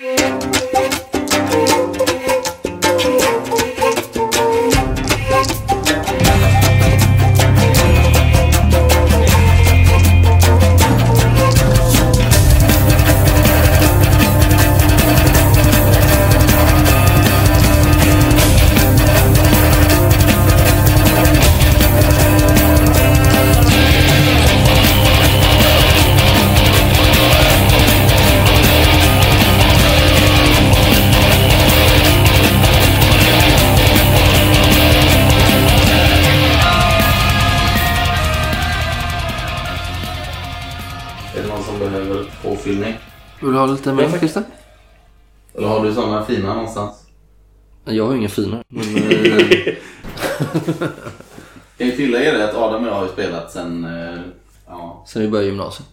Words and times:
Är 0.00 0.67
Lite 43.72 43.92
mer 43.92 44.18
Christer? 44.18 44.42
Eller 45.54 45.68
har 45.68 45.84
du 45.84 45.94
sådana 45.94 46.24
fina 46.24 46.54
någonstans? 46.54 46.94
Jag 47.84 48.06
har 48.06 48.14
inga 48.14 48.28
fina. 48.28 48.64
Men, 48.68 48.96
eh, 48.96 49.74
Kan 51.78 51.86
ju 51.86 51.96
tillägga 51.96 52.32
det 52.38 52.48
att 52.50 52.54
Adam 52.56 52.82
och 52.82 52.88
jag 52.88 52.94
har 52.94 53.02
ju 53.06 53.12
spelat 53.12 53.52
sen... 53.52 53.84
eh, 53.84 54.20
Ja, 54.66 55.04
sen 55.08 55.22
vi 55.22 55.28
började 55.28 55.48
gymnasiet. 55.48 55.88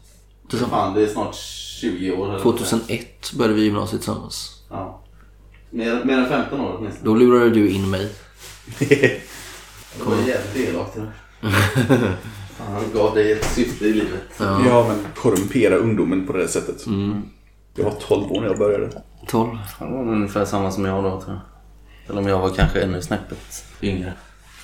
fan 0.69 0.93
det 0.93 1.03
är 1.03 1.07
snart 1.07 1.35
20 1.35 2.11
år. 2.11 2.29
eller 2.29 2.39
2001 2.39 3.33
började 3.33 3.53
vi 3.53 3.61
gymnasiet 3.63 4.01
tillsammans. 4.01 4.61
Ja. 4.69 5.01
Mer, 5.69 6.03
mer 6.03 6.17
än 6.17 6.29
15 6.29 6.59
år 6.61 6.75
åtminstone. 6.79 7.05
Då 7.05 7.15
lurade 7.15 7.49
du 7.49 7.69
in 7.69 7.89
mig. 7.89 8.09
Det 8.79 10.05
var 10.05 10.15
jävligt 10.27 10.69
elakt. 10.69 10.97
Han 12.59 12.83
gav 12.93 13.15
dig 13.15 13.31
ett 13.31 13.45
syfte 13.45 13.85
i 13.85 13.93
livet. 13.93 14.21
Ja, 14.39 14.87
men 14.87 14.97
korrumpera 15.15 15.75
ungdomen 15.75 16.27
på 16.27 16.33
det 16.33 16.47
sättet. 16.47 16.85
Jag 17.77 17.85
var 17.85 17.91
12 17.91 18.31
år 18.31 18.41
när 18.41 18.47
jag 18.47 18.57
började. 18.57 19.01
12. 19.27 19.57
Han 19.79 19.93
var 19.93 20.13
ungefär 20.13 20.45
samma 20.45 20.71
som 20.71 20.85
jag 20.85 21.03
då 21.03 21.21
tror 21.21 21.33
jag. 21.33 21.41
Eller 22.09 22.19
om 22.19 22.27
jag 22.27 22.39
var 22.39 22.49
kanske 22.49 22.81
ännu 22.81 23.01
snäppet 23.01 23.65
yngre. 23.81 24.13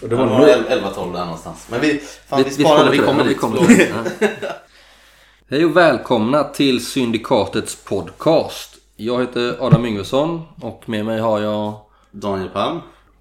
Och 0.01 0.09
Det 0.09 0.15
var 0.15 0.25
var 0.25 0.39
nog 0.39 0.47
nog... 0.47 0.49
11-12 0.49 1.13
där 1.13 1.25
någonstans. 1.25 1.67
Men 1.71 1.81
vi, 1.81 2.01
fan, 2.27 2.43
vi, 2.43 2.49
vi 2.49 2.63
sparar 2.63 2.91
vi 2.91 2.97
kommer 2.97 3.23
dit. 3.23 3.39
kommer 3.39 3.67
dit. 3.67 3.89
Hej 5.49 5.65
och 5.65 5.77
välkomna 5.77 6.43
till 6.43 6.85
Syndikatets 6.85 7.75
podcast. 7.75 8.77
Jag 8.95 9.19
heter 9.21 9.55
Adam 9.59 9.85
Yngvesson 9.85 10.41
och 10.61 10.89
med 10.89 11.05
mig 11.05 11.19
har 11.19 11.39
jag... 11.39 11.73
Daniel 12.11 12.49
Palm. 12.49 12.79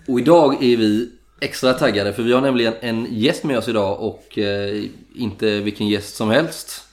Och 0.08 0.20
idag 0.20 0.62
är 0.62 0.76
vi 0.76 1.10
extra 1.40 1.72
taggade 1.72 2.12
för 2.12 2.22
vi 2.22 2.32
har 2.32 2.40
nämligen 2.40 2.74
en 2.80 3.06
gäst 3.10 3.44
med 3.44 3.58
oss 3.58 3.68
idag 3.68 4.00
och 4.00 4.38
eh, 4.38 4.84
inte 5.14 5.60
vilken 5.60 5.88
gäst 5.88 6.16
som 6.16 6.30
helst. 6.30 6.84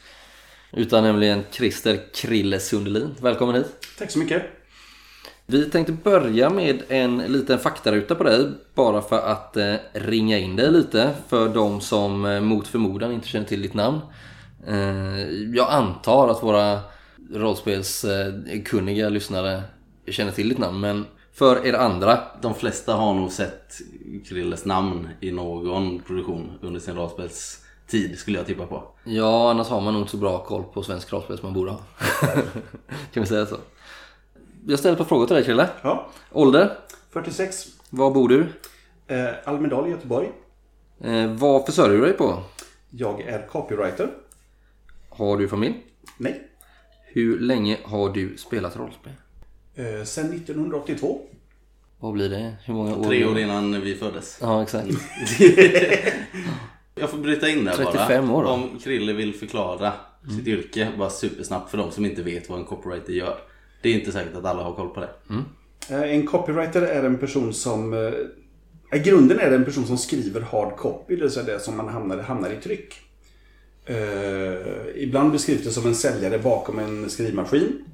Utan 0.77 1.03
nämligen 1.03 1.43
Christer 1.51 1.99
Krille 2.13 2.59
Sundelin. 2.59 3.15
Välkommen 3.21 3.55
hit. 3.55 3.87
Tack 3.97 4.11
så 4.11 4.19
mycket. 4.19 4.43
Vi 5.45 5.69
tänkte 5.69 5.93
börja 5.93 6.49
med 6.49 6.83
en 6.89 7.17
liten 7.17 7.59
faktaruta 7.59 8.15
på 8.15 8.23
dig. 8.23 8.51
Bara 8.75 9.01
för 9.01 9.19
att 9.19 9.57
eh, 9.57 9.75
ringa 9.93 10.37
in 10.37 10.55
dig 10.55 10.71
lite. 10.71 11.13
För 11.27 11.49
de 11.49 11.81
som 11.81 12.25
eh, 12.25 12.41
mot 12.41 12.67
förmodan 12.67 13.11
inte 13.11 13.27
känner 13.27 13.45
till 13.45 13.61
ditt 13.61 13.73
namn. 13.73 13.99
Eh, 14.67 15.29
jag 15.55 15.71
antar 15.71 16.27
att 16.27 16.43
våra 16.43 16.79
rollspelskunniga 17.33 19.09
lyssnare 19.09 19.61
känner 20.07 20.31
till 20.31 20.49
ditt 20.49 20.57
namn. 20.57 20.79
Men 20.79 21.05
för 21.33 21.65
er 21.65 21.73
andra. 21.73 22.19
De 22.41 22.55
flesta 22.55 22.93
har 22.93 23.13
nog 23.13 23.31
sett 23.31 23.81
Krilles 24.27 24.65
namn 24.65 25.09
i 25.21 25.31
någon 25.31 25.99
produktion 25.99 26.51
under 26.61 26.79
sin 26.79 26.95
rollspelstid 27.87 28.19
skulle 28.19 28.37
jag 28.37 28.47
tippa 28.47 28.65
på. 28.65 28.83
Ja, 29.03 29.51
annars 29.51 29.67
har 29.67 29.81
man 29.81 29.93
nog 29.93 30.01
inte 30.01 30.11
så 30.11 30.17
bra 30.17 30.43
koll 30.43 30.63
på 30.63 30.83
svensk 30.83 31.13
rollspel 31.13 31.37
som 31.37 31.45
man 31.45 31.53
borde 31.53 31.71
ha. 31.71 31.79
kan 33.13 33.23
vi 33.23 33.25
säga 33.25 33.45
så. 33.45 33.57
Jag 34.67 34.79
ställer 34.79 34.93
ett 34.93 34.97
par 34.97 35.05
frågor 35.05 35.27
till 35.27 35.35
dig 35.35 35.45
Krille. 35.45 35.69
Ja, 35.81 36.09
Ålder? 36.31 36.77
46. 37.09 37.67
Var 37.89 38.11
bor 38.11 38.29
du? 38.29 38.47
Eh, 39.07 39.29
Almedal 39.45 39.87
i 39.87 39.91
Göteborg. 39.91 40.29
Eh, 41.03 41.27
vad 41.33 41.65
försörjer 41.65 41.97
du 41.97 42.05
dig 42.05 42.13
på? 42.13 42.43
Jag 42.89 43.21
är 43.21 43.47
copywriter. 43.47 44.09
Har 45.09 45.37
du 45.37 45.47
familj? 45.47 45.75
Nej. 46.17 46.47
Hur 47.05 47.39
länge 47.39 47.77
har 47.83 48.09
du 48.09 48.37
spelat 48.37 48.77
rollspel? 48.77 49.13
Eh, 49.75 50.03
sen 50.03 50.33
1982. 50.33 51.21
Vad 51.99 52.13
blir 52.13 52.29
det? 52.29 52.55
Hur 52.63 52.73
många 52.73 52.95
år? 52.95 53.03
Tre 53.03 53.25
år 53.25 53.39
innan 53.39 53.81
vi 53.81 53.95
föddes. 53.95 54.37
Ja, 54.41 54.63
exakt. 54.63 54.87
Jag 56.99 57.09
får 57.09 57.17
bryta 57.17 57.49
in 57.49 57.65
där 57.65 57.83
bara. 57.83 57.91
35 57.91 58.31
år 58.31 58.43
då. 58.43 58.49
Om 58.49 58.79
Krille 58.83 59.13
vill 59.13 59.33
förklara 59.33 59.93
sitt 60.37 60.47
yrke 60.47 60.87
bara 60.97 61.09
supersnabbt 61.09 61.71
för 61.71 61.77
de 61.77 61.91
som 61.91 62.05
inte 62.05 62.21
vet 62.21 62.49
vad 62.49 62.59
en 62.59 62.65
copywriter 62.65 63.13
gör. 63.13 63.37
Det 63.81 63.89
är 63.89 63.93
inte 63.93 64.11
säkert 64.11 64.35
att 64.35 64.45
alla 64.45 64.63
har 64.63 64.73
koll 64.73 64.89
på 64.89 64.99
det. 64.99 65.09
Eh, 65.89 66.01
en 66.01 66.27
copywriter 66.27 66.81
är 66.81 67.03
en 67.03 67.17
person 67.17 67.53
som... 67.53 67.93
Eh, 67.93 68.99
I 68.99 68.99
grunden 68.99 69.39
är 69.39 69.49
det 69.49 69.55
en 69.55 69.65
person 69.65 69.87
som 69.87 69.97
skriver 69.97 70.41
hard 70.41 70.75
copy, 70.75 71.15
det 71.15 71.21
vill 71.21 71.31
säga 71.31 71.45
det 71.45 71.59
som 71.59 71.77
man 71.77 71.87
hamnar, 71.87 72.17
hamnar 72.17 72.49
i 72.49 72.55
tryck. 72.55 72.93
Eh, 73.85 75.03
ibland 75.03 75.31
beskrivs 75.31 75.63
det 75.63 75.71
som 75.71 75.85
en 75.85 75.95
säljare 75.95 76.39
bakom 76.39 76.79
en 76.79 77.09
skrivmaskin. 77.09 77.85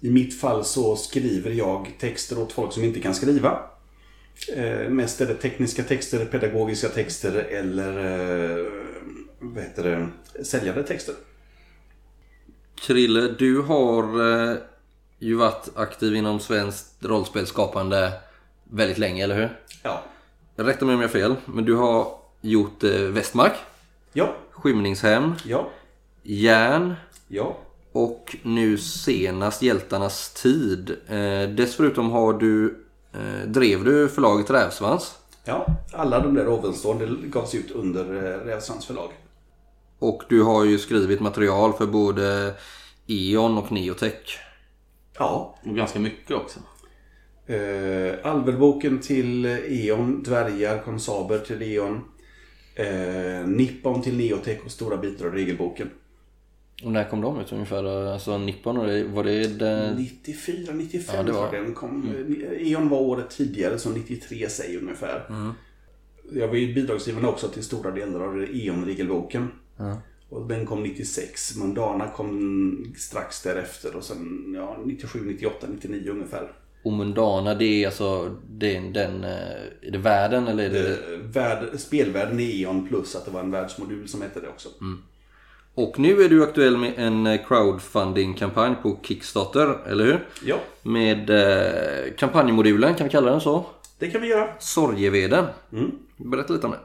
I 0.00 0.10
mitt 0.10 0.40
fall 0.40 0.64
så 0.64 0.96
skriver 0.96 1.50
jag 1.50 1.86
texter 1.98 2.38
åt 2.38 2.52
folk 2.52 2.72
som 2.72 2.84
inte 2.84 3.00
kan 3.00 3.14
skriva. 3.14 3.58
Eh, 4.48 4.88
mest 4.88 5.20
är 5.20 5.26
det 5.26 5.34
tekniska 5.34 5.82
texter, 5.82 6.24
pedagogiska 6.24 6.88
texter 6.88 7.32
eller 7.32 7.98
eh, 8.58 8.66
vad 9.38 9.62
heter 9.64 9.82
det, 10.34 10.44
säljande 10.44 10.82
texter. 10.82 11.14
Krille, 12.74 13.20
du 13.38 13.60
har 13.60 14.02
eh, 14.50 14.56
ju 15.18 15.34
varit 15.34 15.68
aktiv 15.74 16.14
inom 16.14 16.40
svenskt 16.40 17.04
rollspelsskapande 17.04 18.12
väldigt 18.70 18.98
länge, 18.98 19.24
eller 19.24 19.36
hur? 19.36 19.58
Ja. 19.82 20.04
Rätta 20.56 20.84
mig 20.84 20.94
om 20.94 21.00
jag 21.00 21.08
har 21.08 21.12
fel, 21.12 21.34
men 21.46 21.64
du 21.64 21.74
har 21.74 22.18
gjort 22.40 22.82
Västmark, 22.84 23.52
Ja. 24.12 24.36
Skymningshem, 24.50 25.34
Ja. 25.44 25.70
Järn 26.22 26.94
Ja. 27.28 27.56
och 27.92 28.36
nu 28.42 28.78
senast 28.78 29.62
Hjältarnas 29.62 30.32
tid. 30.34 30.96
Dessutom 31.56 32.10
har 32.10 32.32
du, 32.32 32.84
eh, 33.12 33.48
drev 33.48 33.84
du 33.84 34.08
förlaget 34.08 34.50
Rävsvans. 34.50 35.18
Ja. 35.44 35.66
Alla 35.92 36.20
de 36.20 36.34
där 36.34 36.48
ovanstående 36.48 37.06
gavs 37.28 37.54
ut 37.54 37.70
under 37.70 38.04
eh, 38.04 38.46
Rävsvans 38.46 38.86
förlag. 38.86 39.10
Och 39.98 40.22
du 40.28 40.42
har 40.42 40.64
ju 40.64 40.78
skrivit 40.78 41.20
material 41.20 41.72
för 41.72 41.86
både 41.86 42.54
E.ON 43.06 43.58
och 43.58 43.72
Neotech. 43.72 44.38
Ja. 45.18 45.56
Och 45.62 45.76
ganska 45.76 45.98
mycket 45.98 46.36
också. 46.36 46.60
Eh, 47.46 48.32
Alvelboken 48.32 49.00
till 49.00 49.46
E.ON, 49.46 50.22
Dvärgar, 50.22 50.82
Konsaber 50.82 51.38
till 51.38 51.62
E.ON. 51.62 52.00
Eh, 52.74 53.46
Nippon 53.46 54.02
till 54.02 54.16
Neotech 54.16 54.58
och 54.64 54.70
stora 54.70 54.96
bitar 54.96 55.26
av 55.26 55.32
regelboken. 55.32 55.90
Och 56.84 56.92
när 56.92 57.04
kom 57.10 57.20
de 57.20 57.40
ut 57.40 57.52
ungefär? 57.52 57.84
Alltså 58.12 58.38
Nippon, 58.38 58.76
och 58.78 58.86
det- 58.86 59.04
var 59.04 59.24
det 59.24 59.58
det... 59.58 59.94
94, 59.98 60.72
95 60.74 61.14
Ja, 61.16 61.22
det 61.22 61.32
var- 61.32 61.52
den 61.52 61.74
kom. 61.74 62.14
E.ON 62.60 62.88
var 62.88 62.98
året 62.98 63.30
tidigare, 63.30 63.78
så 63.78 63.90
93 63.90 64.48
säger 64.48 64.78
ungefär. 64.78 65.24
Jag 66.32 66.48
var 66.48 66.54
ju 66.54 66.74
bidragsgivande 66.74 67.28
också 67.28 67.48
till 67.48 67.62
stora 67.62 67.90
delar 67.90 68.20
av 68.20 68.42
E.ON-regelboken. 68.42 69.48
Och 70.28 70.48
den 70.48 70.66
kom 70.66 70.82
96. 70.82 71.56
Mundana 71.56 72.08
kom 72.08 72.94
strax 72.96 73.42
därefter 73.42 73.96
och 73.96 74.04
sen 74.04 74.52
ja, 74.56 74.78
97, 74.84 75.18
98, 75.26 75.66
99 75.70 76.10
ungefär. 76.10 76.52
Och 76.84 76.92
Mundana, 76.92 77.54
det 77.54 77.64
är 77.64 77.86
alltså 77.86 78.36
det 78.50 78.76
är 78.76 78.80
den... 78.80 79.24
eh, 79.24 79.30
Är 79.82 79.90
det 79.92 79.98
världen 79.98 80.48
eller 80.48 80.64
är 80.64 80.70
det... 80.70 80.88
Eh, 81.14 81.18
Värld, 81.20 81.68
spelvärlden 81.80 82.40
i 82.40 82.62
E.ON 82.62 82.88
plus 82.88 83.16
att 83.16 83.24
det 83.24 83.30
var 83.30 83.40
en 83.40 83.50
världsmodul 83.50 84.08
som 84.08 84.22
hette 84.22 84.40
det 84.40 84.48
också. 84.48 84.68
Och 85.74 85.98
nu 85.98 86.22
är 86.22 86.28
du 86.28 86.42
aktuell 86.42 86.76
med 86.76 86.92
en 86.96 87.26
eh, 87.26 87.46
crowdfunding-kampanj 87.46 88.74
på 88.82 88.98
Kickstarter, 89.02 89.78
eller 89.86 90.04
hur? 90.04 90.26
Ja, 90.44 90.60
Med 90.82 91.30
eh, 91.30 92.12
kampanjmodulen, 92.16 92.94
kan 92.94 93.04
vi 93.06 93.10
kalla 93.10 93.30
den 93.30 93.40
så? 93.40 93.66
det 93.98 94.10
kan 94.10 94.20
vi 94.22 94.28
göra. 94.28 94.48
Sorgeveden. 94.58 95.44
Mm. 95.72 95.90
Berätta 96.16 96.52
lite 96.52 96.66
om 96.66 96.72
det. 96.72 96.78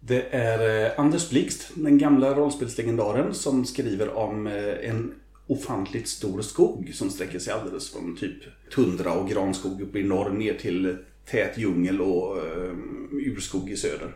Det 0.00 0.22
är 0.30 0.84
eh, 0.86 1.00
Anders 1.00 1.30
Blixt, 1.30 1.70
den 1.74 1.98
gamla 1.98 2.34
rollspelslegendaren, 2.34 3.34
som 3.34 3.64
skriver 3.64 4.16
om 4.16 4.46
eh, 4.46 4.88
en 4.90 5.14
ofantligt 5.46 6.08
stor 6.08 6.42
skog 6.42 6.90
som 6.94 7.10
sträcker 7.10 7.38
sig 7.38 7.52
alldeles 7.52 7.92
från 7.92 8.16
typ 8.16 8.42
tundra 8.74 9.12
och 9.12 9.28
granskog 9.28 9.80
uppe 9.82 9.98
i 9.98 10.02
norr 10.02 10.30
ner 10.30 10.54
till 10.54 10.96
tät 11.30 11.58
djungel 11.58 12.00
och 12.00 12.36
urskog 13.12 13.70
i 13.70 13.76
söder. 13.76 14.14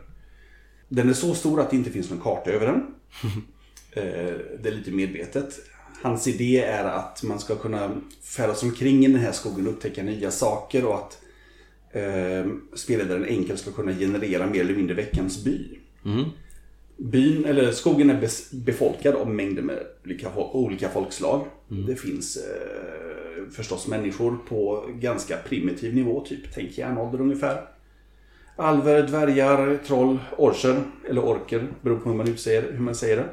Den 0.88 1.08
är 1.08 1.12
så 1.12 1.34
stor 1.34 1.60
att 1.60 1.70
det 1.70 1.76
inte 1.76 1.90
finns 1.90 2.10
någon 2.10 2.20
karta 2.20 2.50
över 2.50 2.66
den. 2.66 2.86
Eh, 3.96 4.34
det 4.62 4.68
är 4.68 4.72
lite 4.72 4.90
medvetet. 4.90 5.58
hans 6.02 6.26
idé 6.26 6.62
är 6.62 6.84
att 6.84 7.22
man 7.22 7.38
ska 7.38 7.56
kunna 7.56 7.90
färdas 8.22 8.62
omkring 8.62 9.04
i 9.04 9.08
den 9.08 9.20
här 9.20 9.32
skogen 9.32 9.66
och 9.66 9.72
upptäcka 9.72 10.02
nya 10.02 10.30
saker 10.30 10.84
och 10.84 10.94
att 10.94 11.18
eh, 11.92 12.46
spelledaren 12.74 13.24
enkelt 13.24 13.60
ska 13.60 13.70
kunna 13.70 13.92
generera 13.92 14.46
mer 14.46 14.60
eller 14.60 14.74
mindre 14.74 14.94
veckans 14.94 15.44
by. 15.44 15.78
Byn, 16.96 17.44
eller 17.44 17.72
skogen 17.72 18.10
är 18.10 18.28
befolkad 18.64 19.14
av 19.14 19.30
mängder 19.30 19.62
med 19.62 19.78
olika, 20.04 20.28
olika 20.36 20.88
folkslag. 20.88 21.46
Det 21.86 21.96
finns 21.96 22.36
eh, 22.36 23.50
förstås 23.52 23.86
människor 23.86 24.38
på 24.48 24.84
ganska 25.00 25.36
primitiv 25.36 25.94
nivå, 25.94 26.24
typ 26.26 26.40
tänk 26.54 26.78
järnålder 26.78 27.20
ungefär. 27.20 27.62
Alver, 28.56 29.02
dvärgar, 29.02 29.78
troll, 29.86 30.18
orcher, 30.36 30.82
eller 31.08 31.24
orker, 31.24 31.66
beror 31.82 31.98
på 31.98 32.08
hur 32.08 32.16
man 32.16 32.28
utsäger, 32.28 32.72
hur 32.72 32.80
man 32.80 32.94
säger 32.94 33.16
det. 33.16 33.28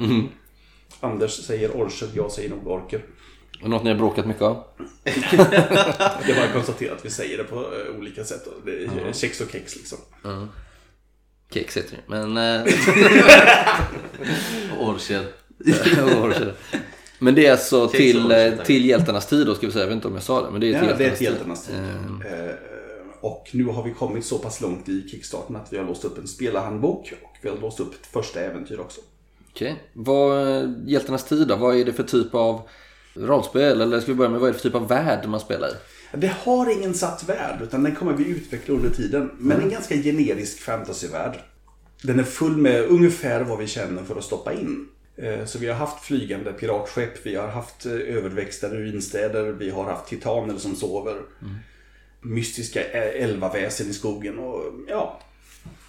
Anders 1.00 1.32
säger 1.46 1.78
orcher, 1.78 2.08
jag 2.16 2.32
säger 2.32 2.50
nog 2.50 2.68
orker. 2.68 3.06
Något 3.62 3.84
ni 3.84 3.90
har 3.90 3.98
bråkat 3.98 4.26
mycket 4.26 4.42
av? 4.42 4.64
Det 5.04 5.12
är 6.32 6.36
bara 6.36 6.46
att 6.46 6.54
konstatera 6.54 6.94
att 6.96 7.06
vi 7.06 7.10
säger 7.10 7.38
det 7.38 7.44
på 7.44 7.56
eh, 7.56 7.98
olika 8.00 8.24
sätt. 8.24 8.48
och 8.48 8.54
Det 8.66 8.72
är 8.84 9.14
kex 9.14 9.42
och 9.42 9.52
kex 9.52 9.76
liksom. 9.76 9.98
Kex 11.54 11.78
heter 11.78 11.92
det. 11.96 12.02
Men... 12.08 12.38
Eh, 12.38 12.74
Orcher. 14.80 15.26
så? 16.40 16.52
men 17.20 17.36
det 17.36 17.46
är 17.48 17.52
alltså 17.52 17.88
Kex 17.90 17.98
till, 17.98 18.26
orcher, 18.26 18.60
eh, 18.60 18.64
till 18.66 18.86
hjältarnas 18.86 19.28
tid 19.28 19.48
då 19.48 19.56
ska 19.56 19.68
vi 19.68 19.74
säga. 19.74 19.84
Jag 19.84 19.88
vet 19.90 19.96
inte 19.96 20.08
om 20.08 20.14
jag 20.14 20.24
sa 20.24 20.42
det. 20.46 20.52
Men 20.52 20.62
det 20.62 20.74
är 20.74 20.80
till 20.80 20.90
Ja, 20.90 20.96
det 20.98 21.06
är 21.06 21.22
hjältarnas 21.22 21.66
till 21.66 21.74
tid. 21.76 21.84
hjältarnas 21.86 22.24
tid. 22.24 22.48
Eh, 22.50 22.56
Och 23.22 23.50
nu 23.54 23.66
har 23.66 23.84
vi 23.84 23.94
kommit 23.94 24.26
så 24.26 24.38
pass 24.38 24.62
långt 24.62 24.90
i 24.90 25.10
kickstarten 25.10 25.56
att 25.56 25.74
vi 25.74 25.78
har 25.78 25.86
låst 25.86 26.06
upp 26.06 26.18
en 26.18 26.28
spelarhandbok 26.28 27.14
och 27.24 27.38
vi 27.42 27.50
har 27.50 27.58
låst 27.58 27.80
upp 27.80 27.94
ett 27.94 28.06
första 28.08 28.40
äventyr 28.42 28.80
också. 28.80 29.02
Okej. 29.54 29.84
Vad, 29.94 30.90
hjältarnas 30.90 31.24
tid 31.26 31.48
då? 31.48 31.56
Vad 31.56 31.76
är 31.78 31.86
det 31.86 31.94
för 31.94 32.04
typ 32.04 32.36
av 32.36 32.62
rollspel? 33.14 33.82
Eller 33.82 34.00
ska 34.00 34.12
vi 34.12 34.16
börja 34.18 34.30
med 34.32 34.40
vad 34.40 34.50
är 34.50 34.54
det 34.54 34.60
för 34.60 34.70
typ 34.70 34.76
av 34.76 34.88
värld 34.88 35.30
man 35.30 35.40
spelar 35.40 35.68
i? 35.68 35.72
Det 36.18 36.34
har 36.44 36.72
ingen 36.78 36.94
satt 36.94 37.30
värld 37.30 37.60
utan 37.64 37.84
den 37.84 37.96
kommer 37.96 38.14
vi 38.14 38.26
utveckla 38.28 38.76
under 38.76 38.90
tiden. 38.90 39.32
Men 39.38 39.62
en 39.62 39.70
ganska 39.70 39.96
generisk 39.96 40.60
fantasyvärld. 40.60 41.40
Den 42.04 42.20
är 42.20 42.24
full 42.24 42.58
med 42.58 42.84
ungefär 42.86 43.42
vad 43.44 43.58
vi 43.60 43.68
känner 43.68 44.04
för 44.04 44.16
att 44.16 44.24
stoppa 44.24 44.54
in. 44.54 44.88
Eh, 45.16 45.46
Så 45.46 45.60
vi 45.60 45.68
har 45.68 45.76
haft 45.76 46.06
flygande 46.06 46.54
piratskepp, 46.54 47.26
vi 47.26 47.36
har 47.36 47.48
haft 47.48 47.86
eh, 47.86 47.92
överväxta 47.92 48.68
ruinstäder, 48.70 49.44
vi 49.52 49.70
har 49.70 49.84
haft 49.84 50.08
titaner 50.08 50.58
som 50.58 50.76
sover. 50.76 51.16
Mystiska 52.22 52.80
ä- 52.82 53.12
elvaväsen 53.24 53.90
i 53.90 53.94
skogen 53.94 54.40
och 54.40 54.64
ja, 54.88 55.20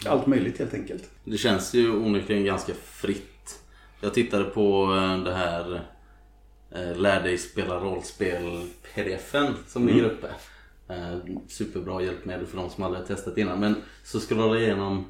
allt 0.06 0.26
möjligt 0.26 0.58
helt 0.58 0.74
enkelt. 0.74 1.02
Det 1.24 1.36
känns 1.36 1.74
ju 1.74 1.90
onekligen 1.90 2.44
ganska 2.44 2.72
fritt. 2.84 3.30
Jag 4.04 4.14
tittade 4.14 4.44
på 4.44 4.94
eh, 4.94 5.24
det 5.24 5.34
här 5.34 5.80
eh, 6.70 6.96
Lär 6.96 7.22
dig 7.22 7.38
spela 7.38 7.80
rollspel 7.80 8.66
pdfen 8.94 9.54
som 9.66 9.86
ligger 9.86 10.04
uppe. 10.04 10.26
Eh, 10.88 11.18
Superbra 11.48 12.02
hjälpmedel 12.02 12.46
för 12.46 12.56
de 12.56 12.70
som 12.70 12.84
aldrig 12.84 13.02
har 13.02 13.06
testat 13.06 13.38
innan. 13.38 13.60
Men 13.60 13.74
så 14.02 14.20
scrollade 14.20 14.54
jag 14.54 14.62
igenom 14.62 15.04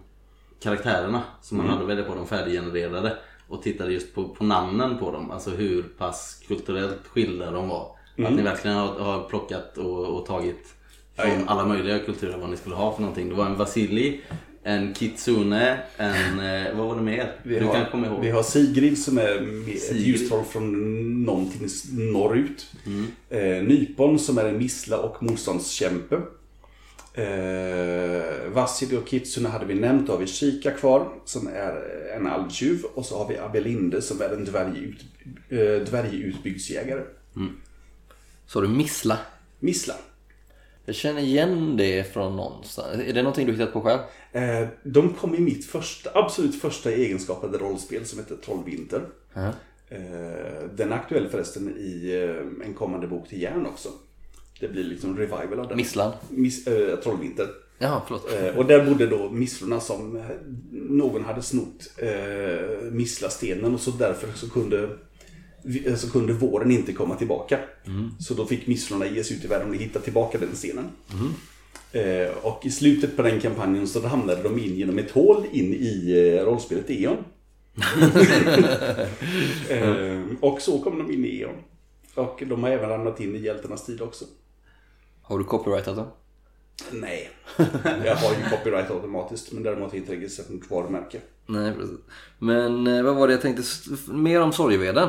karaktärerna 0.63 1.23
som 1.43 1.59
man 1.59 1.69
hade 1.69 1.83
att 1.83 1.89
välja 1.89 2.05
på, 2.05 2.15
de 2.15 2.27
färdiggenererade. 2.27 3.17
Och 3.49 3.63
tittade 3.63 3.93
just 3.93 4.15
på, 4.15 4.29
på 4.29 4.45
namnen 4.45 4.99
på 4.99 5.11
dem. 5.11 5.31
Alltså 5.31 5.51
hur 5.51 5.83
pass 5.83 6.43
kulturellt 6.49 7.07
skilda 7.07 7.51
de 7.51 7.69
var. 7.69 7.97
Att 8.27 8.33
ni 8.35 8.43
verkligen 8.43 8.77
har, 8.77 8.99
har 8.99 9.29
plockat 9.29 9.79
och, 9.79 10.19
och 10.19 10.27
tagit 10.27 10.75
från 11.15 11.49
alla 11.49 11.67
möjliga 11.67 11.99
kulturer 11.99 12.39
vad 12.39 12.51
ni 12.51 12.57
skulle 12.57 12.75
ha 12.75 12.93
för 12.93 13.01
någonting. 13.01 13.29
Det 13.29 13.35
var 13.35 13.47
en 13.47 13.57
Vasili, 13.57 14.21
en 14.65 14.95
Kitsune, 14.95 15.79
en... 15.97 16.41
Eh, 16.41 16.77
vad 16.77 16.87
var 16.87 16.97
det 16.97 17.03
mer? 17.03 17.33
Vi 17.43 17.59
du 17.59 17.65
har, 17.65 17.75
kan 17.75 17.91
komma 17.91 18.07
ihåg. 18.07 18.21
vi 18.21 18.31
har 18.31 18.43
Sigrid 18.43 19.03
som 19.03 19.19
är 19.19 19.65
ett 19.69 19.97
ljustroll 19.97 20.45
från 20.45 21.25
någonting 21.25 21.69
norrut. 21.93 22.67
Eh, 23.31 23.41
Nypon 23.41 24.19
som 24.19 24.39
är 24.39 24.45
en 24.45 24.59
missla 24.59 24.99
och 24.99 25.23
motståndskämpe. 25.23 26.21
Eh, 27.15 28.53
Vassili 28.53 28.97
och 28.97 29.07
Kitsune 29.07 29.49
hade 29.49 29.67
vi 29.67 29.75
nämnt. 29.75 30.07
Då 30.07 30.13
har 30.13 30.21
vi 30.21 30.27
Shika 30.27 30.71
kvar 30.71 31.09
som 31.25 31.47
är 31.47 31.75
en 32.17 32.27
alvtjuv. 32.27 32.85
Och 32.95 33.07
så 33.07 33.19
har 33.19 33.29
vi 33.29 33.39
Abelinde 33.39 34.03
som 34.03 34.21
är 34.21 34.29
en 34.29 34.45
dvärgut, 34.45 35.05
eh, 35.49 35.59
dvärgutbygdsjägare. 35.91 37.03
Så 38.47 38.61
du 38.61 38.69
Missla? 38.69 39.19
Missla. 39.61 39.95
Jag 40.87 40.95
känner 40.95 41.21
igen 41.23 41.77
det 41.77 42.13
från 42.13 42.37
någonstans. 42.37 42.87
Är 43.07 43.13
det 43.13 43.23
någonting 43.23 43.47
du 43.47 43.53
hittat 43.53 43.73
på 43.73 43.81
själv? 43.81 44.01
Eh, 44.33 44.69
de 44.83 45.13
kom 45.15 45.35
i 45.35 45.41
mitt 45.41 45.67
första, 45.67 46.11
absolut 46.15 46.61
första 46.61 46.91
egenskapade 46.91 47.59
rollspel 47.59 48.07
som 48.07 48.19
heter 48.19 48.37
Trollvinter. 48.37 49.03
Ja. 49.35 49.47
Eh, 49.89 49.99
Den 50.75 50.93
är 50.93 50.97
aktuell 50.97 51.29
förresten 51.29 51.77
i 51.79 52.23
eh, 52.63 52.67
en 52.67 52.75
kommande 52.75 53.07
bok 53.07 53.29
till 53.29 53.43
Järn 53.43 53.67
också. 53.67 53.89
Det 54.61 54.69
blir 54.69 54.85
liksom 54.85 55.17
revival 55.17 55.61
av 55.61 55.69
den. 55.69 55.77
Misslan? 55.77 56.13
Miss, 56.29 56.65
Trollvinter. 57.03 57.47
Jaha, 57.79 58.03
förlåt. 58.07 58.57
Och 58.57 58.67
där 58.67 58.85
bodde 58.85 59.07
då 59.07 59.31
misslorna 59.31 59.81
som 59.81 60.23
någon 60.73 61.25
hade 61.25 61.43
snott 61.43 61.91
eh, 61.97 62.91
misslastenen 62.93 63.75
och 63.75 63.81
så 63.81 63.91
därför 63.91 64.29
så 64.39 64.51
kunde, 64.51 64.89
så 65.97 66.11
kunde 66.11 66.33
våren 66.33 66.71
inte 66.71 66.93
komma 66.93 67.17
tillbaka. 67.17 67.59
Så 68.19 68.35
då 68.35 68.47
fick 68.47 68.67
misslorna 68.67 69.07
ge 69.07 69.25
sig 69.25 69.37
ut 69.37 69.45
i 69.45 69.49
världen 69.49 69.69
och 69.69 69.77
hitta 69.77 70.01
tillbaka 70.01 70.39
den 70.39 70.57
stenen. 70.57 70.89
Eh, 71.95 72.37
och 72.43 72.67
i 72.67 72.71
slutet 72.71 73.17
på 73.17 73.23
den 73.23 73.41
kampanjen 73.41 73.89
så 73.89 74.07
hamnade 74.07 74.43
de 74.43 74.59
in 74.59 74.77
genom 74.77 74.99
ett 74.99 75.11
hål 75.11 75.47
in 75.53 75.75
i 75.75 76.13
eh, 76.13 76.45
rollspelet 76.45 76.91
E.ON. 76.91 77.25
eh, 79.69 80.21
och 80.41 80.61
så 80.61 80.79
kom 80.79 80.99
de 80.99 81.13
in 81.13 81.25
i 81.25 81.41
E.ON. 81.41 81.57
Och 82.15 82.43
de 82.47 82.63
har 82.63 82.71
även 82.71 82.89
ramlat 82.89 83.21
in 83.21 83.37
i 83.37 83.39
hjältarnas 83.39 83.87
tid 83.87 84.01
också. 84.01 84.25
Har 85.23 85.39
du 85.39 85.45
copyrightat 85.45 85.97
den? 85.97 86.07
Nej, 86.93 87.31
jag 88.05 88.17
har 88.17 88.31
ju 88.31 88.57
copyright 88.57 88.91
automatiskt 88.91 89.53
men 89.53 89.63
däremot 89.63 89.91
har 89.91 89.99
inte 89.99 90.13
registrerat 90.13 90.51
något 90.51 90.71
varumärke. 90.71 91.21
Nej, 91.47 91.73
precis. 91.73 91.99
Men 92.39 92.87
eh, 92.87 93.03
vad 93.03 93.17
var 93.17 93.27
det 93.29 93.33
jag 93.35 93.43
tänkte? 93.43 93.63
Mer 94.13 94.41
om 94.41 94.53
sorgeveden. 94.53 95.09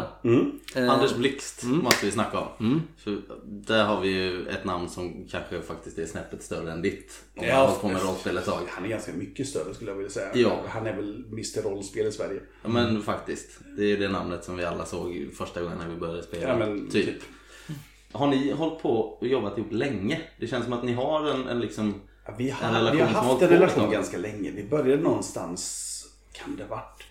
Eh, 0.76 0.90
Anders 0.92 1.16
Blixt 1.16 1.64
måste 1.64 2.06
vi 2.06 2.12
snacka 2.12 2.40
om. 2.40 2.82
För 2.98 3.22
där 3.46 3.84
har 3.86 4.02
vi 4.02 4.10
ju 4.10 4.48
ett 4.48 4.66
namn 4.66 4.90
som 4.90 5.28
kanske 5.32 5.62
faktiskt 5.62 5.98
är 5.98 6.06
snäppet 6.06 6.44
större 6.44 6.72
än 6.72 6.82
ditt. 6.82 7.24
Om 7.36 7.42
man 7.42 7.48
Ja, 7.50 7.56
har 7.56 7.66
hållit 7.68 7.82
på 7.82 7.88
med 7.88 8.04
rollspel 8.04 8.38
ett 8.38 8.46
tag. 8.46 8.62
Han 8.70 8.86
är 8.86 8.90
ganska 8.90 9.14
mycket 9.14 9.48
större 9.48 9.74
skulle 9.74 9.92
jag 9.92 9.96
vilja 9.98 10.12
säga. 10.12 10.28
Ja. 10.34 10.62
Han 10.70 10.88
är 10.88 10.96
väl 10.96 11.24
Mr 11.32 11.62
Rollspel 11.70 12.08
i 12.08 12.12
Sverige. 12.12 12.40
Ja, 12.64 12.70
men 12.70 13.02
faktiskt. 13.02 13.60
Det 13.78 13.92
är 13.92 13.98
det 13.98 14.10
namnet 14.10 14.44
som 14.44 14.58
vi 14.58 14.66
alla 14.66 14.86
såg 14.86 15.30
första 15.38 15.62
gången 15.62 15.78
när 15.78 15.90
vi 15.90 15.96
började 15.96 16.24
spela. 16.24 16.48
Ja, 16.48 16.58
men 16.58 16.90
typ. 16.90 17.06
typ. 17.06 17.22
Har 18.12 18.28
ni 18.28 18.52
hållit 18.52 18.82
på 18.82 18.90
och 19.00 19.28
jobbat 19.28 19.58
ihop 19.58 19.72
länge? 19.72 20.22
Det 20.40 20.48
känns 20.48 20.64
som 20.64 20.74
att 20.74 20.84
ni 20.84 20.94
har 20.94 21.28
en, 21.30 21.48
en 21.48 21.60
liksom... 21.60 21.94
Ja, 22.26 22.34
vi, 22.38 22.50
En 22.50 22.56
har, 22.56 22.74
relation 22.74 22.98
vi 22.98 23.02
har 23.04 23.10
haft 23.24 23.42
en 23.42 23.50
relation 23.50 23.92
ganska 23.92 24.18
länge. 24.18 24.52
Vi 24.52 24.64
började 24.64 25.04
någonstans, 25.04 25.92
kan 26.40 26.56
det 26.56 26.64
ha 26.64 26.70
varit 26.70 27.04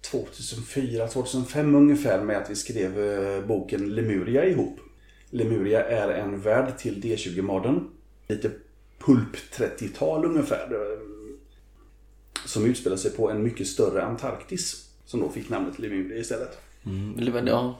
2004, 0.00 1.08
2005 1.08 1.74
ungefär 1.74 2.22
med 2.22 2.36
att 2.36 2.50
vi 2.50 2.56
skrev 2.56 3.00
eh, 3.00 3.46
boken 3.46 3.94
Lemuria 3.94 4.44
ihop. 4.44 4.80
Lemuria 5.30 5.84
är 5.84 6.08
en 6.08 6.40
värld 6.40 6.78
till 6.78 7.02
D20-modden. 7.02 7.88
Lite 8.28 8.50
pulp 8.98 9.36
30-tal 9.52 10.24
ungefär. 10.24 10.72
Eh, 10.72 10.98
som 12.44 12.66
utspelar 12.66 12.96
sig 12.96 13.10
på 13.10 13.30
en 13.30 13.42
mycket 13.42 13.66
större 13.66 14.02
Antarktis. 14.02 14.90
Som 15.04 15.20
då 15.20 15.28
fick 15.28 15.48
namnet 15.48 15.78
Lemuria 15.78 16.18
istället. 16.18 16.58
Mm, 16.86 17.46
ja. 17.46 17.78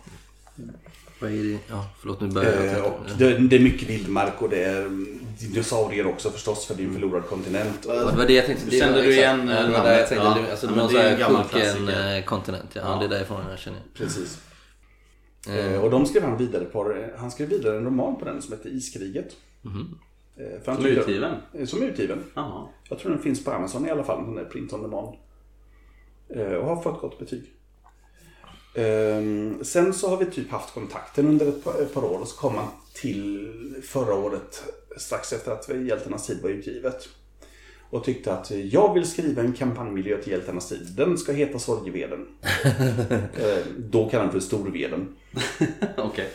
Vad 1.20 1.30
är 1.30 1.34
det? 1.44 1.58
Ja, 1.68 1.86
förlåt 1.98 2.20
nu 2.20 2.28
börjar 2.28 2.64
jag 2.64 2.76
Eh, 2.76 2.82
och 2.84 3.00
det, 3.18 3.38
det 3.38 3.56
är 3.56 3.60
mycket 3.60 3.88
vildmark 3.90 4.42
och 4.42 4.48
det 4.48 4.64
är 4.64 4.80
mm, 4.80 5.18
dinosaurier 5.40 6.06
också 6.06 6.30
förstås 6.30 6.66
för 6.66 6.74
det 6.74 6.82
är 6.82 6.86
en 6.86 6.92
förlorad 6.92 7.26
kontinent. 7.28 7.84
Ja, 7.88 7.94
Det 7.94 8.16
var 8.16 8.26
det 8.26 8.32
jag 8.32 8.46
tänkte. 8.46 8.66
Det 8.70 8.78
Kände 8.78 9.02
du 9.02 9.12
igen, 9.12 9.48
Ja, 9.48 9.54
eh, 9.54 9.60
jag 9.60 9.70
namnet? 9.70 10.08
tänkte. 10.08 10.14
Ja. 10.14 10.50
Alltså, 10.50 10.66
Ja, 10.66 10.72
det 10.72 10.80
var 10.82 10.92
det 10.92 11.00
är 11.00 11.12
en 11.12 11.18
gammal 11.18 11.44
klassiker. 11.44 12.16
eh, 12.18 12.24
kontinent. 12.24 12.70
Ja, 12.72 12.80
Ja. 12.84 12.98
det 12.98 13.04
är 13.04 13.08
därifrån 13.08 13.40
jag 13.50 13.58
känner. 13.58 13.80
Precis. 13.94 14.38
Eh, 15.48 15.80
och 15.84 15.90
de 15.90 16.06
skrev 16.06 16.22
han 16.22 16.36
vidare 16.38 16.64
på, 16.64 16.94
han 17.18 17.30
skrev 17.30 17.48
vidare 17.48 17.76
en 17.76 17.84
roman 17.84 18.16
på 18.18 18.24
den 18.24 18.42
som 18.42 18.52
heter 18.52 18.70
Iskriget. 18.70 19.36
Eh, 19.64 19.70
han 20.66 20.74
Som 20.74 20.84
tyckte- 20.84 21.00
utgiven? 21.00 21.34
Eh, 21.52 21.66
Som 21.66 21.82
utgiven. 21.82 22.24
Jaha. 22.34 22.68
Jag 22.88 22.98
tror 22.98 23.10
den 23.12 23.22
finns 23.22 23.44
på 23.44 23.50
Amazon 23.50 23.86
i 23.86 23.90
alla 23.90 24.04
fall, 24.04 24.24
den 24.24 24.34
där 24.34 24.44
print 24.44 24.72
on 24.72 24.82
demand. 24.82 25.16
Eh, 26.28 26.52
och 26.52 26.66
har 26.66 26.82
fått 26.82 27.00
gott 27.00 27.18
betyg. 27.18 27.44
Ehm, 28.76 29.64
sen 29.64 29.94
så 29.94 30.08
har 30.08 30.16
vi 30.16 30.26
typ 30.26 30.50
haft 30.50 30.74
kontakten 30.74 31.26
under 31.26 31.48
ett 31.48 31.64
par, 31.64 31.82
ett 31.82 31.94
par 31.94 32.04
år 32.04 32.18
och 32.18 32.28
så 32.28 32.36
kom 32.36 32.54
han 32.54 32.68
till 32.92 33.52
förra 33.82 34.14
året 34.14 34.62
strax 34.96 35.32
efter 35.32 35.52
att 35.52 35.68
Hjältarnas 35.68 36.26
tid 36.26 36.38
var 36.42 36.50
utgivet. 36.50 37.08
Och 37.90 38.04
tyckte 38.04 38.32
att 38.32 38.50
jag 38.50 38.94
vill 38.94 39.06
skriva 39.06 39.42
en 39.42 39.52
kampanjmiljö 39.52 40.22
till 40.22 40.32
Hjältarnas 40.32 40.68
tid. 40.68 40.92
Den 40.96 41.18
ska 41.18 41.32
heta 41.32 41.58
Sorgeveden. 41.58 42.26
eh, 43.34 43.58
då 43.78 44.08
kallar 44.08 44.24
den 44.24 44.32
för 44.32 44.40
Storveden. 44.40 45.16
Okej. 45.96 46.30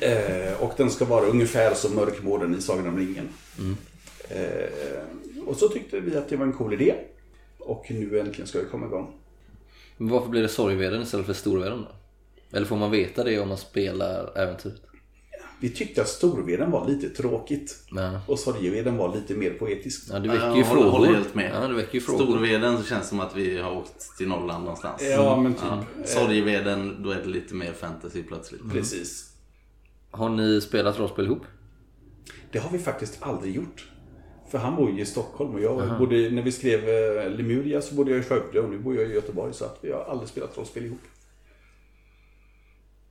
Eh, 0.00 0.62
och 0.62 0.72
den 0.76 0.90
ska 0.90 1.04
vara 1.04 1.24
ungefär 1.24 1.74
som 1.74 1.94
Mörkmården 1.94 2.54
i 2.58 2.62
Sagan 2.62 2.88
om 2.88 2.98
ringen. 2.98 3.28
Eh, 4.28 5.44
och 5.46 5.56
så 5.56 5.68
tyckte 5.68 6.00
vi 6.00 6.16
att 6.16 6.28
det 6.28 6.36
var 6.36 6.46
en 6.46 6.52
cool 6.52 6.72
idé. 6.72 6.94
Och 7.58 7.86
nu 7.88 8.20
äntligen 8.20 8.46
ska 8.46 8.58
vi 8.58 8.64
komma 8.64 8.86
igång. 8.86 9.23
Men 9.96 10.08
varför 10.08 10.28
blir 10.28 10.42
det 10.42 10.48
sorgveden 10.48 11.02
istället 11.02 11.26
för 11.26 11.32
storveden 11.32 11.78
då? 11.82 11.88
Eller 12.56 12.66
får 12.66 12.76
man 12.76 12.90
veta 12.90 13.24
det 13.24 13.38
om 13.38 13.48
man 13.48 13.58
spelar 13.58 14.38
äventyret? 14.38 14.80
Vi 15.60 15.70
tyckte 15.70 16.02
att 16.02 16.08
Storveden 16.08 16.70
var 16.70 16.88
lite 16.88 17.08
tråkigt. 17.08 17.76
Ja. 17.90 18.20
Och 18.28 18.38
Sorgeveden 18.38 18.96
var 18.96 19.14
lite 19.14 19.34
mer 19.34 19.50
poetisk. 19.50 20.04
Ja, 20.10 20.18
det 20.18 20.28
väcker 20.28 20.46
Jag 20.46 20.56
ju 20.56 20.62
håller- 20.62 20.80
frågor. 20.82 20.90
håller 20.90 21.14
helt 21.14 21.34
med. 21.34 21.50
Ja, 21.54 21.68
det 21.68 21.74
väcker 21.74 21.94
ju 21.94 22.00
frågor. 22.00 22.24
Storveden 22.24 22.78
så 22.78 22.84
känns 22.84 23.02
det 23.02 23.08
som 23.08 23.20
att 23.20 23.36
vi 23.36 23.58
har 23.58 23.72
åkt 23.72 24.16
till 24.18 24.28
Norrland 24.28 24.64
någonstans. 24.64 25.02
Ja, 25.02 25.40
men 25.40 25.54
typ. 25.54 25.62
Ja. 25.68 25.84
Sorgeveden, 26.04 27.02
då 27.02 27.10
är 27.10 27.16
det 27.22 27.28
lite 27.28 27.54
mer 27.54 27.72
fantasy 27.72 28.22
plötsligt. 28.22 28.60
Precis. 28.72 29.30
Har 30.10 30.28
ni 30.28 30.60
spelat 30.60 30.98
rollspel 30.98 31.24
ihop? 31.24 31.42
Det 32.52 32.58
har 32.58 32.70
vi 32.70 32.78
faktiskt 32.78 33.16
aldrig 33.20 33.54
gjort. 33.56 33.88
För 34.50 34.58
han 34.58 34.76
bor 34.76 34.90
ju 34.90 35.00
i 35.00 35.06
Stockholm 35.06 35.54
och 35.54 35.60
jag 35.60 35.98
bodde, 35.98 36.30
när 36.30 36.42
vi 36.42 36.52
skrev 36.52 36.88
eh, 36.88 37.30
Lemuria 37.30 37.82
så 37.82 37.94
bodde 37.94 38.10
jag 38.10 38.20
i 38.20 38.22
Skövde 38.22 38.60
och 38.60 38.70
nu 38.70 38.78
bor 38.78 38.96
jag 38.96 39.10
i 39.10 39.14
Göteborg 39.14 39.54
så 39.54 39.64
att 39.64 39.78
vi 39.80 39.92
har 39.92 40.04
aldrig 40.04 40.28
spelat 40.28 40.58
rollspel 40.58 40.84
ihop. 40.84 41.00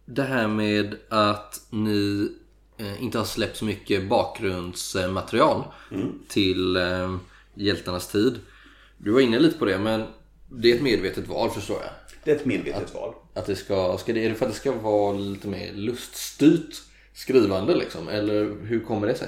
Det 0.05 0.23
här 0.23 0.47
med 0.47 0.95
att 1.09 1.61
ni 1.69 2.31
eh, 2.77 3.03
inte 3.03 3.17
har 3.17 3.25
släppt 3.25 3.57
så 3.57 3.65
mycket 3.65 4.09
bakgrundsmaterial 4.09 5.63
till 6.27 6.75
eh, 6.75 7.15
Hjältarnas 7.53 8.07
tid. 8.07 8.39
Du 8.97 9.11
var 9.11 9.19
inne 9.19 9.39
lite 9.39 9.59
på 9.59 9.65
det 9.65 9.79
men 9.79 10.03
det 10.49 10.71
är 10.71 10.75
ett 10.75 10.81
medvetet 10.81 11.27
val 11.27 11.49
förstår 11.49 11.77
jag. 11.81 11.91
Det 12.23 12.31
är 12.31 12.35
ett 12.35 12.45
medvetet 12.45 12.93
val. 12.93 13.13
Att 13.33 13.45
det 13.45 13.55
ska, 13.55 13.97
ska 13.97 14.13
det, 14.13 14.25
är 14.25 14.29
det 14.29 14.35
för 14.35 14.45
att 14.45 14.51
det 14.51 14.57
ska 14.57 14.71
vara 14.71 15.13
lite 15.13 15.47
mer 15.47 15.73
luststyrt 15.73 16.81
skrivande 17.13 17.75
liksom? 17.75 18.07
Eller 18.07 18.55
hur 18.61 18.79
kommer 18.79 19.07
det 19.07 19.15
sig? 19.15 19.27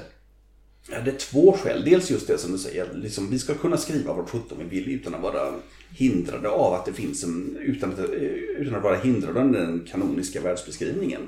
Ja, 0.91 1.01
det 1.05 1.11
är 1.11 1.17
två 1.17 1.53
skäl. 1.53 1.85
Dels 1.85 2.11
just 2.11 2.27
det 2.27 2.37
som 2.37 2.51
du 2.51 2.57
säger, 2.57 2.93
liksom, 2.93 3.29
vi 3.29 3.39
ska 3.39 3.53
kunna 3.55 3.77
skriva 3.77 4.13
vad 4.13 4.29
sjutton 4.29 4.57
vi 4.57 4.79
vill 4.79 4.95
utan 4.95 5.15
att 5.15 5.21
vara 5.21 5.53
hindrade 5.89 6.49
av 6.49 6.73
att 6.73 6.85
det 6.85 6.93
finns 6.93 7.23
en, 7.23 7.57
utan 7.61 7.93
att, 7.93 7.99
utan 8.57 8.75
att 8.75 8.83
vara 8.83 8.97
hindrade 8.97 9.41
av 9.41 9.51
den 9.51 9.87
kanoniska 9.91 10.41
världsbeskrivningen. 10.41 11.21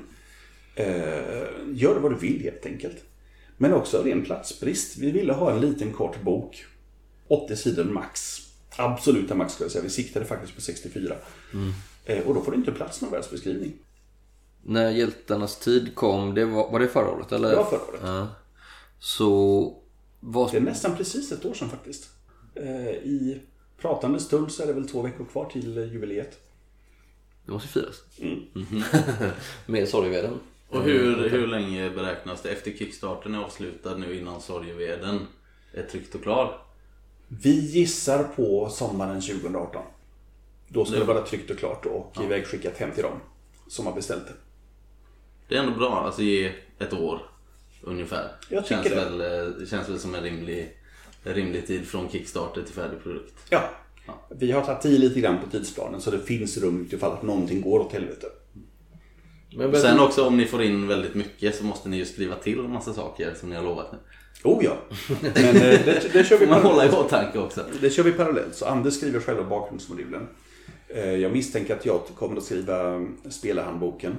Eh, 0.74 0.86
gör 1.72 2.00
vad 2.00 2.12
du 2.12 2.16
vill 2.16 2.42
helt 2.42 2.66
enkelt. 2.66 3.04
Men 3.56 3.72
också 3.72 4.02
ren 4.02 4.24
platsbrist. 4.24 4.98
Vi 4.98 5.10
ville 5.10 5.32
ha 5.32 5.50
en 5.50 5.60
liten 5.60 5.92
kort 5.92 6.22
bok. 6.22 6.64
80 7.28 7.56
sidor 7.56 7.84
max. 7.84 8.40
Absoluta 8.76 9.34
max 9.34 9.52
skulle 9.52 9.64
jag 9.64 9.72
säga. 9.72 9.84
Vi 9.84 9.90
siktade 9.90 10.26
faktiskt 10.26 10.54
på 10.54 10.60
64. 10.60 11.14
Eh, 12.04 12.26
och 12.26 12.34
då 12.34 12.40
får 12.40 12.52
det 12.52 12.58
inte 12.58 12.72
plats 12.72 13.00
någon 13.00 13.10
världsbeskrivning. 13.10 13.72
När 14.62 14.90
Hjältarnas 14.90 15.58
tid 15.58 15.94
kom, 15.94 16.34
det 16.34 16.44
var, 16.44 16.70
var 16.70 16.80
det 16.80 16.88
förra 16.88 17.10
året? 17.10 17.32
Eller? 17.32 17.50
Det 17.50 17.56
var 17.56 17.64
förra 17.64 17.88
året. 17.88 18.00
Ja. 18.02 18.28
Så 18.98 19.74
vad, 20.20 20.50
Det 20.50 20.56
är 20.56 20.60
nästan 20.60 20.96
precis 20.96 21.32
ett 21.32 21.44
år 21.44 21.54
sedan 21.54 21.70
faktiskt. 21.70 22.10
Eh, 22.54 22.88
I 22.88 23.40
pratande 23.80 24.20
stund 24.20 24.52
så 24.52 24.62
är 24.62 24.66
det 24.66 24.72
väl 24.72 24.88
två 24.88 25.02
veckor 25.02 25.24
kvar 25.24 25.44
till 25.44 25.78
eh, 25.78 25.92
jubileet. 25.92 26.38
det 27.46 27.52
måste 27.52 27.68
firas. 27.68 28.02
Mm. 28.18 28.42
Med 29.66 29.88
Sorgeveden. 29.88 30.40
Och 30.68 30.82
hur, 30.82 31.28
hur 31.28 31.46
länge 31.46 31.90
beräknas 31.90 32.42
det 32.42 32.50
efter 32.50 32.70
Kickstarten 32.70 33.34
är 33.34 33.38
avslutad 33.38 33.96
nu 33.96 34.18
innan 34.18 34.40
Sorgeveden 34.40 35.26
är 35.72 35.82
tryckt 35.82 36.14
och 36.14 36.22
klar? 36.22 36.62
Vi 37.28 37.60
gissar 37.60 38.24
på 38.24 38.68
sommaren 38.68 39.20
2018. 39.20 39.82
Då 40.68 40.84
ska 40.84 40.98
det 40.98 41.04
vara 41.04 41.26
tryckt 41.26 41.50
och 41.50 41.58
klart 41.58 41.86
och 41.86 42.16
ivägskickat 42.24 42.78
hem 42.78 42.92
till 42.92 43.02
dem 43.02 43.20
som 43.68 43.86
har 43.86 43.94
beställt 43.94 44.26
det. 44.26 44.34
Det 45.48 45.56
är 45.56 45.62
ändå 45.62 45.78
bra, 45.78 46.00
alltså 46.00 46.22
ge 46.22 46.52
ett 46.78 46.92
år 46.92 47.22
ungefär. 47.82 48.28
Jag 48.48 48.66
tycker 48.66 48.82
känns 48.82 48.88
det. 48.88 48.94
Väl, 49.18 49.20
eh, 49.60 49.66
känns 49.66 49.88
väl 49.88 49.98
som 49.98 50.14
en 50.14 50.22
rimlig, 50.22 50.76
rimlig 51.22 51.66
tid 51.66 51.86
från 51.86 52.08
Kickstarter 52.08 52.62
till 52.62 52.74
färdig 52.74 53.02
produkt. 53.02 53.34
Ja, 53.50 53.70
vi 54.38 54.52
har 54.52 54.62
tagit 54.62 54.84
i 54.84 54.98
lite 54.98 55.20
grann 55.20 55.38
på 55.44 55.50
tidsplanen 55.50 56.00
så 56.00 56.10
det 56.10 56.18
finns 56.18 56.58
rum 56.58 56.82
utifall 56.86 57.12
att 57.12 57.22
någonting 57.22 57.60
går 57.60 57.80
åt 57.80 57.92
helvete. 57.92 58.26
Men, 59.56 59.70
Och 59.70 59.76
sen 59.76 60.00
också 60.00 60.26
om 60.26 60.36
ni 60.36 60.46
får 60.46 60.62
in 60.62 60.88
väldigt 60.88 61.14
mycket 61.14 61.54
så 61.54 61.64
måste 61.64 61.88
ni 61.88 61.96
ju 61.96 62.04
skriva 62.04 62.34
till 62.34 62.58
en 62.58 62.70
massa 62.72 62.94
saker 62.94 63.34
som 63.40 63.50
ni 63.50 63.56
har 63.56 63.62
lovat 63.62 63.92
nu. 63.92 63.98
Oh 64.44 64.64
ja, 64.64 64.76
men 65.20 65.46
eh, 65.46 65.62
det, 65.62 66.10
det, 66.12 66.24
kör 66.24 66.38
vi 66.38 66.46
man 66.50 66.62
hålla 66.62 66.86
i 66.86 66.90
åtanke 66.90 67.38
också. 67.38 67.64
det 67.80 67.90
kör 67.90 68.02
vi 68.02 68.12
parallellt. 68.12 68.54
Så 68.54 68.66
Anders 68.66 68.94
skriver 68.94 69.20
själva 69.20 69.44
bakgrundsmodulen. 69.44 70.28
Eh, 70.88 71.14
Jag 71.14 71.32
misstänker 71.32 71.76
att 71.76 71.86
jag 71.86 72.00
kommer 72.16 72.36
att 72.36 72.42
skriva 72.44 73.06
spelarhandboken. 73.30 74.16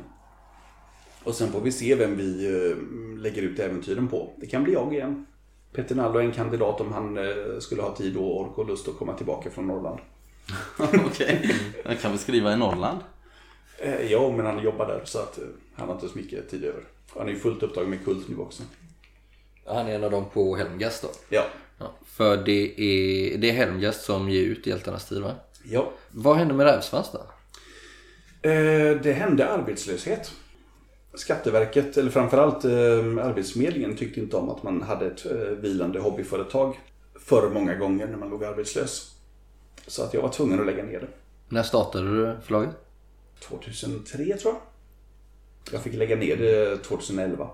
Och 1.24 1.36
sen 1.36 1.52
får 1.52 1.62
vi 1.62 1.72
se 1.72 1.96
vem 1.96 2.18
vi 2.18 2.46
eh, 2.46 2.78
lägger 3.22 3.42
ut 3.42 3.60
äventyren 3.60 4.08
på. 4.08 4.34
Det 4.38 4.48
kan 4.48 4.64
bli 4.64 4.74
jag 4.74 4.94
igen. 4.94 5.26
Peter 5.74 5.96
Nallo 5.96 6.20
är 6.20 6.24
en 6.24 6.32
kandidat 6.32 6.82
om 6.82 6.94
han 6.94 7.18
eh, 7.18 7.60
skulle 7.60 7.82
ha 7.82 7.96
tid 7.96 8.18
och 8.18 8.40
ork 8.42 8.58
och 8.58 8.68
lust 8.68 8.88
att 8.88 8.98
komma 8.98 9.14
tillbaka 9.14 9.50
från 9.50 9.68
Norrland. 9.68 10.00
Okej, 11.06 11.56
jag 11.86 12.00
kan 12.00 12.12
väl 12.12 12.20
skriva 12.20 12.54
i 12.54 12.58
Norrland? 12.58 13.00
Eh, 13.78 14.12
Ja, 14.12 14.32
men 14.38 14.46
han 14.46 14.64
jobbar 14.64 14.88
där 14.88 15.02
så 15.06 15.20
att 15.20 15.40
han 15.76 15.88
har 15.88 15.96
inte 15.96 16.08
så 16.10 16.18
mycket 16.18 16.50
tid 16.50 16.64
över. 16.64 16.84
Han 17.18 17.28
är 17.28 17.32
ju 17.32 17.40
fullt 17.40 17.64
upptagen 17.64 17.90
med 17.90 18.06
kult 18.06 18.30
nu 18.30 18.38
också. 18.38 18.64
Han 19.66 19.88
är 19.88 19.96
en 19.96 20.04
av 20.04 20.12
dem 20.12 20.26
på 20.34 20.56
Helmgast 20.56 21.02
då. 21.02 21.10
Ja. 21.30 21.44
Ja, 21.78 21.92
för 22.06 22.38
det 22.38 22.82
är, 22.82 23.38
det 23.38 23.50
är 23.50 23.54
Helmgast 23.54 24.02
som 24.06 24.30
ger 24.30 24.42
ut 24.44 24.68
Hjältarnas 24.68 25.10
tid 25.10 25.22
va? 25.22 25.32
Ja. 25.64 25.92
Vad 26.12 26.38
hände 26.38 26.54
med 26.54 26.66
Rävsvans 26.66 27.10
då? 27.12 27.20
Eh, 28.50 29.02
Det 29.02 29.14
hände 29.14 29.50
arbetslöshet. 29.50 30.32
Skatteverket, 31.13 31.98
eller 31.98 32.12
framförallt 32.12 32.66
eh, 32.66 32.72
Arbetsförmedlingen, 33.25 33.96
tyckte 33.96 34.20
inte 34.20 34.38
om 34.38 34.50
att 34.50 34.63
man 34.63 34.82
hade 34.82 35.08
ett 35.08 35.25
eh, 35.25 35.38
vilande 35.38 36.00
hobbyföretag 36.00 36.80
för 37.20 37.50
många 37.50 37.75
gånger 37.75 38.08
när 38.08 38.18
man 38.18 38.30
låg 38.30 38.44
arbetslös. 38.44 39.16
Så 39.88 40.04
att 40.04 40.13
jag 40.13 40.22
var 40.22 40.30
tvungen 40.30 40.60
att 40.60 40.66
lägga 40.66 40.84
ner 40.84 41.00
det. 41.00 41.08
När 41.50 41.63
startade 41.63 42.16
du 42.16 42.36
förlaget? 42.44 42.70
2003 43.39 44.38
tror 44.38 44.54
jag. 44.54 44.62
Jag 45.72 45.82
fick 45.82 45.94
lägga 45.94 46.16
ner 46.16 46.38
det 46.38 46.78
2011. 46.78 47.50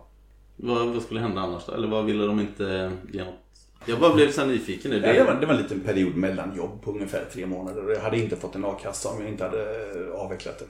Vad, 0.55 0.87
vad 0.87 1.03
skulle 1.03 1.19
hända 1.19 1.41
annars 1.41 1.65
då? 1.65 1.73
Eller 1.73 1.87
vad 1.87 2.05
ville 2.05 2.25
de 2.25 2.39
inte 2.39 2.91
ge 3.13 3.23
något? 3.23 3.33
Jag 3.85 3.99
bara 3.99 4.13
blev 4.13 4.31
så 4.31 4.41
här 4.41 4.47
nyfiken 4.47 4.91
nu. 4.91 4.99
Nej, 5.01 5.13
det, 5.13 5.23
var, 5.23 5.33
det 5.33 5.45
var 5.45 5.53
en 5.53 5.61
liten 5.61 5.79
period 5.79 6.15
mellan 6.15 6.57
jobb 6.57 6.81
på 6.83 6.91
ungefär 6.91 7.25
tre 7.33 7.45
månader. 7.45 7.93
Jag 7.93 8.01
hade 8.01 8.19
inte 8.19 8.35
fått 8.35 8.55
en 8.55 8.65
a-kassa 8.65 9.09
om 9.09 9.21
jag 9.21 9.29
inte 9.29 9.43
hade 9.43 9.61
eh, 9.61 10.21
avvecklat 10.21 10.59
det. 10.59 10.65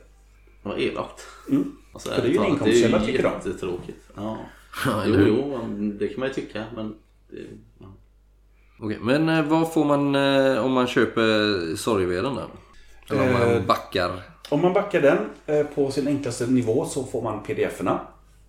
Vad 0.66 0.80
elakt. 0.80 1.22
Mm. 1.50 1.76
Alltså, 1.94 2.10
För 2.10 2.22
det 2.22 2.28
är 2.28 2.32
ju 2.32 2.38
en 2.38 2.44
ärligt 2.44 2.60
talat, 2.60 2.68
inkomstkälla, 2.74 2.98
Det 2.98 3.04
är 3.04 3.08
ju 3.08 3.18
tycker 3.18 3.24
de. 3.30 3.34
jättetråkigt. 3.50 4.10
Ja. 4.16 4.38
Ja, 4.86 5.04
Jo, 5.08 5.16
jo, 5.28 5.68
det 6.00 6.08
kan 6.08 6.20
man 6.20 6.28
ju 6.30 6.34
tycka. 6.34 6.64
Men 6.76 6.96
det, 7.30 7.38
ja. 7.80 7.86
Okej, 8.80 8.98
men 9.02 9.30
eh, 9.30 9.46
vad 9.46 9.74
får 9.74 9.86
man 9.86 10.16
eh, 10.16 10.66
om 10.66 10.72
man 10.72 10.88
köper 10.88 11.76
Sorgeveden 11.76 12.36
då? 12.36 12.42
Eller 13.10 13.24
om 13.24 13.42
Eh, 13.42 13.56
man 13.58 13.68
backar? 13.68 14.22
Om 14.50 14.62
man 14.62 14.74
backar 14.74 15.02
den 15.02 15.18
eh, 15.46 15.66
på 15.66 15.92
sin 15.92 16.08
enklaste 16.08 16.48
nivå 16.48 16.86
så 16.86 17.04
får 17.04 17.22
man 17.22 17.44
pdf-erna. 17.44 18.00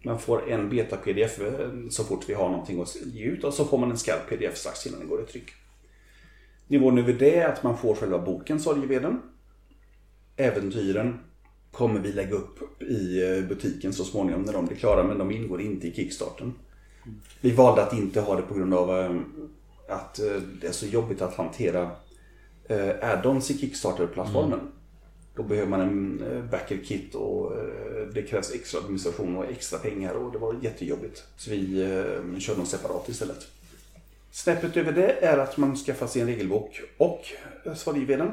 Man 0.04 0.18
får 0.18 0.50
en 0.50 0.68
beta-pdf 0.70 1.40
eh, 1.40 1.68
så 1.90 2.04
fort 2.04 2.24
vi 2.28 2.34
har 2.34 2.48
någonting 2.48 2.82
att 2.82 2.96
ge 3.04 3.24
ut 3.24 3.44
och 3.44 3.54
så 3.54 3.64
får 3.64 3.78
man 3.78 3.90
en 3.90 3.98
skarp 3.98 4.28
pdf 4.28 4.56
strax 4.56 4.86
innan 4.86 5.00
den 5.00 5.08
går 5.08 5.22
i 5.22 5.24
tryck. 5.24 5.50
Nivån 6.68 6.98
över 6.98 7.12
det 7.12 7.36
är 7.36 7.48
att 7.48 7.62
man 7.62 7.78
får 7.78 7.94
själva 7.94 8.18
boken 8.18 8.60
Sorgeveden. 8.60 9.22
Äventyren 10.36 11.20
kommer 11.76 12.00
vi 12.00 12.12
lägga 12.12 12.34
upp 12.34 12.82
i 12.82 13.22
eh, 13.22 13.48
butiken 13.48 13.92
så 13.92 14.04
småningom 14.04 14.42
när 14.42 14.52
de 14.52 14.66
blir 14.66 14.76
klara 14.76 15.04
men 15.04 15.18
de 15.18 15.30
ingår 15.30 15.60
inte 15.60 15.88
i 15.88 15.94
Kickstarten. 15.94 16.54
Vi 17.40 17.50
valde 17.50 17.82
att 17.82 17.92
inte 17.92 18.20
ha 18.20 18.36
det 18.36 18.42
på 18.42 18.54
grund 18.54 18.74
av 18.74 18.98
eh, 18.98 19.16
att 19.88 20.18
eh, 20.18 20.42
det 20.60 20.66
är 20.66 20.72
så 20.72 20.86
jobbigt 20.86 21.22
att 21.22 21.34
hantera 21.34 21.90
add-ons 23.02 23.50
i 23.50 23.58
Kickstarter-plattformen. 23.58 24.60
Då 25.36 25.42
behöver 25.42 25.68
man 25.68 25.80
en 25.80 26.48
backer-kit 26.50 27.14
och 27.14 27.52
det 28.14 28.22
krävs 28.22 28.54
extra 28.54 28.80
administration 28.80 29.36
och 29.36 29.44
extra 29.44 29.78
pengar 29.78 30.14
och 30.14 30.32
det 30.32 30.38
var 30.38 30.56
jättejobbigt. 30.62 31.24
Så 31.36 31.50
vi 31.50 31.66
körde 32.38 32.58
dem 32.58 32.66
separat 32.66 33.08
istället. 33.08 33.46
Snäppet 34.30 34.76
över 34.76 34.92
det 34.92 35.12
är 35.12 35.38
att 35.38 35.56
man 35.56 35.76
skaffar 35.76 36.06
sig 36.06 36.22
en 36.22 36.28
regelbok 36.28 36.80
och 36.98 37.24
svariveden. 37.76 38.30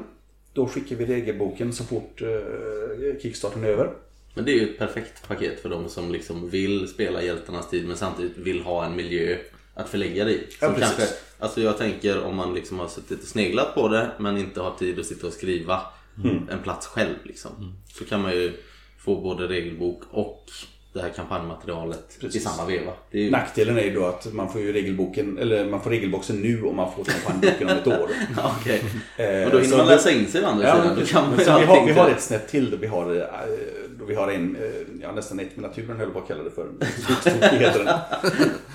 Då 0.54 0.66
skickar 0.68 0.96
vi 0.96 1.06
regelboken 1.06 1.72
så 1.72 1.84
fort 1.84 2.22
eh, 2.22 3.20
Kickstarten 3.22 3.64
är 3.64 3.68
över. 3.68 3.90
Men 4.34 4.44
det 4.44 4.50
är 4.52 4.54
ju 4.54 4.70
ett 4.70 4.78
perfekt 4.78 5.28
paket 5.28 5.60
för 5.60 5.68
de 5.68 5.88
som 5.88 6.12
liksom 6.12 6.50
vill 6.50 6.88
spela 6.88 7.22
Hjältarnas 7.22 7.70
tid 7.70 7.86
men 7.88 7.96
samtidigt 7.96 8.36
vill 8.38 8.60
ha 8.62 8.84
en 8.86 8.96
miljö 8.96 9.36
att 9.74 9.88
förlägga 9.88 10.24
det 10.24 10.30
i. 10.32 10.46
Ja, 10.60 10.74
kanske, 10.78 11.02
alltså 11.38 11.60
jag 11.60 11.78
tänker 11.78 12.22
om 12.24 12.36
man 12.36 12.54
liksom 12.54 12.78
har 12.78 12.88
suttit 12.88 13.22
och 13.22 13.28
sneglat 13.28 13.74
på 13.74 13.88
det 13.88 14.10
men 14.18 14.38
inte 14.38 14.60
har 14.60 14.74
tid 14.78 14.98
att 14.98 15.06
sitta 15.06 15.26
och 15.26 15.32
skriva 15.32 15.80
Mm. 16.24 16.48
en 16.48 16.62
plats 16.62 16.86
själv. 16.86 17.14
Liksom. 17.24 17.74
Så 17.88 18.04
kan 18.04 18.22
man 18.22 18.32
ju 18.32 18.52
få 18.98 19.20
både 19.20 19.46
regelbok 19.48 20.02
och 20.10 20.44
det 20.94 21.02
här 21.02 21.10
kampanjmaterialet 21.10 22.16
Precis. 22.20 22.42
i 22.42 22.44
samma 22.44 22.68
veva. 22.68 22.92
Det 23.10 23.18
är 23.18 23.22
ju, 23.22 23.30
Nackdelen 23.30 23.78
är 23.78 23.82
ju 23.82 23.94
då 23.94 24.04
att 24.06 24.32
man 24.32 24.52
får 24.52 24.60
ju 24.60 24.72
regelboken, 24.72 25.38
eller 25.38 25.70
man 25.70 25.80
får 25.82 25.90
regelboxen 25.90 26.36
nu 26.42 26.62
och 26.62 26.74
man 26.74 26.92
får 26.92 27.04
kampanjboken 27.04 27.68
om 27.70 27.76
ett 27.76 27.86
år. 27.86 28.08
Okej. 28.60 28.82
Eh, 29.16 29.44
Och 29.46 29.50
då 29.50 29.58
hinner 29.58 29.76
man 29.76 29.86
läsa 29.86 30.10
in 30.10 30.26
sig 30.26 30.44
å 30.44 30.46
andra 30.48 30.68
Ja, 30.68 30.82
sidan. 30.82 30.96
Då 31.00 31.06
kan 31.06 31.28
man 31.28 31.36
vi, 31.38 31.44
har, 31.44 31.86
vi 31.86 31.92
har 31.92 32.04
till- 32.04 32.14
ett 32.14 32.22
snäpp 32.22 32.48
till 32.48 32.70
då 32.70 32.76
vi 32.76 32.86
har, 32.86 33.16
eh, 33.16 33.22
Och 34.02 34.10
vi 34.10 34.14
har 34.14 34.30
en, 34.32 34.56
eh, 34.56 34.62
ja 35.02 35.12
nästan 35.12 35.40
ett 35.40 35.56
med 35.56 35.62
naturen 35.68 35.96
höll 35.96 36.06
jag 36.06 36.12
på 36.12 36.18
att 36.18 36.28
kalla 36.28 36.42
det 36.42 36.50
för. 36.50 36.66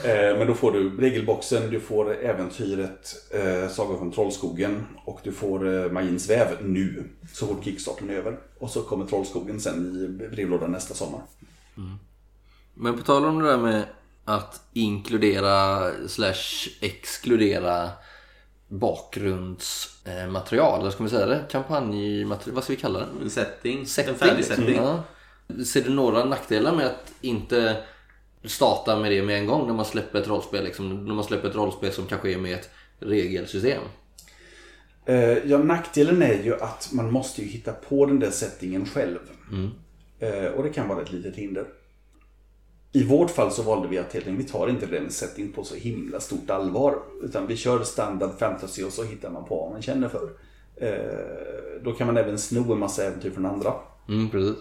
Eh, 0.03 0.37
Men 0.37 0.47
då 0.47 0.53
får 0.53 0.71
du 0.71 0.97
regelboxen, 0.99 1.69
du 1.71 1.79
får 1.79 2.15
äventyret 2.23 3.15
eh, 3.31 3.69
Saga 3.69 3.97
från 3.97 4.11
Trollskogen 4.11 4.85
och 5.05 5.19
du 5.23 5.31
får 5.31 5.83
eh, 5.85 5.91
Magins 5.91 6.29
väv 6.29 6.47
nu. 6.61 7.03
Så 7.33 7.47
fort 7.47 7.63
kickstarten 7.63 8.09
är 8.09 8.13
över. 8.13 8.37
Och 8.59 8.69
så 8.69 8.81
kommer 8.81 9.05
Trollskogen 9.05 9.59
sen 9.59 9.95
i 9.95 10.27
brevlådan 10.35 10.71
nästa 10.71 10.93
sommar. 10.93 11.21
Men 12.73 12.97
på 12.97 13.03
tal 13.03 13.25
om 13.25 13.39
det 13.39 13.47
där 13.49 13.57
med 13.57 13.83
att 14.25 14.61
inkludera 14.73 15.91
slash 16.07 16.69
exkludera 16.81 17.89
bakgrundsmaterial, 18.67 20.81
vad 20.83 20.93
ska 20.93 21.03
vi 21.03 21.09
säga 21.09 21.25
det? 21.25 21.45
Kampanjmaterial, 21.51 22.55
vad 22.55 22.63
ska 22.63 22.73
vi 22.73 22.79
kalla 22.79 22.99
det? 22.99 23.05
En 23.23 23.29
setting. 23.29 23.85
Setting, 23.85 24.13
en 24.13 24.19
färdig 24.19 24.45
setting. 24.45 24.75
Ja. 24.75 25.03
Ser 25.65 25.81
du 25.81 25.89
några 25.89 26.25
nackdelar 26.25 26.75
med 26.75 26.85
att 26.85 27.11
inte 27.21 27.83
starta 28.43 28.99
med 28.99 29.11
det 29.11 29.23
med 29.23 29.37
en 29.39 29.45
gång 29.45 29.67
när 29.67 29.73
man 29.73 29.85
släpper 29.85 30.19
ett 30.21 30.27
rollspel? 30.27 30.63
Liksom, 30.63 31.05
när 31.05 31.13
man 31.13 31.23
släpper 31.23 31.49
ett 31.49 31.55
rollspel 31.55 31.91
som 31.91 32.05
kanske 32.05 32.33
är 32.33 32.37
med 32.37 32.53
ett 32.53 32.69
regelsystem? 32.99 33.81
Eh, 35.05 35.37
Ja, 35.47 35.57
nackdelen 35.57 36.21
är 36.21 36.43
ju 36.43 36.55
att 36.55 36.89
man 36.93 37.11
måste 37.11 37.41
ju 37.41 37.47
hitta 37.47 37.73
på 37.73 38.05
den 38.05 38.19
där 38.19 38.31
settingen 38.31 38.85
själv. 38.85 39.19
Eh, 40.19 40.45
Och 40.45 40.63
det 40.63 40.69
kan 40.69 40.87
vara 40.87 41.01
ett 41.01 41.11
litet 41.11 41.35
hinder. 41.35 41.65
I 42.91 43.03
vårt 43.03 43.31
fall 43.31 43.51
så 43.51 43.61
valde 43.63 43.87
vi 43.87 43.97
att 43.97 44.13
helt 44.13 44.27
enkelt, 44.27 44.47
vi 44.47 44.51
tar 44.51 44.67
inte 44.69 44.85
den 44.85 45.09
setting 45.09 45.51
på 45.51 45.63
så 45.63 45.75
himla 45.75 46.19
stort 46.19 46.49
allvar. 46.49 46.99
Utan 47.23 47.47
vi 47.47 47.57
kör 47.57 47.83
standard 47.83 48.39
fantasy 48.39 48.83
och 48.83 48.93
så 48.93 49.03
hittar 49.03 49.29
man 49.29 49.45
på 49.45 49.55
vad 49.55 49.71
man 49.71 49.81
känner 49.81 50.09
för. 50.09 50.29
Eh, 50.75 51.81
Då 51.83 51.91
kan 51.93 52.07
man 52.07 52.17
även 52.17 52.37
sno 52.39 52.73
en 52.73 52.79
massa 52.79 53.03
äventyr 53.03 53.31
från 53.31 53.45
andra. 53.45 53.73
Mm, 54.07 54.29
precis. 54.29 54.55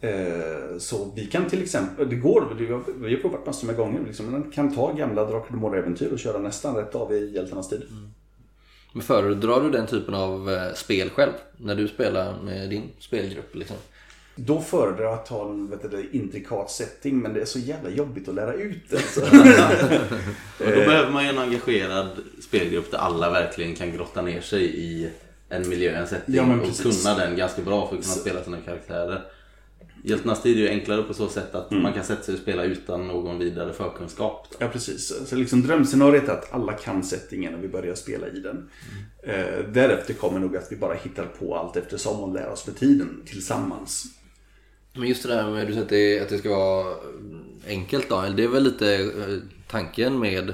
Eh, 0.00 0.78
Så 0.78 1.12
vi 1.16 1.26
kan 1.26 1.48
till 1.48 1.62
exempel, 1.62 2.08
det 2.08 2.16
går, 2.16 2.54
vi 3.00 3.12
har, 3.14 3.20
provat 3.20 3.46
massor 3.46 3.66
med 3.66 3.76
gånger. 3.76 4.00
Liksom, 4.06 4.30
man 4.32 4.50
kan 4.50 4.74
ta 4.74 4.92
gamla 4.92 5.24
Drakar 5.24 5.64
och 5.64 5.76
äventyr 5.76 6.12
och 6.12 6.18
köra 6.18 6.38
nästan 6.38 6.76
rätt 6.76 6.94
av 6.94 7.12
i 7.12 7.34
hjältarnas 7.34 7.68
tid. 7.68 7.82
Men 8.92 9.02
föredrar 9.02 9.60
du 9.60 9.70
den 9.70 9.86
typen 9.86 10.14
av 10.14 10.50
eh, 10.50 10.74
spel 10.74 11.10
själv? 11.10 11.32
När 11.56 11.74
du 11.74 11.88
spelar 11.88 12.42
med 12.42 12.70
din 12.70 12.90
spelgrupp 12.98 13.54
liksom? 13.54 13.76
Då 14.36 14.60
föredrar 14.60 15.04
jag 15.04 15.12
att 15.14 15.28
ha 15.28 15.50
en 15.50 15.70
vet 15.70 15.90
du, 15.90 16.08
intrikat 16.12 16.70
setting 16.70 17.18
men 17.18 17.34
det 17.34 17.40
är 17.40 17.44
så 17.44 17.58
jävla 17.58 17.90
jobbigt 17.90 18.28
att 18.28 18.34
lära 18.34 18.54
ut 18.54 18.82
det. 18.90 18.98
Så. 18.98 19.20
Men 20.58 20.70
då 20.70 20.76
behöver 20.76 21.10
man 21.10 21.24
ju 21.24 21.28
en 21.30 21.38
engagerad 21.38 22.08
spelgrupp 22.42 22.90
där 22.90 22.98
alla 22.98 23.30
verkligen 23.30 23.74
kan 23.74 23.92
grotta 23.92 24.22
ner 24.22 24.40
sig 24.40 24.62
i 24.64 25.10
en 25.48 25.68
miljö, 25.68 25.94
en 25.94 26.06
setting 26.06 26.34
Ja, 26.34 26.42
och 26.42 26.76
kunna 26.82 27.14
den 27.18 27.36
ganska 27.36 27.62
bra 27.62 27.88
för 27.88 27.96
att 27.96 28.02
kunna 28.02 28.14
spela 28.14 28.44
sina 28.44 28.60
karaktärer. 28.60 29.22
Hjältarnas 30.04 30.42
tid 30.42 30.56
är 30.56 30.60
ju 30.60 30.68
enklare 30.68 31.02
på 31.02 31.14
så 31.14 31.28
sätt 31.28 31.54
att 31.54 31.70
Mm. 31.70 31.82
man 31.82 31.92
kan 31.92 32.04
sätta 32.04 32.22
sig 32.22 32.34
och 32.34 32.40
spela 32.40 32.64
utan 32.64 33.06
någon 33.08 33.38
vidare 33.38 33.72
förkunskap. 33.72 34.46
Ja, 34.58 34.68
precis. 34.68 35.28
Så 35.28 35.36
liksom 35.36 35.62
drömscenariet 35.62 36.28
är 36.28 36.32
att 36.32 36.52
alla 36.54 36.72
kan 36.72 37.02
settingen 37.04 37.54
och 37.54 37.64
vi 37.64 37.68
börjar 37.68 37.94
spela 37.94 38.26
i 38.28 38.40
den. 38.40 38.70
Eh, 39.22 39.64
därefter 39.72 40.14
kommer 40.14 40.38
nog 40.40 40.56
att 40.56 40.72
vi 40.72 40.76
bara 40.76 40.94
hittar 40.94 41.24
på 41.24 41.56
allt 41.56 41.76
eftersom 41.76 42.20
och 42.20 42.34
lär 42.34 42.48
oss 42.48 42.66
med 42.66 42.76
tiden 42.76 43.22
tillsammans. 43.26 44.04
Men 44.92 45.08
just 45.08 45.22
det 45.22 45.28
där 45.28 45.50
med 45.50 45.66
du 45.66 45.72
säger 45.72 46.22
att 46.22 46.28
det, 46.28 46.38
ska 46.38 46.50
vara 46.50 46.94
enkelt 47.66 48.08
då. 48.08 48.20
Det 48.36 48.44
är 48.44 48.48
väl 48.48 48.62
lite 48.62 48.94
eh, 48.94 49.38
tanken 49.70 50.18
med 50.18 50.52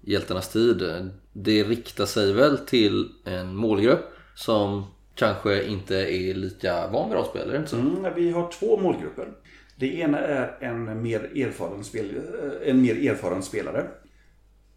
Hjältarnas 0.00 0.48
tid. 0.48 1.10
Det 1.32 1.64
riktar 1.64 2.06
sig 2.06 2.32
väl 2.32 2.58
till 2.58 3.08
en 3.24 3.56
målgrupp 3.56 4.12
som 4.34 4.84
kanske 5.14 5.64
inte 5.64 5.96
är 5.96 6.34
lika 6.34 6.86
van 6.86 7.08
vid 7.08 7.18
rollspel, 7.18 7.48
det 7.48 7.56
inte 7.56 7.70
så? 7.70 7.76
Mm, 7.76 8.14
vi 8.16 8.30
har 8.30 8.50
två 8.52 8.80
målgrupper. 8.80 9.28
Det 9.76 9.98
ena 9.98 10.18
är 10.18 10.56
en 10.60 11.02
mer 11.02 11.20
erfaren, 11.20 11.84
spel, 11.84 12.16
eh, 12.42 12.70
en 12.70 12.82
mer 12.82 13.10
erfaren 13.10 13.42
spelare. 13.42 13.86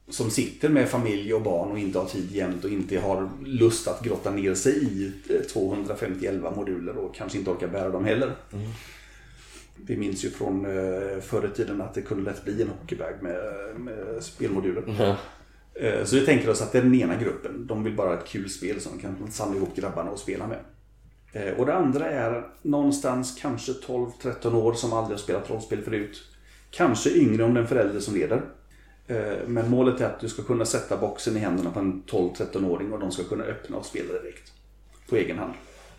Som 0.10 0.32
sitter 0.32 0.70
med 0.70 0.90
familj 0.90 1.34
och 1.34 1.42
barn 1.42 1.72
och 1.72 1.80
inte 1.80 2.00
har 2.00 2.06
tid 2.06 2.32
jämt 2.32 2.64
och 2.64 2.70
inte 2.70 3.00
har 3.00 3.30
lust 3.46 3.88
att 3.88 4.04
grotta 4.04 4.32
ner 4.32 4.54
sig 4.54 4.74
i 4.74 5.12
eh, 5.30 5.42
251 5.42 6.56
moduler 6.56 6.98
och 6.98 7.16
kanske 7.16 7.38
inte 7.38 7.52
orkar 7.52 7.68
bära 7.68 7.90
dem 7.90 8.06
heller. 8.06 8.32
Vi 9.86 9.98
minns 9.98 10.26
ju 10.26 10.30
från 10.30 10.66
eh, 10.66 11.20
förr 11.22 11.50
i 11.54 11.56
tiden 11.56 11.82
att 11.82 11.94
det 11.94 12.02
kunde 12.02 12.32
lätt 12.32 12.44
bli 12.46 12.62
en 12.62 12.68
hockeybag 12.82 13.14
med, 13.22 13.36
med 13.78 14.24
spelmoduler. 14.24 14.84
Eh, 15.74 16.04
Så 16.06 16.16
vi 16.16 16.26
tänker 16.26 16.50
oss 16.50 16.62
att 16.62 16.72
det 16.72 16.78
är 16.78 16.82
den 16.84 16.96
ena 16.96 17.16
gruppen. 17.16 17.68
De 17.68 17.84
vill 17.84 17.96
bara 17.96 18.08
ha 18.08 18.18
ett 18.18 18.28
kul 18.28 18.50
spel 18.50 18.82
som 18.82 18.92
de 18.98 19.02
kan 19.02 19.32
samla 19.32 19.58
ihop 19.58 19.76
grabbarna 19.76 20.12
och 20.12 20.20
spela 20.20 20.48
med. 20.48 20.60
Eh, 21.34 21.54
Och 21.54 21.66
det 21.66 21.74
andra 21.74 22.06
är 22.10 22.48
någonstans 22.62 23.38
kanske 23.42 23.72
12-13 23.72 24.54
år 24.56 24.74
som 24.74 24.94
aldrig 24.94 25.18
har 25.18 25.24
spelat 25.24 25.50
rollspel 25.50 25.82
förut. 25.82 26.24
Kanske 26.72 27.10
yngre 27.10 27.44
om 27.44 27.54
den 27.54 27.68
förälder 27.68 28.00
som 28.00 28.14
leder. 28.16 28.42
Men 29.48 29.70
målet 29.70 30.02
är 30.02 30.06
att 30.06 30.20
du 30.20 30.30
ska 30.30 30.44
kunna 30.44 30.66
sätta 30.66 30.98
boxen 30.98 31.38
i 31.38 31.40
händerna 31.40 31.72
på 31.72 31.80
en 31.80 32.04
12-13-åring 32.08 32.94
och 32.94 33.00
de 33.00 33.12
ska 33.12 33.24
kunna 33.24 33.44
öppna 33.44 33.78
och 33.78 33.86
spela 33.86 34.14
direkt. 34.14 34.52
På 35.10 35.16
egen 35.16 35.38
hand. 35.38 35.54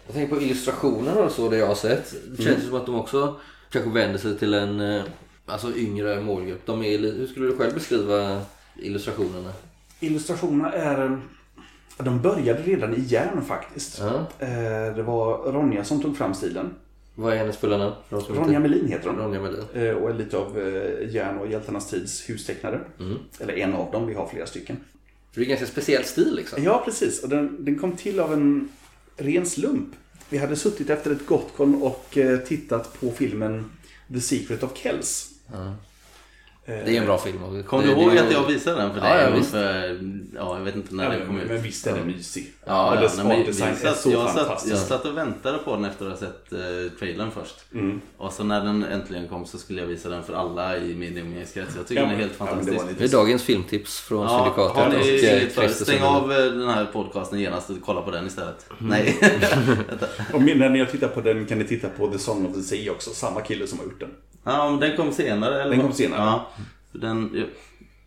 Jag 0.07 0.15
tänker 0.15 0.35
på 0.37 0.43
illustrationerna 0.43 1.21
och 1.25 1.31
så, 1.33 1.49
det 1.51 1.57
jag 1.57 1.67
har 1.67 1.75
sett. 1.75 2.15
Det 2.37 2.43
känns 2.43 2.65
som 2.67 2.75
att 2.75 2.87
de 2.87 2.95
också 2.95 3.41
kanske 3.71 3.91
vänder 3.91 4.19
sig 4.19 4.39
till 4.39 4.55
en 4.55 4.81
eh, 4.81 5.03
alltså 5.47 5.77
yngre 5.77 6.21
målgrupp. 6.21 6.67
De 6.67 6.83
är, 6.83 6.99
hur 6.99 7.27
skulle 7.27 7.47
du 7.47 7.57
själv 7.57 7.75
beskriva 7.75 8.41
illustrationerna? 8.77 9.53
Illustrationerna 10.01 10.73
är... 10.73 11.21
De 11.99 12.23
började 12.23 12.63
redan 12.63 12.95
i 12.95 13.01
järn 13.01 13.43
faktiskt. 13.45 13.99
Ja. 14.01 14.27
Eh, 14.39 14.95
Det 14.97 15.03
var 15.03 15.53
Ronja 15.53 15.85
som 15.85 16.03
tog 16.03 16.17
fram 16.17 16.35
stilen. 16.35 16.71
Vad 17.15 17.33
är 17.33 17.37
hennes 17.37 17.57
fulla 17.57 17.79
namn? 17.79 17.95
Ronja 18.11 18.61
Melin 18.61 18.89
heter 18.89 19.09
hon. 19.09 19.19
Ronja 19.19 19.41
Melin. 19.41 19.61
Eh, 19.75 19.91
Och 19.95 20.11
är 20.11 20.15
lite 20.15 20.37
av 20.39 20.59
eh, 20.59 21.15
Järn 21.15 21.39
och 21.39 21.51
Hjältarnas 21.51 21.91
tids 21.91 22.31
hustecknare. 22.31 22.81
Eller 23.41 23.55
en 23.55 23.75
av 23.75 23.91
dem, 23.93 24.07
vi 24.07 24.15
har 24.15 24.27
flera 24.27 24.47
stycken. 24.47 24.77
För 25.33 25.41
det 25.41 25.43
är 25.43 25.45
en 25.45 25.49
ganska 25.49 25.67
speciell 25.67 26.05
stil 26.05 26.35
liksom. 26.37 26.63
Ja, 26.65 26.83
precis. 26.85 27.23
Och 27.23 27.29
den, 27.29 27.65
den 27.65 27.79
kom 27.79 27.93
till 27.97 28.21
av 28.21 28.33
en 28.33 28.69
ren 29.17 29.47
slump. 29.47 29.89
Vi 30.29 30.39
hade 30.39 30.57
suttit 30.57 30.91
efter 30.91 31.11
ett 31.11 31.27
gott 31.27 31.55
och 31.83 32.19
eh, 32.19 32.39
tittat 32.39 33.01
på 33.01 33.11
filmen 33.13 33.71
The 34.13 34.21
Secret 34.21 34.63
of 34.63 34.77
Kells. 34.77 35.31
Det 36.69 36.97
är 36.97 37.01
en 37.01 37.07
bra 37.07 37.19
film. 37.19 37.43
och 37.43 37.67
Kommer 37.67 37.85
du 37.85 37.91
ihåg 37.91 38.19
att 38.19 38.33
jag 38.33 38.47
visade 38.47 38.81
den 38.83 38.95
för 38.95 39.01
Ja, 39.09 39.15
dig? 39.15 39.25
ja, 39.25 39.31
visst. 39.37 39.51
För, 39.51 40.01
ja, 40.35 40.59
jag 40.59 40.65
vet 40.65 40.75
inte 40.77 40.95
när 40.95 41.11
den 41.11 41.27
kom 41.27 41.41
ut. 41.41 41.49
men 41.49 41.63
visst 41.63 41.87
är 41.87 41.95
den 41.95 42.07
mysig. 42.07 42.53
Ja, 42.67 42.95
ja, 43.03 43.11
nej, 43.17 43.27
men 43.27 43.49
är 43.49 43.53
satt, 43.75 43.99
så 44.01 44.11
jag, 44.11 44.27
satt, 44.31 44.37
fantastisk. 44.39 44.73
jag 44.75 44.81
satt 44.81 45.05
och 45.05 45.17
väntade 45.17 45.59
på 45.59 45.71
den 45.77 45.85
efter 45.85 46.05
att 46.07 46.11
ha 46.11 46.19
sett 46.19 46.53
eh, 46.53 46.59
trailern 46.99 47.31
först. 47.31 47.55
Mm. 47.75 48.01
Och 48.17 48.33
så 48.33 48.45
när 48.45 48.65
den 48.65 48.85
äntligen 48.85 49.29
kom 49.29 49.47
så 49.47 49.59
skulle 49.59 49.81
jag 49.81 49.89
visa 49.89 50.09
den 50.09 50.23
för 50.23 50.33
alla 50.33 50.77
i 50.79 50.95
min 50.95 51.17
umgängeskrets. 51.17 51.77
Jag 51.77 51.87
tycker 51.87 52.01
Ja, 52.03 52.07
den 52.09 52.15
är 52.15 52.19
men- 52.19 52.29
helt 52.29 52.33
ja, 52.39 52.45
men 52.45 52.59
det 52.59 52.71
fantastisk. 52.73 52.99
Det 52.99 53.05
är 53.05 53.09
dagens 53.09 53.43
filmtips 53.43 54.01
från 54.01 54.23
Ja, 54.23 54.29
har 54.29 54.45
Syndikatet 54.45 55.03
ni 55.03 55.49
och 55.57 55.65
eh, 55.65 55.71
Stäng 55.71 56.03
av 56.03 56.33
eh, 56.33 56.39
den 56.39 56.69
här 56.69 56.85
podcasten 56.85 57.41
genast 57.41 57.71
och 57.71 57.77
kolla 57.85 58.03
på 58.03 58.11
den 58.11 58.27
istället. 58.27 58.67
Nej. 58.79 59.17
Och 60.33 60.43
när 60.43 60.69
ni 60.69 60.79
har 60.79 60.87
tittat 60.87 61.15
på 61.15 61.21
den 61.21 61.47
kan 61.47 61.59
ni 61.59 61.65
titta 61.65 61.89
på 61.89 62.09
The 62.09 62.19
Song 62.19 62.47
of 62.47 62.55
the 62.55 62.63
Sea 62.63 62.93
också. 62.93 63.11
Samma 63.11 63.41
kille 63.41 63.67
som 63.67 63.79
har 63.79 63.85
gjort 63.85 64.01
den. 64.01 64.11
Ja, 64.45 64.71
men 64.71 64.81
den 64.81 64.97
kom 64.97 65.13
senare. 65.13 65.63
Eller? 65.63 65.71
Den 65.71 65.81
kom 65.81 65.93
senare. 65.93 66.21
Ja. 66.21 66.49
Den, 66.93 67.31
jag, 67.35 67.47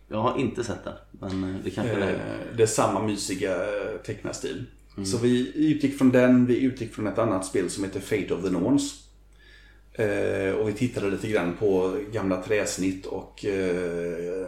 jag 0.08 0.18
har 0.22 0.38
inte 0.38 0.64
sett 0.64 0.84
den. 0.84 0.94
Men 1.10 1.54
eh, 1.54 1.60
det 1.64 1.70
kanske 1.70 1.94
det 1.96 2.04
är. 2.04 2.12
Eh, 2.12 2.56
Det 2.56 2.62
är 2.62 2.66
samma 2.66 3.02
mysiga 3.06 3.52
eh, 3.56 3.96
tecknarstil. 4.06 4.64
Så 5.04 5.18
vi 5.18 5.52
utgick 5.70 5.98
från 5.98 6.10
den, 6.10 6.46
vi 6.46 6.60
utgick 6.62 6.94
från 6.94 7.06
ett 7.06 7.18
annat 7.18 7.46
spel 7.46 7.70
som 7.70 7.84
heter 7.84 8.00
Fate 8.00 8.34
of 8.34 8.42
the 8.44 8.50
Norns. 8.50 8.98
Eh, 9.92 10.54
och 10.54 10.68
vi 10.68 10.72
tittade 10.72 11.10
lite 11.10 11.28
grann 11.28 11.56
på 11.58 11.96
gamla 12.12 12.42
träsnitt 12.42 13.06
och 13.06 13.44
eh, 13.44 14.46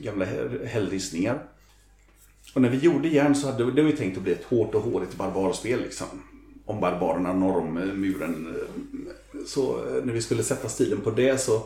gamla 0.00 0.24
hä- 0.24 0.66
hällristningar. 0.66 1.42
Och 2.54 2.62
när 2.62 2.68
vi 2.70 2.78
gjorde 2.78 3.08
järn 3.08 3.34
så 3.34 3.46
hade 3.50 3.64
det 3.70 3.82
var 3.82 3.90
ju 3.90 3.96
tänkt 3.96 4.16
att 4.16 4.22
bli 4.22 4.32
ett 4.32 4.44
hårt 4.44 4.74
och 4.74 4.82
hårigt 4.82 5.16
barbarspel 5.16 5.80
liksom. 5.80 6.06
Om 6.64 6.80
barbarerna 6.80 7.32
norr 7.32 7.94
Så 9.46 9.78
eh, 9.78 10.04
när 10.04 10.12
vi 10.12 10.22
skulle 10.22 10.42
sätta 10.42 10.68
stilen 10.68 11.00
på 11.00 11.10
det 11.10 11.40
så 11.40 11.62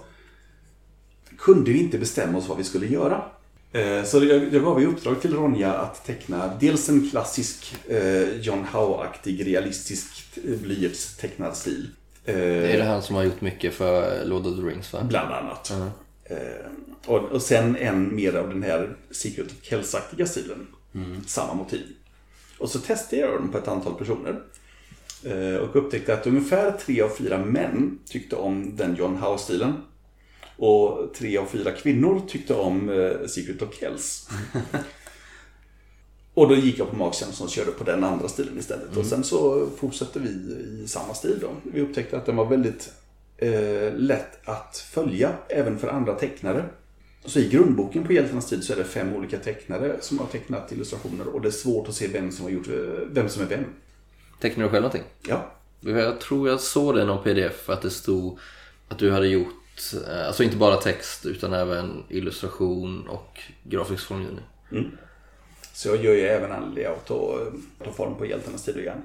kunde 1.38 1.70
vi 1.72 1.78
inte 1.78 1.98
bestämma 1.98 2.38
oss 2.38 2.48
vad 2.48 2.58
vi 2.58 2.64
skulle 2.64 2.86
göra. 2.86 3.24
Eh, 3.72 4.04
Så 4.04 4.24
jag, 4.24 4.54
jag 4.54 4.62
gav 4.64 4.82
i 4.82 4.86
uppdrag 4.86 5.20
till 5.20 5.34
Ronja 5.34 5.72
att 5.72 6.04
teckna 6.06 6.56
dels 6.60 6.88
en 6.88 7.10
klassisk 7.10 7.76
eh, 7.88 8.40
John 8.40 8.64
Howe-aktig 8.72 9.46
realistisk 9.46 10.06
blyertstecknad 10.62 11.56
stil. 11.56 11.88
Det 12.24 12.32
är 12.72 12.78
det 12.78 12.84
han 12.84 13.02
som 13.02 13.16
har 13.16 13.22
gjort 13.22 13.40
mycket 13.40 13.74
för 13.74 14.24
Lord 14.24 14.46
of 14.46 14.56
the 14.56 14.62
Rings 14.62 14.92
va? 14.92 15.04
Bland 15.08 15.34
annat. 15.34 15.70
Eh, 16.24 16.36
och, 17.06 17.18
och 17.18 17.42
sen 17.42 17.76
en 17.76 18.14
mer 18.16 18.34
av 18.34 18.48
den 18.48 18.62
här 18.62 18.96
Secret 19.10 19.46
of 19.46 19.62
Kells-aktiga 19.62 20.26
stilen. 20.26 20.66
Samma 21.26 21.54
motiv. 21.54 21.86
Och 22.58 22.70
så 22.70 22.78
testade 22.78 23.22
jag 23.22 23.40
den 23.40 23.48
på 23.48 23.58
ett 23.58 23.68
antal 23.68 23.94
personer. 23.94 24.42
Eh, 25.24 25.56
och 25.56 25.76
upptäckte 25.76 26.14
att 26.14 26.26
ungefär 26.26 26.72
tre 26.72 27.02
av 27.02 27.08
fyra 27.08 27.38
män 27.38 27.98
tyckte 28.04 28.36
om 28.36 28.76
den 28.76 28.96
John 28.96 29.16
Howe-stilen. 29.16 29.74
Och 30.56 31.14
tre 31.14 31.38
av 31.38 31.46
fyra 31.46 31.72
kvinnor 31.72 32.22
tyckte 32.28 32.54
om 32.54 32.88
eh, 32.88 33.26
Secret 33.26 33.62
of 33.62 33.74
Kells. 33.80 34.28
och 36.34 36.48
då 36.48 36.54
gick 36.54 36.78
jag 36.78 36.90
på 36.90 36.96
magkänslan 36.96 37.46
och 37.46 37.52
körde 37.52 37.70
på 37.70 37.84
den 37.84 38.04
andra 38.04 38.28
stilen 38.28 38.58
istället. 38.58 38.96
Och 38.96 39.06
sen 39.06 39.24
så 39.24 39.68
fortsatte 39.76 40.18
vi 40.18 40.28
i 40.28 40.88
samma 40.88 41.14
stil 41.14 41.38
då. 41.40 41.48
Vi 41.72 41.80
upptäckte 41.80 42.16
att 42.16 42.26
den 42.26 42.36
var 42.36 42.46
väldigt 42.46 42.92
eh, 43.36 43.94
lätt 43.94 44.48
att 44.48 44.76
följa 44.76 45.32
även 45.48 45.78
för 45.78 45.88
andra 45.88 46.14
tecknare. 46.14 46.64
Så 47.24 47.38
i 47.38 47.48
grundboken 47.48 48.04
på 48.04 48.12
Hjältarnas 48.12 48.48
tid 48.48 48.64
så 48.64 48.72
är 48.72 48.76
det 48.76 48.84
fem 48.84 49.14
olika 49.14 49.38
tecknare 49.38 49.96
som 50.00 50.18
har 50.18 50.26
tecknat 50.26 50.72
illustrationer 50.72 51.26
och 51.26 51.40
det 51.40 51.48
är 51.48 51.52
svårt 51.52 51.88
att 51.88 51.94
se 51.94 52.06
vem 52.06 52.32
som 52.32 52.44
har 52.44 52.52
gjort 52.52 52.68
eh, 52.68 52.74
vem 53.10 53.28
som 53.28 53.42
är 53.42 53.46
vem. 53.46 53.64
Tecknar 54.40 54.64
du 54.64 54.70
själv 54.70 54.82
någonting? 54.82 55.02
Ja, 55.28 55.52
Jag 55.80 56.20
tror 56.20 56.48
jag 56.48 56.60
såg 56.60 56.94
det 56.94 57.02
i 57.02 57.04
någon 57.04 57.22
pdf 57.24 57.70
att 57.70 57.82
det 57.82 57.90
stod 57.90 58.38
att 58.88 58.98
du 58.98 59.10
hade 59.12 59.26
gjort, 59.28 59.54
eh, 60.08 60.26
alltså 60.26 60.42
inte 60.42 60.56
bara 60.56 60.76
text 60.76 61.26
utan 61.26 61.52
även 61.52 62.04
illustration 62.08 63.08
och 63.08 63.40
grafisk 63.64 64.06
formgivning. 64.06 64.44
så 65.72 65.88
jag 65.88 66.04
gör 66.04 66.14
ju 66.14 66.20
även 66.20 66.52
all 66.52 66.74
layout 66.74 67.10
och 67.10 67.40
eh, 67.86 67.92
form 67.92 68.14
på 68.14 68.26
Hjältarnas 68.26 68.64
tid 68.64 68.76
och 68.76 68.82
grann. 68.82 69.02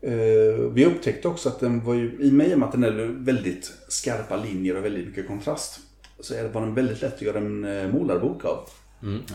Eh, 0.00 0.70
Vi 0.72 0.86
upptäckte 0.86 1.28
också 1.28 1.48
att 1.48 1.60
den 1.60 1.84
var 1.84 1.94
ju, 1.94 2.16
i 2.20 2.30
och 2.30 2.34
med 2.34 2.62
att 2.62 2.72
den 2.72 2.84
är 2.84 2.90
väldigt 3.24 3.72
skarpa 3.88 4.36
linjer 4.36 4.76
och 4.76 4.84
väldigt 4.84 5.06
mycket 5.06 5.26
kontrast, 5.26 5.78
så 6.20 6.34
är 6.34 6.42
det 6.42 6.48
bara 6.48 6.66
väldigt 6.66 7.02
lätt 7.02 7.14
att 7.14 7.22
göra 7.22 7.38
en 7.38 7.90
målarbok 7.90 8.44
av. 8.44 8.68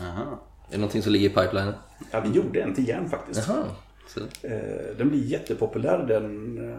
Aha. 0.00 0.40
Är 0.68 0.72
det 0.72 0.78
någonting 0.78 1.02
som 1.02 1.12
ligger 1.12 1.26
i 1.26 1.32
pipelinen? 1.32 1.74
Ja, 2.10 2.20
vi 2.20 2.30
gjorde 2.36 2.62
en 2.62 2.74
till 2.74 2.88
järn 2.88 3.10
faktiskt. 3.10 3.48
Jaha. 3.48 3.64
Så. 4.14 4.20
Eh, 4.46 4.96
Den 4.98 5.08
blir 5.08 5.24
jättepopulär 5.24 5.98
den 5.98 6.58
eh, 6.70 6.78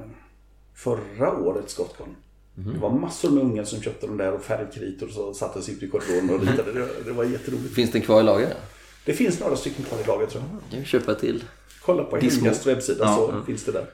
förra 0.75 1.37
årets 1.37 1.75
Gotcon. 1.77 2.15
Det 2.55 2.79
var 2.79 2.89
massor 2.89 3.31
med 3.31 3.43
ungar 3.43 3.63
som 3.63 3.81
köpte 3.81 4.07
de 4.07 4.17
där 4.17 4.31
och 4.33 4.41
färgkritor 4.43 5.07
och 5.07 5.13
så 5.13 5.33
satte 5.33 5.61
sig 5.61 5.73
ute 5.73 5.85
i 5.85 5.89
korridoren 5.89 6.29
och 6.29 6.39
ritade. 6.41 6.71
Det, 6.73 6.87
det 7.05 7.11
var 7.11 7.23
jätteroligt. 7.23 7.73
Finns 7.73 7.91
den 7.91 8.01
kvar 8.01 8.21
i 8.21 8.23
lager? 8.23 8.53
Det 9.05 9.13
finns 9.13 9.39
några 9.39 9.55
stycken 9.55 9.85
kvar 9.85 9.99
i 9.99 10.07
laget 10.07 10.29
tror 10.29 10.43
jag. 10.71 10.79
Vi 10.79 10.85
köpa 10.85 11.15
till? 11.15 11.43
Kolla 11.81 12.03
på 12.03 12.17
Dismo. 12.17 12.41
Hemgast 12.43 12.67
webbsida 12.67 13.15
så 13.15 13.41
finns 13.45 13.63
det 13.65 13.71
där. 13.71 13.85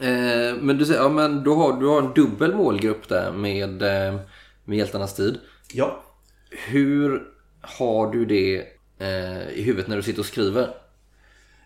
Eh, 0.00 0.56
men 0.62 0.78
du 0.78 0.84
säger, 0.86 1.00
ja 1.00 1.08
men 1.08 1.42
du 1.44 1.50
har, 1.50 1.80
du 1.80 1.86
har 1.86 2.02
en 2.02 2.12
dubbel 2.14 2.54
målgrupp 2.54 3.08
där 3.08 3.32
med, 3.32 3.82
eh, 3.82 4.20
med 4.64 4.78
Hjältarnas 4.78 5.14
tid. 5.14 5.38
Ja, 5.72 6.02
Hur 6.50 7.22
har 7.60 8.12
du 8.12 8.24
det 8.24 8.56
eh, 8.98 9.48
i 9.50 9.62
huvudet 9.62 9.88
när 9.88 9.96
du 9.96 10.02
sitter 10.02 10.20
och 10.20 10.26
skriver? 10.26 10.68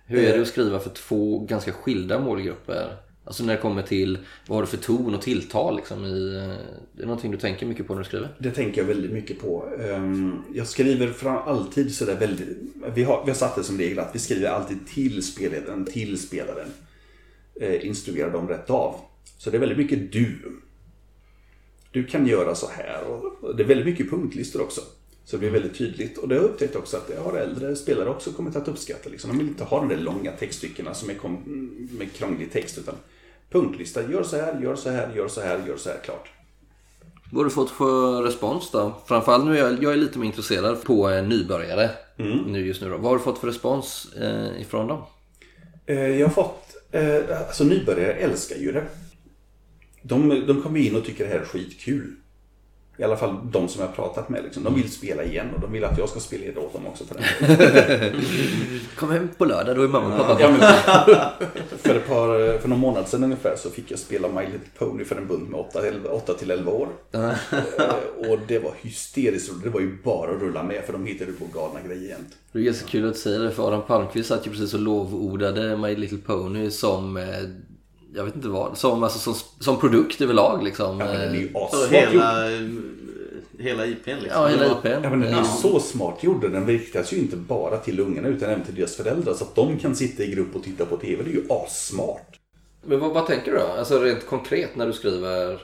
Hur 0.06 0.18
är 0.24 0.36
det 0.36 0.42
att 0.42 0.48
skriva 0.48 0.78
för 0.78 0.90
två 0.90 1.38
ganska 1.38 1.72
skilda 1.72 2.18
målgrupper? 2.18 2.96
Alltså 3.24 3.44
när 3.44 3.54
det 3.54 3.60
kommer 3.60 3.82
till 3.82 4.18
vad 4.46 4.56
har 4.56 4.62
du 4.62 4.66
för 4.66 4.76
ton 4.76 5.14
och 5.14 5.22
tilltal 5.22 5.76
liksom 5.76 6.04
i... 6.04 6.36
eh, 6.36 6.66
Det 6.92 7.02
är 7.02 7.06
någonting 7.06 7.30
du 7.30 7.38
tänker 7.38 7.66
mycket 7.66 7.86
på 7.86 7.94
när 7.94 8.00
du 8.02 8.04
skriver? 8.08 8.28
det 8.38 8.50
tänker 8.50 8.80
jag 8.80 8.88
väldigt 8.88 9.10
mycket 9.12 9.40
på. 9.40 9.68
Ehm, 9.80 10.42
Jag 10.54 10.66
skriver 10.66 11.06
fram 11.08 11.36
alltid 11.48 11.94
sådär 11.94 12.16
väldigt... 12.16 12.48
Vi 12.94 13.04
har, 13.04 13.22
vi 13.24 13.30
har 13.30 13.36
satt 13.38 13.56
det 13.56 13.64
som 13.64 13.78
regel 13.78 13.98
att 13.98 14.14
vi 14.14 14.18
skriver 14.18 14.48
alltid 14.48 14.86
till 14.86 15.22
spelledaren, 15.22 15.84
till 15.84 16.18
spelaren. 16.18 16.68
Eh, 17.60 17.86
instruerar 17.86 18.30
dem 18.30 18.48
rätt 18.48 18.70
av. 18.70 18.94
Så 19.38 19.50
det 19.50 19.56
är 19.56 19.60
väldigt 19.60 19.78
mycket 19.78 20.12
du. 20.12 20.38
Du 21.90 22.04
kan 22.04 22.26
göra 22.26 22.54
så 22.54 22.68
här. 22.76 23.04
Och 23.04 23.56
det 23.56 23.62
är 23.62 23.66
väldigt 23.66 23.86
mycket 23.86 24.10
punktlistor 24.10 24.62
också. 24.62 24.80
Så 25.32 25.36
det 25.36 25.40
blir 25.40 25.50
väldigt 25.50 25.78
tydligt. 25.78 26.18
Och 26.18 26.28
det 26.28 26.34
har 26.34 26.42
jag 26.42 26.50
upptäckt 26.50 26.76
också 26.76 26.96
att 26.96 27.08
det 27.08 27.16
har 27.16 27.36
äldre 27.36 27.76
spelare 27.76 28.08
också 28.08 28.32
kommit 28.32 28.56
att 28.56 28.68
uppskatta. 28.68 29.08
Liksom. 29.08 29.30
De 29.30 29.38
vill 29.38 29.48
inte 29.48 29.64
ha 29.64 29.78
de 29.78 29.88
där 29.88 29.96
långa 29.96 30.32
textstyckena 30.32 30.94
som 30.94 31.10
är 31.10 31.16
med 31.98 32.12
krånglig 32.12 32.52
text. 32.52 32.78
Utan 32.78 32.94
punktlista, 33.50 34.10
gör 34.10 34.22
så 34.22 34.36
här, 34.36 34.60
gör 34.62 34.76
så 34.76 34.90
här, 34.90 35.12
gör 35.16 35.28
så 35.28 35.40
här, 35.40 35.66
gör 35.66 35.76
så 35.76 35.88
här, 35.88 35.98
klart. 36.04 36.30
Vad 37.32 37.38
har 37.38 37.44
du 37.44 37.50
fått 37.50 37.70
för 37.70 38.22
respons 38.22 38.70
då? 38.70 38.94
Framförallt 39.06 39.44
nu 39.44 39.58
är 39.58 39.58
jag, 39.58 39.82
jag 39.82 39.92
är 39.92 39.96
lite 39.96 40.18
mer 40.18 40.26
intresserad 40.26 40.82
på 40.82 41.10
eh, 41.10 41.24
nybörjare 41.24 41.90
nu 42.46 42.66
just 42.66 42.82
nu 42.82 42.90
då. 42.90 42.96
Vad 42.96 43.10
har 43.10 43.18
du 43.18 43.24
fått 43.24 43.38
för 43.38 43.46
respons 43.46 44.12
eh, 44.20 44.60
ifrån 44.60 44.86
dem? 44.88 45.02
Eh, 45.86 46.08
Jag 46.20 46.26
har 46.26 46.34
fått, 46.34 46.76
eh, 46.90 47.38
alltså 47.46 47.64
nybörjare 47.64 48.12
älskar 48.12 48.56
ju 48.56 48.72
det. 48.72 48.84
De, 50.02 50.46
de 50.46 50.62
kommer 50.62 50.80
in 50.80 50.96
och 50.96 51.04
tycker 51.04 51.24
det 51.24 51.30
här 51.30 51.40
är 51.40 51.44
skitkul. 51.44 52.16
I 52.96 53.02
alla 53.02 53.16
fall 53.16 53.36
de 53.52 53.68
som 53.68 53.80
jag 53.80 53.88
har 53.88 53.94
pratat 53.94 54.28
med. 54.28 54.44
Liksom. 54.44 54.64
De 54.64 54.74
vill 54.74 54.92
spela 54.92 55.24
igen 55.24 55.46
och 55.54 55.60
de 55.60 55.72
vill 55.72 55.84
att 55.84 55.98
jag 55.98 56.08
ska 56.08 56.20
spela 56.20 56.44
det 56.44 56.60
åt 56.60 56.72
dem 56.72 56.86
också. 56.86 57.04
För, 57.04 57.14
det. 57.14 58.12
Kom 58.96 59.10
hem 59.10 59.28
på 59.38 59.44
lördag, 59.44 59.76
då 59.76 59.82
är 59.82 59.88
mamma 59.88 60.20
och 60.20 60.26
pappa 60.26 60.40
ja, 60.40 60.50
men, 60.50 60.60
för, 61.78 61.94
ett 61.94 62.08
par, 62.08 62.58
för 62.58 62.68
någon 62.68 62.78
månad 62.78 63.08
sedan 63.08 63.24
ungefär 63.24 63.56
så 63.56 63.70
fick 63.70 63.90
jag 63.90 63.98
spela 63.98 64.28
My 64.28 64.42
Little 64.42 64.68
Pony 64.78 65.04
för 65.04 65.16
en 65.16 65.26
bunt 65.28 65.50
med 65.50 65.60
8 66.10 66.34
till 66.34 66.50
11 66.50 66.72
år. 66.72 66.88
Eh, 67.12 67.30
Och 68.30 68.38
det 68.46 68.58
var 68.58 68.72
hysteriskt 68.82 69.50
roligt. 69.50 69.64
Det 69.64 69.70
var 69.70 69.80
ju 69.80 69.96
bara 70.04 70.30
att 70.30 70.40
rulla 70.40 70.62
med 70.62 70.84
för 70.84 70.92
de 70.92 71.06
hittade 71.06 71.32
på 71.32 71.44
galna 71.58 71.80
grejer 71.88 72.08
jämt. 72.08 72.28
Det 72.52 72.58
är 72.58 72.62
ganska 72.62 72.86
kul 72.86 73.10
att 73.10 73.16
säga 73.16 73.38
det 73.38 73.50
för 73.50 73.68
Adam 73.68 73.82
Palmqvist 73.86 74.28
satt 74.28 74.46
ju 74.46 74.50
precis 74.50 74.74
och 74.74 74.80
lovordade 74.80 75.76
My 75.76 75.96
Little 75.96 76.18
Pony 76.18 76.70
som, 76.70 77.16
eh, 77.16 77.24
jag 78.14 78.24
vet 78.24 78.36
inte 78.36 78.48
vad, 78.48 78.78
som, 78.78 79.02
alltså, 79.02 79.18
som, 79.18 79.34
som 79.60 79.80
produkt 79.80 80.20
överlag 80.20 80.62
liksom. 80.62 81.00
Ja, 81.00 81.06
men 81.06 81.20
den 81.20 81.34
är 81.34 81.38
ju 81.38 81.52
Så 81.52 81.58
assmart 81.64 81.92
gjord. 81.92 82.22
hela, 82.22 82.48
hela 83.58 83.86
IPn 83.86 84.10
liksom. 84.10 84.42
Ja, 84.42 84.46
hela 84.46 84.66
IPn. 84.66 84.88
Ja, 85.02 85.10
men 85.10 85.20
den 85.20 85.34
är 85.34 85.38
ju 85.38 85.44
så 85.44 85.80
smart 85.80 86.22
gjord. 86.22 86.50
Den 86.50 86.66
riktas 86.66 87.12
ju 87.12 87.16
inte 87.16 87.36
bara 87.36 87.76
till 87.76 88.00
ungarna 88.00 88.28
utan 88.28 88.50
även 88.50 88.64
till 88.64 88.74
deras 88.74 88.96
föräldrar. 88.96 89.34
Så 89.34 89.44
att 89.44 89.54
de 89.54 89.78
kan 89.78 89.96
sitta 89.96 90.22
i 90.22 90.26
grupp 90.34 90.56
och 90.56 90.62
titta 90.62 90.84
på 90.84 90.96
TV. 90.96 91.22
Det 91.22 91.30
är 91.30 91.34
ju 91.34 91.44
assmart. 91.50 92.38
Men 92.84 93.00
vad, 93.00 93.14
vad 93.14 93.26
tänker 93.26 93.52
du 93.52 93.58
då? 93.58 93.66
Alltså 93.78 93.98
rent 93.98 94.26
konkret 94.26 94.76
när 94.76 94.86
du 94.86 94.92
skriver, 94.92 95.60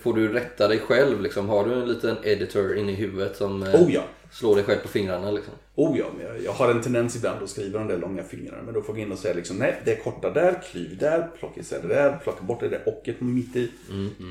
får 0.00 0.14
du 0.14 0.32
rätta 0.32 0.68
dig 0.68 0.78
själv 0.78 1.20
liksom? 1.20 1.48
Har 1.48 1.64
du 1.64 1.74
en 1.74 1.88
liten 1.88 2.16
editor 2.22 2.76
inne 2.76 2.92
i 2.92 2.94
huvudet 2.94 3.36
som 3.36 3.62
eh, 3.62 3.74
Oh 3.74 3.92
ja. 3.92 4.02
slår 4.30 4.54
dig 4.54 4.64
själv 4.64 4.78
på 4.78 4.88
fingrarna 4.88 5.30
liksom? 5.30 5.54
Oh 5.74 5.98
ja, 5.98 6.06
men 6.16 6.26
jag, 6.26 6.42
jag 6.42 6.52
har 6.52 6.70
en 6.70 6.82
tendens 6.82 7.16
ibland 7.16 7.42
att 7.42 7.50
skriva 7.50 7.78
de 7.78 7.88
där 7.88 7.98
långa 7.98 8.22
fingrarna. 8.22 8.62
Men 8.62 8.74
då 8.74 8.82
får 8.82 8.98
jag 8.98 9.06
in 9.06 9.12
och 9.12 9.18
säga 9.18 9.34
liksom, 9.34 9.56
nej, 9.56 9.82
det 9.84 9.92
är 9.92 10.02
korta 10.02 10.30
där, 10.30 10.62
klyv 10.70 10.98
där, 10.98 11.28
plocka 11.38 11.60
isär 11.60 11.82
det 11.82 11.88
där, 11.88 12.16
plocka 12.16 12.42
bort 12.42 12.60
det 12.60 12.68
där 12.68 12.88
ocket 12.88 13.20
mitt 13.20 13.56
i. 13.56 13.70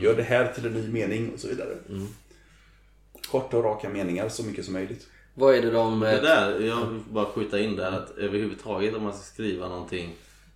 Gör 0.02 0.16
det 0.16 0.24
här 0.24 0.54
till 0.54 0.66
en 0.66 0.74
ny 0.74 0.88
mening 0.88 1.32
och 1.34 1.40
så 1.40 1.48
vidare. 1.48 1.70
Korta 3.32 3.58
och 3.58 3.64
raka 3.64 3.90
meningar 3.90 4.30
så 4.30 4.44
mycket 4.44 4.66
som 4.66 4.74
möjligt. 4.74 5.08
Vad 5.34 5.56
är 5.56 5.62
det 5.62 5.72
de... 5.72 6.00
Det 6.00 6.12
eh, 6.12 6.22
där, 6.22 6.60
jag 6.60 6.86
vill 6.86 7.02
bara 7.10 7.26
skjuta 7.26 7.60
in 7.60 7.76
där 7.76 7.92
att 7.92 8.18
överhuvudtaget 8.18 8.96
om 8.96 9.04
man 9.04 9.14
ska 9.14 9.22
skriva 9.22 9.68
någonting 9.68 10.16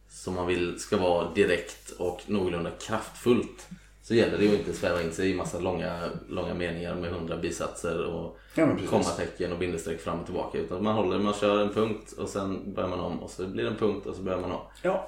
som 0.10 0.34
man 0.34 0.48
vill 0.48 0.80
ska 0.80 0.98
vara 0.98 1.34
direkt 1.34 1.92
och 1.92 2.22
någorlunda 2.28 2.72
kraftfullt 2.72 3.68
så 4.04 4.14
gäller 4.16 4.38
det 4.38 4.46
ju 4.46 4.56
inte 4.56 4.70
att 4.72 4.78
sväva 4.78 5.02
in 5.02 5.12
sig 5.12 5.30
i 5.30 5.34
massa 5.34 5.60
långa, 5.60 6.10
långa 6.30 6.54
meningar 6.54 6.96
med 6.96 7.12
hundra 7.12 7.38
bisatser 7.38 8.04
och 8.06 8.38
Ja, 8.56 8.68
kommatecken 8.90 9.52
och 9.52 9.60
bindestreck 9.60 10.02
fram 10.02 10.20
och 10.20 10.26
tillbaka. 10.26 10.58
Utan 10.58 10.84
man 10.84 10.96
håller, 10.96 11.20
man 11.20 11.34
kör 11.34 11.62
en 11.62 11.74
punkt 11.74 12.12
och 12.18 12.30
sen 12.30 12.74
börjar 12.74 12.90
man 12.90 13.00
om 13.00 13.20
och 13.20 13.30
så 13.30 13.48
blir 13.48 13.64
det 13.64 13.70
en 13.70 13.76
punkt 13.76 14.06
och 14.08 14.16
så 14.16 14.22
börjar 14.22 14.40
man 14.40 14.52
om. 14.52 14.62
Ja, 14.82 15.08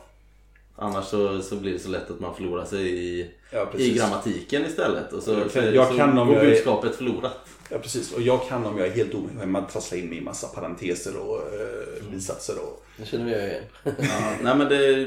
Annars 0.76 1.06
så, 1.06 1.42
så 1.42 1.56
blir 1.56 1.74
det 1.74 1.80
så 1.80 1.90
lätt 1.90 2.12
att 2.12 2.20
man 2.20 2.36
förlorar 2.36 2.66
sig 2.66 2.90
i, 3.20 3.32
Ja, 3.52 3.72
i 3.78 3.94
grammatiken 3.94 4.66
istället. 4.66 5.14
Och 5.14 5.24
så, 5.24 5.32
Jag 5.32 5.52
kan- 5.52 5.74
jag 5.74 5.88
så 5.88 5.98
kan 5.98 6.18
om 6.18 6.28
går 6.28 6.36
jag 6.36 6.46
är- 6.46 6.50
budskapet 6.50 6.96
förlorat. 6.96 7.38
ja, 7.70 7.78
precis. 7.78 8.14
Och 8.14 8.22
jag 8.22 8.48
kan 8.48 8.66
om 8.66 8.78
jag 8.78 8.88
är 8.88 8.92
helt 8.92 9.14
ohemma 9.14 9.62
trassla 9.62 9.98
in 9.98 10.10
mig 10.10 10.18
i 10.18 10.22
massa 10.22 10.48
parenteser 10.48 11.18
och 11.18 11.38
eh, 11.38 12.12
bisatser. 12.12 12.54
Och... 12.64 12.84
Jag 12.98 13.08
känner 13.08 13.26
mig 13.26 13.50
igen. 13.50 13.64
Ja, 13.84 14.34
nej 14.44 14.56
men 14.58 14.70
det, 14.70 15.06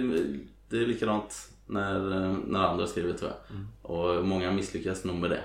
det 0.69 0.77
är 0.83 0.87
likadant 0.87 1.49
när, 1.67 2.01
när 2.47 2.61
andra 2.61 2.87
skriver 2.87 3.13
tror 3.13 3.31
jag. 3.31 3.91
Och 3.91 4.25
många 4.25 4.53
misslyckas 4.53 5.05
nog 5.05 5.17
med 5.17 5.31
det. 5.31 5.43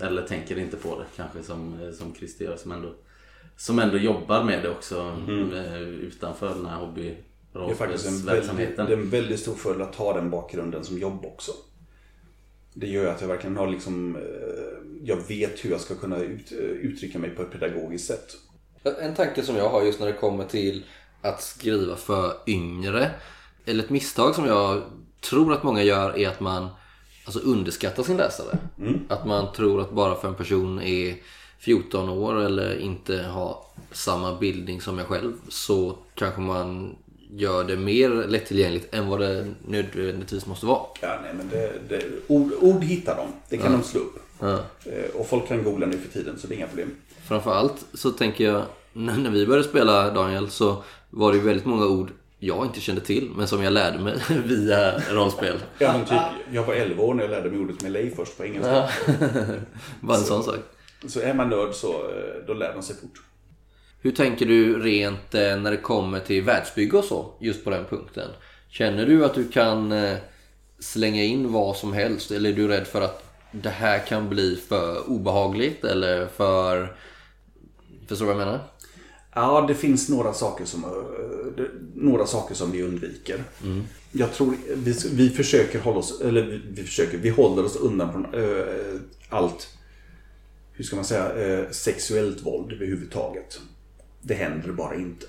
Eller 0.00 0.22
tänker 0.22 0.58
inte 0.58 0.76
på 0.76 0.98
det 0.98 1.04
kanske 1.16 1.42
som, 1.42 1.92
som 1.98 2.14
Christer 2.14 2.44
gör 2.44 2.56
som 2.56 2.72
ändå, 2.72 2.94
som 3.56 3.78
ändå 3.78 3.96
jobbar 3.96 4.44
med 4.44 4.62
det 4.62 4.70
också 4.70 5.16
eh, 5.54 5.80
utanför 5.80 6.54
den 6.54 6.66
här 6.66 6.76
hobby 6.76 7.16
Det 7.52 7.58
är 7.58 7.74
faktiskt 7.74 8.06
en 8.06 8.26
väldigt, 8.26 8.76
det 8.76 8.82
är 8.82 8.92
en 8.92 9.10
väldigt 9.10 9.40
stor 9.40 9.54
fördel 9.54 9.82
att 9.82 9.92
ta 9.92 10.14
den 10.14 10.30
bakgrunden 10.30 10.84
som 10.84 10.98
jobb 10.98 11.24
också. 11.24 11.52
Det 12.74 12.86
gör 12.86 13.06
att 13.06 13.20
jag 13.20 13.28
verkligen 13.28 13.56
har 13.56 13.66
liksom, 13.66 14.16
eh, 14.16 14.22
jag 15.02 15.28
vet 15.28 15.64
hur 15.64 15.70
jag 15.70 15.80
ska 15.80 15.94
kunna 15.94 16.18
ut, 16.18 16.52
eh, 16.52 16.58
uttrycka 16.58 17.18
mig 17.18 17.30
på 17.30 17.42
ett 17.42 17.50
pedagogiskt 17.50 18.06
sätt. 18.06 18.36
En 19.00 19.14
tanke 19.14 19.42
som 19.42 19.56
jag 19.56 19.68
har 19.68 19.82
just 19.82 20.00
när 20.00 20.06
det 20.06 20.12
kommer 20.12 20.44
till 20.44 20.84
att 21.22 21.42
skriva 21.42 21.96
för 21.96 22.32
yngre. 22.46 23.10
Eller 23.64 23.84
ett 23.84 23.90
misstag 23.90 24.34
som 24.34 24.46
jag 24.46 24.82
tror 25.20 25.52
att 25.52 25.62
många 25.62 25.82
gör 25.82 26.18
är 26.18 26.28
att 26.28 26.40
man 26.40 26.68
alltså 27.24 27.40
underskattar 27.40 28.02
sin 28.02 28.16
läsare. 28.16 28.58
Att 29.08 29.26
man 29.26 29.52
tror 29.52 29.80
att 29.80 29.92
bara 29.92 30.14
för 30.14 30.28
en 30.28 30.34
person 30.34 30.80
är 30.82 31.16
14 31.58 32.08
år 32.08 32.40
eller 32.40 32.78
inte 32.80 33.22
har 33.22 33.56
samma 33.92 34.34
bildning 34.38 34.80
som 34.80 34.98
jag 34.98 35.06
själv 35.06 35.32
så 35.48 35.98
kanske 36.14 36.40
man 36.40 36.96
gör 37.30 37.64
det 37.64 37.76
mer 37.76 38.08
lättillgängligt 38.10 38.94
än 38.94 39.08
vad 39.08 39.20
det 39.20 39.46
nödvändigtvis 39.66 40.46
måste 40.46 40.66
vara. 40.66 40.80
Ja, 41.00 41.18
nej, 41.22 41.34
men 41.34 41.48
det, 41.48 41.72
det, 41.88 42.04
ord, 42.26 42.52
ord 42.60 42.82
hittar 42.84 43.16
de, 43.16 43.26
det 43.48 43.56
kan 43.56 43.72
de 43.72 43.82
slå 43.82 44.00
upp. 44.00 44.18
Ja. 44.40 44.58
Eh, 44.84 45.10
Och 45.14 45.26
folk 45.28 45.48
kan 45.48 45.64
googla 45.64 45.86
nu 45.86 45.98
för 45.98 46.12
tiden 46.12 46.38
så 46.38 46.46
det 46.46 46.54
är 46.54 46.56
inga 46.56 46.66
problem. 46.66 46.90
Framförallt 47.28 47.84
så 47.94 48.10
tänker 48.10 48.44
jag, 48.44 48.62
när 48.92 49.16
när 49.18 49.30
vi 49.30 49.46
började 49.46 49.68
spela 49.68 50.10
Daniel 50.10 50.50
så 50.50 50.82
var 51.10 51.32
det 51.32 51.38
väldigt 51.38 51.66
många 51.66 51.86
ord 51.86 52.10
jag 52.44 52.66
inte 52.66 52.80
kände 52.80 53.00
till 53.00 53.30
men 53.36 53.48
som 53.48 53.62
jag 53.62 53.72
lärde 53.72 53.98
mig 53.98 54.14
via 54.44 54.98
rollspel. 54.98 55.58
Ja, 55.78 55.92
men 55.92 56.04
typ, 56.06 56.20
jag 56.52 56.64
var 56.64 56.74
11 56.74 57.02
år 57.02 57.14
när 57.14 57.22
jag 57.22 57.30
lärde 57.30 57.50
mig 57.50 57.60
ordet 57.60 57.82
melee 57.82 58.10
först 58.16 58.36
på 58.36 58.44
engelska. 58.44 58.88
Bara 60.00 60.16
en 60.16 60.24
sån 60.24 60.42
sak. 60.42 60.58
Så 61.06 61.20
är 61.20 61.34
man 61.34 61.48
nörd 61.48 61.74
så 61.74 61.92
eh, 61.92 62.46
då 62.46 62.54
lär 62.54 62.74
man 62.74 62.82
sig 62.82 62.96
fort. 62.96 63.22
Hur 64.00 64.12
tänker 64.12 64.46
du 64.46 64.82
rent 64.82 65.34
eh, 65.34 65.56
när 65.56 65.70
det 65.70 65.76
kommer 65.76 66.20
till 66.20 66.42
världsbygge 66.42 66.98
och 66.98 67.04
så, 67.04 67.34
just 67.40 67.64
på 67.64 67.70
den 67.70 67.84
punkten? 67.84 68.28
Känner 68.68 69.06
du 69.06 69.24
att 69.24 69.34
du 69.34 69.48
kan 69.48 69.92
eh, 69.92 70.16
slänga 70.78 71.22
in 71.22 71.52
vad 71.52 71.76
som 71.76 71.92
helst? 71.92 72.30
Eller 72.30 72.50
är 72.50 72.54
du 72.54 72.68
rädd 72.68 72.86
för 72.86 73.00
att 73.00 73.24
det 73.50 73.70
här 73.70 73.98
kan 73.98 74.28
bli 74.28 74.56
för 74.68 75.10
obehagligt 75.10 75.84
eller 75.84 76.26
för... 76.26 76.96
Förstår 78.08 78.26
du 78.26 78.32
vad 78.32 78.40
jag 78.40 78.46
menar? 78.46 78.60
Ja, 79.34 79.64
det 79.68 79.74
finns 79.74 80.08
några 80.08 80.32
saker 80.32 80.64
som, 80.64 80.84
eh, 80.84 81.64
några 81.94 82.26
saker 82.26 82.54
som 82.54 82.70
vi 82.70 82.82
undviker. 82.82 83.44
Jag 84.12 84.32
tror 84.32 84.54
vi, 84.74 84.96
vi 85.12 85.30
försöker 85.30 85.78
hålla 85.78 85.98
oss, 85.98 86.20
eller 86.20 86.42
vi, 86.42 86.60
vi 86.68 86.82
försöker, 86.82 87.18
vi 87.18 87.28
håller 87.28 87.64
oss 87.64 87.76
undan 87.76 88.12
från 88.12 88.34
eh, 88.34 89.00
allt, 89.28 89.68
hur 90.72 90.84
ska 90.84 90.96
man 90.96 91.04
säga, 91.04 91.34
eh, 91.34 91.70
sexuellt 91.70 92.46
våld 92.46 92.72
överhuvudtaget. 92.72 93.60
Det 94.22 94.34
händer 94.34 94.72
bara 94.72 94.94
inte. 94.94 95.26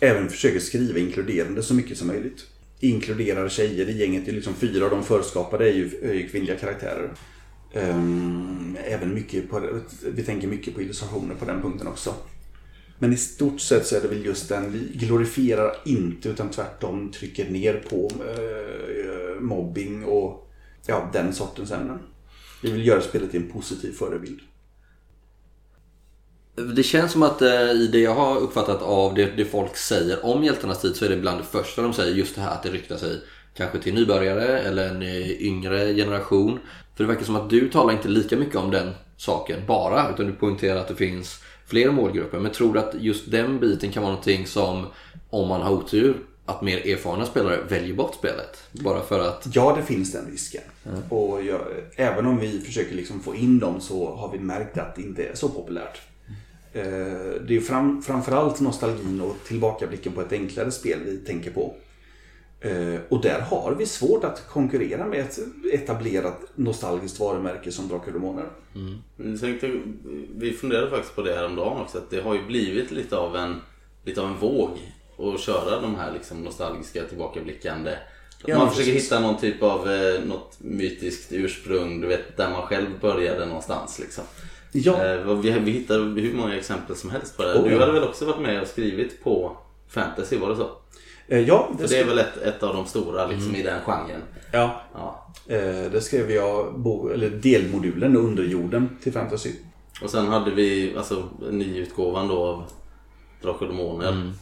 Även 0.00 0.28
försöker 0.28 0.60
skriva 0.60 0.98
inkluderande 0.98 1.62
så 1.62 1.74
mycket 1.74 1.98
som 1.98 2.06
möjligt. 2.06 2.46
Inkluderar 2.80 3.48
tjejer 3.48 3.88
i 3.88 3.98
gänget. 3.98 4.24
Det 4.24 4.30
är 4.30 4.34
liksom 4.34 4.54
fyra 4.54 4.84
av 4.84 4.90
de 4.90 5.04
förskapade 5.04 5.68
är 5.68 5.74
ju, 5.74 5.90
är 6.02 6.14
ju 6.14 6.28
kvinnliga 6.28 6.56
karaktärer. 6.56 7.10
Ehm, 7.72 8.76
även 8.84 9.14
mycket 9.14 9.50
på, 9.50 9.80
vi 10.02 10.22
tänker 10.22 10.48
mycket 10.48 10.74
på 10.74 10.82
illustrationer 10.82 11.34
på 11.34 11.44
den 11.44 11.62
punkten 11.62 11.86
också. 11.86 12.14
Men 12.98 13.12
i 13.12 13.16
stort 13.16 13.60
sett 13.60 13.86
så 13.86 13.96
är 13.96 14.00
det 14.00 14.08
väl 14.08 14.26
just 14.26 14.48
den, 14.48 14.72
vi 14.72 15.06
glorifierar 15.06 15.76
inte 15.84 16.28
utan 16.28 16.50
tvärtom 16.50 17.12
trycker 17.12 17.50
ner 17.50 17.74
på 17.90 18.10
eh, 18.20 19.40
mobbing 19.40 20.04
och 20.04 20.50
ja, 20.86 21.10
den 21.12 21.32
sortens 21.32 21.70
ämnen. 21.70 21.98
Vi 22.62 22.72
vill 22.72 22.86
göra 22.86 23.00
spelet 23.00 23.30
till 23.30 23.42
en 23.42 23.50
positiv 23.50 23.92
förebild. 23.92 24.40
Det 26.76 26.82
känns 26.82 27.12
som 27.12 27.22
att 27.22 27.42
eh, 27.42 27.70
i 27.70 27.88
det 27.92 27.98
jag 27.98 28.14
har 28.14 28.36
uppfattat 28.36 28.82
av 28.82 29.14
det, 29.14 29.36
det 29.36 29.44
folk 29.44 29.76
säger 29.76 30.24
om 30.24 30.44
hjältarnas 30.44 30.80
tid 30.80 30.96
så 30.96 31.04
är 31.04 31.08
det 31.08 31.16
bland 31.16 31.40
det 31.40 31.44
första 31.44 31.82
de 31.82 31.92
säger 31.92 32.14
just 32.14 32.34
det 32.34 32.40
här 32.40 32.50
att 32.50 32.62
det 32.62 32.70
riktar 32.70 32.96
sig 32.96 33.20
kanske 33.54 33.78
till 33.78 33.94
nybörjare 33.94 34.58
eller 34.58 34.88
en 34.88 35.02
eh, 35.02 35.42
yngre 35.42 35.94
generation. 35.94 36.58
För 36.94 37.04
det 37.04 37.08
verkar 37.08 37.24
som 37.24 37.36
att 37.36 37.50
du 37.50 37.70
talar 37.70 37.92
inte 37.92 38.08
lika 38.08 38.36
mycket 38.36 38.56
om 38.56 38.70
den 38.70 38.92
saken 39.16 39.66
bara 39.66 40.10
utan 40.10 40.26
du 40.26 40.32
poängterar 40.32 40.76
att 40.76 40.88
det 40.88 40.96
finns 40.96 41.42
fler 41.66 41.90
målgrupper. 41.90 42.38
Men 42.38 42.52
tror 42.52 42.74
du 42.74 42.80
att 42.80 42.94
just 42.98 43.30
den 43.30 43.60
biten 43.60 43.92
kan 43.92 44.02
vara 44.02 44.12
någonting 44.12 44.46
som 44.46 44.86
om 45.30 45.48
man 45.48 45.62
har 45.62 45.70
otur 45.70 46.16
att 46.46 46.62
mer 46.62 46.86
erfarna 46.86 47.26
spelare 47.26 47.58
väljer 47.68 47.94
bort 47.94 48.14
spelet? 48.14 48.58
Bara 48.72 49.02
för 49.02 49.20
att... 49.28 49.48
Ja, 49.52 49.76
det 49.76 49.82
finns 49.82 50.12
den 50.12 50.30
risken. 50.30 50.62
Och 51.08 51.42
jag, 51.44 51.60
även 51.96 52.26
om 52.26 52.38
vi 52.38 52.60
försöker 52.60 52.94
liksom 52.94 53.20
få 53.20 53.34
in 53.34 53.58
dem 53.58 53.80
så 53.80 54.14
har 54.14 54.32
vi 54.32 54.38
märkt 54.38 54.78
att 54.78 54.96
det 54.96 55.02
inte 55.02 55.24
är 55.24 55.34
så 55.34 55.48
populärt. 55.48 56.00
Eh, 56.72 56.82
Det 57.46 57.56
är 57.56 57.60
fram, 57.60 58.02
framförallt 58.02 58.60
nostalgin 58.60 59.20
och 59.20 59.36
tillbakablicken 59.46 60.12
på 60.12 60.20
ett 60.20 60.32
enklare 60.32 60.70
spel 60.70 60.98
vi 61.04 61.16
tänker 61.16 61.50
på. 61.50 61.74
Eh, 62.60 63.00
Och 63.08 63.20
där 63.22 63.40
har 63.40 63.74
vi 63.78 63.86
svårt 63.86 64.24
att 64.24 64.48
konkurrera 64.48 65.06
med 65.06 65.20
ett 65.20 65.38
etablerat 65.72 66.40
nostalgiskt 66.54 67.20
varumärke 67.20 67.72
som 67.72 67.88
Drakar 67.88 68.06
och 68.06 68.12
Demoner. 68.12 68.44
Jag 69.16 69.40
tänkte, 69.40 69.70
vi 70.36 70.52
funderade 70.52 70.90
faktiskt 70.90 71.14
på 71.16 71.22
det 71.22 71.34
här 71.34 71.46
om 71.46 71.56
dagen 71.56 71.80
också. 71.82 71.98
Att 71.98 72.10
det 72.10 72.20
har 72.20 72.34
ju 72.34 72.46
blivit 72.46 72.90
lite 72.90 73.16
av 73.16 73.36
en, 73.36 73.60
lite 74.04 74.20
av 74.20 74.26
en 74.26 74.36
våg 74.36 74.70
att 75.18 75.40
köra 75.40 75.80
de 75.80 75.94
här 75.94 76.12
liksom 76.12 76.40
nostalgiska 76.40 77.02
tillbakablickande. 77.04 77.92
Ja, 78.46 78.58
man 78.58 78.66
precis. 78.68 78.78
försöker 78.84 79.00
hitta 79.00 79.20
någon 79.20 79.36
typ 79.40 79.62
av 79.62 79.90
eh, 79.90 80.24
något 80.24 80.56
mytiskt 80.58 81.32
ursprung, 81.32 82.00
du 82.00 82.06
vet 82.06 82.36
där 82.36 82.50
man 82.50 82.62
själv 82.62 83.00
började 83.00 83.46
någonstans 83.46 83.98
liksom. 83.98 84.24
Ja, 84.72 85.04
Eh, 85.04 85.34
vi, 85.40 85.50
vi 85.50 85.70
hittar 85.70 85.98
hur 86.20 86.34
många 86.34 86.56
exempel 86.56 86.96
som 86.96 87.10
helst 87.10 87.36
på 87.36 87.42
det. 87.42 87.54
Oh, 87.54 87.68
du 87.68 87.78
hade 87.78 87.92
väl 87.92 88.04
också 88.04 88.24
varit 88.24 88.40
med 88.40 88.62
och 88.62 88.68
skrivit 88.68 89.24
på 89.24 89.56
fantasy, 89.88 90.36
var 90.38 90.48
det 90.50 90.56
så? 90.56 90.70
Eh, 91.28 91.40
ja, 91.40 91.68
För 91.78 91.82
det, 91.88 91.94
det 91.94 92.00
är 92.00 92.04
väl 92.04 92.18
ett, 92.18 92.36
ett 92.36 92.62
av 92.62 92.74
de 92.74 92.86
stora 92.86 93.26
liksom, 93.26 93.54
i 93.56 93.62
den 93.62 93.80
genren. 93.84 94.22
ja, 94.52 94.80
Ja. 94.94 95.26
eh, 95.48 95.90
det 95.92 96.00
skrev 96.00 96.30
jag 96.30 96.78
bo, 96.78 97.08
eller 97.08 97.30
delmodulen 97.30 98.16
Underjorden 98.16 98.88
till 99.02 99.12
Fantasy. 99.12 99.52
Och 100.02 100.10
sen 100.10 100.26
hade 100.26 100.50
vi 100.50 100.94
alltså 100.96 101.22
nyutgåvan 101.50 102.28
då 102.28 102.42
av 102.44 102.64
Drakar 103.42 103.66
och 103.66 103.72
Demoner. 103.72 104.08
Mm. 104.08 104.32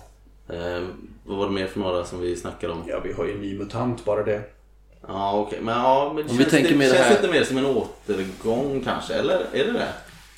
Eh, 0.49 0.89
vad 1.25 1.39
var 1.39 1.47
det 1.47 1.53
mer 1.53 1.67
för 1.67 1.81
några 1.81 2.05
som 2.05 2.21
vi 2.21 2.37
snackade 2.37 2.73
om? 2.73 2.83
Ja, 2.87 3.01
vi 3.05 3.13
har 3.13 3.25
ju 3.25 3.39
Ny 3.39 3.59
MUTANT, 3.59 4.05
bara 4.05 4.23
det. 4.23 4.43
Ja 5.09 5.39
okej, 5.41 5.59
men 5.63 5.75
ja 5.79 6.13
men 6.15 6.25
det 6.25 6.31
Om 6.31 6.37
vi 6.37 6.43
känns, 6.45 6.51
tänker 6.55 6.71
det, 6.73 6.79
det 6.79 6.85
känns 6.85 6.99
här- 6.99 7.11
lite 7.23 7.33
mer 7.33 7.45
som 7.45 7.59
en 7.59 7.67
återgång 7.67 8.81
kanske, 8.85 9.15
eller 9.15 9.35
är 9.53 9.65
det 9.65 9.73
det? 9.73 9.89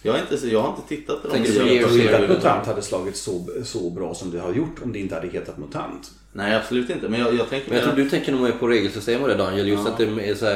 Jag, 0.02 0.18
inte, 0.20 0.38
så- 0.38 0.46
jag 0.46 0.62
har 0.62 0.68
inte 0.68 0.88
tittat 0.88 1.22
på 1.22 1.28
de 1.28 1.34
Tänker 1.34 1.52
nya 1.52 1.62
du 1.64 1.74
Jag 1.74 1.88
tror 1.88 2.00
inte 2.00 2.04
att 2.10 2.14
serierna. 2.16 2.34
MUTANT 2.34 2.66
hade 2.66 2.82
slagit 2.82 3.16
så, 3.16 3.46
så 3.64 3.90
bra 3.90 4.14
som 4.14 4.30
det 4.30 4.40
har 4.40 4.52
gjort 4.52 4.82
om 4.82 4.92
det 4.92 4.98
inte 4.98 5.14
hade 5.14 5.28
hetat 5.28 5.58
MUTANT. 5.58 6.10
Nej 6.36 6.54
absolut 6.54 6.90
inte, 6.90 7.08
men 7.08 7.20
jag, 7.20 7.34
jag 7.34 7.50
tänker 7.50 7.68
Men 7.68 7.78
jag 7.78 7.86
tror 7.86 7.96
du 7.96 8.10
tänker 8.10 8.32
nog 8.32 8.40
mer 8.40 8.52
på 8.52 8.68
regelsystem 8.68 9.22
och 9.22 9.28
det 9.28 9.34
Daniel. 9.34 9.68
Just 9.68 9.88
att 9.88 9.98
det 9.98 10.04
är 10.04 10.34
så 10.34 10.46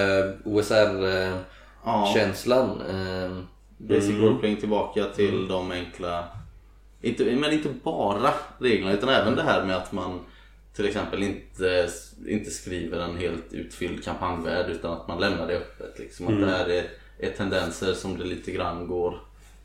OSR-känslan. 0.44 2.82
Ja. 2.88 3.24
Eh, 3.24 3.30
Basic 3.78 4.10
roleplaying 4.10 4.56
tillbaka 4.56 5.04
till 5.04 5.48
de 5.48 5.70
enkla 5.70 6.24
inte, 7.00 7.24
Men 7.24 7.52
inte 7.52 7.68
bara 7.82 8.30
reglerna 8.58 8.92
utan 8.92 9.08
även 9.08 9.36
det 9.36 9.42
här 9.42 9.64
med 9.64 9.76
att 9.76 9.92
man 9.92 10.20
till 10.76 10.86
exempel 10.86 11.22
inte, 11.22 11.88
inte 12.28 12.50
skriver 12.50 13.00
en 13.00 13.16
helt 13.16 13.52
utfylld 13.52 14.04
kampanjvärld 14.04 14.70
utan 14.70 14.92
att 14.92 15.08
man 15.08 15.20
lämnar 15.20 15.46
det 15.46 15.56
öppet. 15.56 15.98
Liksom. 15.98 16.28
Att 16.28 16.40
det 16.40 16.46
här 16.46 16.68
är, 16.68 16.84
är 17.18 17.30
tendenser 17.30 17.94
som 17.94 18.18
det 18.18 18.24
lite 18.24 18.52
grann 18.52 18.86
går 18.86 19.20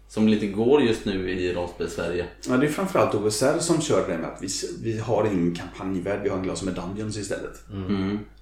som 0.07 0.27
lite 0.27 0.47
går 0.47 0.81
just 0.81 1.05
nu 1.05 1.29
i 1.31 1.53
rollspel-Sverige. 1.53 2.25
Ja, 2.49 2.57
det 2.57 2.67
är 2.67 2.71
framförallt 2.71 3.15
OSR 3.15 3.59
som 3.59 3.81
kör 3.81 4.07
det 4.07 4.17
med 4.17 4.27
att 4.29 4.41
vi, 4.41 4.47
vi 4.83 4.99
har 4.99 5.25
ingen 5.25 5.55
kampanjvärld, 5.55 6.19
vi 6.23 6.29
har 6.29 6.37
en 6.37 6.43
glas 6.43 6.63
med 6.63 6.73
Dungeons 6.73 7.17
istället. 7.17 7.53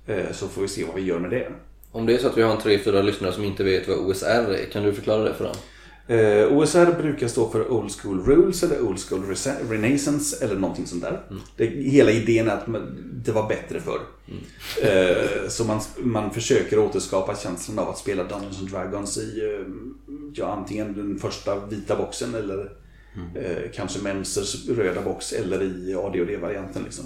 Eh, 0.07 0.31
Så 0.31 0.47
får 0.47 0.61
vi 0.61 0.67
se 0.67 0.85
vad 0.85 0.95
vi 0.95 1.01
gör 1.01 1.19
med 1.19 1.29
det. 1.31 1.47
Om 1.91 2.05
det 2.05 2.13
är 2.13 2.17
så 2.17 2.27
att 2.27 2.37
vi 2.37 2.41
har 2.41 2.51
en 2.51 2.61
tre, 2.61 2.79
fyra 2.79 3.01
lyssnare 3.01 3.31
som 3.33 3.43
inte 3.43 3.63
vet 3.63 3.87
vad 3.87 3.97
OSR 3.97 4.25
är, 4.25 4.65
kan 4.71 4.83
du 4.83 4.93
förklara 4.93 5.23
det 5.23 5.33
för 5.33 5.43
dem? 5.43 5.55
Eh, 6.07 6.57
OSR 6.57 7.01
brukar 7.01 7.27
stå 7.27 7.49
för 7.49 7.71
Old 7.71 7.91
School 7.91 8.25
Rules 8.25 8.63
eller 8.63 8.81
Old 8.81 8.99
School 8.99 9.23
Renaissance 9.69 10.45
eller 10.45 10.55
någonting 10.55 10.87
sånt 10.87 11.03
där. 11.03 11.21
Det, 11.57 11.65
hela 11.65 12.11
idén 12.11 12.47
är 12.47 12.53
att 12.53 12.65
det 13.13 13.31
var 13.31 13.47
bättre 13.47 13.79
förr. 13.79 13.99
Eh, 14.81 15.49
så 15.49 15.65
man, 15.65 15.81
man 15.97 16.31
försöker 16.31 16.79
återskapa 16.79 17.35
känslan 17.35 17.79
av 17.79 17.89
att 17.89 17.97
spela 17.97 18.23
Dungeons 18.23 18.59
and 18.59 18.71
Dragons 18.71 19.17
i 19.17 19.41
eh, 19.43 19.67
ja, 20.33 20.47
antingen 20.47 20.93
den 20.93 21.19
första 21.19 21.65
vita 21.65 21.95
boxen 21.95 22.35
eller 22.35 22.71
eh, 23.35 23.71
kanske 23.73 24.01
Memsers 24.01 24.69
röda 24.69 25.01
box 25.01 25.33
eller 25.33 25.63
i 25.63 25.95
AD&D-varianten. 25.95 26.83
Liksom. 26.83 27.05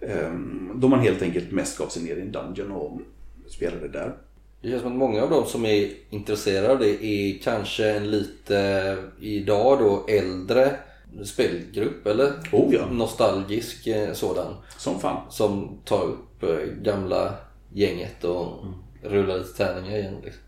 Eh, 0.00 0.32
då 0.74 0.88
man 0.88 1.00
helt 1.00 1.22
enkelt 1.22 1.52
mest 1.52 1.78
gav 1.78 1.88
sig 1.88 2.02
ner 2.02 2.16
i 2.16 2.20
en 2.20 2.32
dungeon 2.32 2.70
och 2.70 3.00
spelade 3.48 3.88
där. 3.88 4.14
Det 4.62 4.68
känns 4.68 4.82
som 4.82 4.92
att 4.92 4.98
många 4.98 5.22
av 5.22 5.30
de 5.30 5.46
som 5.46 5.66
är 5.66 5.90
intresserade 6.10 6.72
av 6.72 6.78
det 6.78 7.04
är 7.04 7.38
kanske 7.42 7.90
en 7.90 8.10
lite 8.10 8.96
idag 9.20 9.78
då 9.78 10.06
äldre 10.08 10.76
spelgrupp 11.24 12.06
eller? 12.06 12.32
Oh 12.52 12.74
ja. 12.74 12.86
Nostalgisk 12.90 13.86
eh, 13.86 14.12
sådan. 14.12 14.54
Som 14.78 15.00
fan. 15.00 15.22
Som 15.30 15.78
tar 15.84 16.02
upp 16.02 16.42
eh, 16.42 16.56
gamla 16.82 17.34
gänget 17.72 18.24
och 18.24 18.64
rullar 19.02 19.38
lite 19.38 19.56
tärningar 19.56 19.98
igen. 19.98 20.16
Liksom. 20.24 20.42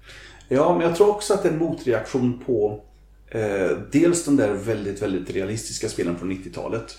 Ja, 0.49 0.79
men 0.79 0.87
jag 0.87 0.97
tror 0.97 1.11
också 1.11 1.35
att 1.35 1.43
det 1.43 1.49
är 1.49 1.53
en 1.53 1.59
motreaktion 1.59 2.43
på 2.47 2.81
eh, 3.29 3.79
dels 3.93 4.25
de 4.25 4.37
där 4.37 4.53
väldigt, 4.53 5.03
väldigt 5.03 5.31
realistiska 5.31 5.89
spelen 5.89 6.19
från 6.19 6.33
90-talet. 6.33 6.99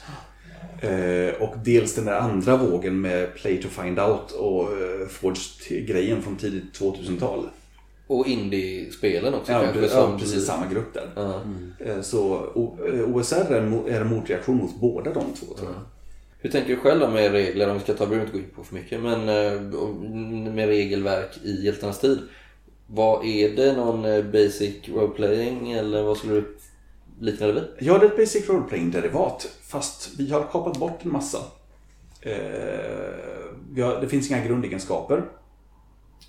Eh, 0.86 1.42
och 1.42 1.56
dels 1.64 1.96
den 1.96 2.06
där 2.06 2.20
andra 2.20 2.58
vågen 2.58 3.02
med 3.02 3.36
Play 3.36 3.62
to 3.62 3.68
Find 3.68 4.00
Out 4.00 4.32
och 4.32 4.62
eh, 4.64 5.08
Forged-grejen 5.08 6.22
från 6.22 6.36
tidigt 6.36 6.80
2000-tal. 6.80 7.50
Och 8.08 8.28
indie-spelen 8.28 9.34
också 9.34 9.52
Ja, 9.52 9.62
kanske. 9.62 9.80
precis, 9.80 9.96
ja, 9.98 10.18
precis 10.20 10.46
samma 10.46 10.66
grupp 10.68 10.94
där. 10.94 11.10
Ja. 11.16 11.42
Eh, 11.80 12.02
så 12.02 12.50
OSR 13.14 13.54
är 13.54 13.62
en, 14.02 14.08
motreaktion 14.08 14.58
mot 14.58 14.80
båda 14.80 15.14
de 15.14 15.24
två 15.40 15.54
tror 15.56 15.70
jag. 15.70 15.82
Hur 16.40 16.50
tänker 16.50 16.70
du 16.70 16.76
själv 16.76 17.00
då 17.00 17.08
med 17.08 17.32
regler? 17.32 17.70
Om 17.70 17.78
vi 17.78 17.84
ska 17.84 17.94
ta, 17.94 18.06
behöver 18.06 18.26
inte 18.26 18.38
gå 18.38 18.44
in 18.44 18.50
på 18.56 18.64
för 18.64 18.76
mycket, 18.76 19.02
men 19.02 19.26
med 20.56 20.68
regelverk 20.68 21.38
i 21.44 21.66
hjältarnas 21.66 22.00
tid. 22.00 22.20
Vad 22.88 23.26
är 23.26 23.56
det? 23.56 23.74
Någon 23.74 24.32
basic 24.32 24.76
roleplaying 24.88 25.72
eller 25.72 26.04
vad 26.04 26.18
skulle 26.18 26.34
du 26.34 26.58
likna 27.20 27.48
det 27.48 27.54
vid? 27.54 27.64
Ja, 27.80 27.98
det 27.98 28.06
är 28.06 28.10
ett 28.10 28.18
Basic 28.18 28.50
Role 28.50 28.68
Playing 28.70 28.92
derivat 28.92 29.48
fast 29.62 30.12
vi 30.18 30.32
har 30.32 30.44
kapat 30.44 30.78
bort 30.78 31.06
en 31.06 31.12
massa. 31.12 31.38
Eh, 32.22 32.34
vi 33.72 33.82
har, 33.82 34.02
det 34.02 34.08
finns 34.08 34.32
inga 34.32 34.46
grundegenskaper. 34.46 35.26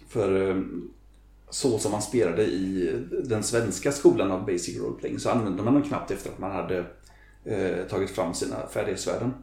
För 0.09 0.51
eh, 0.51 0.57
så 1.51 1.79
som 1.79 1.93
man 1.93 2.03
spelade 2.03 2.43
i 2.43 2.93
den 3.25 3.43
svenska 3.43 3.93
skolan 3.93 4.31
av 4.31 4.47
Basic 4.47 4.79
Role 4.79 4.99
Playing 5.01 5.19
så 5.19 5.31
använde 5.31 5.63
man 5.63 5.75
dem 5.75 5.83
knappt 5.83 6.11
efter 6.11 6.31
att 6.31 6.39
man 6.39 6.51
hade 6.51 6.85
eh, 7.45 7.87
tagit 7.91 8.11
fram 8.11 8.35
sina 8.35 8.57
färdighetsvärden. 8.67 9.35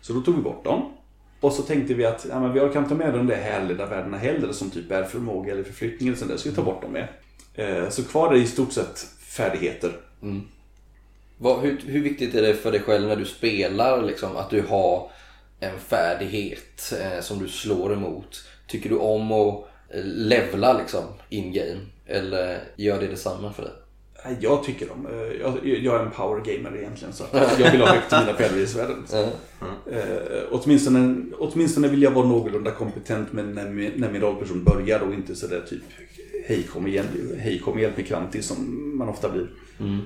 Så 0.00 0.12
då 0.12 0.20
tog 0.20 0.36
vi 0.36 0.42
bort 0.42 0.64
dem. 0.64 0.92
Och 1.40 1.52
så 1.52 1.62
tänkte 1.62 1.94
vi 1.94 2.04
att 2.04 2.26
ja, 2.30 2.40
men 2.40 2.52
vi 2.52 2.72
kan 2.72 2.88
ta 2.88 2.94
med 2.94 3.14
de 3.14 3.26
där 3.26 3.36
härledda 3.36 3.86
värdena 3.86 4.18
heller 4.18 4.52
som 4.52 4.70
typ 4.70 4.90
är 4.90 5.04
förmåga 5.04 5.52
eller 5.52 5.62
förflyttning 5.62 6.08
eller 6.08 6.18
sånt 6.18 6.30
där. 6.30 6.38
Så 6.38 6.48
vi 6.48 6.54
tar 6.54 6.62
bort 6.62 6.82
dem 6.82 6.92
med. 6.92 7.08
Så 7.92 8.04
kvar 8.04 8.34
är 8.34 8.36
i 8.36 8.46
stort 8.46 8.72
sett 8.72 8.98
färdigheter. 9.18 9.92
Vad, 11.42 11.60
hur, 11.60 11.80
hur 11.86 12.02
viktigt 12.02 12.34
är 12.34 12.42
det 12.42 12.54
för 12.54 12.72
dig 12.72 12.80
själv 12.80 13.08
när 13.08 13.16
du 13.16 13.24
spelar 13.24 14.02
liksom, 14.02 14.36
att 14.36 14.50
du 14.50 14.62
har 14.62 15.10
en 15.60 15.78
färdighet 15.78 16.92
eh, 17.02 17.20
som 17.20 17.38
du 17.38 17.48
slår 17.48 17.92
emot? 17.92 18.44
Tycker 18.66 18.88
du 18.90 18.96
om 18.96 19.32
att 19.32 19.64
levla 20.04 20.78
liksom 20.78 21.02
in-game? 21.28 21.80
Eller 22.06 22.58
gör 22.76 23.00
det 23.00 23.06
detsamma 23.06 23.52
för 23.52 23.62
dig? 23.62 23.72
Jag 24.40 24.64
tycker 24.64 24.92
om, 24.92 25.06
eh, 25.06 25.40
jag, 25.40 25.58
jag 25.82 26.00
är 26.00 26.04
en 26.04 26.10
power 26.10 26.40
gamer 26.44 26.78
egentligen 26.78 27.12
så 27.14 27.24
jag 27.58 27.72
vill 27.72 27.80
ha 27.80 27.88
högt 27.94 28.12
i 28.12 28.16
mina 28.26 28.34
färdighetsvärden. 28.38 29.04
Eh, 29.92 30.42
åtminstone, 30.50 31.24
åtminstone 31.38 31.88
vill 31.88 32.02
jag 32.02 32.10
vara 32.10 32.26
någorlunda 32.26 32.70
kompetent 32.70 33.32
med 33.32 33.44
när, 33.48 33.68
min- 33.70 33.92
när 33.96 34.10
min 34.12 34.20
rollperson 34.20 34.64
börjar 34.64 35.00
och 35.00 35.14
inte 35.14 35.34
sådär 35.34 35.62
typ 35.68 35.82
hej 36.46 36.62
kom 36.62 36.86
igen, 36.86 37.06
hej 37.38 37.58
kom 37.58 37.78
hjälp 37.80 37.96
mig 37.96 38.06
krantig 38.06 38.44
som 38.44 38.80
man 38.98 39.08
ofta 39.08 39.28
blir. 39.28 39.42
Eh, 39.80 39.98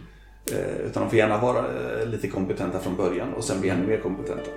Eh, 0.53 0.87
utan 0.87 1.03
de 1.03 1.11
får 1.11 1.19
gärna 1.19 1.39
vara 1.39 1.59
eh, 1.59 2.09
lite 2.09 2.29
kompetenta 2.29 2.79
från 2.79 2.97
början 2.97 3.33
och 3.35 3.45
sen 3.45 3.61
bli 3.61 3.71
ännu 3.71 3.87
mer 3.87 4.01
kompetenta. 4.01 4.51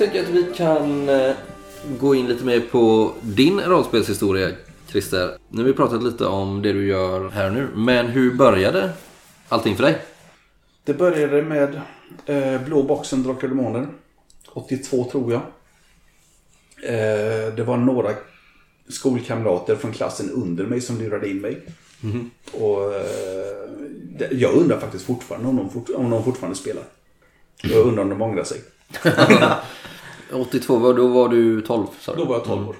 Tänker 0.00 0.22
att 0.22 0.28
vi 0.28 0.52
kan 0.56 1.08
eh, 1.08 1.32
gå 2.00 2.14
in 2.14 2.28
lite 2.28 2.44
mer 2.44 2.60
på 2.60 3.12
din 3.22 3.60
rollspelshistoria, 3.60 4.50
Christer. 4.88 5.38
Nu 5.48 5.60
har 5.60 5.66
vi 5.66 5.72
pratat 5.72 6.02
lite 6.02 6.26
om 6.26 6.62
det 6.62 6.72
du 6.72 6.86
gör 6.86 7.30
här 7.30 7.50
nu, 7.50 7.68
men 7.74 8.06
hur 8.06 8.34
började 8.34 8.90
allting 9.48 9.76
för 9.76 9.82
dig? 9.82 9.98
Det 10.84 10.94
började 10.94 11.42
med 11.42 11.80
eh, 12.26 12.62
Blå 12.62 12.82
boxen 12.82 13.22
Drakar 13.22 13.42
och 13.42 13.56
Demoner. 13.56 13.86
82 14.52 15.04
tror 15.04 15.32
jag. 15.32 15.42
Eh, 16.82 17.54
det 17.54 17.64
var 17.66 17.76
några 17.76 18.10
skolkamrater 18.88 19.76
från 19.76 19.92
klassen 19.92 20.30
under 20.30 20.66
mig 20.66 20.80
som 20.80 20.98
lurade 20.98 21.28
in 21.28 21.40
mig. 21.40 21.62
Och 22.52 22.94
eh, 22.94 24.28
Jag 24.30 24.54
undrar 24.54 24.80
faktiskt 24.80 25.04
fortfarande 25.04 25.48
om 25.48 25.56
de, 25.56 25.70
fort, 25.70 25.88
om 25.94 26.10
de 26.10 26.24
fortfarande 26.24 26.58
spelar. 26.58 26.84
Jag 27.62 27.86
undrar 27.86 28.02
om 28.02 28.08
de 28.08 28.22
ångrar 28.22 28.44
sig. 28.44 28.60
82, 30.32 30.76
var- 30.78 30.94
då 30.94 31.08
var 31.08 31.28
du 31.28 31.60
12 31.60 31.86
sa 32.00 32.12
du? 32.14 32.18
Då 32.18 32.24
var 32.24 32.34
jag 32.36 32.44
12 32.44 32.68
år. 32.68 32.76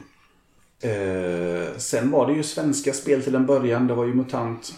Eh, 0.83 1.77
sen 1.77 2.11
var 2.11 2.27
det 2.27 2.33
ju 2.33 2.43
svenska 2.43 2.93
spel 2.93 3.23
till 3.23 3.35
en 3.35 3.47
början. 3.47 3.87
Det 3.87 3.95
var 3.95 4.05
ju 4.05 4.15
MUTANT. 4.15 4.75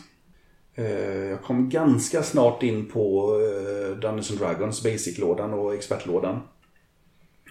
Eh, 0.75 0.87
jag 1.25 1.43
kom 1.43 1.69
ganska 1.69 2.23
snart 2.23 2.63
in 2.63 2.89
på 2.91 3.35
eh, 3.41 3.97
Dungeons 3.97 4.31
and 4.31 4.41
Dragons, 4.41 4.83
Basic-lådan 4.83 5.53
och 5.53 5.75
expertlådan. 5.75 6.41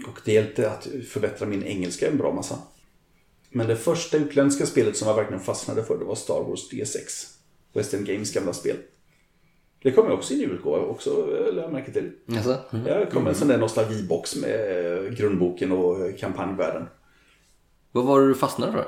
Och 0.08 0.20
det 0.26 0.32
hjälpte 0.34 0.72
att 0.72 0.88
förbättra 1.10 1.48
min 1.48 1.64
engelska 1.64 2.08
en 2.08 2.18
bra 2.18 2.34
massa. 2.34 2.58
Men 3.50 3.68
det 3.68 3.76
första 3.76 4.18
utländska 4.18 4.66
spelet 4.66 4.98
som 4.98 5.08
jag 5.08 5.16
verkligen 5.16 5.44
fastnade 5.44 5.84
för 5.84 5.98
det 5.98 6.06
var 6.06 6.16
Star 6.16 6.44
Wars 6.44 6.72
D6. 6.72 6.98
Western 7.74 8.06
Games 8.06 8.34
gamla 8.34 8.54
spel. 8.54 8.78
Det 9.84 9.92
kom 9.92 10.08
ju 10.08 10.14
också 10.14 10.34
i 10.34 10.44
en 10.44 10.52
utgåva 10.52 10.78
också, 10.78 11.10
eh, 11.10 11.46
lade 11.46 11.62
jag 11.62 11.72
märke 11.72 11.92
till. 11.92 12.12
Jaså? 12.26 12.58
Mm. 12.72 12.84
Det 12.84 13.08
kom 13.14 13.28
en 13.28 13.36
sån 13.36 13.48
där 13.48 13.58
nostalgibox 13.58 14.36
med 14.36 14.96
eh, 15.06 15.12
grundboken 15.12 15.72
och 15.72 16.06
eh, 16.06 16.16
kampanjvärlden. 16.16 16.88
Vad 17.92 18.06
var 18.06 18.22
det 18.22 18.28
du 18.28 18.36
fastnade 18.36 18.72
för? 18.72 18.86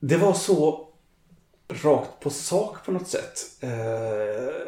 Det 0.00 0.16
var 0.16 0.32
så 0.32 0.88
rakt 1.68 2.20
på 2.20 2.30
sak 2.30 2.84
på 2.84 2.92
något 2.92 3.08
sätt. 3.08 3.64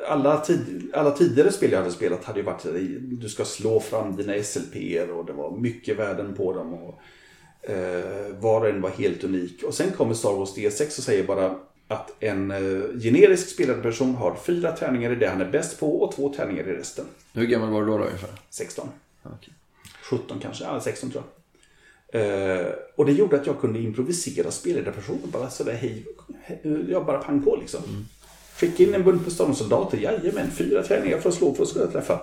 Alla, 0.09 0.40
tid, 0.40 0.90
alla 0.94 1.11
tidigare 1.11 1.52
spel 1.52 1.70
jag 1.70 1.78
hade 1.78 1.90
spelat 1.90 2.24
hade 2.24 2.38
ju 2.38 2.44
varit 2.44 2.66
att 2.66 2.74
du 3.20 3.28
ska 3.28 3.44
slå 3.44 3.81
fram 3.81 4.16
dina 4.16 4.42
slp 4.42 4.74
och 5.11 5.24
det 5.24 5.33
var 5.33 5.57
mycket 5.57 5.98
värden 5.98 6.35
på 6.35 6.52
dem. 6.52 6.74
Och, 6.74 7.00
var 8.38 8.61
och 8.61 8.68
en 8.68 8.81
var 8.81 8.90
helt 8.90 9.24
unik. 9.24 9.62
Och 9.62 9.74
sen 9.74 9.90
kommer 9.90 10.14
Star 10.14 10.33
Wars 10.33 10.57
D6 10.57 10.87
och 10.87 11.04
säger 11.04 11.26
bara 11.26 11.59
att 11.88 12.11
en 12.20 12.51
eh, 12.51 13.01
generisk 13.01 13.48
spelande 13.48 13.83
person 13.83 14.14
har 14.14 14.37
fyra 14.44 14.72
tärningar 14.72 15.12
i 15.12 15.14
det 15.14 15.29
han 15.29 15.40
är 15.40 15.51
bäst 15.51 15.81
på 15.81 16.01
och 16.03 16.12
två 16.12 16.29
tärningar 16.29 16.68
i 16.68 16.77
resten. 16.77 17.05
Hur 17.33 17.46
gammal 17.46 17.70
var 17.70 17.81
du 17.81 17.87
då, 17.87 17.98
då 17.98 18.05
ungefär? 18.05 18.31
16. 18.51 18.88
Okej. 19.22 19.55
17 20.03 20.38
kanske, 20.42 20.64
ja 20.64 20.81
16 20.81 21.11
tror 21.11 21.22
jag. 21.22 21.33
Eh, 22.11 22.66
och 22.96 23.07
det 23.07 23.12
gjorde 23.12 23.37
att 23.37 23.46
jag 23.46 23.61
kunde 23.61 23.79
improvisera 23.79 24.51
spelledarpersoner 24.51 25.27
bara 25.33 25.51
sådär 25.51 25.72
hej, 25.72 26.07
hej, 26.42 26.85
jag 26.88 27.07
bara 27.07 27.18
pang 27.18 27.42
på 27.42 27.57
liksom. 27.57 27.81
Skicka 28.57 28.83
in 28.83 28.94
en 28.94 29.05
bunt 29.05 29.22
med 29.22 29.33
stormsoldater, 29.33 29.98
jajamän, 29.98 30.51
fyra 30.51 30.83
träningar 30.83 31.18
för 31.18 31.29
att 31.29 31.35
slå 31.35 31.55
för 31.55 31.62
att 31.62 31.68
skulle 31.68 31.87
träffa. 31.87 32.20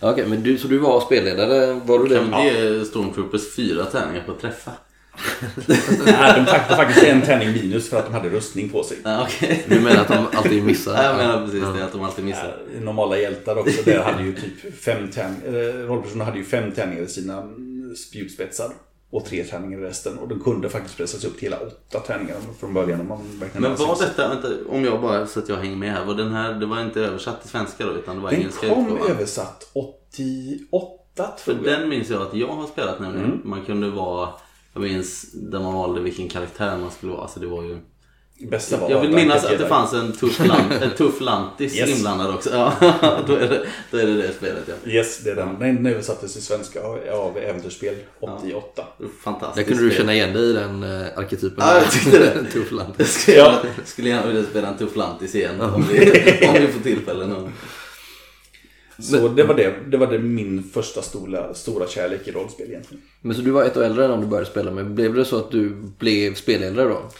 Okej, 0.00 0.26
men 0.26 0.42
du, 0.42 0.58
så 0.58 0.68
du 0.68 0.78
var 0.78 1.00
spelledare, 1.00 1.80
var 1.84 1.98
du 1.98 2.06
det? 2.06 2.14
Kan 2.14 2.44
vi 2.44 2.78
ge 2.78 2.84
Stormtroopers 2.84 3.54
fyra 3.56 3.84
tärningar 3.84 4.22
på 4.26 4.32
att 4.32 4.40
träffa? 4.40 4.72
Nej, 6.06 6.32
de 6.36 6.44
tackade 6.46 6.76
faktiskt 6.76 7.06
en 7.06 7.22
tärning 7.22 7.52
minus 7.52 7.90
för 7.90 7.98
att 7.98 8.04
de 8.06 8.14
hade 8.14 8.28
rustning 8.28 8.68
på 8.68 8.82
sig. 8.82 8.96
Ja, 9.04 9.22
okej. 9.22 9.64
Du 9.68 9.80
menar 9.80 10.00
att 10.00 10.08
de 10.08 10.26
alltid 10.36 10.64
missar? 10.64 11.02
Jag 11.02 11.16
menar 11.16 11.44
precis 11.44 11.60
det, 11.76 11.84
att 11.84 11.92
de 11.92 12.02
alltid 12.02 12.24
missar. 12.24 12.56
Eh, 12.76 12.80
Normala 12.82 13.18
hjältar 13.18 13.56
också, 13.58 13.82
där 13.84 14.02
hade 14.02 14.22
ju 14.22 14.32
typ 14.32 14.80
fem 14.84 15.10
tärningar, 15.10 15.68
eh, 15.68 15.86
rollpersoner 15.88 16.24
hade 16.24 16.38
ju 16.38 16.44
fem 16.44 16.72
tärningar 16.72 17.02
i 17.02 17.08
sina 17.08 17.38
mm, 17.38 17.94
spjutspetsar. 17.96 18.70
Och 19.10 19.24
tre 19.24 19.44
tärningar 19.44 19.78
i 19.78 19.82
resten. 19.82 20.18
Och 20.18 20.28
de 20.28 20.40
kunde 20.40 20.68
faktiskt 20.68 20.96
pressas 20.96 21.24
upp 21.24 21.38
till 21.38 21.42
hela 21.52 21.56
åtta 21.66 21.98
tärningar 22.00 22.36
från 22.60 22.74
början. 22.74 23.00
Om 23.00 23.08
man 23.08 23.18
verkligen 23.40 23.62
Men 23.62 23.76
var 23.76 23.96
detta, 24.00 24.28
vänta, 24.28 24.48
om 24.68 24.84
jag 24.84 25.00
bara 25.00 25.26
så 25.26 25.38
att 25.38 25.48
jag 25.48 25.56
hänger 25.56 25.76
med 25.76 25.92
här. 25.92 26.04
Var 26.04 26.14
den 26.14 26.32
här, 26.32 26.52
det 26.52 26.66
var 26.66 26.80
inte 26.82 27.00
översatt 27.00 27.40
till 27.40 27.50
svenska 27.50 27.86
då 27.86 27.92
utan 27.92 28.16
det 28.16 28.22
var 28.22 28.30
Den 28.30 28.40
engelska 28.40 28.68
kom 28.68 28.86
utgåvan? 28.86 29.10
översatt 29.10 29.70
88 29.72 31.32
För 31.38 31.52
tror 31.54 31.68
jag. 31.68 31.80
den 31.80 31.88
minns 31.88 32.10
jag 32.10 32.22
att 32.22 32.34
jag 32.34 32.46
har 32.48 32.66
spelat 32.66 33.00
nämligen. 33.00 33.40
Man 33.44 33.64
kunde 33.64 33.90
vara, 33.90 34.28
jag 34.74 34.82
minns 34.82 35.26
där 35.32 35.60
man 35.60 35.74
valde 35.74 36.00
vilken 36.00 36.28
karaktär 36.28 36.76
man 36.78 36.90
skulle 36.90 37.12
vara. 37.12 37.22
Alltså 37.22 37.40
det 37.40 37.46
var 37.46 37.62
ju... 37.62 37.78
Bästa 38.50 38.76
var 38.76 38.90
Jag 38.90 39.00
vill 39.00 39.10
minnas 39.10 39.44
att 39.44 39.58
det 39.58 39.66
fanns 39.66 39.92
en 39.92 40.12
tuff, 40.12 40.38
lant, 40.46 40.72
en 40.82 40.90
tuff 40.90 41.20
lantis 41.20 41.76
Yes. 41.76 41.90
inblandad 41.90 42.34
också. 42.34 42.50
Ja, 42.52 42.72
då 43.26 43.34
är, 43.34 43.48
det, 43.48 43.66
då 43.90 43.98
är 43.98 44.06
det 44.06 44.14
det 44.22 44.32
spelet 44.32 44.62
ja. 44.84 44.90
Yes, 44.92 45.18
det 45.18 45.30
är 45.30 45.36
den. 45.36 45.58
Den 45.58 45.86
översattes 45.86 46.32
till 46.32 46.42
svenska 46.42 46.80
av 47.12 47.38
Äventyrsspel 47.38 47.94
88. 48.20 48.84
Fantastiskt. 49.24 49.66
Där 49.68 49.74
kunde 49.74 49.90
du 49.90 49.96
känna 49.96 50.14
igen 50.14 50.32
dig 50.32 50.50
i 50.50 50.52
den 50.52 50.82
uh, 50.82 51.06
arketypen. 51.18 51.56
Ja, 51.66 51.78
jag 51.78 51.90
tyckte 51.92 52.18
det. 52.18 52.44
Tuff 52.52 52.70
land. 52.72 52.94
Jag 52.96 53.06
skulle, 53.06 53.36
Ja. 53.36 53.62
skulle 53.84 54.08
gärna 54.08 54.26
vilja 54.26 54.42
spela 54.44 54.68
en 54.68 54.76
tuff 54.78 54.96
lantis 54.96 55.34
igen 55.34 55.60
om 55.60 55.82
vi, 55.92 55.98
om 56.48 56.54
vi 56.54 56.66
får 56.72 56.80
tillfälle 56.82 57.26
någon. 57.26 57.52
Så 58.98 59.28
det 59.28 59.42
var 59.42 59.54
det. 59.54 59.74
Det 59.88 59.96
var 59.96 60.06
det 60.06 60.18
min 60.18 60.62
första 60.62 61.02
stora, 61.02 61.54
stora 61.54 61.86
kärlek 61.86 62.28
i 62.28 62.32
rollspel 62.32 62.68
egentligen. 62.68 63.02
Men 63.20 63.36
så 63.36 63.42
du 63.42 63.50
var 63.50 63.64
ett 63.64 63.76
år 63.76 63.84
äldre 63.84 64.08
om 64.08 64.20
du 64.20 64.26
började 64.26 64.50
spela 64.50 64.70
med. 64.70 64.90
Blev 64.90 65.14
det 65.14 65.24
så 65.24 65.36
att 65.36 65.50
du 65.50 65.76
blev 65.98 66.34
spelledare 66.34 66.88
då? 66.88 67.10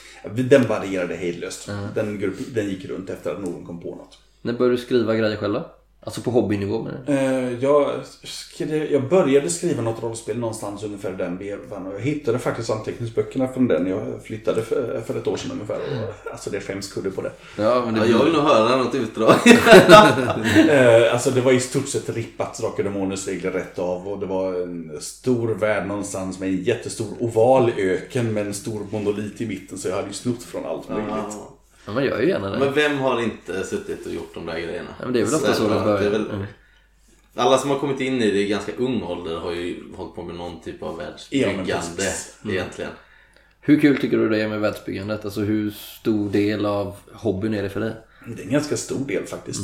Den 0.43 0.67
varierade 0.67 1.15
hejdlöst. 1.15 1.71
Den, 1.95 2.19
grupp, 2.19 2.35
den 2.55 2.69
gick 2.69 2.85
runt 2.85 3.11
efter 3.11 3.31
att 3.31 3.41
någon 3.41 3.67
kom 3.67 3.81
på 3.81 3.91
något. 3.91 4.19
När 4.43 4.53
började 4.53 4.77
du 4.77 4.83
skriva 4.83 5.15
grejer 5.15 5.37
själv 5.37 5.55
då? 5.55 5.71
Alltså 6.07 6.21
på 6.21 6.31
hobbynivå 6.31 6.83
med 6.83 6.93
det? 7.07 7.13
Eh, 7.13 7.59
Jag, 7.65 7.91
skrev, 8.23 8.93
jag 8.93 9.09
började 9.09 9.51
skriva 9.51 9.83
något 9.83 10.03
rollspel 10.03 10.39
någonstans 10.39 10.83
ungefär 10.83 11.13
i 11.13 11.17
den 11.17 11.39
vevan. 11.39 11.87
Och 11.87 11.95
jag 11.95 12.01
hittade 12.01 12.39
faktiskt 12.39 12.71
anteckningsböckerna 12.71 13.49
från 13.49 13.69
den. 13.69 13.87
Jag 13.87 14.03
flyttade 14.25 14.63
för, 14.63 15.03
för 15.07 15.19
ett 15.19 15.27
år 15.27 15.37
sedan 15.37 15.51
ungefär. 15.53 15.77
Och, 15.77 16.33
alltså 16.33 16.51
det 16.51 16.57
är 16.57 16.61
skämskudde 16.61 17.11
på 17.11 17.23
det. 17.23 17.31
Ja, 17.57 17.83
men 17.85 17.95
det 17.95 18.01
Ja, 18.01 18.07
jag 18.07 18.25
vill 18.25 18.33
nog 18.33 18.43
höra 18.43 18.77
något 18.77 18.95
utdrag. 18.95 19.35
Eh, 20.69 21.13
alltså 21.13 21.31
det 21.31 21.41
var 21.41 21.53
i 21.53 21.61
stort 21.61 21.89
sett 21.89 22.09
rippat 22.09 22.59
Drakar 22.59 22.79
och 22.79 22.93
Demoners 22.93 23.29
regler 23.29 23.51
rätt 23.51 23.79
av. 23.79 24.09
Och 24.09 24.19
det 24.19 24.27
var 24.27 24.63
en 24.63 24.93
stor 25.01 25.49
värld 25.49 25.87
någonstans 25.87 26.39
med 26.39 26.49
en 26.49 26.63
jättestor 26.63 27.07
oval 27.21 27.73
öken 27.77 28.33
med 28.33 28.47
en 28.47 28.55
stor 28.55 28.87
monolit 28.91 29.41
i 29.41 29.47
mitten. 29.47 29.79
Så 29.79 29.89
jag 29.89 29.97
hade 29.97 30.09
ju 30.09 30.15
snott 30.15 30.43
från 30.43 30.67
allt 30.67 30.89
möjligt. 30.89 31.07
Ja, 31.11 31.54
man 31.93 32.05
gör 32.05 32.21
ju 32.21 32.29
gärna 32.29 32.51
det. 32.51 32.59
Men 32.59 32.73
vem 32.75 32.99
har 32.99 33.21
inte 33.23 33.65
suttit 33.65 34.07
och 34.07 34.13
gjort 34.13 34.35
de 34.35 34.47
där 34.47 34.59
grejerna? 34.61 34.89
Ja, 34.99 35.05
men 35.05 35.13
det 35.13 35.21
är 35.21 35.25
väl 35.25 35.35
ofta 35.35 35.55
så 35.55 35.63
det 35.63 35.75
Därför 35.75 35.93
att 35.95 35.99
börjar. 35.99 36.11
väl- 36.11 36.31
Mm. 36.31 36.45
Alla 37.37 37.59
som 37.59 37.71
har 37.71 37.79
kommit 37.79 38.01
in 38.01 38.23
i 38.23 38.31
det 38.31 38.39
i 38.39 38.47
ganska 38.49 38.73
ung 38.79 39.03
ålder 39.03 39.37
har 39.37 39.53
ju 39.53 39.83
hållit 39.97 40.15
på 40.15 40.23
med 40.23 40.35
någon 40.37 40.61
typ 40.61 40.83
av 40.83 40.89
Ja, 40.99 41.05
världsbyggande 41.05 41.65
precis. 41.97 42.37
egentligen. 42.51 42.91
Hur 43.61 43.81
kul 43.81 43.97
tycker 44.01 44.17
du 44.19 44.29
det 44.29 44.43
är 44.43 44.49
med 44.49 44.61
världsbyggandet? 44.61 45.25
Alltså 45.25 45.41
hur 45.41 45.71
stor 45.71 46.31
del 46.31 46.67
av 46.67 46.97
hobbyn 47.13 47.55
är 47.55 47.63
det 47.63 47.71
för 47.71 47.81
dig? 47.81 47.93
Det 48.27 48.43
är 48.43 48.47
en 48.47 48.53
ganska 48.53 48.77
stor 48.77 49.05
del 49.07 49.25
faktiskt. 49.27 49.61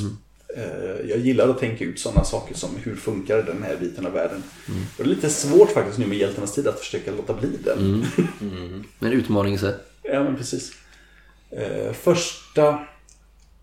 Eh, 0.56 1.08
Jag 1.10 1.18
gillar 1.18 1.48
att 1.48 1.58
tänka 1.58 1.84
ut 1.84 2.00
sådana 2.00 2.24
saker 2.24 2.54
som 2.54 2.70
hur 2.76 2.96
funkar 2.96 3.42
den 3.42 3.62
här 3.62 3.76
biten 3.80 4.06
av 4.06 4.12
världen. 4.12 4.42
Och 4.66 4.72
det 4.96 5.02
är 5.02 5.06
lite 5.14 5.30
svårt 5.30 5.70
faktiskt 5.70 5.98
nu 5.98 6.06
med 6.06 6.18
hjältarnas 6.18 6.54
tid 6.54 6.68
att 6.68 6.78
försöka 6.78 7.10
låta 7.12 7.34
bli 7.34 7.48
den. 7.64 8.04
Men 8.98 9.12
utmaning 9.12 9.54
i 9.54 9.58
sig. 9.58 9.74
Ja, 10.02 10.22
men 10.24 10.36
precis. 10.36 10.72
Eh, 11.50 11.92
första 11.92 12.78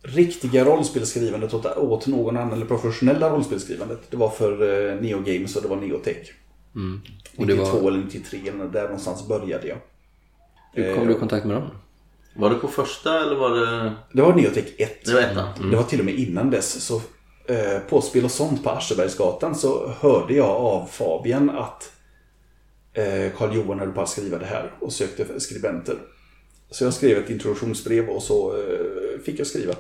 riktiga 0.01 0.65
rollspelsskrivandet 0.65 1.53
åt, 1.53 1.77
åt 1.77 2.07
någon 2.07 2.38
annan, 2.38 2.53
eller 2.53 2.65
professionella 2.65 3.29
rollspelsskrivandet, 3.29 3.99
det 4.09 4.17
var 4.17 4.29
för 4.29 4.51
eh, 4.51 5.01
Neo 5.01 5.19
Games 5.19 5.55
och 5.55 5.61
det 5.61 5.67
var 5.67 5.75
Neotech. 5.75 6.31
Mm. 6.75 7.01
Och 7.38 7.47
det 7.47 7.53
92 7.53 7.79
var, 7.79 7.91
eller 7.91 8.03
93, 8.03 8.39
där 8.73 8.83
någonstans 8.83 9.27
började 9.27 9.67
jag. 9.67 9.77
hur 10.73 10.95
kom 10.95 11.07
du 11.07 11.13
i 11.13 11.19
kontakt 11.19 11.45
med 11.45 11.55
dem? 11.55 11.69
Var 12.35 12.49
det 12.49 12.55
på 12.55 12.67
första 12.67 13.21
eller 13.21 13.35
var 13.35 13.49
det... 13.49 13.93
Det 14.11 14.21
var 14.21 14.33
Neotech 14.33 14.65
1. 14.77 15.05
Det 15.05 15.13
var 15.13 15.21
ettan. 15.21 15.47
Mm. 15.57 15.71
Det 15.71 15.77
var 15.77 15.83
till 15.83 15.99
och 15.99 16.05
med 16.05 16.15
innan 16.15 16.49
dess. 16.49 16.85
Så, 16.85 17.01
eh, 17.45 17.79
på 17.89 18.01
Spel 18.01 18.25
och 18.25 18.31
sånt 18.31 18.63
på 18.63 18.69
Aschebergsgatan 18.69 19.55
så 19.55 19.93
hörde 19.99 20.33
jag 20.33 20.49
av 20.49 20.85
Fabian 20.85 21.49
att 21.49 21.91
eh, 22.93 23.31
Carl 23.38 23.55
Johan 23.55 23.79
höll 23.79 23.91
på 23.91 24.01
att 24.01 24.09
skriva 24.09 24.38
det 24.38 24.45
här 24.45 24.71
och 24.79 24.93
sökte 24.93 25.39
skribenter. 25.39 25.95
Så 26.70 26.84
jag 26.84 26.93
skrev 26.93 27.18
ett 27.18 27.30
introduktionsbrev 27.30 28.09
och 28.09 28.24
så 28.24 28.57
eh, 28.57 29.20
fick 29.24 29.39
jag 29.39 29.47
skriva. 29.47 29.74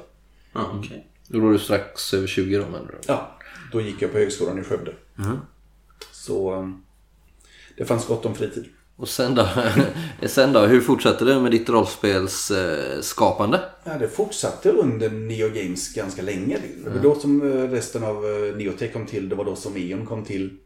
Ja, 0.53 0.71
okej. 0.73 1.07
Då 1.27 1.39
var 1.39 1.51
du 1.51 1.59
strax 1.59 2.13
över 2.13 2.27
20 2.27 2.57
då 2.57 2.65
menar 2.65 2.87
du? 2.87 2.97
Ja, 3.07 3.37
då 3.71 3.81
gick 3.81 4.01
jag 4.01 4.11
på 4.11 4.17
högskolan 4.17 4.59
i 4.59 4.63
Skövde. 4.63 4.93
Så 6.11 6.53
eh, 6.53 6.69
det 7.77 7.85
fanns 7.85 8.07
gott 8.07 8.25
om 8.25 8.35
fritid. 8.35 8.65
Och 8.95 9.09
sen 9.09 9.35
då, 9.35 9.47
sen 10.27 10.53
då, 10.53 10.59
hur 10.59 10.81
fortsatte 10.81 11.25
det 11.25 11.39
med 11.39 11.51
ditt 11.51 11.69
rollspelsskapande? 11.69 13.61
Ja, 13.83 13.97
det 13.97 14.07
fortsatte 14.07 14.71
under 14.71 15.09
Neo 15.09 15.49
Games 15.49 15.93
ganska 15.93 16.21
länge. 16.21 16.57
Det 16.83 16.89
var 16.89 16.99
då 16.99 17.15
som 17.15 17.41
eh, 17.41 17.69
resten 17.69 18.03
av 18.03 18.25
eh, 18.25 18.55
Neotech 18.55 18.93
kom 18.93 19.05
till. 19.05 19.29
Det 19.29 19.35
var 19.35 19.45
då 19.45 19.55
som 19.55 19.77
Eon 19.77 20.05
kom 20.05 20.23
till. 20.23 20.57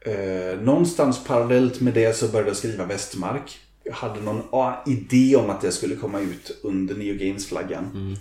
Eh, 0.00 0.60
någonstans 0.60 1.24
parallellt 1.24 1.80
med 1.80 1.94
det 1.94 2.16
så 2.16 2.28
började 2.28 2.50
jag 2.50 2.56
skriva 2.56 2.86
Västmark. 2.86 3.58
Hade 3.92 4.20
någon 4.20 4.42
ah, 4.50 4.74
idé 4.86 5.36
om 5.36 5.50
att 5.50 5.60
det 5.60 5.72
skulle 5.72 5.96
komma 5.96 6.20
ut 6.20 6.60
under 6.62 6.94
Neo 6.94 7.14
Games-flaggan. 7.14 8.16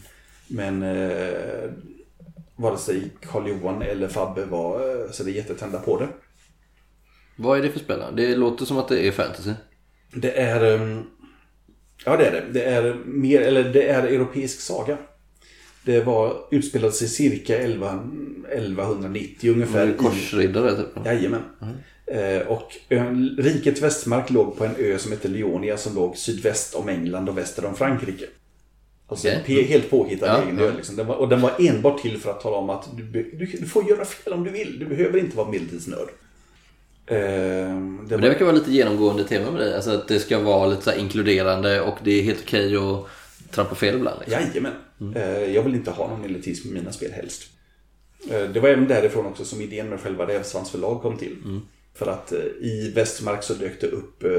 Men 0.48 0.84
eh, 0.84 1.72
vare 2.56 2.78
sig 2.78 3.12
Carl-Johan 3.22 3.82
eller 3.82 4.08
Fabbe 4.08 4.46
var 4.46 4.90
eh, 4.90 5.12
så 5.12 5.24
det 5.24 5.32
jättetända 5.32 5.80
på 5.80 6.00
det. 6.00 6.08
Vad 7.36 7.58
är 7.58 7.64
det 7.64 7.72
för 7.72 7.80
spel? 7.80 8.00
Det 8.16 8.36
låter 8.36 8.66
som 8.66 8.78
att 8.78 8.88
det 8.88 9.08
är 9.08 9.12
fantasy. 9.12 9.52
Det 10.14 10.32
är... 10.32 10.76
ehm, 10.76 11.04
Ja, 12.06 12.18
det 12.18 12.26
är 12.26 12.32
det. 12.32 12.46
Det 12.52 12.64
är 12.64 12.94
mer, 13.06 13.42
eller 13.42 13.64
det 13.64 13.90
är 13.90 14.04
europeisk 14.04 14.62
saga. 14.62 14.98
Det 15.84 16.02
var, 16.02 16.38
utspelade 16.52 16.94
sig 16.94 17.08
cirka 17.08 17.58
11, 17.58 18.04
1190 18.52 19.52
ungefär. 19.52 19.94
Korsriddare 19.98 20.76
typ. 20.76 21.06
Jajamän. 21.06 21.42
Eh, 21.62 21.68
och 22.47 22.78
ön, 22.89 23.36
riket 23.39 23.82
Västmark 23.82 24.30
låg 24.30 24.57
på 24.57 24.66
en 24.66 24.76
ö 24.78 24.97
som 24.97 25.12
heter 25.12 25.30
Leonia 25.30 25.78
som 25.78 25.95
låg 25.95 26.18
sydväst 26.18 26.76
om 26.76 26.89
England 26.89 27.30
och 27.30 27.38
väster 27.38 27.66
om 27.66 27.76
Frankrike. 27.76 28.26
Alltså 29.07 29.28
pe- 29.28 29.66
helt 29.68 29.89
påhittad 29.89 30.26
Ja, 30.28 30.43
egen 30.43 30.60
ö. 30.60 30.72
Liksom. 30.78 30.95
Den 30.95 31.07
var, 31.07 31.16
och 31.16 31.30
den 31.30 31.41
var 31.41 31.51
enbart 31.60 32.01
till 32.01 32.18
för 32.18 32.32
att 32.32 32.41
tala 32.41 32.57
om 32.57 32.70
att 32.70 32.89
du, 32.97 33.03
du, 33.03 33.45
du 33.60 33.66
får 33.66 33.89
göra 33.89 34.05
fel 34.05 34.34
om 34.34 34.43
du 34.43 34.49
vill. 34.49 34.80
Du 34.80 34.86
behöver 34.86 35.20
inte 35.20 35.38
vara 35.38 35.51
medeltidsnörd. 35.51 36.10
Eh, 37.05 37.18
det 37.18 38.16
var, 38.16 38.18
det 38.22 38.30
verkar 38.30 38.45
vara 38.45 38.55
lite 38.55 38.72
genomgående 38.72 39.24
tema 39.24 39.51
med 39.51 39.62
dig. 39.62 39.76
Alltså 39.76 39.91
att 39.91 40.07
det 40.07 40.20
ska 40.20 40.39
vara 40.39 40.68
lite 40.68 40.95
inkluderande 40.99 41.82
och 41.82 41.97
det 42.03 42.12
är 42.20 42.24
helt 42.24 42.41
okej 42.43 42.76
att 42.78 43.05
trampa 43.51 43.76
fel 43.76 43.95
ibland. 43.95 44.20
Liksom. 44.20 44.43
Jajamän. 44.43 44.74
Eh, 45.16 45.55
jag 45.55 45.64
vill 45.64 45.76
inte 45.76 45.91
ha 45.91 46.07
någon 46.07 46.26
elitism 46.26 46.68
i 46.70 46.72
mina 46.74 46.91
spel 46.91 47.12
helst. 47.12 47.43
Eh, 48.32 48.41
det 48.41 48.60
var 48.60 48.70
även 48.70 48.88
därifrån 48.88 49.26
också 49.26 49.45
som 49.45 49.62
idén 49.62 49.89
med 49.89 49.99
själva 49.99 50.28
Rävsvans 50.28 50.70
förlag 50.72 51.01
kom 51.01 51.18
till. 51.18 51.36
För 52.00 52.08
att 52.08 52.32
eh, 52.32 52.39
i 52.60 52.91
Västmark 52.95 53.43
så 53.43 53.54
dök 53.54 53.82
det 53.82 53.88
upp 53.88 54.24
eh, 54.24 54.32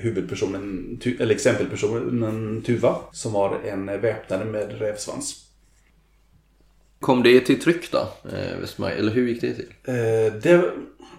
huvudpersonen, 0.00 1.00
eller 1.18 1.34
exempelpersonen 1.34 2.62
Tuva, 2.62 2.96
som 3.12 3.32
var 3.32 3.60
en 3.64 3.86
väpnare 3.86 4.44
med 4.44 4.78
rävsvans. 4.78 5.44
Kom 7.00 7.22
det 7.22 7.40
till 7.40 7.60
tryck 7.60 7.92
då? 7.92 8.08
Eh, 8.32 8.60
Westmark? 8.60 8.98
Eller 8.98 9.12
hur 9.12 9.28
gick 9.28 9.40
det 9.40 9.54
till? 9.54 9.72
Eh, 9.84 10.40
det, 10.42 10.70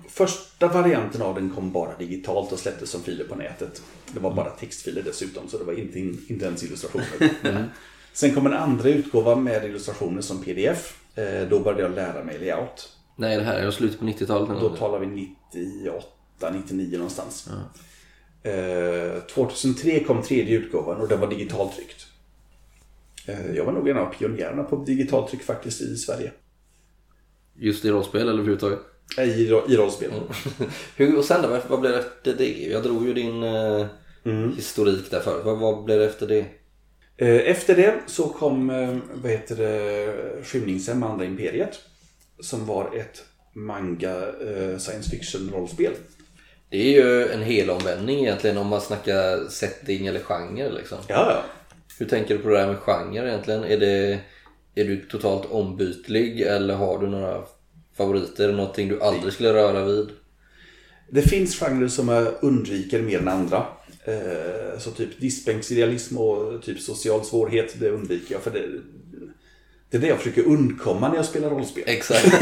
första 0.09 0.67
varianten 0.67 1.21
av 1.21 1.35
den 1.35 1.49
kom 1.49 1.71
bara 1.71 1.97
digitalt 1.97 2.51
och 2.51 2.59
släpptes 2.59 2.89
som 2.89 3.01
filer 3.01 3.25
på 3.25 3.35
nätet. 3.35 3.81
Det 4.13 4.19
var 4.19 4.33
bara 4.33 4.49
textfiler 4.49 5.01
dessutom, 5.01 5.47
så 5.47 5.57
det 5.57 5.63
var 5.63 5.73
inte, 5.73 5.99
inte 5.99 6.45
ens 6.45 6.63
illustrationer. 6.63 7.69
Sen 8.13 8.35
kom 8.35 8.45
en 8.45 8.53
andra 8.53 8.89
utgåva 8.89 9.35
med 9.35 9.65
illustrationer 9.65 10.21
som 10.21 10.43
pdf. 10.43 10.99
Eh, 11.15 11.49
då 11.49 11.59
började 11.59 11.81
jag 11.81 11.95
lära 11.95 12.23
mig 12.23 12.39
layout. 12.39 12.98
Nej, 13.19 13.37
det 13.37 13.43
här 13.43 13.59
är 13.59 13.71
slutet 13.71 13.99
på 13.99 14.05
90-talet. 14.05 14.49
någon 14.49 14.61
Då 14.61 14.69
talar 14.75 14.99
vi 14.99 15.07
98, 15.07 16.51
99 16.53 16.97
någonstans. 16.97 17.49
Eh, 18.43 19.21
2003 19.21 20.03
kom 20.03 20.21
tredje 20.23 20.57
utgåvan 20.57 21.01
och 21.01 21.07
den 21.07 21.19
var 21.19 21.27
digitalt 21.27 21.75
tryckt. 21.75 22.07
Eh, 23.25 23.55
jag 23.55 23.65
var 23.65 23.71
nog 23.73 23.89
en 23.89 23.97
av 23.97 24.05
pionjärerna 24.13 24.63
på 24.63 24.75
digitalt 24.75 25.29
tryck 25.31 25.43
faktiskt 25.43 25.81
i 25.81 25.95
Sverige. 25.95 26.31
Just 27.55 27.85
i 27.85 27.89
rollspel 27.89 28.21
eller 28.21 28.33
överhuvudtaget? 28.33 28.79
I, 29.17 29.21
i 29.21 29.75
rollspel. 29.77 30.11
Hur, 30.95 31.17
och 31.17 31.25
sen 31.25 31.41
då? 31.41 31.59
vad- 31.67 31.79
blev 31.81 31.91
det 31.93 31.99
efter 31.99 32.33
det? 32.33 32.63
Jag 32.71 32.83
drog 32.83 33.07
ju 33.07 33.13
din 33.13 33.43
eh, 33.43 33.85
historik 34.55 35.11
där 35.11 35.19
förut. 35.19 35.41
Vad, 35.45 35.59
vad 35.59 35.83
blev 35.83 35.99
det 35.99 36.05
efter 36.05 36.27
det? 36.27 36.45
Eh, 37.17 37.51
Efter 37.51 37.75
det 37.75 37.99
så 38.07 38.29
kom 38.29 38.69
eh, 38.69 38.97
vad 39.13 39.31
heter 39.31 39.55
det, 39.55 40.43
Skymningshem 40.43 40.99
med 40.99 41.09
Andra 41.09 41.25
Imperiet. 41.25 41.79
Som 42.41 42.65
var 42.65 42.95
ett 42.95 43.23
manga 43.53 44.17
eh, 44.17 44.77
science 44.77 45.09
fiction 45.09 45.51
rollspel. 45.53 45.93
Det 46.69 46.77
är 46.77 46.91
ju 46.91 47.27
en 47.27 47.41
hel 47.41 47.69
omvändning 47.69 48.19
egentligen 48.19 48.57
om 48.57 48.67
man 48.67 48.81
snackar 48.81 49.49
setting 49.49 50.07
eller 50.07 50.19
genre 50.19 50.71
liksom. 50.71 50.97
Ja, 51.07 51.31
ja. 51.31 51.43
Hur 51.99 52.05
tänker 52.05 52.37
du 52.37 52.43
på 52.43 52.49
det 52.49 52.59
här 52.59 52.67
med 52.67 52.77
genre 52.77 53.27
egentligen? 53.27 53.63
Är, 53.63 53.77
det, 53.77 54.19
är 54.75 54.85
du 54.85 55.05
totalt 55.05 55.51
ombytlig 55.51 56.41
eller 56.41 56.75
har 56.75 56.99
du 56.99 57.07
några 57.07 57.43
favoriter? 57.97 58.51
Någonting 58.51 58.89
du 58.89 59.01
aldrig 59.01 59.33
skulle 59.33 59.53
röra 59.53 59.85
vid? 59.85 60.09
Det 61.09 61.21
finns 61.21 61.59
genrer 61.59 61.87
som 61.87 62.09
jag 62.09 62.33
undviker 62.41 63.01
mer 63.01 63.19
än 63.19 63.27
andra. 63.27 63.65
Eh, 64.03 64.79
så 64.79 64.91
typ 64.91 65.19
diskbänksrealism 65.19 66.17
och 66.17 66.63
typ 66.63 66.79
social 66.79 67.25
svårighet, 67.25 67.79
det 67.79 67.89
undviker 67.89 68.35
jag. 68.35 68.41
För 68.41 68.51
det, 68.51 68.67
det 69.89 69.97
är 69.97 70.01
det 70.01 70.07
jag 70.07 70.17
försöker 70.17 70.45
undkomma 70.47 71.09
när 71.09 71.15
jag 71.15 71.25
spelar 71.25 71.49
rollspel. 71.49 71.83
Exakt. 71.87 72.41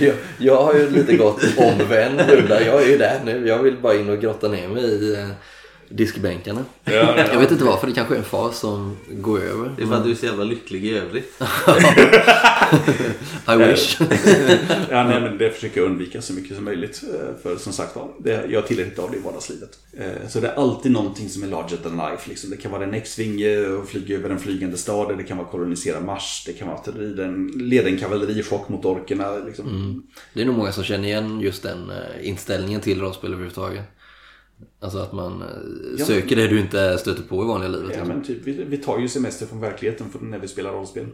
Jag, 0.00 0.14
jag 0.38 0.62
har 0.62 0.74
ju 0.74 0.90
lite 0.90 1.16
gått 1.16 1.42
omvänd 1.56 2.20
runda. 2.20 2.66
Jag 2.66 2.82
är 2.82 2.86
ju 2.86 2.98
där 2.98 3.20
nu. 3.24 3.48
Jag 3.48 3.58
vill 3.58 3.76
bara 3.76 3.94
in 3.94 4.08
och 4.08 4.20
grotta 4.20 4.48
ner 4.48 4.68
mig 4.68 4.84
i 4.84 5.28
diskbänkarna. 5.92 6.64
Jag 6.84 7.38
vet 7.40 7.50
inte 7.50 7.64
varför. 7.64 7.86
Det 7.86 7.92
kanske 7.92 8.14
är 8.14 8.18
en 8.18 8.24
fas 8.24 8.58
som 8.58 8.96
går 9.10 9.40
över. 9.42 9.72
Det 9.76 9.82
är 9.82 9.86
för 9.86 9.94
att 9.94 10.04
du 10.04 10.10
är 10.10 10.14
så 10.14 10.26
jävla 10.26 10.44
lycklig 10.44 10.84
i 10.84 10.98
övrigt. 10.98 11.32
I 13.48 13.56
wish. 13.56 13.96
Ja, 14.90 15.04
nej, 15.04 15.20
men 15.20 15.38
det 15.38 15.50
försöker 15.50 15.80
jag 15.80 15.90
undvika 15.90 16.22
så 16.22 16.32
mycket 16.32 16.56
som 16.56 16.64
möjligt. 16.64 17.02
eh, 17.14 17.42
För 17.42 17.56
som 17.56 17.72
sagt 17.72 17.96
det, 18.18 18.44
jag 18.50 18.66
inte 18.86 19.02
av 19.02 19.10
det 19.10 19.16
i 19.16 19.20
vardagslivet. 19.20 19.78
Eh, 19.98 20.28
Så 20.28 20.40
det 20.40 20.48
är 20.48 20.54
alltid 20.54 20.92
någonting 20.92 21.28
som 21.28 21.42
är 21.42 21.46
larger 21.46 21.76
than 21.76 21.96
life. 21.96 22.28
Liksom. 22.28 22.50
Det 22.50 22.56
kan 22.56 22.70
vara 22.72 22.84
en 22.84 22.94
X-vinge 22.94 23.66
och 23.66 23.88
flyga 23.88 24.16
över 24.16 24.30
en 24.30 24.38
flygande 24.38 24.76
stad. 24.76 25.18
Det 25.18 25.24
kan 25.24 25.36
vara 25.36 25.48
kolonisera 25.48 26.00
Mars. 26.00 26.42
Det 26.46 26.52
kan 26.52 26.68
vara 26.68 26.78
att 26.78 26.88
rida 26.96 27.24
en, 27.24 27.46
leda 27.54 27.88
en 27.88 27.98
kavallerichock 27.98 28.68
mot 28.68 28.84
orkerna. 28.84 29.36
Liksom. 29.46 30.02
Det 30.34 30.40
är 30.42 30.44
nog 30.46 30.56
många 30.56 30.72
som 30.72 30.84
känner 30.84 31.08
igen 31.08 31.40
just 31.40 31.62
den 31.62 31.90
eh, 31.90 32.28
inställningen 32.28 32.80
till 32.80 33.00
rollspel 33.00 33.30
överhuvudtaget. 33.32 33.82
Alltså 34.80 34.98
att 34.98 35.12
man 35.12 35.42
eh, 35.42 35.48
Ja. 35.98 36.04
söker 36.04 36.36
det 36.36 36.48
du 36.48 36.60
inte 36.60 36.98
stöter 36.98 37.22
på 37.22 37.44
i 37.44 37.46
vanliga 37.46 37.68
livet. 37.68 37.90
Ja, 37.90 37.96
liksom. 37.96 38.08
men 38.08 38.24
typ, 38.24 38.38
vi, 38.44 38.64
vi 38.64 38.76
tar 38.76 38.98
ju 38.98 39.08
semester 39.08 39.46
från 39.46 39.60
verkligheten 39.60 40.08
för 40.10 40.18
när 40.18 40.38
vi 40.38 40.48
spelar 40.48 40.72
rollspel. 40.72 41.06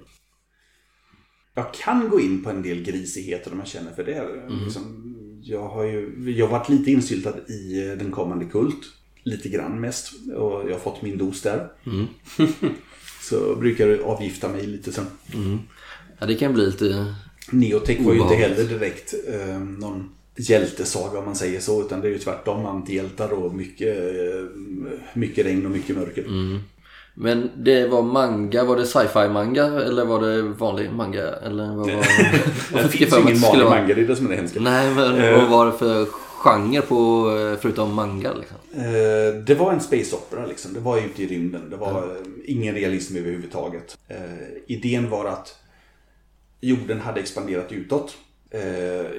Jag 1.55 1.75
kan 1.75 2.09
gå 2.09 2.21
in 2.21 2.45
på 2.45 2.51
en 2.51 2.63
del 2.63 2.83
grisigheter 2.83 3.53
om 3.53 3.59
jag 3.59 3.69
känner 3.69 3.93
för 3.93 4.05
det. 4.05 4.29
Liksom, 4.65 5.15
jag 5.43 5.69
har 5.69 5.85
ju 5.85 6.31
jag 6.37 6.47
har 6.47 6.59
varit 6.59 6.69
lite 6.69 6.91
insyltad 6.91 7.35
i 7.49 7.89
eh, 7.89 7.99
den 7.99 8.11
kommande 8.11 8.45
Kult. 8.45 8.81
Lite 9.23 9.49
grann 9.49 9.81
mest. 9.81 10.13
Och 10.37 10.69
jag 10.69 10.73
har 10.73 10.79
fått 10.79 11.03
min 11.03 11.19
dos 11.19 11.43
där. 11.43 11.73
Så 13.23 13.57
brukar 13.57 13.87
jag 13.89 14.01
avgifta 14.01 14.49
mig 14.49 14.67
lite 14.67 14.93
sen. 14.93 15.07
Ja, 16.19 16.27
det 16.27 16.35
kan 16.35 16.55
bli 16.55 16.67
lite... 16.67 17.15
Neotech 17.51 18.01
var 18.01 18.13
ju 18.15 18.21
inte 18.21 18.35
heller 18.35 18.65
direkt 18.65 19.15
eh, 19.29 19.59
någon 19.59 20.11
hjältesaga 20.39 21.19
om 21.19 21.25
man 21.25 21.37
säger 21.37 21.61
så. 21.61 21.83
Utan 21.83 22.01
det 22.01 22.09
är 22.09 22.13
ju 22.13 22.19
tvärtom 22.19 22.67
antihjältar 22.67 23.33
och 23.33 23.55
mycket, 23.55 23.97
mycket 25.15 25.47
regn 25.47 25.67
och 25.67 25.73
mycket 25.73 25.97
mörker. 25.97 26.25
Men 27.15 27.51
det 27.57 27.87
var 27.87 28.03
manga, 28.03 28.65
var 28.65 28.77
det 28.77 28.87
sci-fi 28.87 29.29
manga 29.29 29.65
eller 29.65 30.05
var 30.05 30.21
det 30.21 30.43
vanlig 30.43 30.93
manga? 30.93 31.23
Eller 31.23 31.67
vad 31.67 31.77
var 31.77 31.87
Det 32.83 32.89
finns 32.89 33.11
mig 33.11 33.21
ingen 33.23 33.39
vanlig 33.41 33.65
manga, 33.65 33.95
det 33.95 34.01
är 34.01 34.07
det 34.07 34.17
som 34.17 34.27
är 34.27 34.31
det 34.31 34.37
hemska. 34.37 34.61
Nej, 34.61 34.95
men 34.95 35.15
Eh. 35.19 35.39
vad 35.41 35.49
var 35.51 35.67
det 35.67 35.73
för 35.73 36.07
genre 36.39 36.81
på, 36.81 37.31
eh, 37.39 37.59
förutom 37.61 37.95
manga 37.95 38.33
liksom? 38.35 38.57
Eh, 38.75 39.43
det 39.47 39.55
var 39.55 39.73
en 39.73 39.81
space 39.81 40.17
opera 40.17 40.47
liksom. 40.47 40.75
Det 40.75 40.81
var 40.81 40.99
ute 40.99 41.23
i 41.23 41.27
rymden. 41.27 41.71
Det 41.71 41.77
var 41.77 41.91
eh, 42.03 42.27
ingen 42.45 42.75
realism 42.75 43.17
överhuvudtaget. 43.17 43.99
Idén 44.67 45.11
var 45.11 45.25
att 45.25 45.57
jorden 46.61 47.01
hade 47.01 47.21
expanderat 47.21 47.73
utåt 47.73 48.15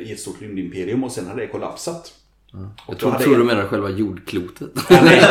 i 0.02 0.12
ett 0.14 0.20
stort 0.20 0.42
rymdimperium 0.42 1.04
och 1.04 1.12
sen 1.12 1.28
hade 1.28 1.42
det 1.42 1.48
kollapsat. 1.48 2.14
Och 2.54 2.94
Jag 2.94 3.00
tror, 3.00 3.12
hade 3.12 3.24
tror 3.24 3.36
du 3.36 3.42
en- 3.42 3.48
menar 3.48 3.68
själva 3.68 3.90
jordklotet. 3.90 4.70
Nej, 4.90 5.22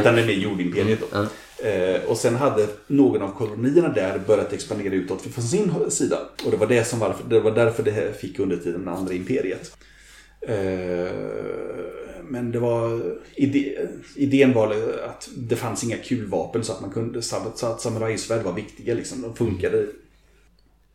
utan 0.00 0.14
det 0.14 0.22
är 0.22 0.26
med 0.26 0.38
jordimperiet 0.38 0.98
då. 1.10 1.26
Eh, 1.68 2.00
och 2.04 2.16
sen 2.16 2.36
hade 2.36 2.66
någon 2.86 3.22
av 3.22 3.28
kolonierna 3.38 3.88
där 3.88 4.18
börjat 4.26 4.52
expandera 4.52 4.94
utåt 4.94 5.22
från 5.22 5.44
sin 5.44 5.90
sida. 5.90 6.18
Och 6.44 6.50
det 6.50 6.56
var, 6.56 6.66
det 6.66 6.84
som 6.84 6.98
var, 6.98 7.16
det 7.28 7.40
var 7.40 7.50
därför 7.50 7.82
det 7.82 8.20
fick 8.20 8.38
undertiteln 8.38 8.88
Andra 8.88 9.14
Imperiet. 9.14 9.76
Eh, 10.40 11.14
men 12.28 12.52
det 12.52 12.58
var 12.58 13.00
ide, 13.34 13.88
idén 14.16 14.52
var 14.52 14.74
att 15.08 15.28
det 15.36 15.56
fanns 15.56 15.84
inga 15.84 15.96
kulvapen 15.96 16.64
så 16.64 16.72
att 16.72 16.80
man 16.80 16.90
kunde 16.90 17.22
så 17.22 17.36
att 17.66 17.80
samurajsvärd 17.80 18.42
var 18.42 18.52
viktiga 18.52 18.94
liksom. 18.94 19.22
De 19.22 19.36
funkade. 19.36 19.86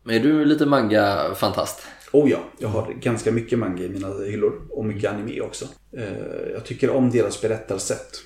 Men 0.02 0.16
är 0.16 0.20
du 0.20 0.44
lite 0.44 0.66
manga-fantast? 0.66 1.82
Oh 2.12 2.30
ja, 2.30 2.44
jag 2.58 2.68
har 2.68 2.92
ganska 2.92 3.32
mycket 3.32 3.58
manga 3.58 3.82
i 3.82 3.88
mina 3.88 4.08
hyllor. 4.08 4.62
Och 4.70 4.84
mycket 4.84 5.10
anime 5.10 5.40
också. 5.40 5.64
Eh, 5.96 6.52
jag 6.52 6.64
tycker 6.64 6.90
om 6.90 7.10
deras 7.10 7.40
berättarsätt. 7.40 8.22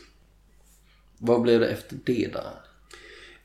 Vad 1.19 1.43
blev 1.43 1.61
det 1.61 1.69
efter 1.69 1.97
det 2.05 2.29
då? 2.33 2.41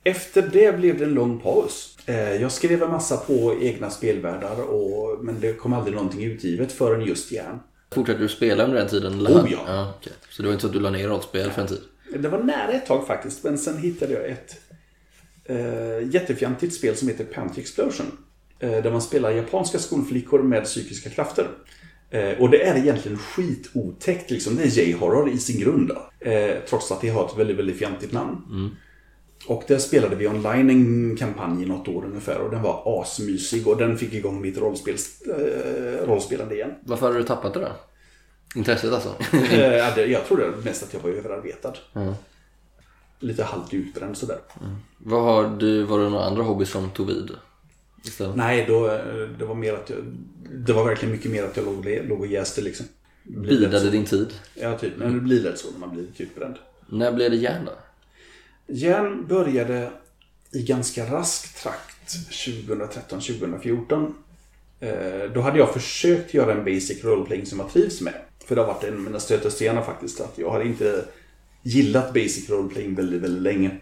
Efter 0.03 0.49
det 0.53 0.77
blev 0.77 0.97
det 0.97 1.03
en 1.03 1.13
lång 1.13 1.39
paus. 1.39 1.97
Eh, 2.05 2.41
jag 2.41 2.51
skrev 2.51 2.83
en 2.83 2.91
massa 2.91 3.17
på 3.17 3.55
egna 3.61 3.89
spelvärldar 3.89 4.61
och, 4.61 5.25
men 5.25 5.39
det 5.39 5.53
kom 5.53 5.73
aldrig 5.73 5.95
någonting 5.95 6.23
utgivet 6.23 6.71
förrän 6.71 7.05
just 7.05 7.31
järn. 7.31 7.59
Fortsatte 7.91 8.19
du 8.19 8.29
spela 8.29 8.63
under 8.63 8.77
den 8.77 8.87
tiden? 8.87 9.13
Eller? 9.13 9.31
Oh 9.31 9.51
ja. 9.51 9.59
ja 9.67 9.93
okay. 9.99 10.13
Så 10.29 10.41
det 10.41 10.47
var 10.47 10.53
inte 10.53 10.61
så 10.61 10.67
att 10.67 10.73
du 10.73 10.79
la 10.79 10.89
ner 10.89 11.07
rollspel 11.07 11.51
för 11.51 11.61
en 11.61 11.67
tid? 11.67 11.81
Det 12.19 12.29
var 12.29 12.43
nära 12.43 12.71
ett 12.71 12.85
tag 12.85 13.07
faktiskt, 13.07 13.43
men 13.43 13.57
sen 13.57 13.77
hittade 13.77 14.13
jag 14.13 14.25
ett 14.29 14.55
eh, 15.45 16.13
jättefjantigt 16.13 16.75
spel 16.75 16.95
som 16.95 17.07
heter 17.07 17.23
Panty 17.23 17.61
Explosion. 17.61 18.05
Eh, 18.59 18.83
där 18.83 18.91
man 18.91 19.01
spelar 19.01 19.31
japanska 19.31 19.79
skolflickor 19.79 20.43
med 20.43 20.63
psykiska 20.63 21.09
krafter. 21.09 21.47
Eh, 22.09 22.41
och 22.41 22.49
det 22.49 22.67
är 22.67 22.77
egentligen 22.77 23.17
skitotäckt 23.17 24.31
liksom. 24.31 24.55
Det 24.55 24.63
är 24.63 24.67
J-horror 24.67 25.29
i 25.29 25.37
sin 25.37 25.59
grund. 25.59 25.91
Eh, 26.19 26.55
trots 26.69 26.91
att 26.91 27.01
det 27.01 27.09
har 27.09 27.25
ett 27.25 27.37
väldigt, 27.37 27.57
väldigt 27.57 27.77
fjantigt 27.77 28.11
namn. 28.11 28.41
Mm. 28.49 28.69
Och 29.47 29.63
där 29.67 29.77
spelade 29.77 30.15
vi 30.15 30.27
online 30.27 30.69
en 30.69 31.17
kampanj 31.17 31.63
i 31.63 31.65
något 31.65 31.87
år 31.87 32.05
ungefär 32.05 32.39
och 32.39 32.51
den 32.51 32.61
var 32.61 33.01
asmysig 33.01 33.67
och 33.67 33.77
den 33.77 33.97
fick 33.97 34.13
igång 34.13 34.41
mitt 34.41 34.57
rollspel, 34.57 34.95
äh, 35.27 36.07
rollspelande 36.07 36.55
igen. 36.55 36.71
Varför 36.83 37.11
har 37.11 37.19
du 37.19 37.23
tappat 37.23 37.53
det 37.53 37.59
då? 37.59 37.71
Intresset 38.55 38.93
alltså? 38.93 39.15
jag 40.07 40.25
tror 40.25 40.37
det 40.37 40.65
mest 40.65 40.83
att 40.83 40.93
jag 40.93 40.99
var 40.99 41.09
överarbetad. 41.09 41.73
Mm. 41.95 42.13
Lite 43.19 43.43
halvt 43.43 43.73
utbränd 43.73 44.17
sådär. 44.17 44.39
Mm. 44.61 44.75
Vad 44.97 45.23
har 45.23 45.57
du, 45.57 45.83
var 45.83 45.99
det 45.99 46.09
några 46.09 46.25
andra 46.25 46.43
hobbys 46.43 46.69
som 46.69 46.89
tog 46.89 47.07
vid? 47.07 47.31
Istället? 48.03 48.35
Nej, 48.35 48.65
då, 48.67 48.87
det 49.39 49.45
var 49.45 49.55
mer 49.55 49.73
att 49.73 49.89
jag, 49.89 49.99
det 50.53 50.73
var 50.73 50.85
verkligen 50.85 51.11
mycket 51.11 51.31
mer 51.31 51.43
att 51.43 51.57
jag 51.57 51.65
låg, 51.65 51.99
låg 52.07 52.19
och 52.19 52.27
jäste 52.27 52.61
liksom. 52.61 52.85
Bidade 53.23 53.89
din 53.89 54.05
tid? 54.05 54.33
Ja, 54.55 54.77
typ. 54.77 54.93
Men 54.97 55.13
det 55.13 55.19
blir 55.19 55.41
lätt 55.41 55.59
så 55.59 55.71
när 55.71 55.79
man 55.79 55.91
blir 55.95 56.07
utbränd. 56.17 56.55
När 56.89 57.11
blev 57.11 57.31
det 57.31 57.37
järn 57.37 57.65
då? 57.65 57.71
Järn 58.73 59.27
började 59.27 59.91
i 60.51 60.63
ganska 60.63 61.13
rask 61.13 61.63
trakt 61.63 62.15
2013-2014. 62.31 64.13
Eh, 64.79 65.31
då 65.33 65.41
hade 65.41 65.57
jag 65.57 65.73
försökt 65.73 66.33
göra 66.33 66.51
en 66.51 66.65
basic 66.65 67.03
roleplaying 67.03 67.45
som 67.45 67.59
jag 67.59 67.69
trivs 67.69 68.01
med. 68.01 68.13
För 68.45 68.55
det 68.55 68.61
har 68.61 68.67
varit 68.67 68.83
en 68.83 68.93
av 68.93 68.99
mina 68.99 69.19
stötestenar 69.19 69.81
faktiskt. 69.81 70.21
Att 70.21 70.37
jag 70.37 70.49
har 70.49 70.61
inte 70.61 71.05
gillat 71.63 72.13
basic 72.13 72.49
roleplaying 72.49 72.95
väldigt, 72.95 73.21
väldigt 73.21 73.43
länge. 73.43 73.77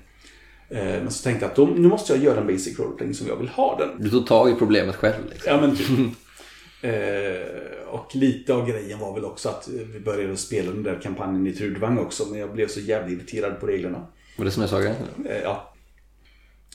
Eh, 0.70 0.80
men 0.80 1.12
så 1.12 1.24
tänkte 1.24 1.46
jag 1.46 1.50
att 1.50 1.56
då, 1.56 1.66
nu 1.66 1.88
måste 1.88 2.14
jag 2.14 2.24
göra 2.24 2.42
en 2.42 2.48
basic 2.48 2.80
roleplaying 2.80 3.14
som 3.14 3.28
jag 3.28 3.36
vill 3.36 3.48
ha 3.48 3.78
den. 3.78 4.04
Du 4.04 4.10
tog 4.10 4.28
tag 4.28 4.50
i 4.50 4.56
problemet 4.56 4.96
själv? 4.96 5.30
Liksom. 5.30 5.54
Ja, 5.54 5.62
men 5.62 5.76
typ. 5.76 5.90
eh, 6.82 7.88
och 7.88 8.16
lite 8.16 8.54
av 8.54 8.70
grejen 8.70 9.00
var 9.00 9.14
väl 9.14 9.26
också 9.26 9.50
att 9.50 9.68
vi 9.94 10.00
började 10.00 10.38
spela 10.38 10.72
den 10.72 10.84
där 10.84 11.00
kampanjen 11.04 11.48
i 11.48 11.54
Trudvang 11.54 11.98
också. 11.98 12.26
Men 12.26 12.40
jag 12.40 12.54
blev 12.54 12.68
så 12.68 12.80
jävligt 12.80 13.20
irriterad 13.20 13.60
på 13.60 13.68
reglerna. 13.68 14.08
Var 14.38 14.46
det 14.46 14.52
Snösaga? 14.52 14.90
Eh, 15.26 15.42
ja. 15.44 15.74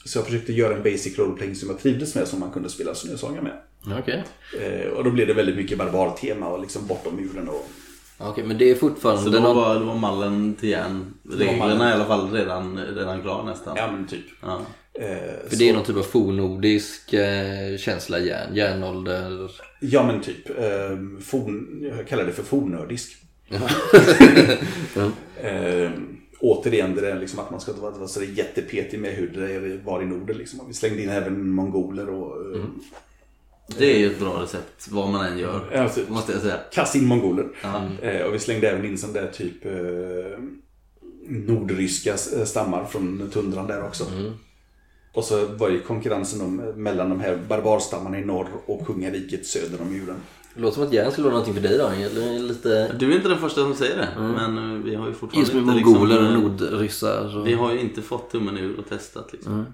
Så 0.04 0.18
jag 0.18 0.26
försökte 0.26 0.52
göra 0.52 0.76
en 0.76 0.82
basic 0.82 1.18
roleplaying 1.18 1.54
som 1.54 1.68
jag 1.68 1.78
trivdes 1.78 2.14
med 2.14 2.28
som 2.28 2.40
man 2.40 2.50
kunde 2.50 2.68
spela 2.68 2.94
Snösaga 2.94 3.42
med. 3.42 3.60
Okej. 3.86 4.24
Okay. 4.52 4.66
Eh, 4.66 4.88
och 4.88 5.04
då 5.04 5.10
blev 5.10 5.26
det 5.26 5.34
väldigt 5.34 5.56
mycket 5.56 5.78
barbartema 5.78 6.48
och 6.48 6.60
liksom 6.60 6.86
bortom 6.86 7.16
muren 7.16 7.48
och... 7.48 7.68
Okej, 8.18 8.30
okay, 8.30 8.44
men 8.44 8.58
det 8.58 8.70
är 8.70 8.74
fortfarande... 8.74 9.22
Så 9.22 9.30
det 9.30 9.40
var, 9.40 9.78
det 9.78 9.84
var 9.84 9.96
mallen 9.96 10.54
till 10.54 10.68
järn. 10.68 11.14
Reglerna 11.30 11.88
är 11.88 11.90
i 11.90 11.94
alla 11.94 12.04
fall 12.04 12.32
redan, 12.32 12.78
redan 12.78 13.22
klar 13.22 13.42
nästan. 13.42 13.76
Ja, 13.76 13.92
men 13.92 14.06
typ. 14.06 14.24
Ja. 14.40 14.60
Eh, 14.94 15.06
för 15.44 15.50
så... 15.50 15.56
det 15.56 15.68
är 15.68 15.74
någon 15.74 15.84
typ 15.84 15.96
av 15.96 16.02
fornordisk 16.02 17.12
eh, 17.12 17.76
känsla 17.78 18.18
järn, 18.18 18.54
järnålder? 18.54 19.50
Ja 19.80 20.06
men 20.06 20.20
typ. 20.20 20.50
Eh, 20.50 20.98
forn, 21.20 21.84
jag 21.96 22.08
kallar 22.08 22.24
det 22.24 22.32
för 22.32 22.42
fornördisk. 22.42 23.16
eh, 25.42 25.90
återigen 26.42 26.94
det 26.94 27.00
där 27.00 27.20
liksom 27.20 27.38
att 27.38 27.50
man 27.50 27.60
ska 27.60 27.70
inte 27.70 27.82
vara 27.82 28.08
så 28.08 28.22
jättepetig 28.22 29.00
med 29.00 29.10
hur 29.10 29.28
det 29.28 29.76
var 29.84 30.02
i 30.02 30.06
Norden. 30.06 30.36
Liksom. 30.36 30.60
Vi 30.68 30.74
slängde 30.74 31.02
in 31.02 31.08
även 31.08 31.50
mongoler 31.50 32.08
och... 32.08 32.54
Eh, 32.54 32.60
mm. 32.60 32.80
Det 33.66 33.94
är 33.94 33.98
ju 33.98 34.12
ett 34.12 34.20
bra 34.20 34.42
recept 34.42 34.88
vad 34.90 35.08
man 35.08 35.26
än 35.26 35.38
gör. 35.38 35.76
Alltså, 35.76 36.00
måste 36.08 36.32
jag 36.32 36.40
säga. 36.40 36.58
Kasta 36.72 36.98
in 36.98 37.06
mongoler. 37.06 37.48
Mm. 37.62 38.26
och 38.26 38.34
vi 38.34 38.38
slängde 38.38 38.70
även 38.70 38.84
in 38.84 38.98
sån 38.98 39.12
där 39.12 39.30
typ 39.32 39.66
eh, 39.66 39.72
nordryska 41.28 42.16
stammar 42.16 42.84
från 42.84 43.30
tundran 43.32 43.66
där 43.66 43.84
också. 43.84 44.04
Mm. 44.04 44.32
Och 45.12 45.24
så 45.24 45.46
var 45.46 45.68
ju 45.68 45.80
konkurrensen 45.80 46.40
om, 46.40 46.56
mellan 46.56 47.08
de 47.08 47.20
här 47.20 47.38
barbarstammarna 47.48 48.18
i 48.18 48.24
norr 48.24 48.48
och 48.66 48.86
kungariket 48.86 49.46
söder 49.46 49.80
om 49.80 49.92
muren. 49.92 50.16
Det 50.54 50.60
låter 50.60 50.74
som 50.74 50.84
att 50.84 50.92
järn 50.92 51.12
skulle 51.12 51.24
vara 51.24 51.34
någonting 51.34 51.54
för 51.54 51.68
dig 51.68 51.78
då. 51.78 51.86
Eller 51.86 52.38
lite... 52.38 52.92
Du 52.98 53.12
är 53.12 53.16
inte 53.16 53.28
den 53.28 53.38
första 53.38 53.60
som 53.60 53.74
säger 53.74 53.96
det. 53.96 54.08
Mm. 54.16 54.32
Men 54.32 54.76
eh, 54.76 54.84
vi 54.84 54.94
har 54.94 55.08
ju 55.08 55.14
fortfarande 55.14 55.52
Just 55.52 55.66
med 55.66 55.76
inte 55.76 55.90
mongoler 55.90 56.20
liksom, 56.20 56.44
och 56.44 56.50
nordryssar. 56.50 57.38
Och... 57.38 57.46
Vi 57.46 57.54
har 57.54 57.72
ju 57.72 57.80
inte 57.80 58.02
fått 58.02 58.30
tummen 58.30 58.58
ur 58.58 58.78
och 58.78 58.88
testat 58.88 59.32
liksom. 59.32 59.52
Mm. 59.52 59.66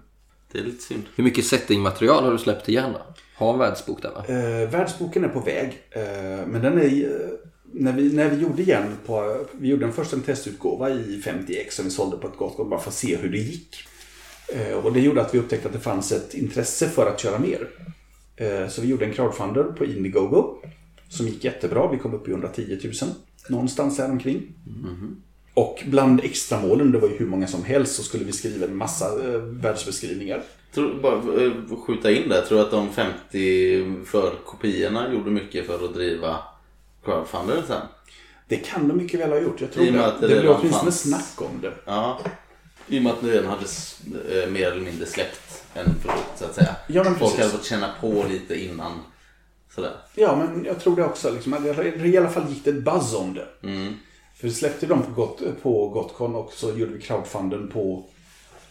Det 0.53 0.59
är 0.59 0.65
lite 0.65 0.83
synd. 0.83 1.03
Hur 1.15 1.25
mycket 1.25 1.45
settingmaterial 1.45 2.25
har 2.25 2.33
du 2.33 2.39
släppt 2.39 2.65
till 2.65 2.75
järn 2.75 2.93
då? 2.93 3.15
Har 3.39 3.53
en 3.53 3.59
världsbok 3.59 4.03
där 4.03 4.11
va? 4.11 4.25
Eh, 4.29 4.71
världsboken 4.71 5.25
är 5.25 5.29
på 5.29 5.41
väg. 5.41 5.83
Eh, 5.91 6.47
men 6.47 6.63
den 6.63 6.79
är... 6.79 6.85
Eh, 6.85 7.31
när, 7.73 7.93
vi, 7.93 8.13
när 8.13 8.29
vi 8.31 8.43
gjorde 8.43 8.63
järn 8.63 8.97
på... 9.07 9.47
Vi 9.53 9.69
gjorde 9.69 9.87
en 9.87 9.93
första 9.93 10.17
testutgåva 10.17 10.91
i 10.91 11.23
50x 11.25 11.71
som 11.71 11.85
vi 11.85 11.91
sålde 11.91 12.17
på 12.17 12.29
ett 12.29 12.37
gott 12.37 12.71
bara 12.71 12.81
för 12.81 12.91
att 12.91 12.95
se 12.95 13.17
hur 13.17 13.29
det 13.29 13.39
gick. 13.39 13.77
Eh, 14.55 14.77
och 14.77 14.93
det 14.93 15.01
gjorde 15.01 15.21
att 15.21 15.35
vi 15.35 15.39
upptäckte 15.39 15.69
att 15.69 15.75
det 15.75 15.81
fanns 15.81 16.13
ett 16.13 16.35
intresse 16.35 16.89
för 16.89 17.07
att 17.07 17.21
köra 17.21 17.39
mer. 17.39 17.69
Eh, 18.37 18.69
så 18.69 18.83
vi 18.83 18.89
gjorde 18.89 19.05
en 19.05 19.13
crowdfunder 19.13 19.65
på 19.65 19.85
Indiegogo. 19.85 20.59
Som 21.09 21.27
gick 21.27 21.45
jättebra. 21.45 21.91
Vi 21.91 21.99
kom 21.99 22.15
upp 22.15 22.29
i 22.29 22.31
110 22.31 22.79
000. 22.85 22.93
Någonstans 23.49 23.97
där 23.97 24.11
omkring. 24.11 24.55
Mm. 24.67 25.23
Och 25.59 25.83
bland 25.87 26.21
extramålen, 26.25 26.93
det 26.93 26.99
var 26.99 27.09
ju 27.09 27.17
hur 27.17 27.27
många 27.27 27.47
som 27.47 27.65
helst, 27.65 27.95
så 27.95 28.03
skulle 28.03 28.25
vi 28.25 28.33
skriva 28.33 28.67
en 28.67 28.77
massa 28.77 29.05
eh, 29.05 29.41
världsbeskrivningar. 29.41 30.43
Tror, 30.75 30.95
bara 31.03 31.45
eh, 31.45 31.53
skjuta 31.87 32.11
in 32.11 32.29
där. 32.29 32.43
Tror 32.43 32.59
du 32.59 32.65
att 32.65 32.71
de 32.71 32.93
50 32.93 34.05
förkopiorna 34.07 35.13
gjorde 35.13 35.31
mycket 35.31 35.67
för 35.67 35.85
att 35.85 35.95
driva 35.95 36.37
crowdfunder 37.05 37.63
sen? 37.67 37.81
Det 38.49 38.57
kan 38.57 38.89
de 38.89 38.97
mycket 38.97 39.21
väl 39.21 39.31
ha 39.31 39.39
gjort. 39.39 39.61
Jag 39.61 39.73
tror 39.73 39.85
det. 39.85 39.93
Det, 39.93 40.29
det 40.29 40.41
blev 40.41 40.51
åtminstone 40.51 40.83
fanns... 40.83 41.01
snack 41.01 41.51
om 41.51 41.61
det. 41.61 41.73
Ja. 41.85 42.21
I 42.89 42.99
och 42.99 43.03
med 43.03 43.13
att 43.13 43.23
ni 43.23 43.37
hade 43.37 43.65
eh, 44.43 44.51
mer 44.51 44.71
eller 44.73 44.83
mindre 44.83 45.07
släppt 45.07 45.65
en 45.75 45.95
produkt 46.03 46.39
så 46.39 46.45
att 46.45 46.55
säga. 46.55 46.77
Ja, 46.87 47.05
men 47.05 47.15
Folk 47.15 47.39
hade 47.39 47.51
fått 47.51 47.65
känna 47.65 47.89
på 48.01 48.25
lite 48.31 48.65
innan. 48.65 48.93
Sådär. 49.75 49.93
Ja, 50.15 50.37
men 50.37 50.65
jag 50.65 50.81
tror 50.81 50.97
det 50.97 51.05
också. 51.05 51.33
Liksom, 51.33 51.55
I 52.05 52.17
alla 52.19 52.31
fall 52.31 52.49
gick 52.49 52.65
det 52.65 52.71
ett 52.71 52.85
buzz 52.85 53.15
om 53.15 53.35
det. 53.35 53.69
Mm. 53.69 53.95
För 54.39 54.49
vi 54.49 54.55
släppte 54.55 54.87
dem 54.87 55.03
på, 55.03 55.11
Got, 55.11 55.63
på 55.63 55.89
Gotcon 55.89 56.35
och 56.35 56.53
så 56.53 56.71
gjorde 56.71 56.93
vi 56.93 57.01
crowdfunden 57.01 57.69
på, 57.69 58.05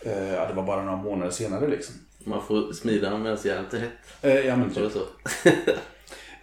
eh, 0.02 0.34
ja 0.34 0.48
det 0.48 0.54
var 0.54 0.64
bara 0.64 0.84
några 0.84 0.98
månader 0.98 1.32
senare 1.32 1.68
liksom. 1.68 1.96
Man 2.24 2.46
får 2.48 2.74
smida 2.74 3.18
medan 3.18 3.38
järnet 3.44 3.74
är 3.74 3.80
hett. 3.80 3.92
Eh, 4.22 4.48
ja 4.48 4.56
men 4.56 4.70
typ. 4.74 4.92
så. 4.92 5.00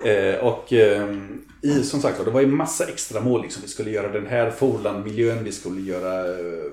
eh, 0.08 0.34
och 0.34 0.72
eh, 0.72 1.14
i, 1.62 1.82
som 1.82 2.00
sagt 2.00 2.24
det 2.24 2.30
var 2.30 2.40
ju 2.40 2.46
massa 2.46 2.84
extra 2.84 3.20
mål 3.20 3.42
liksom. 3.42 3.62
Vi 3.62 3.68
skulle 3.68 3.90
göra 3.90 4.08
den 4.08 4.26
här 4.26 4.50
Forland-miljön, 4.50 5.44
vi 5.44 5.52
skulle 5.52 5.80
göra, 5.80 6.38
eh, 6.38 6.64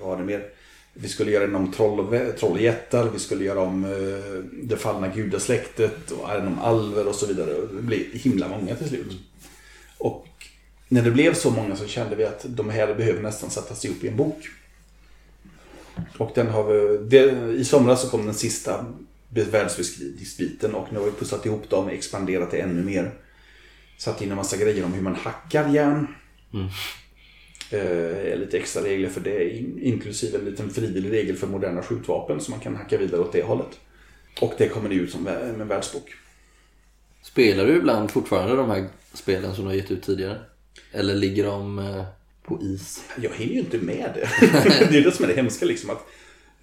vad 0.00 0.08
var 0.08 0.16
det 0.16 0.24
mer? 0.24 0.44
Vi 0.92 1.08
skulle 1.08 1.30
göra 1.30 1.46
den 1.46 1.56
om 1.56 1.72
troll 1.72 2.00
och, 2.00 2.36
troll 2.38 2.52
och 2.52 2.60
jättar, 2.60 3.10
vi 3.12 3.18
skulle 3.18 3.44
göra 3.44 3.60
om 3.60 3.84
eh, 3.84 4.42
det 4.62 4.76
fallna 4.76 5.08
gudasläktet 5.08 6.10
och 6.10 6.36
om 6.36 6.58
alver 6.58 7.08
och 7.08 7.14
så 7.14 7.26
vidare. 7.26 7.50
Det 7.72 7.82
blev 7.82 8.00
himla 8.12 8.48
många 8.48 8.74
till 8.74 8.88
slut. 8.88 9.12
Och 9.98 10.26
när 10.88 11.02
det 11.02 11.10
blev 11.10 11.34
så 11.34 11.50
många 11.50 11.76
så 11.76 11.86
kände 11.86 12.16
vi 12.16 12.24
att 12.24 12.44
de 12.48 12.70
här 12.70 12.94
behöver 12.94 13.22
nästan 13.22 13.50
sättas 13.50 13.84
ihop 13.84 14.04
i 14.04 14.08
en 14.08 14.16
bok. 14.16 14.48
Och 16.18 16.32
den 16.34 16.46
har 16.46 16.64
vi, 16.64 16.98
det, 16.98 17.52
i 17.52 17.64
somras 17.64 18.02
så 18.02 18.08
kom 18.08 18.26
den 18.26 18.34
sista 18.34 18.86
världsbeskrivningsbiten 19.28 20.74
och 20.74 20.92
nu 20.92 20.98
har 20.98 21.06
vi 21.06 21.12
pussat 21.12 21.46
ihop 21.46 21.70
dem 21.70 21.84
och 21.84 21.92
expanderat 21.92 22.50
det 22.50 22.58
ännu 22.58 22.84
mer. 22.84 23.14
Satt 23.98 24.22
in 24.22 24.30
en 24.30 24.36
massa 24.36 24.56
grejer 24.56 24.84
om 24.84 24.92
hur 24.92 25.02
man 25.02 25.14
hackar 25.14 25.68
järn. 25.68 26.06
Mm. 26.54 26.68
Eh, 27.70 28.38
lite 28.38 28.58
extra 28.58 28.82
regler 28.82 29.08
för 29.08 29.20
det, 29.20 29.58
inklusive 29.80 30.38
en 30.38 30.44
liten 30.44 30.70
frivillig 30.70 31.12
regel 31.12 31.36
för 31.36 31.46
moderna 31.46 31.82
skjutvapen 31.82 32.40
så 32.40 32.50
man 32.50 32.60
kan 32.60 32.76
hacka 32.76 32.98
vidare 32.98 33.20
åt 33.20 33.32
det 33.32 33.42
hållet. 33.42 33.80
Och 34.40 34.54
det 34.58 34.68
kommer 34.68 34.88
nu 34.88 34.94
ut 34.94 35.10
som 35.10 35.26
en 35.26 35.68
världsbok. 35.68 36.14
Spelar 37.22 37.66
du 37.66 37.76
ibland 37.76 38.10
fortfarande 38.10 38.56
de 38.56 38.70
här 38.70 38.88
spelen 39.12 39.54
som 39.54 39.64
du 39.64 39.70
har 39.70 39.76
gett 39.76 39.90
ut 39.90 40.02
tidigare? 40.02 40.40
Eller 40.92 41.14
ligger 41.14 41.46
de 41.46 41.78
eh, 41.78 42.04
på 42.42 42.62
is? 42.62 43.04
Jag 43.22 43.30
hinner 43.30 43.52
ju 43.52 43.58
inte 43.60 43.78
med 43.78 44.10
det. 44.14 44.28
det 44.90 44.98
är 44.98 45.04
det 45.04 45.12
som 45.12 45.24
är 45.24 45.28
det 45.28 45.34
hemska 45.34 45.66
liksom. 45.66 45.90
Att 45.90 46.06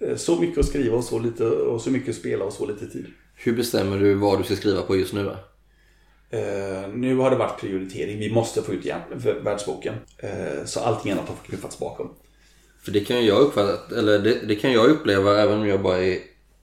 eh, 0.00 0.16
så 0.16 0.40
mycket 0.40 0.58
att 0.58 0.66
skriva 0.66 0.96
och 0.96 1.04
så, 1.04 1.18
lite, 1.18 1.44
och 1.44 1.80
så 1.80 1.90
mycket 1.90 2.08
att 2.10 2.16
spela 2.16 2.44
och 2.44 2.52
så 2.52 2.66
lite 2.66 2.86
tid. 2.90 3.06
Hur 3.34 3.52
bestämmer 3.56 3.98
du 3.98 4.14
vad 4.14 4.40
du 4.40 4.44
ska 4.44 4.56
skriva 4.56 4.82
på 4.82 4.96
just 4.96 5.12
nu 5.12 5.24
då? 5.24 5.36
Eh, 6.38 6.88
nu 6.94 7.16
har 7.16 7.30
det 7.30 7.36
varit 7.36 7.60
prioritering. 7.60 8.18
Vi 8.18 8.30
måste 8.32 8.62
få 8.62 8.72
ut 8.72 8.84
igen- 8.84 9.00
världsboken. 9.44 9.94
Eh, 10.18 10.64
så 10.64 10.80
allting 10.80 11.12
annat 11.12 11.28
har 11.28 11.36
knuffats 11.46 11.78
bakom. 11.78 12.10
För 12.84 12.92
det 12.92 13.00
kan 13.00 13.26
jag 13.26 13.40
uppfatta, 13.40 13.98
eller 13.98 14.18
det, 14.18 14.38
det 14.46 14.56
kan 14.56 14.72
jag 14.72 14.90
uppleva 14.90 15.40
även 15.40 15.60
om 15.60 15.68
jag 15.68 15.82
bara 15.82 15.98
är 16.04 16.18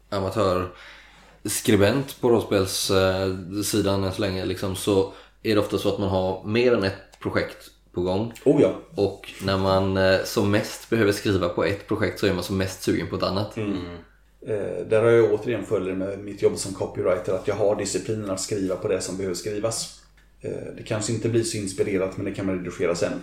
amatörskribent 0.09 2.21
på 2.21 2.29
rollspelssidan 2.29 4.03
än 4.03 4.13
så 4.13 4.21
länge 4.21 4.45
liksom, 4.45 4.75
så 4.75 5.13
är 5.43 5.55
det 5.55 5.61
ofta 5.61 5.77
så 5.77 5.89
att 5.89 5.99
man 5.99 6.09
har 6.09 6.43
mer 6.43 6.73
än 6.73 6.83
ett 6.83 7.10
projekt 7.21 7.71
på 7.91 8.01
gång. 8.01 8.33
Oh 8.43 8.61
ja. 8.61 8.81
Och 8.95 9.33
när 9.43 9.57
man 9.57 9.97
eh, 9.97 10.23
som 10.23 10.51
mest 10.51 10.89
behöver 10.89 11.11
skriva 11.11 11.49
på 11.49 11.63
ett 11.63 11.87
projekt 11.87 12.19
så 12.19 12.27
är 12.27 12.33
man 12.33 12.43
som 12.43 12.57
mest 12.57 12.83
sugen 12.83 13.07
på 13.07 13.15
ett 13.15 13.23
annat. 13.23 13.57
Eh, 13.57 14.85
där 14.89 15.03
har 15.03 15.09
jag 15.09 15.33
återigen 15.33 15.65
följt 15.65 15.97
med 15.97 16.19
mitt 16.19 16.41
jobb 16.41 16.57
som 16.57 16.73
copywriter 16.73 17.33
att 17.33 17.47
jag 17.47 17.55
har 17.55 17.75
disciplinen 17.75 18.29
att 18.29 18.41
skriva 18.41 18.75
på 18.75 18.87
det 18.87 19.01
som 19.01 19.17
behöver 19.17 19.35
skrivas. 19.35 20.01
Eh, 20.41 20.51
det 20.77 20.83
kanske 20.83 21.13
inte 21.13 21.29
blir 21.29 21.43
så 21.43 21.57
inspirerat 21.57 22.17
men 22.17 22.25
det 22.25 22.31
kan 22.31 22.45
man 22.45 22.57
redigera 22.57 22.95
sen. 22.95 23.21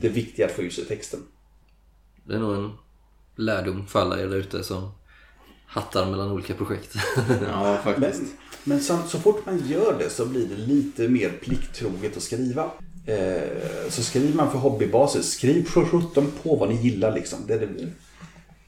Det 0.00 0.08
viktiga 0.08 0.46
är 0.46 0.50
att 0.50 0.56
få 0.56 0.62
ut 0.62 0.72
sig 0.72 0.84
texten. 0.84 1.20
Det 2.24 2.34
är 2.34 2.38
nog 2.38 2.56
en 2.56 2.72
lärdom 3.36 3.86
för 3.86 4.00
alla 4.00 4.20
er 4.20 4.26
där 4.26 4.36
ute 4.36 4.64
som 4.64 4.90
hattar 5.66 6.10
mellan 6.10 6.30
olika 6.30 6.54
projekt. 6.54 6.94
Ja, 7.48 7.78
faktiskt. 7.84 8.20
Men, 8.20 8.30
men 8.64 8.80
så, 8.80 8.98
så 9.08 9.18
fort 9.18 9.46
man 9.46 9.58
gör 9.66 9.98
det 9.98 10.10
så 10.10 10.26
blir 10.26 10.46
det 10.46 10.56
lite 10.56 11.08
mer 11.08 11.30
plikttroget 11.30 12.16
att 12.16 12.22
skriva. 12.22 12.70
Eh, 13.06 13.88
så 13.88 14.02
skriver 14.02 14.36
man 14.36 14.50
för 14.50 14.58
hobbybasis, 14.58 15.30
skriv 15.32 15.64
för 15.64 15.84
17 15.84 16.32
på 16.42 16.56
vad 16.56 16.68
ni 16.68 16.74
gillar 16.74 17.14
liksom. 17.14 17.38
Det, 17.46 17.54
är 17.54 17.58
det, 17.58 17.82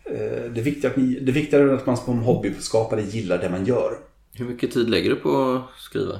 eh, 0.05 0.53
det, 0.53 0.63
viktiga 0.63 0.91
att 0.91 0.97
ni, 0.97 1.21
det 1.21 1.33
viktiga 1.33 1.61
är 1.61 1.69
att 1.69 1.87
man 1.87 1.97
som 1.97 2.19
hobbyskapare 2.19 3.03
gillar 3.03 3.39
det 3.39 3.51
man 3.51 3.67
gör. 3.67 3.99
Hur 4.33 4.45
mycket 4.45 4.73
tid 4.73 4.91
lägger 4.91 5.11
du 5.11 5.17
på 5.17 5.53
att 5.53 5.81
skriva? 5.81 6.15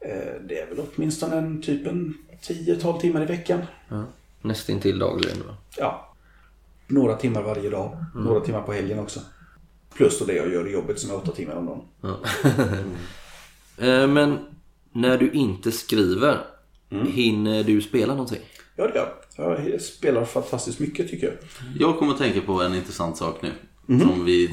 Eh, 0.00 0.42
det 0.48 0.58
är 0.58 0.66
väl 0.66 0.78
åtminstone 0.94 1.36
en 1.36 1.62
typ 1.62 1.86
en 1.86 2.14
10-12 2.42 3.00
timmar 3.00 3.22
i 3.22 3.26
veckan. 3.26 3.60
Ja. 3.88 4.04
Nästintill 4.42 4.98
dagligen 4.98 5.38
då? 5.38 5.54
Ja. 5.76 6.14
Några 6.86 7.16
timmar 7.16 7.42
varje 7.42 7.70
dag. 7.70 8.04
Några 8.14 8.40
timmar 8.40 8.62
på 8.62 8.72
helgen 8.72 8.98
också. 8.98 9.20
Plus 9.94 10.18
då 10.18 10.24
det 10.24 10.34
jag 10.34 10.52
gör 10.52 10.68
i 10.68 10.72
jobbet 10.72 10.98
som 10.98 11.10
är 11.10 11.16
8 11.16 11.32
timmar 11.32 11.54
om 11.54 11.66
dagen. 11.66 12.16
Eh, 13.78 14.06
Men 14.06 14.38
när 14.92 15.18
du 15.18 15.30
inte 15.30 15.72
skriver, 15.72 16.46
hinner 16.90 17.62
du 17.64 17.82
spela 17.82 18.12
någonting? 18.12 18.40
Ja, 18.76 18.86
det 18.86 18.94
gör 18.94 19.14
jag. 19.36 19.68
Jag 19.70 19.80
spelar 19.80 20.24
fantastiskt 20.24 20.78
mycket 20.78 21.10
tycker 21.10 21.26
jag. 21.26 21.36
Jag 21.78 21.98
kommer 21.98 22.12
att 22.12 22.18
tänka 22.18 22.40
på 22.40 22.62
en 22.62 22.74
intressant 22.74 23.16
sak 23.16 23.42
nu. 23.42 23.50
Som 24.00 24.24
vi 24.24 24.44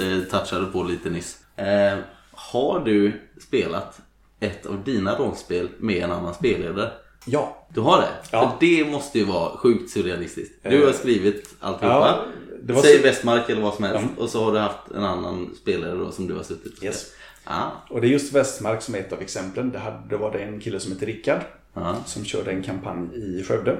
eh, 0.00 0.30
touchade 0.30 0.66
på 0.66 0.82
lite 0.82 1.10
nyss. 1.10 1.38
Eh, 1.56 1.98
har 2.32 2.80
du 2.84 3.20
spelat 3.40 4.00
ett 4.40 4.66
av 4.66 4.84
dina 4.84 5.18
rollspel 5.18 5.68
med 5.78 6.02
en 6.02 6.12
annan 6.12 6.34
spelledare? 6.34 6.90
Ja. 7.26 7.66
Du 7.74 7.80
har 7.80 8.00
det? 8.00 8.08
Ja. 8.32 8.56
För 8.60 8.66
det 8.66 8.90
måste 8.90 9.18
ju 9.18 9.24
vara 9.24 9.56
sjukt 9.56 9.90
surrealistiskt. 9.90 10.62
Du 10.62 10.84
har 10.86 10.92
skrivit 10.92 11.54
alltihopa. 11.60 11.88
Ja, 11.88 12.24
det 12.62 12.72
var 12.72 12.82
Säg 12.82 13.02
Westmark 13.02 13.50
eller 13.50 13.62
vad 13.62 13.74
som 13.74 13.84
helst. 13.84 14.04
Och 14.18 14.28
så 14.28 14.44
har 14.44 14.52
du 14.52 14.58
haft 14.58 14.90
en 14.94 15.04
annan 15.04 15.54
spelare 15.62 15.94
då 15.94 16.10
som 16.10 16.26
du 16.26 16.34
har 16.34 16.42
suttit 16.42 16.78
och 16.78 16.84
Yes. 16.84 17.06
Ja. 17.44 17.72
Och 17.90 18.00
det 18.00 18.06
är 18.06 18.10
just 18.10 18.32
Västmark 18.32 18.82
som 18.82 18.94
är 18.94 18.98
ett 18.98 19.12
av 19.12 19.20
exemplen. 19.20 19.70
Det, 19.70 19.78
hade, 19.78 20.08
det 20.08 20.16
var 20.16 20.32
det 20.32 20.38
en 20.38 20.60
kille 20.60 20.80
som 20.80 20.92
heter 20.92 21.06
Rickard. 21.06 21.40
Ja. 21.74 21.96
Som 22.06 22.24
körde 22.24 22.50
en 22.50 22.62
kampanj 22.62 23.08
i 23.14 23.42
Skövde. 23.42 23.78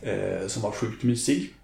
Eh, 0.00 0.46
som 0.46 0.62
var 0.62 0.70
sjukt 0.70 1.02
mysig. 1.02 1.54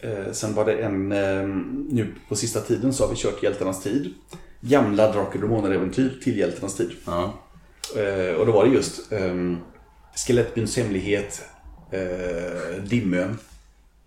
Eh, 0.00 0.32
sen 0.32 0.54
var 0.54 0.64
det 0.64 0.72
en, 0.72 1.12
eh, 1.12 1.46
nu 1.88 2.14
på 2.28 2.36
sista 2.36 2.60
tiden 2.60 2.92
så 2.92 3.04
har 3.04 3.10
vi 3.10 3.16
kört 3.16 3.42
Hjältarnas 3.42 3.82
tid. 3.82 4.14
Gamla 4.60 5.12
Drakar 5.12 5.34
och 5.34 5.40
Demoner-äventyr 5.40 6.20
till 6.22 6.38
Hjältarnas 6.38 6.76
tid. 6.76 6.90
Ja. 7.04 7.34
Eh, 7.96 8.34
och 8.34 8.46
då 8.46 8.52
var 8.52 8.64
det 8.64 8.70
just 8.70 9.12
eh, 9.12 9.34
Skelettbyns 10.14 10.76
hemlighet, 10.76 11.42
eh, 11.90 12.82
Dimön. 12.82 13.38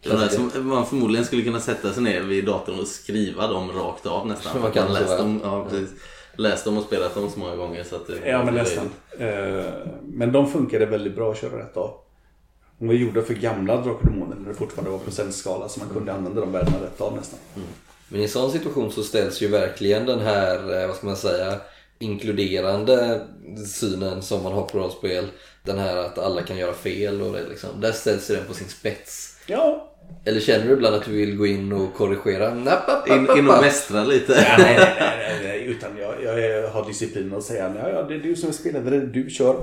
Det 0.04 0.10
där 0.10 0.30
som 0.30 0.68
man 0.68 0.86
förmodligen 0.86 1.26
skulle 1.26 1.42
kunna 1.42 1.60
sätta 1.60 1.94
sig 1.94 2.04
ner 2.04 2.22
vid 2.22 2.46
datorn 2.46 2.80
och 2.80 2.88
skriva 2.88 3.48
dem 3.48 3.72
rakt 3.72 4.06
av 4.06 4.28
nästan. 4.28 4.62
Man 4.62 4.72
kan 4.72 4.94
ja. 4.94 5.18
dem, 5.18 5.42
ja, 5.44 5.68
precis. 5.70 5.90
Läst 6.38 6.66
dem 6.66 6.78
och 6.78 6.84
spelat 6.84 7.16
dem 7.16 7.30
så 7.30 7.40
många 7.40 7.56
gånger. 7.56 7.84
Så 7.84 7.96
att 7.96 8.10
Ja, 8.26 8.44
men 8.44 8.54
nästan. 8.54 8.90
Eh, 9.20 9.66
men 10.04 10.32
de 10.32 10.52
funkade 10.52 10.86
väldigt 10.86 11.16
bra 11.16 11.32
att 11.32 11.38
köra 11.38 11.60
rätt 11.60 11.78
av. 11.78 11.94
De 12.80 12.88
var 12.88 12.96
gjorda 12.96 13.22
för 13.22 13.34
gamla 13.34 13.82
Drakar 13.82 14.06
Demoner 14.06 14.36
när 14.36 14.50
det 14.50 14.56
fortfarande 14.56 14.92
var 14.92 15.00
procentskala 15.00 15.70
så 15.70 15.80
man 15.80 15.90
kunde 15.90 16.14
använda 16.14 16.42
de 16.42 16.52
värdena 16.52 16.78
rätt 16.78 17.02
av 17.02 17.16
nästan. 17.16 17.40
Men 18.08 18.20
i 18.20 18.24
en 18.24 18.30
sån 18.30 18.52
situation 18.52 18.92
så 18.92 19.04
ställs 19.04 19.42
ju 19.42 19.48
verkligen 19.48 20.06
den 20.06 20.20
här, 20.20 20.82
eh, 20.82 20.88
vad 20.88 20.96
ska 20.96 21.08
man 21.08 21.16
säga, 21.16 21.60
inkluderande 22.00 23.22
synen 23.68 24.22
som 24.22 24.44
man 24.44 24.54
har 24.54 24.64
på 24.64 24.78
rollspel. 24.80 25.28
Den 25.64 25.80
här 25.80 25.98
att 25.98 26.18
alla 26.18 26.42
kan 26.42 26.58
göra 26.58 26.74
fel 26.74 27.22
och 27.22 27.34
det 27.34 27.48
liksom. 27.50 27.70
Där 27.82 27.92
ställs 27.92 28.32
ju 28.32 28.36
den 28.36 28.46
på 28.46 28.54
sin 28.54 28.70
spets. 28.70 29.38
Ja, 29.48 29.93
Eller 30.26 30.40
känner 30.40 30.68
du 30.68 30.74
ibland 30.74 30.96
att 30.96 31.06
du 31.06 31.12
vill 31.12 31.38
gå 31.38 31.46
in 31.46 31.74
och 31.74 31.94
korrigera? 31.94 32.54
Napp, 32.54 32.90
app, 32.90 33.10
In, 33.10 33.28
in 33.38 33.50
och 33.50 33.62
mästra 33.62 34.04
lite. 34.04 34.34
nej, 34.34 34.56
nej, 34.58 34.96
nej, 35.00 35.18
nej, 35.20 35.40
nej, 35.44 35.66
utan 35.66 35.90
jag, 35.98 36.42
jag 36.42 36.70
har 36.70 36.86
disciplin 36.86 37.34
att 37.34 37.44
säga 37.44 37.74
ja, 37.84 37.90
ja, 37.90 38.04
det 38.04 38.16
är 38.16 38.20
du 38.20 38.36
som 38.36 38.50
är 38.50 38.54
spelare, 38.54 39.00
du 39.00 39.30
kör. 39.30 39.56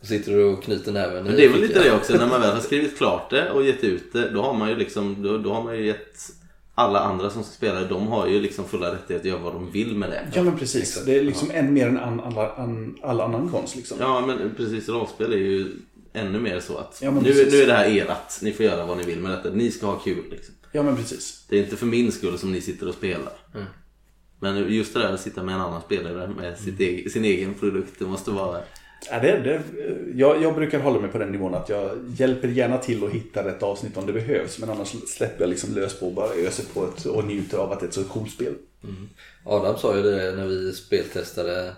Då 0.00 0.06
sitter 0.06 0.32
du 0.32 0.44
och 0.44 0.62
knyter 0.62 0.92
näven 0.92 1.24
Men 1.24 1.36
det 1.36 1.44
är 1.44 1.48
väl 1.48 1.60
lite 1.60 1.82
det 1.82 1.92
också, 1.92 2.12
när 2.12 2.26
man 2.26 2.40
väl 2.40 2.50
har 2.50 2.60
skrivit 2.60 2.98
klart 2.98 3.30
det 3.30 3.50
och 3.50 3.64
gett 3.64 3.84
ut 3.84 4.12
det, 4.12 4.30
då 4.30 4.42
har 4.42 4.54
man 4.54 4.68
ju 4.68 4.76
liksom, 4.76 5.22
då, 5.22 5.38
då 5.38 5.52
har 5.52 5.62
man 5.62 5.76
ju 5.76 5.86
gett 5.86 6.14
alla 6.74 7.00
andra 7.00 7.30
som 7.30 7.44
ska 7.44 7.52
spela 7.52 7.84
de 7.84 8.06
har 8.06 8.26
ju 8.26 8.40
liksom 8.40 8.64
fulla 8.64 8.92
rättigheter 8.92 9.16
att 9.16 9.24
göra 9.24 9.42
vad 9.42 9.52
de 9.52 9.70
vill 9.70 9.96
med 9.96 10.10
det. 10.10 10.22
Ja 10.34 10.42
men 10.42 10.58
precis, 10.58 11.04
det 11.04 11.18
är 11.18 11.22
liksom 11.22 11.50
än 11.50 11.72
mer 11.72 11.86
än 11.86 11.98
an, 11.98 12.20
alla, 12.20 12.52
an, 12.52 12.98
all 13.02 13.20
annan 13.20 13.48
konst 13.48 13.76
liksom. 13.76 13.96
Ja 14.00 14.26
men 14.26 14.54
precis, 14.56 14.88
rollspel 14.88 15.32
är 15.32 15.36
ju 15.36 15.72
ännu 16.18 16.38
mer 16.38 16.60
så 16.60 16.76
att 16.76 16.98
Ja, 17.02 17.10
nu, 17.10 17.20
precis. 17.20 17.52
nu 17.52 17.58
är 17.62 17.66
det 17.66 17.72
här 17.72 17.88
erat, 17.96 18.38
ni 18.42 18.52
får 18.52 18.64
göra 18.66 18.86
vad 18.86 18.96
ni 18.96 19.04
vill 19.04 19.18
med 19.20 19.30
detta, 19.30 19.50
ni 19.50 19.70
ska 19.70 19.86
ha 19.86 19.98
kul 19.98 20.24
liksom. 20.30 20.54
Ja 20.72 20.82
men 20.82 20.96
precis. 20.96 21.44
Det 21.48 21.58
är 21.58 21.62
inte 21.62 21.76
för 21.76 21.86
min 21.86 22.12
skull 22.12 22.38
som 22.38 22.52
ni 22.52 22.60
sitter 22.60 22.88
och 22.88 22.94
spelar. 22.94 23.32
Men 24.40 24.72
just 24.72 24.94
det 24.94 25.00
där 25.00 25.12
att 25.12 25.20
sitta 25.20 25.42
med 25.42 25.54
en 25.54 25.60
annan 25.60 25.82
spelare 25.82 26.28
med 26.28 26.58
sitt 26.58 26.80
egen, 26.80 27.10
sin 27.10 27.24
egen 27.24 27.54
produkt, 27.54 27.92
det 27.98 28.04
måste 28.04 28.30
vara... 28.30 28.60
Ja, 29.10 29.18
det, 29.20 29.40
det, 29.40 29.62
jag, 30.14 30.42
jag 30.42 30.54
brukar 30.54 30.78
hålla 30.80 31.00
mig 31.00 31.10
på 31.10 31.18
den 31.18 31.32
nivån 31.32 31.54
att 31.54 31.68
jag 31.68 31.90
hjälper 32.16 32.48
gärna 32.48 32.78
till 32.78 33.04
att 33.04 33.10
hitta 33.10 33.44
rätt 33.44 33.62
avsnitt 33.62 33.96
om 33.96 34.06
det 34.06 34.12
behövs. 34.12 34.58
Men 34.58 34.70
annars 34.70 34.88
släpper 34.88 35.40
jag 35.40 35.50
liksom 35.50 35.74
lös 35.74 36.00
på 36.00 36.06
och 36.06 36.14
bara 36.14 36.34
öser 36.34 36.64
på 36.74 36.84
ett 36.84 37.06
och 37.06 37.24
njuter 37.24 37.58
av 37.58 37.72
att 37.72 37.80
det 37.80 37.86
är 37.86 37.88
ett 37.88 37.94
så 37.94 38.04
coolt 38.04 38.30
spel. 38.30 38.54
Adam 39.44 39.78
sa 39.78 39.96
ju 39.96 40.02
det 40.02 40.36
när 40.36 40.46
vi 40.46 40.72
speltestade 40.72 41.72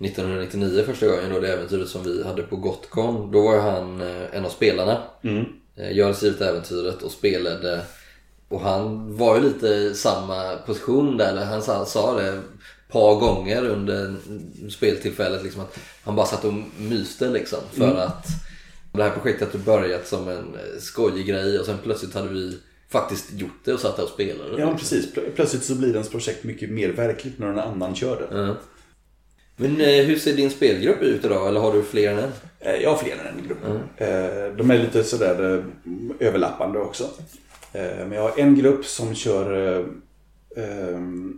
1999 0.00 0.82
första 0.86 1.06
gången 1.06 1.30
då 1.32 1.40
det 1.40 1.48
äventyret 1.52 1.88
som 1.88 2.04
vi 2.04 2.24
hade 2.24 2.42
på 2.42 2.56
Gotcon. 2.56 3.32
Då 3.32 3.42
var 3.42 3.58
han 3.60 4.00
eh, 4.00 4.34
en 4.36 4.44
av 4.44 4.48
spelarna. 4.50 4.98
Mm. 5.22 5.44
Eh, 5.76 5.90
Jag 5.90 6.04
hade 6.04 6.16
skrivit 6.16 6.40
äventyret 6.40 7.02
och 7.02 7.10
spelade 7.10 7.80
och 8.48 8.60
han 8.60 9.16
var 9.16 9.36
ju 9.36 9.42
lite 9.42 9.66
i 9.68 9.94
samma 9.94 10.56
position 10.66 11.16
där. 11.16 11.28
eller 11.32 11.44
Han 11.44 11.62
sa, 11.62 11.84
sa 11.84 12.14
det 12.20 12.28
ett 12.28 12.40
par 12.92 13.14
gånger 13.14 13.64
under 13.68 14.14
speltillfället 14.70 15.42
liksom 15.42 15.62
att 15.62 15.78
han 16.04 16.16
bara 16.16 16.26
satt 16.26 16.44
och 16.44 16.54
myste 16.78 17.28
liksom. 17.28 17.58
För 17.72 17.96
att 17.96 18.26
det 18.92 19.02
här 19.02 19.10
projektet 19.10 19.52
hade 19.52 19.64
börjat 19.64 20.06
som 20.06 20.28
en 20.28 20.36
eh, 20.54 20.80
skojig 20.80 21.26
grej 21.26 21.58
och 21.58 21.66
sen 21.66 21.76
plötsligt 21.82 22.14
hade 22.14 22.28
vi 22.28 22.58
faktiskt 22.90 23.32
gjort 23.32 23.60
det 23.64 23.72
och 23.74 23.80
satt 23.80 23.96
där 23.96 24.02
och 24.02 24.08
spelade. 24.08 24.50
Ja 24.60 24.66
men 24.66 24.76
precis, 24.78 25.14
Plö- 25.14 25.30
plötsligt 25.34 25.64
så 25.64 25.74
blir 25.74 25.92
ens 25.92 26.08
projekt 26.08 26.44
mycket 26.44 26.70
mer 26.70 26.88
verkligt 26.92 27.38
när 27.38 27.46
någon 27.46 27.58
annan 27.58 27.94
kör 27.94 28.16
det. 28.30 28.38
Ja. 28.38 28.56
Men 29.60 29.80
eh, 29.80 29.86
hur 30.04 30.16
ser 30.16 30.32
din 30.36 30.50
spelgrupp 30.50 31.02
ut 31.02 31.24
idag? 31.24 31.48
Eller 31.48 31.60
har 31.60 31.72
du 31.72 31.82
fler 31.82 32.12
än 32.12 32.18
en? 32.18 32.30
Eh, 32.60 32.74
Jag 32.74 32.90
har 32.90 32.96
fler 32.96 33.12
än 33.12 33.38
en 33.38 33.46
grupp. 33.48 33.58
Eh, 33.96 34.56
De 34.56 34.70
är 34.70 34.78
lite 34.78 35.04
sådär 35.04 35.54
eh, 35.58 36.26
överlappande 36.28 36.78
också. 36.78 37.04
Eh, 37.72 37.82
Men 37.98 38.12
jag 38.12 38.22
har 38.22 38.32
en 38.38 38.54
grupp 38.54 38.84
som 38.84 39.14
kör 39.14 39.84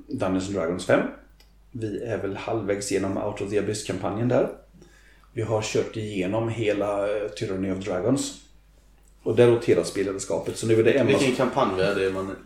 Dungeons 0.08 0.46
and 0.48 0.54
Dragons 0.56 0.86
5. 0.86 1.00
Vi 1.72 2.02
är 2.04 2.18
väl 2.18 2.36
halvvägs 2.36 2.92
genom 2.92 3.16
Out 3.18 3.40
of 3.40 3.50
the 3.50 3.58
Abyss-kampanjen 3.58 4.28
där. 4.28 4.48
Vi 5.32 5.42
har 5.42 5.62
kört 5.62 5.96
igenom 5.96 6.48
hela 6.48 7.16
eh, 7.16 7.28
Tyranny 7.28 7.72
of 7.72 7.78
Dragons. 7.84 8.34
Och 9.22 9.36
där 9.36 9.46
roterar 9.46 9.82
spelledarskapet. 9.84 10.56
Så 10.56 10.66
nu 10.66 10.74
är 10.80 10.84
det 10.84 10.92
Emma 10.92 11.08
Vilken 11.10 11.34
kampanj 11.34 11.80
är 11.80 11.94
det 11.94 12.10
man 12.12 12.36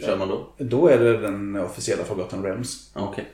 kör 0.00 0.16
man 0.16 0.28
då? 0.28 0.46
Då 0.58 0.88
är 0.88 0.98
det 0.98 1.18
den 1.18 1.56
officiella 1.56 2.04
Forgotten 2.04 2.42
Realms 2.42 2.90
Okej. 2.94 3.24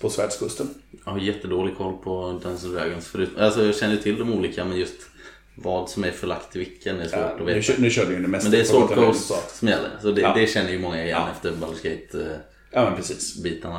På 0.00 0.10
Svärdskusten. 0.10 0.68
Jag 1.04 1.12
har 1.12 1.18
jättedålig 1.18 1.76
koll 1.76 1.96
på 2.04 2.38
Dungeons 2.42 2.64
and 2.64 2.74
Dragons 2.74 3.06
förut. 3.08 3.30
Alltså 3.38 3.64
jag 3.64 3.76
känner 3.76 3.96
till 3.96 4.18
de 4.18 4.32
olika 4.32 4.64
men 4.64 4.78
just 4.78 4.94
vad 5.54 5.90
som 5.90 6.04
är 6.04 6.10
förlagt 6.10 6.52
till 6.52 6.58
vilken 6.58 7.00
är 7.00 7.08
svårt 7.08 7.18
Ja, 7.20 7.24
att 7.26 7.38
nu, 7.38 7.44
veta. 7.44 7.62
kör, 7.62 7.74
nu 7.78 7.90
kör 7.90 8.06
vi 8.06 8.14
ju 8.14 8.22
det 8.22 8.28
mesta 8.28 8.44
Men 8.44 8.52
det 8.52 8.60
är 8.60 8.64
Sword 8.64 8.80
Forgotten 8.80 8.98
Realms, 9.02 9.28
Coast 9.28 9.50
så- 9.50 9.58
som 9.58 9.68
gäller. 9.68 9.90
Så 10.02 10.10
det, 10.10 10.20
Ja. 10.20 10.34
det 10.36 10.46
känner 10.46 10.70
ju 10.70 10.78
många 10.78 10.96
igen 11.04 11.08
Ja. 11.08 11.28
efter 11.32 11.50
Baldur's 11.50 11.82
Gate-bitarna 11.82 12.38
Ja 12.72 12.84
men 12.84 12.96
precis. 12.96 13.44
liksom. 13.44 13.72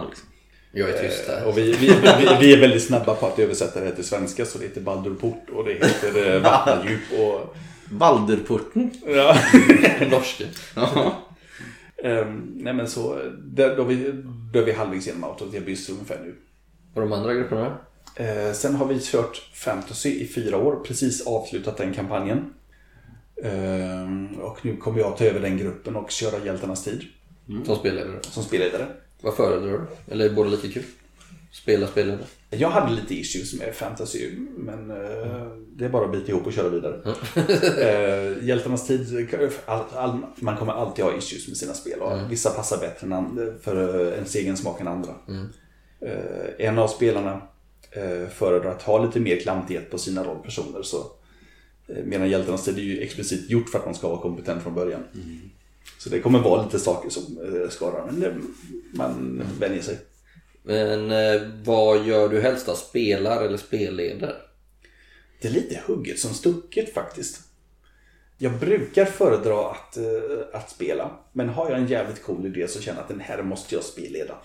Jag 0.75 0.89
är 0.89 1.09
tyst 1.09 1.23
här. 1.27 1.45
Och 1.47 1.57
vi, 1.57 1.71
vi, 1.71 1.87
vi, 1.87 2.27
vi 2.39 2.53
är 2.53 2.59
väldigt 2.59 2.83
snabba 2.83 3.15
på 3.15 3.25
att 3.27 3.39
översätta 3.39 3.79
det 3.79 3.91
till 3.91 4.03
svenska 4.03 4.45
så 4.45 4.57
det 4.57 4.63
heter 4.63 4.81
Baldurport 4.81 5.49
och 5.49 5.65
det 5.65 5.73
heter 5.73 6.35
eh, 6.35 6.41
Vattendjup 6.41 7.01
och 7.19 7.55
Balderporten. 7.89 8.91
Ja. 9.07 9.37
Norske. 10.11 10.45
Ehm, 12.03 12.51
nej 12.55 12.73
men 12.73 12.87
så, 12.87 13.19
där, 13.43 13.77
då, 13.77 13.83
vi, 13.83 14.11
då 14.53 14.59
är 14.59 14.63
vi 14.65 14.71
halvvägs 14.71 15.07
genom 15.07 15.23
autot. 15.23 15.53
Jag 15.53 15.65
byter 15.65 15.91
ungefär 15.91 16.19
nu. 16.23 16.35
Och 16.93 17.01
de 17.01 17.11
andra 17.11 17.33
grupperna? 17.33 17.77
Eh, 18.15 18.51
sen 18.53 18.75
har 18.75 18.85
vi 18.85 18.99
kört 19.01 19.49
Fantasy 19.53 20.09
i 20.09 20.27
fyra 20.27 20.57
år, 20.57 20.75
precis 20.85 21.27
avslutat 21.27 21.77
den 21.77 21.93
kampanjen. 21.93 22.53
Ehm, 23.43 24.27
och 24.41 24.65
nu 24.65 24.77
kommer 24.77 24.99
jag 24.99 25.17
ta 25.17 25.25
över 25.25 25.39
den 25.39 25.57
gruppen 25.57 25.95
och 25.95 26.11
köra 26.11 26.45
Hjältarnas 26.45 26.83
tid 26.83 27.03
Som 27.65 27.75
spelledare? 27.75 28.19
som 28.21 28.43
spelledare. 28.43 28.87
Vad 29.21 29.33
föredrar 29.33 29.71
du? 29.71 30.13
Eller 30.13 30.25
är 30.25 30.33
båda 30.33 30.49
lika 30.49 30.67
kul? 30.67 30.83
Spela 31.53 31.87
spelledare? 31.87 32.25
Jag 32.49 32.69
hade 32.69 32.93
lite 32.93 33.15
issues 33.15 33.53
med 33.53 33.75
Fantasy, 33.75 34.31
men 34.57 34.91
eh, 34.91 35.47
det 35.75 35.85
är 35.85 35.89
bara 35.89 36.05
att 36.05 36.11
bita 36.11 36.31
ihop 36.31 36.47
och 36.47 36.53
köra 36.53 36.69
vidare. 36.69 37.01
eh, 38.35 38.45
Hjältarnas 38.47 38.87
tid, 38.87 39.27
all, 39.65 39.83
all, 39.95 40.17
man 40.35 40.57
kommer 40.57 40.73
alltid 40.73 41.05
ha 41.05 41.17
issues 41.17 41.47
med 41.47 41.57
sina 41.57 41.73
spel. 41.73 41.99
Och 41.99 42.31
Vissa 42.31 42.49
passar 42.49 42.77
bättre 42.77 43.07
än 43.07 43.13
and, 43.13 43.39
för 43.61 44.05
eh, 44.07 44.13
ens 44.13 44.35
egen 44.35 44.57
smak 44.57 44.81
än 44.81 44.87
andra. 44.87 45.15
Eh, 46.01 46.67
en 46.67 46.79
av 46.79 46.87
spelarna 46.87 47.41
eh, 47.91 48.27
föredrar 48.29 48.71
att 48.71 48.81
ha 48.81 49.05
lite 49.05 49.19
mer 49.19 49.39
klantighet 49.39 49.91
på 49.91 49.97
sina 49.97 50.23
rollpersoner. 50.23 50.81
Så, 50.81 50.97
eh, 51.87 52.03
medan 52.05 52.29
Hjältarnas 52.29 52.65
tid 52.65 52.77
är 52.77 52.81
ju 52.81 53.01
explicit 53.01 53.49
gjort 53.49 53.69
för 53.69 53.79
att 53.79 53.85
man 53.85 53.95
ska 53.95 54.09
vara 54.09 54.21
kompetent 54.21 54.63
från 54.63 54.75
början. 54.75 55.03
Så 55.97 56.09
det 56.09 56.19
kommer 56.19 56.39
vara 56.39 56.63
lite 56.63 56.79
saker 56.79 57.09
som 57.09 57.23
eh, 57.23 57.69
skadar, 57.69 58.03
men 58.05 58.19
det, 58.19 58.35
man 58.93 59.43
vänjer 59.59 59.81
sig. 59.81 59.97
Men 60.63 61.11
eh, 61.11 61.41
vad 61.63 62.05
gör 62.05 62.29
du 62.29 62.41
helst 62.41 62.65
då? 62.65 62.75
Spelar 62.75 63.43
eller 63.43 63.57
spelleder? 63.57 64.35
Det 65.41 65.47
är 65.47 65.51
lite 65.51 65.81
hugget 65.85 66.19
som 66.19 66.33
stucket 66.33 66.93
faktiskt. 66.93 67.41
Jag 68.37 68.59
brukar 68.59 69.05
föredra 69.05 69.69
att, 69.69 69.97
eh, 69.97 70.03
att 70.53 70.69
spela. 70.69 71.11
Men 71.31 71.49
har 71.49 71.69
jag 71.69 71.79
en 71.79 71.87
jävligt 71.87 72.23
cool 72.23 72.45
idé 72.45 72.67
så 72.67 72.81
känner 72.81 72.97
jag 72.97 73.03
att 73.03 73.09
den 73.09 73.19
här 73.19 73.43
måste 73.43 73.75
jag 73.75 73.83
spelleda. 73.83 74.35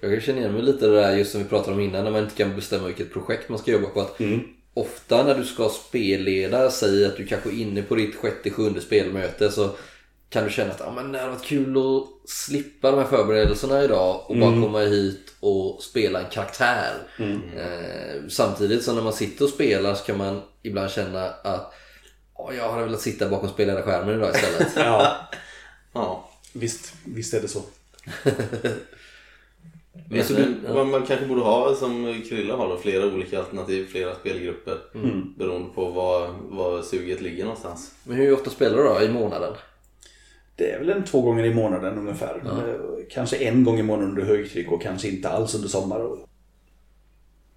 Jag 0.00 0.22
känner 0.22 0.38
igen 0.38 0.52
mig 0.52 0.62
lite 0.62 0.84
i 0.84 0.88
det 0.88 1.00
där 1.00 1.16
just 1.16 1.32
som 1.32 1.42
vi 1.42 1.48
pratade 1.48 1.74
om 1.74 1.80
innan 1.80 2.04
när 2.04 2.10
man 2.10 2.22
inte 2.22 2.36
kan 2.36 2.56
bestämma 2.56 2.86
vilket 2.86 3.12
projekt 3.12 3.48
man 3.48 3.58
ska 3.58 3.70
jobba 3.70 3.88
på. 3.88 4.00
Att 4.00 4.20
Ofta 4.74 5.24
när 5.24 5.34
du 5.34 5.44
ska 5.44 5.68
spelleda, 5.68 6.70
säg 6.70 7.06
att 7.06 7.16
du 7.16 7.26
kanske 7.26 7.48
är 7.48 7.60
inne 7.60 7.82
på 7.82 7.94
ditt 7.94 8.16
sjätte, 8.16 8.50
sjunde 8.50 8.80
spelmöte 8.80 9.50
så 9.50 9.70
kan 10.30 10.44
du 10.44 10.50
känna 10.50 10.70
att 10.72 10.80
ah, 10.80 10.90
men 10.90 11.12
det 11.12 11.18
hade 11.18 11.30
varit 11.30 11.44
kul 11.44 11.76
att 11.76 12.30
slippa 12.30 12.90
de 12.90 12.96
här 12.98 13.06
förberedelserna 13.06 13.82
idag 13.84 14.24
och 14.30 14.36
bara 14.38 14.50
komma 14.62 14.78
hit 14.80 15.20
och 15.40 15.82
spela 15.82 16.20
en 16.20 16.30
karaktär. 16.30 16.92
Eh, 17.56 18.28
samtidigt 18.28 18.82
som 18.82 18.94
när 18.96 19.02
man 19.02 19.12
sitter 19.12 19.44
och 19.44 19.50
spelar 19.50 19.94
så 19.94 20.04
kan 20.04 20.18
man 20.18 20.42
ibland 20.62 20.90
känna 20.90 21.24
att 21.24 21.72
"Ah, 22.34 22.52
jag 22.52 22.72
hade 22.72 22.84
velat 22.84 23.00
sitta 23.00 23.28
bakom 23.28 23.48
spelledarskärmen 23.48 24.14
idag 24.14 24.34
istället. 24.34 24.72
Ja, 24.76 25.16
ja. 25.92 26.28
visst, 26.52 26.94
visst 27.04 27.34
är 27.34 27.40
det 27.40 27.48
så. 27.48 27.62
Men 30.10 30.24
så 30.24 30.32
du, 30.32 30.54
vad 30.68 30.86
man 30.86 31.06
kanske 31.06 31.26
borde 31.26 31.40
ha 31.40 31.74
som 31.74 32.22
Krylla 32.28 32.56
har 32.56 32.68
då, 32.68 32.76
flera 32.76 33.06
olika 33.06 33.38
alternativ, 33.38 33.86
flera 33.90 34.14
spelgrupper. 34.14 34.78
Beroende 35.38 35.68
på 35.74 35.84
var, 35.90 36.28
var 36.40 36.82
suget 36.82 37.20
ligger 37.20 37.44
någonstans. 37.44 37.92
men 38.04 38.16
hur 38.16 38.32
ofta 38.34 38.50
spelar 38.50 38.76
du 38.76 38.82
då 38.84 39.00
i 39.02 39.08
månaden? 39.08 39.54
Det 40.58 40.70
är 40.70 40.78
väl 40.78 40.90
en 40.90 41.04
två 41.04 41.20
gånger 41.22 41.44
i 41.44 41.54
månaden 41.54 41.98
ungefär. 41.98 42.42
Eh, 42.46 43.04
Kanske 43.10 43.36
en 43.36 43.64
gång 43.64 43.78
i 43.78 43.82
månaden 43.82 44.10
under 44.10 44.22
högtryck 44.22 44.72
och 44.72 44.82
kanske 44.82 45.08
inte 45.08 45.28
alls 45.28 45.54
under 45.54 45.68
sommar. 45.68 46.16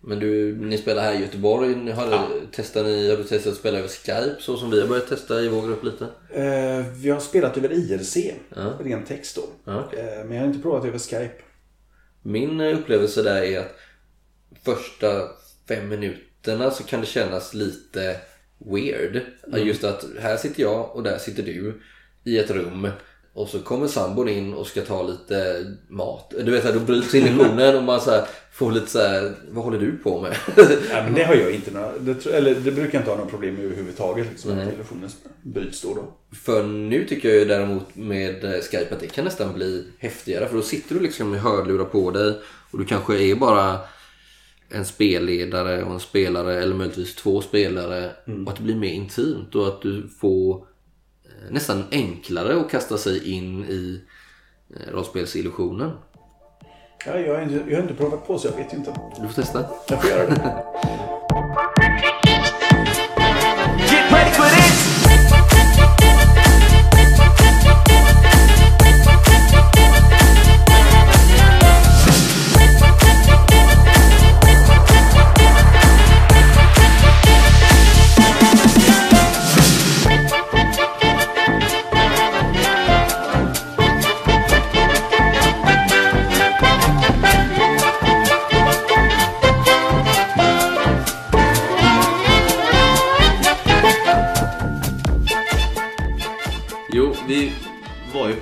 Men 0.04 0.20
du, 0.20 0.56
ni 0.58 0.78
spelar 0.78 1.04
här 1.04 1.14
i 1.14 1.22
Göteborg. 1.22 1.76
Ni 1.76 1.92
har, 1.92 2.28
testar 2.52 2.84
ni, 2.84 3.10
har 3.10 3.18
du 3.18 3.24
testat 3.24 3.52
att 3.54 3.60
spela 3.60 3.78
över 3.80 3.88
Skype 3.88 4.36
så 4.42 4.58
som 4.58 4.72
vi 4.72 4.82
har 4.82 4.88
börjat 4.88 5.08
testa 5.08 5.42
i 5.42 5.48
vår 5.50 5.68
grupp 5.68 5.84
lite? 5.84 6.06
Eh, 6.30 6.86
Vi 7.02 7.10
har 7.10 7.20
spelat 7.20 7.58
över 7.58 7.72
IRC, 7.74 8.18
ren 8.80 9.04
text 9.06 9.36
då. 9.36 9.42
Ja, 9.72 9.84
okej. 9.88 10.00
Eh, 10.00 10.26
Men 10.26 10.32
jag 10.38 10.44
har 10.44 10.48
inte 10.48 10.62
provat 10.62 10.86
över 10.86 11.00
Skype. 11.00 11.34
Min 12.22 12.62
upplevelse 12.62 13.22
där 13.24 13.42
är 13.44 13.60
att 13.60 13.76
första 14.66 15.08
fem 15.68 15.90
minuterna 15.90 16.72
så 16.72 16.84
kan 16.84 17.00
det 17.02 17.06
kännas 17.08 17.54
lite 17.54 18.16
weird. 18.58 19.22
Just 19.58 19.84
att 19.84 20.06
här 20.20 20.38
sitter 20.38 20.62
jag 20.64 20.96
och 20.96 21.04
där 21.04 21.18
sitter 21.18 21.44
du 21.44 21.82
i 22.24 22.38
ett 22.38 22.52
rum. 22.52 22.88
Och 23.34 23.48
så 23.48 23.60
kommer 23.60 23.88
sambon 23.88 24.30
in 24.30 24.54
och 24.54 24.68
ska 24.68 24.82
ta 24.82 25.04
lite 25.04 25.66
mat. 25.88 26.34
Du 26.46 26.52
vet, 26.52 26.74
då 26.74 26.80
bryts 26.80 27.16
illusionen 27.16 27.78
och 27.78 27.84
man 27.84 28.02
så 28.02 28.12
här, 28.12 28.26
får 28.52 28.72
lite 28.72 28.88
så 28.88 29.00
här, 29.00 29.34
vad 29.50 29.64
håller 29.64 29.80
du 29.80 29.98
på 29.98 30.22
med? 30.22 30.36
Ja, 30.92 31.04
men 31.04 31.14
det 31.14 31.24
har 31.24 31.36
jag 31.36 31.52
inte 31.52 31.72
några, 31.72 31.98
det, 31.98 32.26
eller 32.26 32.56
det 32.56 32.72
brukar 32.72 33.00
inte 33.00 33.12
ha 33.12 33.18
några 33.18 33.30
problem 33.30 33.56
med 33.56 33.66
överhuvudtaget. 33.66 34.28
Liksom, 34.30 34.52
att 34.52 34.70
telefonen 34.70 35.10
bryts 35.42 35.82
då 35.82 35.90
och 35.90 35.96
då. 35.96 36.14
För 36.36 36.64
nu 36.64 37.06
tycker 37.06 37.30
jag 37.30 37.38
ju 37.38 37.46
däremot 37.46 37.96
med 37.96 38.44
eh, 38.44 38.62
Skype 38.62 38.94
att 38.94 39.00
det 39.00 39.08
kan 39.08 39.26
nästan 39.26 39.54
bli 39.54 39.86
häftigare. 40.00 40.48
För 40.48 40.56
då 40.56 40.62
sitter 40.62 40.96
du 40.96 41.02
liksom 41.02 41.32
med 41.32 41.42
hörlurar 41.42 41.86
på 41.86 42.12
dig 42.12 42.34
och 42.72 42.80
du 42.80 42.86
kanske 42.86 43.18
är 43.18 43.36
bara 43.36 43.80
en 44.70 44.86
spelledare 44.86 45.84
och 45.84 45.94
en 45.94 46.00
spelare 46.00 46.62
eller 46.64 46.76
möjligtvis 46.76 47.16
två 47.16 47.42
spelare. 47.42 48.12
Och 48.46 48.52
att 48.52 48.58
det 48.58 48.64
blir 48.64 48.76
mer 48.76 48.94
intimt 48.94 49.56
och 49.56 49.68
att 49.68 49.82
du 49.82 50.10
får 50.22 50.66
nästan 51.50 51.84
enklare 51.92 52.60
att 52.60 52.70
kasta 52.70 52.98
sig 52.98 53.34
in 53.34 53.66
i 53.66 54.02
eh, 54.70 54.94
rollspelsillusionen. 54.94 55.92
Ja, 57.06 57.20
jag, 57.20 57.36
har 57.36 57.42
inte, 57.42 57.64
jag 57.68 57.78
har 57.78 57.82
inte 57.82 57.94
provat 57.94 58.28
på 58.28 58.40
så 58.40 58.48
jag 58.48 58.56
vet 58.56 58.74
inte. 58.74 58.94
Du 59.22 59.28
får 59.28 59.42
testa. 59.42 59.66
Jag 59.88 60.02
får 60.02 60.10
göra 60.10 60.30
det. 60.30 60.64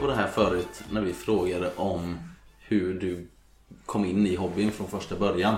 det 0.10 0.16
här 0.16 0.28
förut 0.28 0.84
när 0.92 1.02
vi 1.02 1.14
frågade 1.14 1.72
om 1.76 2.18
hur 2.60 2.94
du 3.00 3.28
kom 3.86 4.06
in 4.06 4.28
i 4.28 4.36
hobbyn 4.36 4.72
från 4.72 4.88
första 4.88 5.16
början. 5.16 5.56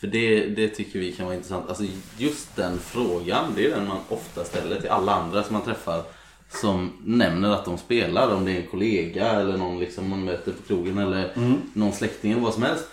För 0.00 0.06
det, 0.06 0.46
det 0.46 0.68
tycker 0.68 0.98
vi 0.98 1.12
kan 1.12 1.26
vara 1.26 1.36
intressant. 1.36 1.68
Alltså 1.68 1.84
just 2.18 2.56
den 2.56 2.78
frågan, 2.78 3.52
det 3.56 3.66
är 3.66 3.70
den 3.76 3.88
man 3.88 3.98
ofta 4.08 4.44
ställer 4.44 4.80
till 4.80 4.90
alla 4.90 5.14
andra 5.14 5.42
som 5.42 5.52
man 5.52 5.62
träffar 5.62 6.02
som 6.48 6.92
nämner 7.04 7.50
att 7.50 7.64
de 7.64 7.78
spelar. 7.78 8.34
Om 8.34 8.44
det 8.44 8.52
är 8.52 8.60
en 8.60 8.66
kollega 8.66 9.26
eller 9.26 9.56
någon 9.56 9.80
liksom 9.80 10.10
man 10.10 10.24
möter 10.24 10.52
på 10.52 10.62
krogen 10.62 10.98
eller 10.98 11.32
någon 11.72 11.92
släkting 11.92 12.32
eller 12.32 12.42
vad 12.42 12.54
som 12.54 12.62
helst. 12.62 12.88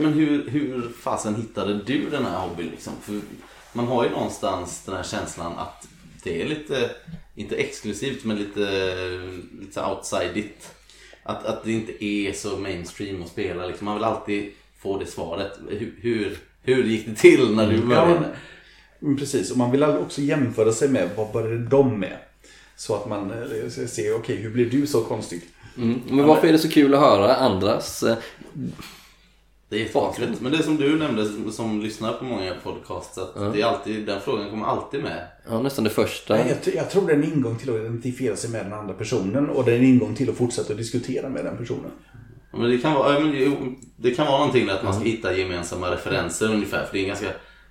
Men 0.00 0.12
hur, 0.12 0.50
hur 0.50 0.92
fasen 1.02 1.34
hittade 1.34 1.74
du 1.74 2.10
den 2.10 2.24
här 2.24 2.38
hobbyn 2.38 2.68
liksom? 2.70 2.92
För 3.02 3.20
man 3.72 3.86
har 3.86 4.04
ju 4.04 4.10
någonstans 4.10 4.82
den 4.84 4.96
här 4.96 5.02
känslan 5.02 5.52
att 5.58 5.88
det 6.22 6.42
är 6.42 6.48
lite, 6.48 6.90
inte 7.36 7.56
exklusivt 7.56 8.24
men 8.24 8.36
lite, 8.36 8.90
lite 9.60 9.84
outsidigt. 9.84 10.70
Att, 11.22 11.44
att 11.44 11.64
det 11.64 11.72
inte 11.72 12.04
är 12.04 12.32
så 12.32 12.56
mainstream 12.56 13.22
att 13.22 13.28
spela 13.28 13.66
liksom. 13.66 13.84
Man 13.84 13.94
vill 13.94 14.04
alltid 14.04 14.52
få 14.78 14.98
det 14.98 15.06
svaret. 15.06 15.52
Hur, 15.68 15.94
hur, 16.00 16.38
hur 16.62 16.84
gick 16.84 17.06
det 17.06 17.14
till 17.14 17.54
när 17.56 17.70
du 17.70 17.82
började? 17.82 18.36
Men 18.98 19.16
precis, 19.16 19.50
och 19.50 19.56
man 19.56 19.70
vill 19.70 19.82
också 19.82 20.20
jämföra 20.20 20.72
sig 20.72 20.88
med 20.88 21.10
vad 21.16 21.32
började 21.32 21.66
de 21.66 22.00
med? 22.00 22.18
Så 22.76 22.94
att 22.94 23.08
man 23.08 23.30
eh, 23.30 23.68
ser, 23.68 24.14
okej 24.14 24.36
hur 24.36 24.50
blev 24.50 24.70
du 24.70 24.86
så 24.86 25.04
konstig? 25.04 25.42
Mm. 25.78 26.00
Men 26.10 26.26
varför 26.26 26.48
är 26.48 26.52
det 26.52 26.58
så 26.58 26.68
kul 26.68 26.94
att 26.94 27.00
höra 27.00 27.36
andras 27.36 28.02
eh, 28.02 28.16
Det 29.68 29.76
är 29.76 29.80
jättekonstigt. 29.80 30.40
Men 30.40 30.52
det 30.52 30.58
är 30.58 30.62
som 30.62 30.76
du 30.76 30.96
nämnde 30.98 31.24
som, 31.24 31.52
som 31.52 31.80
lyssnar 31.80 32.12
på 32.12 32.24
många 32.24 32.54
podcasts. 32.62 33.18
Att 33.18 33.52
det 33.52 33.60
är 33.60 33.66
alltid, 33.66 34.06
den 34.06 34.20
frågan 34.20 34.50
kommer 34.50 34.66
alltid 34.66 35.02
med. 35.02 35.26
Ja, 35.48 35.62
nästan 35.62 35.84
det 35.84 35.90
första. 35.90 36.34
Nej, 36.34 36.56
Jag, 36.64 36.74
jag 36.74 36.90
tror 36.90 37.06
det 37.06 37.12
är 37.12 37.16
en 37.16 37.24
ingång 37.32 37.56
till 37.58 37.70
att 37.70 37.76
identifiera 37.76 38.36
sig 38.36 38.50
med 38.50 38.64
den 38.66 38.72
andra 38.72 38.94
personen 38.94 39.50
och 39.50 39.64
det 39.64 39.72
är 39.72 39.76
en 39.76 39.84
ingång 39.84 40.14
till 40.14 40.30
att 40.30 40.36
fortsätta 40.36 40.72
att 40.72 40.78
diskutera 40.78 41.28
med 41.28 41.44
den 41.44 41.56
personen. 41.56 41.90
Men 42.52 42.70
det 42.70 42.78
kan 42.78 42.94
vara, 42.94 43.20
ja, 43.20 43.50
det 43.96 44.10
kan 44.10 44.26
vara 44.26 44.38
någonting 44.38 44.68
att 44.70 44.84
man 44.84 44.94
ska 44.94 45.04
hitta 45.04 45.36
gemensamma 45.36 45.90
referenser 45.90 46.52
ungefär. 46.54 46.84
För 46.84 46.92
det 46.92 46.98
är 46.98 47.02
en 47.02 47.08
ganska, 47.08 47.28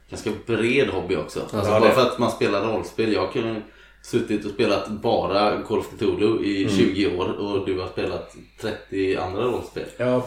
ganska 0.09 0.29
bred 0.47 0.87
hobby 0.89 1.15
också. 1.15 1.39
Alltså, 1.39 1.71
Ja, 1.71 1.79
bara 1.79 1.91
för 1.91 2.01
att 2.01 2.19
man 2.19 2.31
spelar 2.31 2.73
rollspel. 2.73 3.13
Jag 3.13 3.21
har 3.21 3.61
suttit 4.03 4.45
och 4.45 4.51
spelat 4.51 4.89
bara 4.89 5.61
Call 5.61 5.79
of 5.79 5.89
Cthulhu 5.97 6.45
i 6.45 6.69
20 6.69 7.17
år 7.17 7.31
och 7.39 7.65
du 7.65 7.79
har 7.79 7.87
spelat 7.87 8.35
30 8.61 9.17
andra 9.17 9.43
rollspel. 9.43 9.85
Ja, 9.97 10.25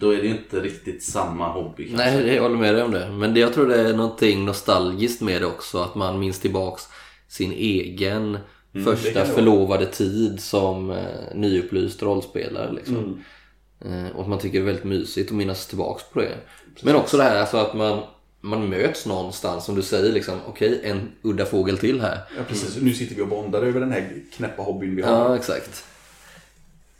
Då 0.00 0.10
är 0.10 0.16
det 0.16 0.22
ju 0.22 0.30
inte 0.30 0.60
riktigt 0.60 1.02
samma 1.02 1.48
hobby 1.48 1.88
kanske. 1.88 2.10
Nej, 2.10 2.34
jag 2.34 2.42
håller 2.42 2.56
med 2.56 2.74
dig 2.74 2.82
om 2.82 2.90
det. 2.90 3.10
Men 3.10 3.34
det, 3.34 3.40
jag 3.40 3.54
tror 3.54 3.68
det 3.68 3.80
är 3.80 3.96
någonting 3.96 4.44
nostalgiskt 4.44 5.20
med 5.20 5.42
det 5.42 5.46
också. 5.46 5.78
Att 5.78 5.94
man 5.94 6.18
minns 6.18 6.40
tillbaks 6.40 6.82
sin 7.28 7.52
egen 7.52 8.38
det 8.72 8.80
första 8.82 9.24
förlovade 9.24 9.86
tid 9.86 10.40
som 10.40 10.90
eh, 10.90 10.96
nyupplyst 11.34 12.02
rollspelare. 12.02 12.72
Liksom. 12.72 12.96
Mm. 12.96 14.04
Eh, 14.06 14.16
och 14.16 14.22
att 14.22 14.28
man 14.28 14.38
tycker 14.38 14.58
det 14.58 14.64
är 14.64 14.66
väldigt 14.66 14.84
mysigt 14.84 15.30
att 15.30 15.36
minnas 15.36 15.66
tillbaks 15.66 16.02
på 16.12 16.20
det. 16.20 16.36
Men 16.82 16.96
också 16.96 17.16
det 17.16 17.22
här 17.22 17.40
alltså 17.40 17.56
att 17.56 17.74
man, 17.74 18.02
man 18.40 18.68
möts 18.68 19.06
någonstans 19.06 19.64
som 19.64 19.74
du 19.74 19.82
säger 19.82 20.12
liksom. 20.12 20.34
Okej, 20.46 20.80
en 20.84 21.12
udda 21.22 21.44
fågel 21.44 21.78
till 21.78 22.00
här. 22.00 22.18
Ja, 22.36 22.42
precis. 22.48 22.82
Nu 22.82 22.94
sitter 22.94 23.14
vi 23.14 23.22
och 23.22 23.28
bondar 23.28 23.62
över 23.62 23.80
den 23.80 23.92
här 23.92 24.22
knäppa 24.32 24.62
hobbyn 24.62 24.96
vi 24.96 25.02
har. 25.02 25.12
Ja, 25.12 25.36
exakt. 25.36 25.84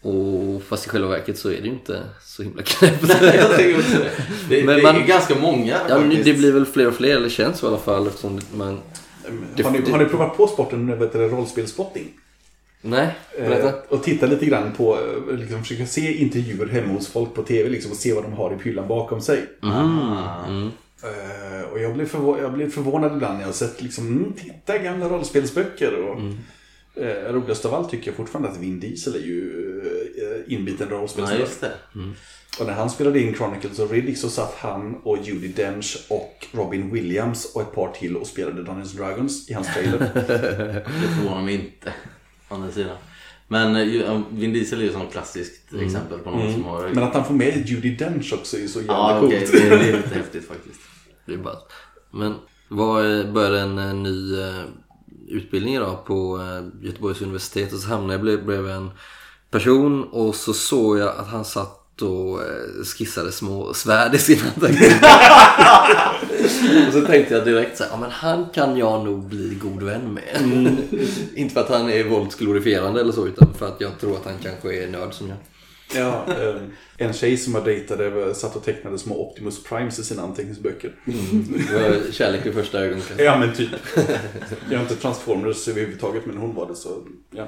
Och 0.04 0.62
fast 0.62 0.86
i 0.86 0.88
själva 0.88 1.08
verket 1.08 1.38
så 1.38 1.48
är 1.48 1.52
det 1.60 1.66
ju 1.66 1.72
inte 1.72 2.02
så 2.22 2.42
himla 2.42 2.62
knäppt. 2.62 3.08
jag 3.22 3.56
tänker 3.56 3.78
också 3.78 3.98
det. 3.98 4.10
Det, 4.48 4.64
Men 4.64 4.76
det 4.76 4.82
man- 4.82 4.96
är 4.96 5.06
ganska 5.06 5.34
många 5.34 5.66
Ja, 5.88 5.98
men 5.98 6.02
faktiskt. 6.02 6.24
det 6.24 6.34
blir 6.34 6.52
väl 6.52 6.66
fler 6.66 6.88
och 6.88 6.94
fler, 6.94 7.16
eller 7.16 7.28
känns 7.28 7.58
så 7.58 7.66
i 7.66 7.68
alla 7.68 7.78
fall 7.78 8.06
eftersom 8.06 8.40
man... 8.54 8.78
har, 9.64 9.70
ni, 9.70 9.90
har 9.90 9.98
ni 9.98 10.04
provat 10.04 10.36
på 10.36 10.46
sporten 10.46 10.98
vet 10.98 11.12
du, 11.12 11.18
rollspelsspotting? 11.18 12.04
Nej, 12.86 13.08
berätta. 13.38 13.68
Eh, 13.68 13.74
och 13.88 14.02
titta 14.02 14.26
lite 14.26 14.46
grann 14.46 14.72
på, 14.76 14.98
eh, 15.30 15.36
liksom, 15.38 15.62
försöka 15.62 15.86
se 15.86 16.12
intervjuer 16.22 16.66
hemma 16.66 16.92
hos 16.92 17.08
folk 17.08 17.34
på 17.34 17.42
TV 17.42 17.68
liksom, 17.70 17.90
och 17.90 17.96
se 17.96 18.12
vad 18.12 18.24
de 18.24 18.32
har 18.32 18.52
i 18.52 18.64
hyllan 18.68 18.88
bakom 18.88 19.20
sig. 19.20 19.42
Ah. 19.60 20.44
Eh, 21.02 21.70
och 21.72 21.80
jag 21.80 21.94
blev, 21.94 22.08
förvå- 22.08 22.42
jag 22.42 22.52
blev 22.52 22.70
förvånad 22.70 23.12
ibland 23.12 23.34
när 23.34 23.40
jag 23.40 23.48
har 23.48 23.52
sett 23.52 23.82
liksom, 23.82 24.06
mm, 24.06 24.32
titta 24.32 24.78
gamla 24.78 25.08
rollspelsböcker. 25.08 25.94
Och, 25.94 26.18
eh, 26.96 27.32
roligast 27.32 27.64
av 27.64 27.74
allt 27.74 27.90
tycker 27.90 28.06
jag 28.08 28.16
fortfarande 28.16 28.48
att 28.48 28.56
Vin 28.58 28.80
Diesel 28.80 29.14
är 29.14 29.18
ju 29.18 29.80
eh, 30.46 30.54
inbiten 30.54 30.86
Ja, 30.90 30.96
rollspelsnörd. 30.96 31.40
just 31.40 31.60
det. 31.60 31.72
och 32.60 32.66
när 32.66 32.72
han 32.72 32.90
spelade 32.90 33.20
in 33.20 33.34
Chronicles 33.34 33.78
of 33.78 33.92
Riddick 33.92 34.18
så 34.18 34.28
satt 34.28 34.54
han 34.58 34.94
och 34.94 35.18
Judi 35.22 35.48
Dench 35.48 36.06
och 36.10 36.46
Robin 36.52 36.92
Williams 36.92 37.54
och 37.54 37.60
ett 37.62 37.72
par 37.74 37.92
till 37.92 38.16
och 38.16 38.26
spelade 38.26 38.62
Dungeons 38.62 38.90
and 38.90 38.98
Dragons 39.00 39.50
i 39.50 39.52
hans 39.52 39.74
trailer. 39.74 39.98
Det 40.84 41.08
förvånar 41.18 41.42
mig 41.42 41.54
inte. 41.54 41.92
Å 42.48 42.54
andra 42.54 42.70
sidan. 42.70 42.96
Men 43.48 43.76
eh, 43.76 43.82
ju- 43.82 44.00
ja, 44.02 44.22
Vin 44.30 44.52
Diesel 44.52 44.80
är 44.80 44.84
ju 44.84 44.90
ett 44.90 45.12
klassiskt 45.12 45.74
exempel 45.82 46.18
på 46.18 46.30
någon 46.30 46.52
som 46.52 46.64
har... 46.64 46.88
Men 46.88 47.04
att 47.04 47.14
han 47.14 47.24
får 47.24 47.34
med 47.34 47.68
Judi 47.68 47.90
Dench 47.94 48.32
också 48.34 48.56
är 48.58 48.66
så 48.66 48.78
jävla 48.78 48.94
ja, 48.94 49.20
coolt. 49.20 49.34
okej. 49.34 49.48
Det, 49.52 49.68
det 49.68 49.88
är 49.88 49.96
lite 49.96 50.08
häftigt 50.14 50.48
faktiskt. 50.48 50.80
Det 51.26 51.32
är 51.32 51.38
bara... 51.38 51.56
Men 52.10 52.34
vad 52.68 53.18
eh, 53.20 53.32
började 53.32 53.60
en 53.60 53.78
eh, 53.78 53.94
ny 53.94 54.40
eh, 54.40 54.62
utbildning 55.34 55.74
idag 55.74 56.04
på 56.04 56.40
eh, 56.40 56.86
Göteborgs 56.86 57.22
universitet 57.22 57.72
och 57.72 57.78
så 57.78 57.88
hamnade 57.88 58.30
jag 58.30 58.44
bredvid 58.44 58.72
en 58.72 58.90
person 59.50 60.04
och 60.04 60.34
så 60.34 60.54
såg 60.54 60.98
jag 60.98 61.08
att 61.08 61.28
han 61.28 61.44
satt 61.44 62.02
och 62.02 62.42
eh, 62.42 62.84
skissade 62.84 63.32
små 63.32 63.74
svärd 63.74 64.14
i 64.14 64.18
sina 64.18 64.42
och 66.86 66.92
så 66.92 67.00
tänkte 67.00 67.34
jag 67.34 67.44
direkt 67.44 67.76
så 67.76 67.84
här, 67.84 67.90
ja 67.90 67.96
men 67.96 68.10
han 68.10 68.46
kan 68.54 68.76
jag 68.76 69.04
nog 69.04 69.24
bli 69.24 69.58
god 69.62 69.82
vän 69.82 70.14
med. 70.14 70.22
Inte 71.34 71.54
för 71.54 71.60
att 71.60 71.68
han 71.68 71.90
är 71.90 72.04
våldsglorifierande 72.04 73.00
eller 73.00 73.12
så 73.12 73.26
utan 73.26 73.54
för 73.54 73.66
att 73.66 73.80
jag 73.80 73.98
tror 74.00 74.16
att 74.16 74.24
han 74.24 74.38
kanske 74.42 74.84
är 74.84 74.88
nörd 74.88 75.14
som 75.14 75.28
jag. 75.28 75.36
Ja, 75.94 76.24
eh, 76.28 76.56
en 76.98 77.12
tjej 77.12 77.36
som 77.36 77.54
jag 77.54 77.64
dejtade 77.64 78.34
satt 78.34 78.56
och 78.56 78.64
tecknade 78.64 78.98
små 78.98 79.30
Optimus 79.30 79.64
Primes 79.64 79.98
i 79.98 80.04
sina 80.04 80.22
anteckningsböcker. 80.22 80.94
Det 81.68 81.74
var 81.74 82.12
kärlek 82.12 82.46
vid 82.46 82.54
första 82.54 82.80
ögonkastet. 82.80 83.20
Ja, 83.20 83.38
men 83.38 83.54
typ. 83.54 83.70
Jag 84.70 84.78
har 84.78 84.82
inte 84.82 84.96
Transformers 84.96 85.68
överhuvudtaget, 85.68 86.26
men 86.26 86.36
hon 86.36 86.54
var 86.54 86.68
det 86.68 86.76
så, 86.76 87.06
ja. 87.30 87.46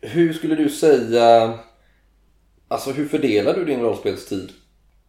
Hur 0.00 0.32
skulle 0.32 0.54
du 0.54 0.68
säga, 0.68 1.58
alltså 2.68 2.90
hur 2.90 3.08
fördelar 3.08 3.54
du 3.54 3.64
din 3.64 3.80
rollspelstid? 3.80 4.50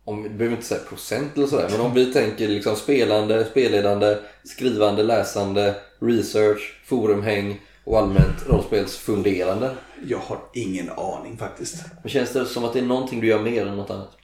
Om, 0.04 0.24
du 0.24 0.30
behöver 0.30 0.56
inte 0.56 0.68
säga 0.68 0.82
procent 0.90 1.38
eller 1.38 1.48
sådär, 1.48 1.68
men 1.72 1.82
om 1.82 1.94
vi 1.94 2.14
tänker 2.14 2.48
liksom 2.48 2.76
spelande, 2.76 3.46
spelledande, 3.46 4.18
skrivande, 4.44 5.04
läsande, 5.04 5.76
research, 6.00 6.82
forumhäng 6.86 7.60
och 7.84 8.00
allmänt 8.00 8.48
rollspelsfunderande. 8.48 9.72
Jag 10.08 10.18
har 10.18 10.40
ingen 10.54 10.90
aning 10.90 11.38
faktiskt. 11.38 11.76
Men 12.02 12.10
känns 12.10 12.34
det 12.34 12.46
som 12.46 12.64
att 12.64 12.74
det 12.74 12.80
är 12.80 12.86
någonting 12.86 13.22
du 13.22 13.28
gör 13.28 13.42
mer 13.44 13.66
än 13.66 13.78
något 13.78 13.90
annat? 13.90 14.18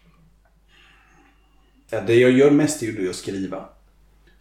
Ja, 1.90 2.02
Det 2.02 2.16
jag 2.16 2.32
gör 2.32 2.52
mest 2.52 2.84
är 2.84 2.88
ju 2.88 3.10
att 3.10 3.16
skriva. 3.16 3.70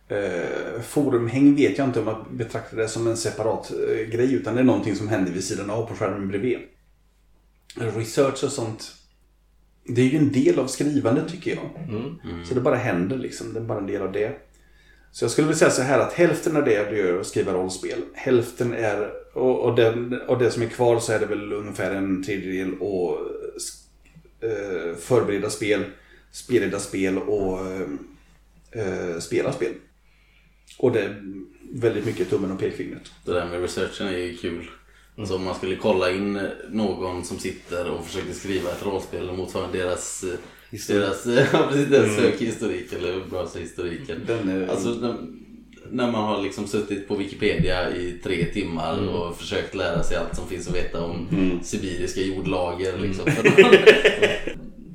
Eh, 0.08 0.80
forumhäng 0.82 1.56
vet 1.56 1.78
jag 1.78 1.88
inte 1.88 2.00
om 2.00 2.06
jag 2.06 2.26
betraktar 2.30 2.76
det 2.76 2.88
som 2.88 3.06
en 3.06 3.16
separat 3.16 3.70
eh, 3.70 4.06
grej 4.08 4.34
utan 4.34 4.54
det 4.54 4.60
är 4.60 4.64
någonting 4.64 4.96
som 4.96 5.08
händer 5.08 5.32
vid 5.32 5.44
sidan 5.44 5.70
av 5.70 5.86
på 5.86 5.94
skärmen 5.94 6.28
bredvid. 6.28 6.58
Research 7.76 8.44
och 8.44 8.52
sånt. 8.52 8.92
Det 9.84 10.00
är 10.02 10.06
ju 10.06 10.18
en 10.18 10.32
del 10.32 10.58
av 10.58 10.66
skrivandet 10.66 11.28
tycker 11.28 11.50
jag. 11.50 11.70
Så 12.46 12.54
det 12.54 12.60
bara 12.60 12.76
händer 12.76 13.18
liksom. 13.18 13.52
Det 13.52 13.60
är 13.60 13.64
bara 13.64 13.78
en 13.78 13.86
del 13.86 14.02
av 14.02 14.12
det. 14.12 14.38
Så 15.14 15.24
jag 15.24 15.30
skulle 15.30 15.46
vilja 15.46 15.58
säga 15.58 15.70
så 15.70 15.82
här 15.82 15.98
att 15.98 16.12
hälften 16.12 16.56
av 16.56 16.64
det 16.64 16.72
jag 16.72 16.96
gör 16.96 17.14
är 17.14 17.20
att 17.20 17.26
skriva 17.26 17.52
rollspel. 17.52 18.02
Hälften 18.14 18.72
är, 18.72 19.12
och, 19.34 19.60
och, 19.60 19.76
den, 19.76 20.20
och 20.20 20.38
det 20.38 20.50
som 20.50 20.62
är 20.62 20.66
kvar 20.66 21.00
så 21.00 21.12
är 21.12 21.18
det 21.18 21.26
väl 21.26 21.52
ungefär 21.52 21.94
en 21.94 22.22
tredjedel 22.22 22.72
att 22.72 23.18
eh, 24.40 24.96
förbereda 24.96 25.50
spel, 25.50 25.84
spelleda 26.30 26.78
spel 26.78 27.18
och 27.18 27.58
eh, 27.66 27.88
eh, 28.70 29.18
spela 29.18 29.52
spel. 29.52 29.72
Och 30.78 30.92
det 30.92 31.00
är 31.00 31.22
väldigt 31.72 32.06
mycket 32.06 32.30
tummen 32.30 32.52
och 32.52 32.60
pekfingret. 32.60 33.12
Det 33.24 33.32
där 33.32 33.46
med 33.46 33.60
researchen 33.60 34.06
är 34.06 34.18
ju 34.18 34.36
kul. 34.36 34.70
Alltså 35.18 35.36
om 35.36 35.44
man 35.44 35.54
skulle 35.54 35.76
kolla 35.76 36.10
in 36.10 36.48
någon 36.68 37.24
som 37.24 37.38
sitter 37.38 37.90
och 37.90 38.06
försöker 38.06 38.32
skriva 38.32 38.70
ett 38.70 38.86
rollspel 38.86 39.30
och 39.30 39.38
motsvarande 39.38 39.78
deras, 39.78 40.24
eh, 40.24 40.38
deras, 40.88 41.22
precis, 41.70 41.88
deras 41.90 42.16
sökhistorik 42.16 42.92
eller 42.92 43.20
browserhistoriken. 43.30 44.28
Är- 44.28 44.68
Alltså 44.70 44.88
när, 44.88 45.14
när 45.90 46.12
man 46.12 46.24
har 46.24 46.42
liksom 46.42 46.66
suttit 46.66 47.08
på 47.08 47.14
Wikipedia 47.16 47.96
i 47.96 48.20
tre 48.24 48.44
timmar 48.44 49.08
och 49.08 49.36
försökt 49.38 49.74
lära 49.74 50.02
sig 50.02 50.16
allt 50.16 50.36
som 50.36 50.48
finns 50.48 50.68
att 50.68 50.74
veta 50.76 51.04
om 51.04 51.28
sibiriska 51.62 52.20
jordlager. 52.20 52.98
Liksom. 52.98 53.24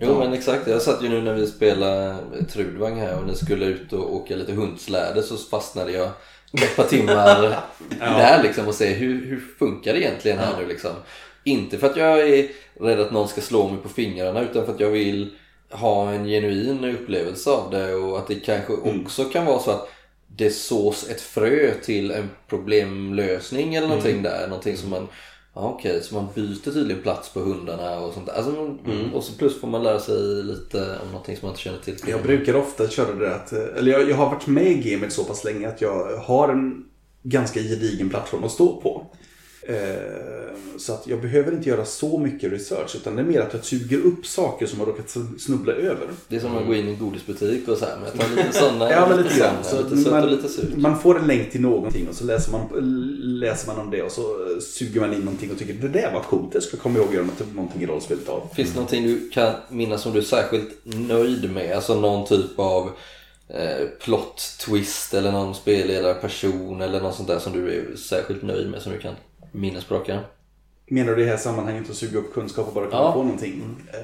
Jo 0.02 0.20
men 0.20 0.34
exakt, 0.34 0.68
jag 0.68 0.82
satt 0.82 1.04
ju 1.04 1.10
nu 1.10 1.22
när 1.22 1.34
vi 1.34 1.48
spelade 1.48 2.16
Trudvang 2.54 3.00
här 3.00 3.20
och 3.20 3.28
ni 3.28 3.36
skulle 3.36 3.66
ut 3.66 3.94
och 3.94 4.16
åka 4.16 4.36
lite 4.36 4.52
hundsläde 4.54 5.24
så 5.24 5.38
fastnade 5.38 5.92
jag 5.92 6.10
ett 6.54 6.76
par 6.76 6.84
timmar 6.84 7.56
där 8.00 8.44
liksom 8.44 8.68
och 8.68 8.76
se 8.76 8.94
hur, 8.94 9.26
hur 9.26 9.42
funkar 9.60 9.94
det 9.94 10.00
egentligen 10.02 10.38
här 10.38 10.54
nu 10.62 10.68
liksom. 10.68 10.92
Inte 11.44 11.78
för 11.78 11.88
att 11.90 11.98
jag 11.98 12.30
är 12.30 12.48
rädd 12.80 13.00
att 13.00 13.12
någon 13.12 13.28
ska 13.28 13.42
slå 13.42 13.70
mig 13.70 13.78
på 13.84 13.90
fingrarna 13.90 14.42
utan 14.42 14.66
för 14.66 14.74
att 14.74 14.80
jag 14.80 14.90
vill 14.90 15.30
ha 15.72 16.11
en 16.11 16.26
genuin 16.26 16.84
upplevelse 16.84 17.49
av 17.49 17.72
det 17.72 17.93
och 17.93 18.17
att 18.17 18.28
det 18.28 18.36
kanske 18.36 18.74
också 18.74 19.24
kan 19.24 19.45
vara 19.45 19.59
så 19.59 19.72
att 19.72 19.89
det 20.28 20.49
sås 20.49 21.09
ett 21.09 21.22
frö 21.22 21.74
till 21.84 22.11
en 22.11 22.30
problemlösning 22.47 23.76
eller 23.76 23.88
någonting 23.88 24.24
där. 24.24 24.47
Någonting 24.47 24.78
som 24.78 24.89
man 24.89 25.07
Ja, 25.53 25.76
Okej, 25.78 26.03
så 26.03 26.15
man 26.15 26.28
byter 26.36 26.72
tydligen 26.72 27.01
plats 27.01 27.34
på 27.34 27.39
hundarna 27.39 27.99
och 27.99 28.13
sånt 28.13 28.26
där. 28.26 28.34
Alltså, 28.34 28.78
Och 29.13 29.24
så 29.24 29.34
plus 29.34 29.61
får 29.61 29.67
man 29.67 29.84
lära 29.84 29.99
sig 29.99 30.43
lite 30.43 30.78
om 30.78 31.11
någonting 31.11 31.38
som 31.38 31.45
man 31.45 31.51
inte 31.51 31.61
känner 31.61 31.80
till. 31.80 31.95
Jag 32.07 32.24
brukar 32.24 32.55
ofta 32.55 32.89
köra 32.89 33.15
det 33.15 33.36
att, 33.36 33.53
eller 33.53 33.91
jag, 33.91 34.09
jag 34.09 34.15
har 34.15 34.26
varit 34.26 34.47
med 34.47 34.72
i 34.72 34.91
gamet 34.91 35.13
så 35.13 35.24
pass 35.24 35.43
länge 35.43 35.67
att 35.67 35.82
jag 35.82 36.17
har 36.17 36.49
en 36.49 36.86
ganska 37.24 37.59
gedigen 37.59 38.09
plattform 38.09 38.43
att 38.43 38.51
stå 38.51 38.82
på. 38.82 39.05
Eh, 39.70 40.39
så 40.78 40.93
att 40.93 41.07
jag 41.07 41.22
behöver 41.22 41.51
inte 41.51 41.70
göra 41.70 41.86
så 41.86 42.17
mycket 42.17 42.51
research 42.51 42.95
utan 42.95 43.15
det 43.15 43.22
är 43.22 43.26
mer 43.26 43.41
att 43.41 43.53
jag 43.53 43.65
suger 43.65 43.97
upp 43.97 44.26
saker 44.26 44.65
som 44.65 44.80
jag 44.80 44.88
råkat 44.88 45.17
snubbla 45.39 45.74
över. 45.74 46.07
Det 46.28 46.36
är 46.36 46.39
som 46.39 46.57
att 46.57 46.67
gå 46.67 46.76
in 46.76 46.88
i 46.88 46.91
en 46.91 46.99
godisbutik 46.99 47.67
och 47.67 47.78
så 47.78 47.86
här, 47.86 47.97
men 47.97 48.05
jag 48.05 48.13
tar 48.13 48.36
lite 48.36 48.51
sådana, 48.59 48.91
Ja, 48.91 49.07
men 49.09 49.17
lite 49.17 49.39
grann. 49.39 49.63
Så 49.63 49.82
lite 49.82 50.09
man, 50.09 50.24
och 50.24 50.32
lite 50.32 50.49
surt. 50.49 50.76
man 50.76 50.99
får 50.99 51.20
en 51.20 51.28
länk 51.28 51.51
till 51.51 51.61
någonting 51.61 52.07
och 52.09 52.15
så 52.15 52.26
läser 52.26 52.51
man, 52.51 52.61
läser 53.39 53.67
man 53.67 53.80
om 53.80 53.91
det 53.91 54.01
och 54.03 54.11
så 54.11 54.22
eh, 54.22 54.59
suger 54.59 55.01
man 55.01 55.13
in 55.13 55.20
någonting 55.20 55.51
och 55.51 55.57
tycker 55.57 55.74
det 55.74 55.88
där 55.88 56.13
var 56.13 56.22
coolt, 56.22 56.53
det 56.53 56.61
ska 56.61 56.76
jag 56.76 56.84
komma 56.84 56.99
ihåg 56.99 57.07
att 57.07 57.13
göra 57.13 57.28
någonting 57.53 57.82
i 57.82 57.86
rollspelet 57.86 58.30
av. 58.30 58.49
Finns 58.53 58.70
det 58.70 58.76
någonting 58.76 59.03
du 59.03 59.30
kan 59.30 59.53
minnas 59.70 60.01
som 60.01 60.13
du 60.13 60.20
är 60.20 60.24
särskilt 60.24 60.80
nöjd 60.84 61.51
med? 61.51 61.76
Alltså 61.76 61.99
någon 61.99 62.28
typ 62.28 62.59
av 62.59 62.89
eh, 63.47 63.88
plot 64.01 64.57
twist 64.65 65.13
eller 65.13 65.32
någon 65.32 65.55
spelledarperson 65.55 66.82
eller 66.82 67.01
något 67.01 67.15
sånt 67.15 67.28
där 67.28 67.39
som 67.39 67.53
du 67.53 67.74
är 67.74 67.95
särskilt 67.95 68.43
nöjd 68.43 68.70
med 68.70 68.82
som 68.82 68.91
du 68.91 68.99
kan 68.99 69.15
arm? 69.54 70.22
Menar 70.91 71.16
du 71.16 71.22
i 71.22 71.26
det 71.26 71.32
här 71.32 71.38
sammanhanget 71.38 71.89
att 71.89 71.95
suga 71.95 72.20
upp 72.20 72.34
kunskap 72.34 72.68
och 72.68 72.74
bara 72.74 72.86
komma 72.89 73.02
Ja. 73.04 73.12
på 73.12 73.24
någonting? 73.24 73.64
Eh, 73.93 74.00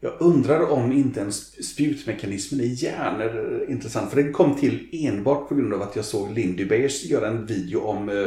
jag 0.00 0.12
undrar 0.20 0.70
om 0.70 0.92
inte 0.92 1.20
en 1.20 1.30
sp- 1.30 1.62
spjutmekanismen 1.62 2.60
i 2.60 2.66
järn 2.66 3.20
är 3.20 3.70
intressant. 3.70 4.10
För 4.10 4.22
den 4.22 4.32
kom 4.32 4.54
till 4.56 4.88
enbart 4.92 5.48
på 5.48 5.54
grund 5.54 5.74
av 5.74 5.82
att 5.82 5.96
jag 5.96 6.04
såg 6.04 6.32
Lindy 6.32 6.64
Bears 6.64 7.04
göra 7.04 7.28
en 7.28 7.46
video 7.46 7.80
om, 7.80 8.08
eh, 8.08 8.26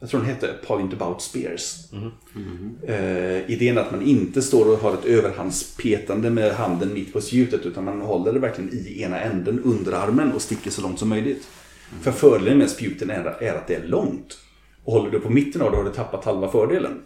jag 0.00 0.08
tror 0.10 0.20
den 0.20 0.28
hette 0.28 0.48
Point 0.66 0.92
About 0.94 1.22
Spears. 1.22 1.76
Eh, 2.86 3.50
idén 3.50 3.78
att 3.78 3.90
man 3.90 4.02
inte 4.02 4.42
står 4.42 4.72
och 4.72 4.78
har 4.78 4.94
ett 4.94 5.04
överhandspetande 5.04 6.30
med 6.30 6.52
handen 6.52 6.94
mitt 6.94 7.12
på 7.12 7.20
spjutet 7.20 7.66
utan 7.66 7.84
man 7.84 8.00
håller 8.00 8.32
det 8.32 8.38
verkligen 8.38 8.70
i 8.74 9.02
ena 9.02 9.20
änden 9.20 9.60
under 9.64 9.92
armen 9.92 10.32
och 10.32 10.42
sticker 10.42 10.70
så 10.70 10.82
långt 10.82 10.98
som 10.98 11.08
möjligt. 11.08 11.48
För 12.02 12.12
fördelen 12.12 12.58
med 12.58 12.70
spjuten 12.70 13.10
är, 13.10 13.24
är 13.42 13.54
att 13.54 13.66
det 13.66 13.74
är 13.74 13.86
långt. 13.86 14.38
Och 14.84 14.92
håller 14.92 15.10
du 15.10 15.20
på 15.20 15.30
mitten 15.30 15.62
av 15.62 15.70
det 15.70 15.76
har 15.76 15.84
du 15.84 15.90
tappat 15.90 16.24
halva 16.24 16.48
fördelen. 16.48 17.02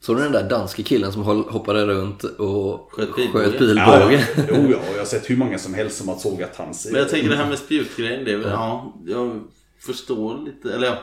Såg 0.00 0.16
du 0.16 0.22
den 0.22 0.32
där 0.32 0.48
danske 0.48 0.82
killen 0.82 1.12
som 1.12 1.22
hoppade 1.22 1.86
runt 1.86 2.22
och 2.24 2.92
Sköt 2.92 3.16
pilbåge? 3.16 3.44
sköt 3.44 3.58
pilbåge? 3.58 4.28
Ja, 4.36 4.42
jo, 4.48 4.70
ja, 4.70 4.78
jag 4.92 4.98
har 4.98 5.04
sett 5.04 5.30
hur 5.30 5.36
många 5.36 5.58
som 5.58 5.74
helst 5.74 5.98
som 5.98 6.08
har 6.08 6.16
sågat 6.16 6.56
hans... 6.56 6.88
Men 6.90 7.00
jag 7.00 7.08
tänker 7.10 7.28
det 7.28 7.36
här 7.36 7.48
med 7.48 7.58
spjutgrejen, 7.58 8.24
det 8.24 8.32
är 8.32 8.36
väl, 8.36 8.50
ja, 8.50 8.94
jag 9.06 9.40
förstår 9.86 10.44
lite, 10.44 10.74
eller 10.74 10.86
ja, 10.86 10.98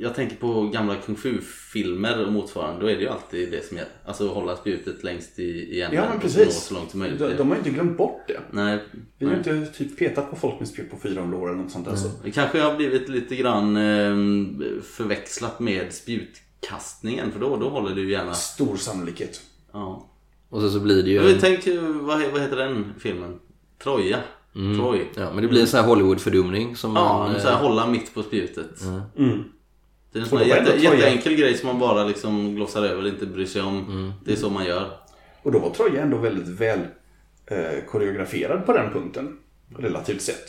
jag 0.00 0.14
tänker 0.14 0.36
på 0.36 0.62
gamla 0.62 0.94
kung 0.94 1.16
fu-filmer 1.16 2.26
och 2.26 2.32
motsvarande, 2.32 2.80
då 2.80 2.90
är 2.90 2.94
det 2.96 3.02
ju 3.02 3.08
alltid 3.08 3.50
det 3.50 3.66
som 3.66 3.76
gäller. 3.76 3.92
Alltså 4.04 4.28
hålla 4.28 4.56
spjutet 4.56 5.04
längst 5.04 5.38
i, 5.38 5.42
i 5.42 5.80
änden 5.82 5.96
Ja, 5.98 6.04
men 6.08 6.16
och 6.16 6.22
precis. 6.22 6.44
nå 6.46 6.50
så 6.50 6.74
långt 6.74 6.90
som 6.90 7.00
möjligt. 7.00 7.18
De, 7.18 7.36
de 7.36 7.48
har 7.48 7.54
ju 7.54 7.58
inte 7.58 7.70
glömt 7.70 7.96
bort 7.98 8.20
det. 8.28 8.40
Nej, 8.50 8.78
Vi 9.18 9.26
har 9.26 9.32
ju 9.32 9.38
inte 9.38 9.66
typ 9.66 9.98
petat 9.98 10.30
på 10.30 10.36
folk 10.36 10.58
med 10.58 10.68
spjut 10.68 10.90
på 10.90 10.96
400 11.02 11.38
år 11.38 11.48
eller 11.48 11.62
något 11.62 11.70
sånt 11.72 11.86
där. 11.86 11.96
Så. 11.96 12.08
Det 12.24 12.30
kanske 12.30 12.60
har 12.60 12.76
blivit 12.76 13.08
lite 13.08 13.36
grann 13.36 13.76
eh, 13.76 14.82
förväxlat 14.82 15.60
med 15.60 15.92
spjutkastningen, 15.92 17.32
för 17.32 17.40
då, 17.40 17.56
då 17.56 17.68
håller 17.68 17.94
du 17.94 18.10
gärna... 18.10 18.34
Stor 18.34 18.76
sannolikhet. 18.76 19.40
Ja. 19.72 20.06
Och 20.48 20.60
så, 20.60 20.70
så 20.70 20.80
blir 20.80 21.02
det 21.02 21.10
ju... 21.10 21.16
Jag 21.16 21.30
En, 21.30 21.38
tänk, 21.40 21.66
vad, 22.00 22.22
vad 22.32 22.40
heter 22.40 22.56
den 22.56 22.92
filmen? 22.98 23.38
Troja? 23.82 24.18
Troy? 24.52 25.06
ja, 25.16 25.32
men 25.34 25.42
det 25.42 25.48
blir 25.48 25.60
en 25.60 25.66
sån 25.66 25.80
här 25.80 25.86
Hollywood-fördumning 25.86 26.76
som 26.76 26.96
Ja, 26.96 27.18
man... 27.18 27.40
så 27.40 27.48
här, 27.48 27.52
eh, 27.54 27.62
hålla 27.62 27.86
mitt 27.86 28.14
på 28.14 28.22
spjutet. 28.22 28.80
Mm. 29.16 29.44
Det 30.12 30.18
är 30.18 30.22
en 30.22 30.28
sån 30.28 30.38
här 30.38 30.46
jätte, 30.46 30.76
jätteenkel 30.82 31.34
grej 31.34 31.54
som 31.56 31.66
man 31.66 31.78
bara 31.78 32.04
liksom 32.04 32.54
glossar 32.54 32.82
över 32.82 33.02
och 33.02 33.08
inte 33.08 33.26
bryr 33.26 33.46
sig 33.46 33.62
om. 33.62 34.12
Det 34.24 34.32
är 34.32 34.36
så 34.36 34.50
man 34.50 34.64
gör. 34.64 34.90
Och 35.42 35.52
då 35.52 35.58
var 35.58 35.70
Troja 35.70 36.02
ändå 36.02 36.16
väldigt 36.16 36.48
väl 36.48 36.80
eh, 37.46 37.84
koreograferad 37.88 38.66
på 38.66 38.72
den 38.72 38.92
punkten. 38.92 39.38
Relativt 39.78 40.22
sett. 40.22 40.48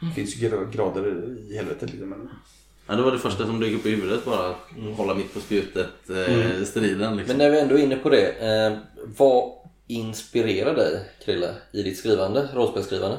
Det 0.00 0.14
finns 0.14 0.36
ju 0.36 0.48
gra- 0.48 0.70
grader 0.72 1.06
i 1.50 1.56
helvetet. 1.56 1.90
Liksom. 1.90 2.08
Men... 2.08 2.28
Ja, 2.86 2.96
det 2.96 3.02
var 3.02 3.12
det 3.12 3.18
första 3.18 3.46
som 3.46 3.60
dök 3.60 3.72
upp 3.72 3.86
i 3.86 3.90
huvudet 3.90 4.24
bara. 4.24 4.54
Hålla 4.96 5.14
mitt 5.14 5.34
på 5.34 5.40
spjutet, 5.40 6.10
eh, 6.10 6.64
striden 6.64 7.16
liksom. 7.16 7.36
Men 7.36 7.38
när 7.38 7.50
vi 7.50 7.60
ändå 7.60 7.74
är 7.78 7.82
inne 7.82 7.96
på 7.96 8.08
det. 8.10 8.26
Eh, 8.30 8.78
vad 9.18 9.50
inspirerar 9.86 10.74
dig, 10.74 11.00
Krille, 11.24 11.54
i 11.72 11.82
ditt 11.82 11.98
skrivande, 11.98 12.48
rollspelsskrivande? 12.54 13.16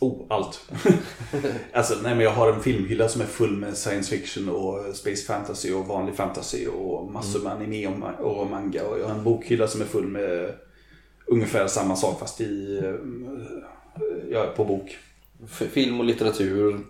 Oh, 0.00 0.26
allt. 0.28 0.60
alltså, 1.72 1.94
nej 2.02 2.14
men 2.14 2.24
jag 2.24 2.30
har 2.30 2.52
en 2.52 2.60
filmhylla 2.62 3.08
som 3.08 3.20
är 3.20 3.26
full 3.26 3.56
med 3.56 3.76
science 3.76 4.16
fiction 4.16 4.48
och 4.48 4.96
space 4.96 5.26
fantasy 5.26 5.72
och 5.72 5.86
vanlig 5.86 6.14
fantasy 6.14 6.66
och 6.66 7.12
massor 7.12 7.40
med 7.40 7.52
anime 7.52 7.86
och, 7.86 7.94
ma- 7.96 8.16
och 8.18 8.50
manga. 8.50 8.84
Och 8.86 8.98
jag 9.00 9.06
har 9.08 9.14
en 9.14 9.24
bokhylla 9.24 9.68
som 9.68 9.80
är 9.80 9.84
full 9.84 10.06
med 10.06 10.52
ungefär 11.26 11.66
samma 11.66 11.96
sak 11.96 12.18
fast 12.20 12.40
i, 12.40 12.80
eh, 12.84 12.94
ja, 14.30 14.52
på 14.56 14.64
bok. 14.64 14.98
Film 15.48 16.00
och 16.00 16.06
litteratur, 16.06 16.80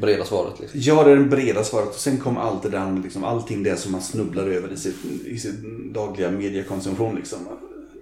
breda 0.00 0.24
svaret 0.24 0.60
liksom. 0.60 0.80
Ja, 0.82 1.04
det 1.04 1.10
är 1.10 1.16
den 1.16 1.30
breda 1.30 1.64
svaret. 1.64 1.88
Och 1.88 1.94
sen 1.94 2.16
kom 2.18 2.36
allt 2.36 2.62
det 2.62 2.68
där, 2.68 3.00
liksom, 3.02 3.24
allting 3.24 3.62
det 3.62 3.76
som 3.76 3.92
man 3.92 4.00
snubblar 4.02 4.46
över 4.46 4.72
i, 4.72 4.76
sitt, 4.76 5.04
i 5.26 5.38
sin 5.38 5.92
dagliga 5.92 6.30
mediekonsumtion. 6.30 7.16
Liksom. 7.16 7.38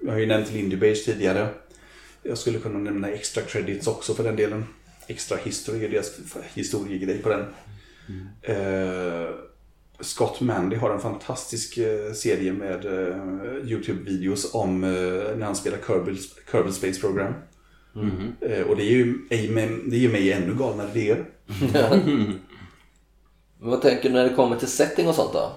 Jag 0.03 0.13
har 0.13 0.19
ju 0.19 0.27
nämnt 0.27 0.53
Lindy 0.53 0.77
Beige 0.77 1.05
tidigare. 1.05 1.49
Jag 2.29 2.39
skulle 2.39 2.59
kunna 2.59 2.79
nämna 2.79 3.09
extra 3.09 3.43
credits 3.43 3.87
också 3.87 4.15
för 4.15 4.25
den 4.25 4.37
delen. 4.37 4.65
Extra 5.07 5.39
history 5.45 5.85
är 5.85 5.89
deras 5.89 6.21
historiegrej 6.55 7.23
på 7.23 7.29
den. 7.29 7.47
Eh, 8.43 9.31
Scott 10.01 10.41
Mandy 10.41 10.77
har 10.77 10.91
en 10.91 11.01
fantastisk 11.01 11.79
eh, 11.79 12.13
serie 12.13 12.53
med 12.53 12.85
eh, 12.85 13.17
YouTube-videos 13.65 14.55
om 14.55 14.85
eh, 14.85 14.91
när 15.37 15.47
han 15.47 15.57
spelar 15.57 15.79
Kerbal, 15.87 16.19
Kerbal 16.53 16.73
Space 16.73 17.01
Program. 17.01 17.33
Eh, 18.41 18.63
och 18.63 18.77
det 18.77 18.83
är 18.83 18.91
ju 18.91 19.19
det 19.31 20.05
är 20.05 20.09
mig 20.09 20.33
ännu 20.33 20.55
galnare 20.55 20.91
idéer. 20.95 21.25
Vad 23.61 23.83
tänker 23.83 24.09
du 24.09 24.15
när 24.15 24.29
det 24.29 24.35
kommer 24.35 24.57
till 24.57 24.69
setting 24.69 25.09
och 25.09 25.15
sånt 25.15 25.33
då? 25.33 25.53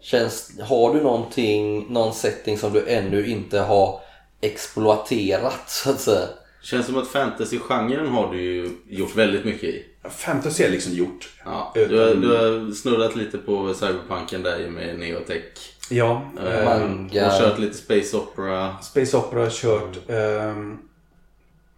Känns, 0.00 0.60
har 0.60 0.94
du 0.94 1.02
någonting, 1.02 1.86
någon 1.92 2.14
setting 2.14 2.58
som 2.58 2.72
du 2.72 2.88
ännu 2.88 3.26
inte 3.26 3.58
har 3.58 4.00
exploaterat 4.42 5.62
så 5.70 5.90
att 5.90 6.00
säga? 6.00 6.28
Känns 6.62 6.86
som 6.86 6.96
att 6.96 7.08
fantasy-genren 7.08 8.08
har 8.08 8.32
du 8.32 8.40
ju 8.42 8.70
gjort 8.88 9.16
väldigt 9.16 9.44
mycket 9.44 9.64
i. 9.64 9.84
Fantasy 10.10 10.64
är 10.64 10.70
liksom 10.70 10.92
gjort. 10.92 11.30
Ja, 11.44 11.72
Utan- 11.76 11.90
du, 11.90 12.00
har, 12.00 12.14
du 12.14 12.28
har 12.28 12.72
snurrat 12.72 13.16
lite 13.16 13.38
på 13.38 13.74
cyberpunken 13.74 14.42
där 14.42 14.68
med 14.68 14.98
neotech. 14.98 15.42
Ja. 15.90 16.22
Eh, 16.46 16.64
Manga. 16.64 17.26
Och 17.26 17.32
kört 17.40 17.58
lite 17.58 17.76
space 17.76 18.16
opera. 18.16 18.76
Space 18.82 19.16
Opera 19.16 19.40
har 19.40 19.50
kört. 19.50 19.98
ehm, 20.08 20.78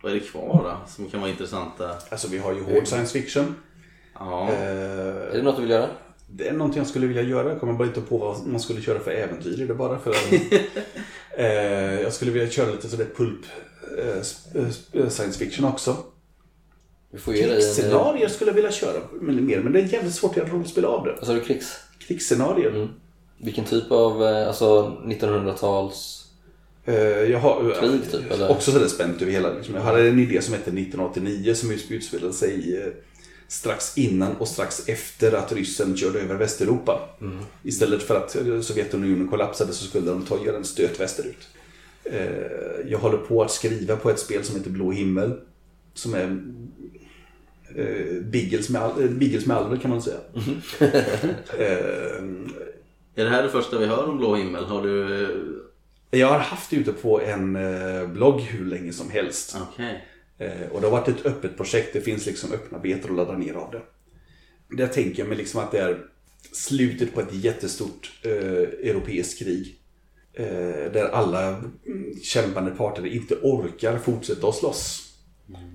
Vad 0.03 0.13
är 0.13 0.17
det 0.17 0.21
kvar 0.27 0.61
då 0.65 0.91
som 0.91 1.11
kan 1.11 1.21
vara 1.21 1.31
intressanta? 1.31 1.91
alltså 2.11 2.29
vi 2.29 2.39
har 2.39 2.53
ju 2.53 2.63
hård 2.65 2.87
science 2.87 3.13
fiction. 3.21 3.55
Ja, 4.19 4.49
Eh, 4.53 4.59
Är 4.59 5.33
det 5.37 5.43
något 5.43 5.57
du 5.57 5.63
vill 5.63 5.71
göra? 5.71 5.89
Det 6.37 6.49
är 6.49 6.53
någonting 6.53 6.79
jag 6.79 6.87
skulle 6.87 7.07
vilja 7.07 7.23
göra. 7.23 7.49
Jag 7.49 7.61
kommer 7.61 7.73
bara 7.73 7.89
inte 7.89 8.01
på 8.01 8.19
vad 8.19 8.47
man 8.47 8.61
skulle 8.61 8.81
köra 8.81 8.99
för 8.99 9.11
äventyr 9.11 9.63
i 9.63 9.67
det 9.67 9.75
bara. 9.75 9.99
För, 9.99 10.11
eh, 11.39 12.01
jag 12.01 12.13
skulle 12.13 12.31
vilja 12.31 12.49
köra 12.51 12.71
lite 12.71 12.89
sådär 12.89 13.07
pulp 13.17 13.41
eh, 13.99 14.05
sp- 14.05 14.71
sp- 14.71 15.09
science 15.09 15.39
fiction 15.39 15.65
också. 15.65 15.97
Eh, 17.15 17.35
Krigsscenarier 17.35 18.29
skulle 18.29 18.51
jag 18.51 18.55
vilja 18.55 18.73
köra 18.73 19.01
men 19.21 19.47
mer. 19.47 19.61
Men 19.61 19.73
det 19.73 19.81
är 19.81 19.93
jävligt 19.93 20.15
svårt 20.15 20.31
att 20.31 20.37
göra 20.37 20.49
rollspel 20.49 20.85
av 20.85 21.05
det. 21.05 21.13
Vad 21.19 21.27
sa 21.27 21.33
du? 21.33 21.41
Krigs? 21.41 21.77
Krigsscenarier. 21.99 22.89
Vilken 23.39 23.65
typ 23.65 23.91
av, 23.91 24.25
eh, 24.25 24.49
alltså 24.49 24.97
1900-tals... 25.05 26.21
Eh, 26.85 26.95
jag 27.05 27.39
har 27.39 27.75
Krig, 27.81 28.11
typ, 28.13 28.31
eller? 28.33 28.51
också 28.51 28.71
sådär 28.71 28.89
spänt 28.89 29.23
över 29.23 29.33
hela. 29.33 29.53
Liksom. 29.53 29.75
Jag 29.75 29.83
hade 29.83 30.09
en 30.09 30.19
idé 30.19 30.43
som 30.43 30.55
hette 30.55 30.71
1989 30.71 31.55
som 31.55 31.71
utspelade 31.71 32.33
sig 32.33 32.81
eh, 32.83 32.93
strax 33.55 33.99
innan 33.99 34.37
och 34.37 34.49
strax 34.49 34.89
efter 34.89 35.33
att 35.33 35.53
ryssen 35.53 35.97
körde 35.97 36.21
över 36.21 36.35
Västeuropa. 36.35 37.09
Mm. 37.21 37.39
Istället 37.63 38.03
för 38.03 38.17
att 38.17 38.37
Sovjetunionen 38.65 39.29
kollapsade 39.29 39.73
så 39.73 39.85
skulle 39.85 40.11
de 40.11 40.23
ta 40.23 40.45
göra 40.45 40.57
en 40.57 40.65
stöt 40.65 41.01
västerut. 41.01 41.49
Eh, 42.05 42.91
jag 42.91 42.99
håller 42.99 43.19
på 43.19 43.43
att 43.43 43.51
skriva 43.51 43.97
på 43.97 44.11
ett 44.11 44.19
spel 44.19 44.45
som 44.45 44.57
heter 44.57 44.71
Blå 44.71 44.91
himmel. 44.91 45.41
Som 45.95 46.15
är 46.15 46.43
eh, 47.77 48.23
Biggles 48.23 48.69
med, 48.69 49.13
Biggles 49.19 49.47
med 49.47 49.57
alver 49.57 49.77
kan 49.77 49.91
man 49.91 50.03
säga. 50.03 50.19
Mhm. 50.33 50.61
eh, 51.59 51.69
är 53.23 53.25
det 53.25 53.31
här 53.31 53.43
det 53.43 53.51
första 53.51 53.79
vi 53.79 53.87
hör 53.87 54.09
om 54.09 54.19
blå 54.19 54.35
himmel? 54.35 54.65
Har 54.65 54.83
du... 54.83 55.65
jag 56.11 56.27
har 56.27 56.39
haft 56.39 56.71
det 56.71 56.77
ute 56.77 56.93
på 56.93 57.21
en 57.21 57.59
blogg 58.13 58.41
hur 58.41 58.67
länge 58.67 58.93
som 58.93 59.11
helst. 59.11 59.57
Okej. 59.73 60.05
Eh, 60.39 60.69
Och 60.73 60.81
det 60.81 60.87
har 60.87 60.93
varit 61.01 61.09
ett 61.09 61.27
öppet 61.27 61.57
projekt. 61.57 61.93
Det 61.93 62.01
finns 62.01 62.27
liksom 62.27 62.53
öppna 62.53 62.79
betor 62.79 63.11
att 63.11 63.17
ladda 63.17 63.39
ner 63.39 63.55
av 63.55 63.71
det. 63.73 63.83
Där 64.77 64.89
tänker 64.89 65.19
jag 65.19 65.29
mig 65.29 65.37
liksom 65.39 65.61
att 65.61 65.71
det 65.71 65.79
är 65.79 66.05
slutet 66.53 67.15
på 67.15 67.21
ett 67.21 67.35
jättestort 67.35 68.13
eh, 68.23 68.31
europeiskt 68.91 69.39
krig. 69.39 69.81
Eh, 70.33 70.93
där 70.93 71.09
alla 71.13 71.49
mm, 71.87 72.15
kämpande 72.23 72.71
parter 72.71 73.07
inte 73.07 73.35
orkar 73.43 73.99
fortsätta 73.99 74.49
att 74.49 74.55
slåss. 74.55 75.01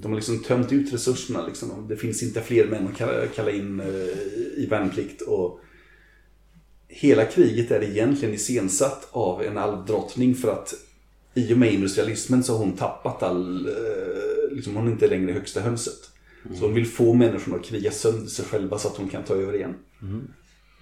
De 0.01 0.11
har 0.11 0.15
liksom 0.15 0.43
tömt 0.43 0.71
ut 0.71 0.93
resurserna. 0.93 1.47
Liksom. 1.47 1.87
Det 1.89 1.97
finns 1.97 2.23
inte 2.23 2.41
fler 2.41 2.65
män 2.67 2.87
att 2.87 2.97
kalla- 2.97 3.27
kalla 3.27 3.51
in 3.51 3.79
eh, 3.79 3.87
i 4.63 4.67
värnplikt. 4.69 5.21
Och 5.21 5.59
hela 6.87 7.25
kriget 7.25 7.71
är 7.71 7.83
egentligen 7.83 8.33
iscensatt 8.35 9.07
av 9.11 9.43
en 9.43 9.57
alvdrottning 9.57 10.35
för 10.35 10.51
att 10.51 10.73
i 11.39 11.53
och 11.53 11.57
med 11.57 11.73
industrialismen 11.73 12.43
så 12.43 12.51
har 12.53 12.59
hon 12.59 12.77
tappat 12.77 13.23
all, 13.23 13.67
eh, 13.67 13.73
liksom 14.51 14.75
hon 14.75 14.87
är 14.87 14.91
inte 14.91 15.07
längre 15.07 15.31
högsta 15.31 15.61
hönset. 15.61 16.09
Så 16.59 16.65
hon 16.65 16.73
vill 16.73 16.87
få 16.87 17.13
människorna 17.13 17.55
att 17.55 17.65
kriga 17.65 17.91
sönder 17.91 18.27
sig 18.29 18.45
själva 18.45 18.79
så 18.79 18.87
att 18.87 18.97
hon 18.97 19.09
kan 19.09 19.23
ta 19.23 19.33
över 19.33 19.55
igen. 19.55 19.75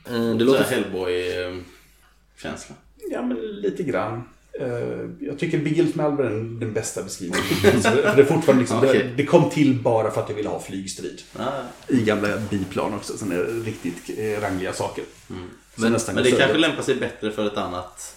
Eh, 0.06 0.14
Det 0.14 0.34
Det 0.34 0.44
låter... 0.44 0.64
Hellboy-känsla. 0.64 2.76
Ja, 3.12 3.22
men 3.22 3.38
lite 3.38 3.84
grann. 3.84 4.22
Eh, 4.60 5.10
Jag 5.20 5.40
tycker 5.40 5.58
Biggles 5.58 5.96
med 5.96 6.06
Alva 6.06 6.26
är 6.26 6.30
den, 6.60 6.74
bästa 6.74 7.04
beskrivningen. 7.04 7.46
För 7.82 8.16
det, 8.16 8.22
är 8.22 8.26
fortfarande 8.26 8.62
liksom, 8.62 8.78
Okej. 8.78 8.94
det, 9.04 9.10
det 9.18 9.26
kom 9.26 9.50
till 9.50 9.82
bara 9.82 10.12
för 10.12 10.22
att 10.22 10.30
jag 10.30 10.36
ville 10.36 10.50
ha 10.50 10.60
flygstrid. 10.60 11.22
Ja, 11.38 11.54
I 11.88 12.04
gamla 12.04 12.28
biplan 12.50 12.94
också, 12.94 13.18
sådana 13.18 13.42
riktigt 13.44 14.10
rangliga 14.42 14.74
saker. 14.74 15.04
Men, 15.76 15.92
nästan 15.92 16.16
men 16.16 16.24
det 16.24 16.32
kanske 16.32 16.58
lämpar 16.58 16.84
sig 16.84 16.96
bättre 16.96 17.32
för 17.32 17.48
ett 17.48 17.58
annat 17.58 18.17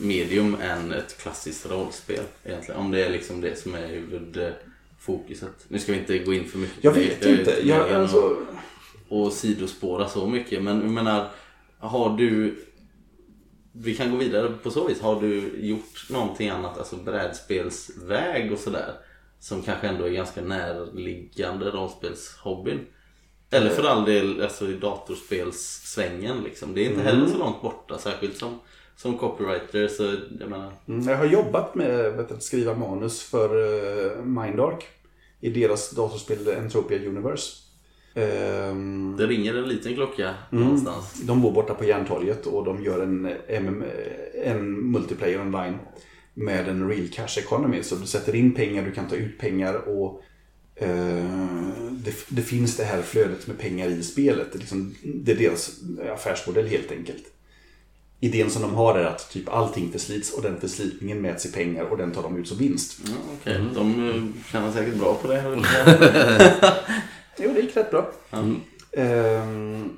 medium 0.00 0.56
än 0.62 0.92
ett 0.92 1.18
klassiskt 1.18 1.70
rollspel 1.70 2.24
egentligen. 2.44 2.80
Om 2.80 2.90
det 2.90 3.04
är 3.04 3.10
liksom 3.10 3.40
det 3.40 3.58
som 3.58 3.74
är 3.74 3.86
huvudfokuset. 3.86 5.64
Nu 5.68 5.78
ska 5.78 5.92
vi 5.92 5.98
inte 5.98 6.18
gå 6.18 6.34
in 6.34 6.48
för 6.48 6.58
mycket 6.58 6.84
Jag 6.84 6.92
vet 6.92 7.20
det. 7.20 7.30
inte. 7.38 7.68
Jag, 7.68 7.90
alltså, 7.92 8.36
och, 9.08 9.26
och 9.26 9.32
sidospåra 9.32 10.08
så 10.08 10.26
mycket. 10.26 10.62
Men 10.62 10.80
jag 10.80 10.90
menar, 10.90 11.28
har 11.78 12.16
du... 12.16 12.64
Vi 13.72 13.94
kan 13.94 14.10
gå 14.10 14.16
vidare 14.16 14.52
på 14.62 14.70
så 14.70 14.86
vis. 14.88 15.00
Har 15.00 15.20
du 15.20 15.58
gjort 15.66 16.10
någonting 16.10 16.48
annat, 16.48 16.78
alltså 16.78 16.96
brädspelsväg 16.96 18.52
och 18.52 18.58
sådär? 18.58 18.94
Som 19.40 19.62
kanske 19.62 19.88
ändå 19.88 20.04
är 20.04 20.10
ganska 20.10 20.40
närliggande 20.40 21.70
rollspelshobbyn? 21.70 22.86
Eller 23.50 23.70
för 23.70 23.84
all 23.84 24.04
del 24.04 24.42
alltså 24.42 24.68
i 24.68 24.72
datorspelssvängen 24.72 26.42
liksom. 26.44 26.74
Det 26.74 26.86
är 26.86 26.90
inte 26.90 27.02
heller 27.02 27.26
så 27.26 27.38
långt 27.38 27.62
borta. 27.62 27.98
Särskilt 27.98 28.36
som, 28.36 28.58
som 29.02 29.18
copywriter 29.18 29.88
så 29.88 30.14
jag 30.40 30.50
menar... 30.50 30.72
Mm, 30.88 31.08
Jag 31.08 31.16
har 31.16 31.24
jobbat 31.24 31.74
med 31.74 32.12
vet 32.12 32.32
att 32.32 32.42
skriva 32.42 32.74
manus 32.74 33.22
för 33.22 33.56
uh, 33.56 34.24
Mindark 34.24 34.84
i 35.40 35.50
deras 35.50 35.90
datorspel 35.90 36.48
Entropia 36.48 37.08
Universe. 37.08 37.56
Ehm, 38.14 39.16
Det 39.18 39.26
ringer 39.26 39.54
en 39.54 39.68
liten 39.68 39.94
klocka 39.94 40.34
Mm. 40.52 40.64
någonstans. 40.64 41.14
De 41.22 41.42
bor 41.42 41.52
borta 41.52 41.74
på 41.74 41.84
Järntorget 41.84 42.46
och 42.46 42.64
de 42.64 42.82
gör 42.84 43.02
en, 43.02 43.28
MM, 43.48 43.84
en 44.44 44.90
multiplayer 44.90 45.40
online 45.40 45.78
med 46.34 46.68
en 46.68 46.88
real 46.88 47.08
cash 47.08 47.38
economy. 47.38 47.82
Så 47.82 47.94
du 47.94 48.06
sätter 48.06 48.34
in 48.34 48.54
pengar, 48.54 48.84
du 48.84 48.92
kan 48.92 49.08
ta 49.08 49.16
ut 49.16 49.38
pengar 49.38 49.74
och 49.74 50.22
eh, 50.74 51.68
det, 51.90 52.14
det 52.28 52.42
finns 52.42 52.76
det 52.76 52.84
här 52.84 53.02
flödet 53.02 53.46
med 53.46 53.58
pengar 53.58 53.88
i 53.88 54.02
spelet. 54.02 54.52
Det 54.52 54.56
är, 54.56 54.60
liksom, 54.60 54.94
det 55.04 55.32
är 55.32 55.36
deras 55.36 55.80
affärsmodell 56.14 56.66
helt 56.66 56.92
enkelt. 56.92 57.24
Idén 58.20 58.50
som 58.50 58.62
de 58.62 58.74
har 58.74 58.98
är 58.98 59.04
att 59.04 59.30
typ 59.30 59.48
allting 59.48 59.92
förslits 59.92 60.32
och 60.32 60.42
den 60.42 60.60
förslitningen 60.60 61.20
mäts 61.20 61.46
i 61.46 61.52
pengar 61.52 61.84
och 61.84 61.96
den 61.96 62.12
tar 62.12 62.22
de 62.22 62.36
ut 62.36 62.48
som 62.48 62.58
vinst. 62.58 62.98
Ja, 63.06 63.12
Okej, 63.40 63.60
de 63.74 64.10
eh, 64.54 64.60
vara 64.62 64.72
säkert 64.72 64.94
bra 64.94 65.14
på 65.14 65.28
det. 65.28 65.42
Jo, 67.38 67.50
det 67.54 67.60
gick 67.60 67.76
rätt 67.76 67.90
bra. 67.90 68.10
Ehm, 68.92 69.90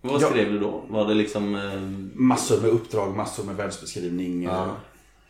Vad 0.00 0.22
Ja. 0.22 0.30
skrev 0.30 0.52
du 0.52 0.58
då? 0.58 0.84
Var 0.88 1.08
det 1.08 1.14
liksom... 1.14 1.54
eh, 1.54 1.80
massor 2.20 2.60
med 2.60 2.70
uppdrag, 2.70 3.16
massor 3.16 3.44
med 3.44 3.56
världsbeskrivning. 3.56 4.44
eh, 4.44 4.72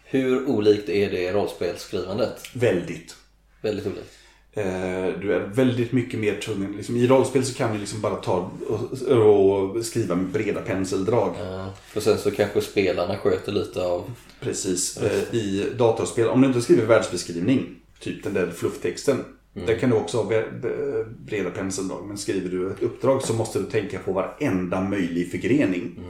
Hur 0.04 0.46
olikt 0.48 0.88
är 0.88 1.10
det 1.10 1.32
rollspelsskrivandet? 1.32 2.40
Väldigt. 2.54 3.16
Väldigt 3.62 3.86
olikt. 3.86 4.18
Eh, 4.52 5.20
Du 5.20 5.34
är 5.34 5.40
väldigt 5.54 5.92
mycket 5.92 6.20
mer 6.20 6.40
tvungen. 6.40 6.72
Liksom, 6.72 6.96
I 6.96 7.06
rollspel 7.06 7.44
så 7.44 7.54
kan 7.54 7.72
du 7.72 7.78
liksom 7.78 8.00
bara 8.00 8.16
ta 8.16 8.50
och, 8.68 9.76
och 9.76 9.84
skriva 9.84 10.14
med 10.14 10.26
breda 10.26 10.60
penseldrag. 10.60 11.34
Ja, 11.38 11.72
för 11.86 12.00
sen 12.00 12.18
så 12.18 12.30
kanske 12.30 12.60
spelarna 12.60 13.16
sköter 13.16 13.52
lite 13.52 13.82
av... 13.86 14.10
Precis. 14.40 14.96
Eh, 14.96 15.34
I 15.34 15.66
datorspel, 15.78 16.28
om 16.28 16.40
du 16.40 16.46
inte 16.48 16.62
skriver 16.62 16.86
världsbeskrivning, 16.86 17.66
typ 18.00 18.24
den 18.24 18.34
där 18.34 18.50
flufftexten. 18.50 19.24
Där 19.52 19.78
kan 19.78 19.90
du 19.90 19.96
också 19.96 20.16
ha 20.22 20.42
breda 21.26 21.50
penseldrag. 21.50 22.04
Men 22.08 22.18
skriver 22.18 22.50
du 22.50 22.70
ett 22.70 22.82
uppdrag 22.82 23.22
så 23.22 23.32
måste 23.34 23.58
du 23.58 23.64
tänka 23.64 23.98
på 23.98 24.12
varenda 24.12 24.80
möjlig 24.80 25.30
förgrening. 25.30 26.00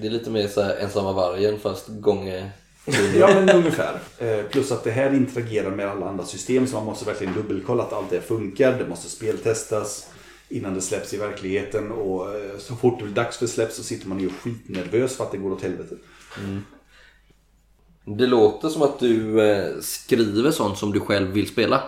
Det 0.00 0.06
är 0.06 0.10
lite 0.10 0.30
mer 0.30 0.48
så 0.48 0.62
här 0.62 0.76
ensamma 0.76 1.12
vargen 1.12 1.58
fast 1.58 1.88
gånger... 1.88 2.50
Ja, 3.18 3.26
men 3.34 3.50
ungefär. 3.50 3.98
Eh, 4.18 4.44
Plus 4.50 4.72
att 4.72 4.84
det 4.84 4.90
här 4.90 5.14
interagerar 5.14 5.70
med 5.70 5.88
alla 5.88 6.08
andra 6.08 6.24
system 6.24 6.66
så 6.66 6.76
man 6.76 6.84
måste 6.84 7.04
verkligen 7.04 7.34
dubbelkolla 7.34 7.82
att 7.82 7.92
allt 7.92 8.10
det 8.10 8.20
funkar. 8.20 8.78
Det 8.78 8.88
måste 8.88 9.08
speltestas 9.08 10.08
innan 10.48 10.74
det 10.74 10.80
släpps 10.80 11.14
i 11.14 11.16
verkligheten 11.16 11.92
och 11.92 12.34
eh, 12.34 12.58
så 12.58 12.76
fort 12.76 12.98
det 12.98 13.04
blir 13.04 13.14
dags 13.14 13.36
för 13.36 13.46
släpp 13.46 13.72
så 13.72 13.82
sitter 13.82 14.08
man 14.08 14.20
ju 14.20 14.30
skitnervös 14.30 15.16
för 15.16 15.24
att 15.24 15.32
det 15.32 15.38
går 15.38 15.52
åt 15.52 15.62
helvete. 15.62 15.96
Det 18.04 18.26
låter 18.26 18.68
som 18.68 18.82
att 18.82 18.98
du 18.98 19.40
eh, 19.42 19.80
skriver 19.80 20.50
sånt 20.50 20.78
som 20.78 20.92
du 20.92 21.00
själv 21.00 21.30
vill 21.30 21.48
spela. 21.48 21.82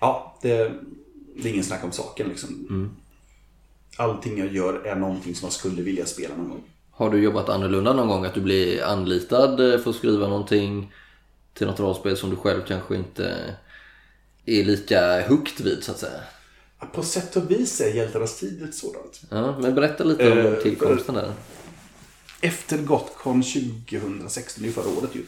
Ja, 0.00 0.38
det, 0.42 0.72
det 1.36 1.48
är 1.48 1.52
ingen 1.52 1.64
snack 1.64 1.84
om 1.84 1.92
saken 1.92 2.28
liksom. 2.28 2.66
Allting 3.96 4.38
jag 4.38 4.52
gör 4.52 4.86
är 4.86 4.96
någonting 4.96 5.34
som 5.34 5.46
jag 5.46 5.52
skulle 5.52 5.82
vilja 5.82 6.06
spela 6.06 6.36
någon 6.36 6.48
gång. 6.48 6.62
Har 6.96 7.10
du 7.10 7.22
jobbat 7.22 7.48
annorlunda 7.48 7.92
någon 7.92 8.08
gång? 8.08 8.24
Att 8.24 8.34
du 8.34 8.40
blir 8.40 8.84
anlitad 8.84 9.72
eh, 9.72 9.80
för 9.80 9.90
att 9.90 9.96
skriva 9.96 10.28
någonting 10.28 10.92
till 11.54 11.66
något 11.66 11.80
rollspel 11.80 12.16
som 12.16 12.30
du 12.30 12.36
själv 12.36 12.60
kanske 12.68 12.96
inte 12.96 13.54
är 14.46 14.64
lika 14.64 15.28
hooked 15.28 15.64
vid 15.64 15.84
så 15.84 15.92
att 15.92 15.98
säga? 15.98 16.20
På 16.92 17.02
sätt 17.02 17.36
och 17.36 17.50
vis 17.50 17.80
är 17.80 17.94
Hjältarnas 17.94 18.40
tid 18.40 18.62
ett 18.62 18.74
sådant. 18.74 19.20
Ja, 19.30 19.58
men 19.60 19.74
berätta 19.74 20.04
lite 20.04 20.32
om 20.32 20.38
Eh, 20.38 20.54
tillkomsten 20.54 21.14
där. 21.14 21.32
Efter 22.40 22.78
Gotcon 22.78 23.42
2016, 23.42 24.62
det 24.62 24.64
är 24.64 24.68
ju 24.68 24.72
förra 24.72 24.98
året 24.98 25.10
ju. 25.12 25.24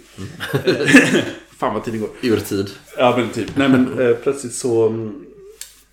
Fan 1.58 1.74
vad 1.74 1.84
tiden 1.84 2.00
går. 2.00 2.10
Urtid. 2.22 2.70
Ja 2.98 3.16
men 3.16 3.30
typ. 3.30 3.56
Nej 3.56 3.68
men 3.68 3.98
eh, 3.98 4.16
plötsligt 4.16 4.54
så 4.54 4.88
mm, 4.88 5.25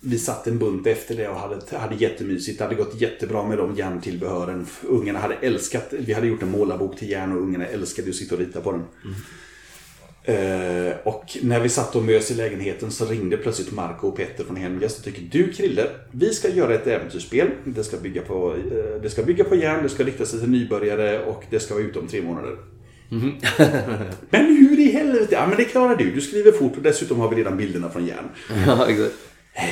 vi 0.04 0.18
satt 0.18 0.46
en 0.46 0.58
bunt 0.58 0.86
efter 0.86 1.16
det 1.16 1.28
och 1.28 1.36
hade, 1.36 1.76
hade 1.78 1.94
jättemysigt. 1.94 2.58
Det 2.58 2.64
hade 2.64 2.76
gått 2.76 3.00
jättebra 3.00 3.48
med 3.48 3.58
de 3.58 3.74
järntillbehören. 3.74 4.66
Ungarna 4.82 5.18
hade 5.18 5.34
älskat, 5.34 5.88
vi 5.90 6.12
hade 6.12 6.26
gjort 6.26 6.42
en 6.42 6.50
målarbok 6.50 6.96
till 6.98 7.10
järn 7.10 7.32
och 7.32 7.42
ungarna 7.42 7.66
älskade 7.66 8.10
att 8.10 8.16
sitta 8.16 8.34
och 8.34 8.40
rita 8.40 8.60
på 8.60 8.72
den. 8.72 8.84
Eh, 10.26 10.92
och 11.04 11.38
när 11.42 11.60
vi 11.60 11.68
satt 11.68 11.96
och 11.96 12.02
mös 12.02 12.30
i 12.30 12.34
lägenheten 12.34 12.90
så 12.90 13.04
ringde 13.04 13.36
plötsligt 13.36 13.72
Marco 13.72 14.08
och 14.08 14.16
Petter 14.16 14.44
från 14.44 14.56
Hemgäst 14.56 14.98
och 14.98 15.04
tyckte 15.04 15.38
Du 15.38 15.52
Krille, 15.52 15.86
vi 16.10 16.34
ska 16.34 16.48
göra 16.48 16.74
ett 16.74 16.86
äventyrsspel. 16.86 17.48
Det 17.64 17.84
ska 17.84 17.96
bygga 17.96 18.22
på, 18.22 18.54
eh, 18.54 19.02
det 19.02 19.10
ska 19.10 19.22
bygga 19.22 19.44
på 19.44 19.56
järn, 19.56 19.82
det 19.82 19.88
ska 19.88 20.04
rikta 20.04 20.24
sig 20.26 20.40
till 20.40 20.50
nybörjare 20.50 21.24
och 21.24 21.44
det 21.50 21.60
ska 21.60 21.74
vara 21.74 21.84
ute 21.84 21.98
om 21.98 22.06
tre 22.06 22.22
månader. 22.22 22.56
men 24.30 24.46
hur 24.46 24.80
i 24.80 24.90
helvete? 24.92 25.28
Ja 25.30 25.46
men 25.46 25.56
det 25.56 25.64
klarar 25.64 25.96
du. 25.96 26.10
Du 26.10 26.20
skriver 26.20 26.52
fort 26.52 26.76
och 26.76 26.82
dessutom 26.82 27.20
har 27.20 27.28
vi 27.28 27.36
redan 27.36 27.56
bilderna 27.56 27.90
från 27.90 28.06
järn. 28.06 28.28
Ja, 28.66 28.88
exakt. 28.88 29.14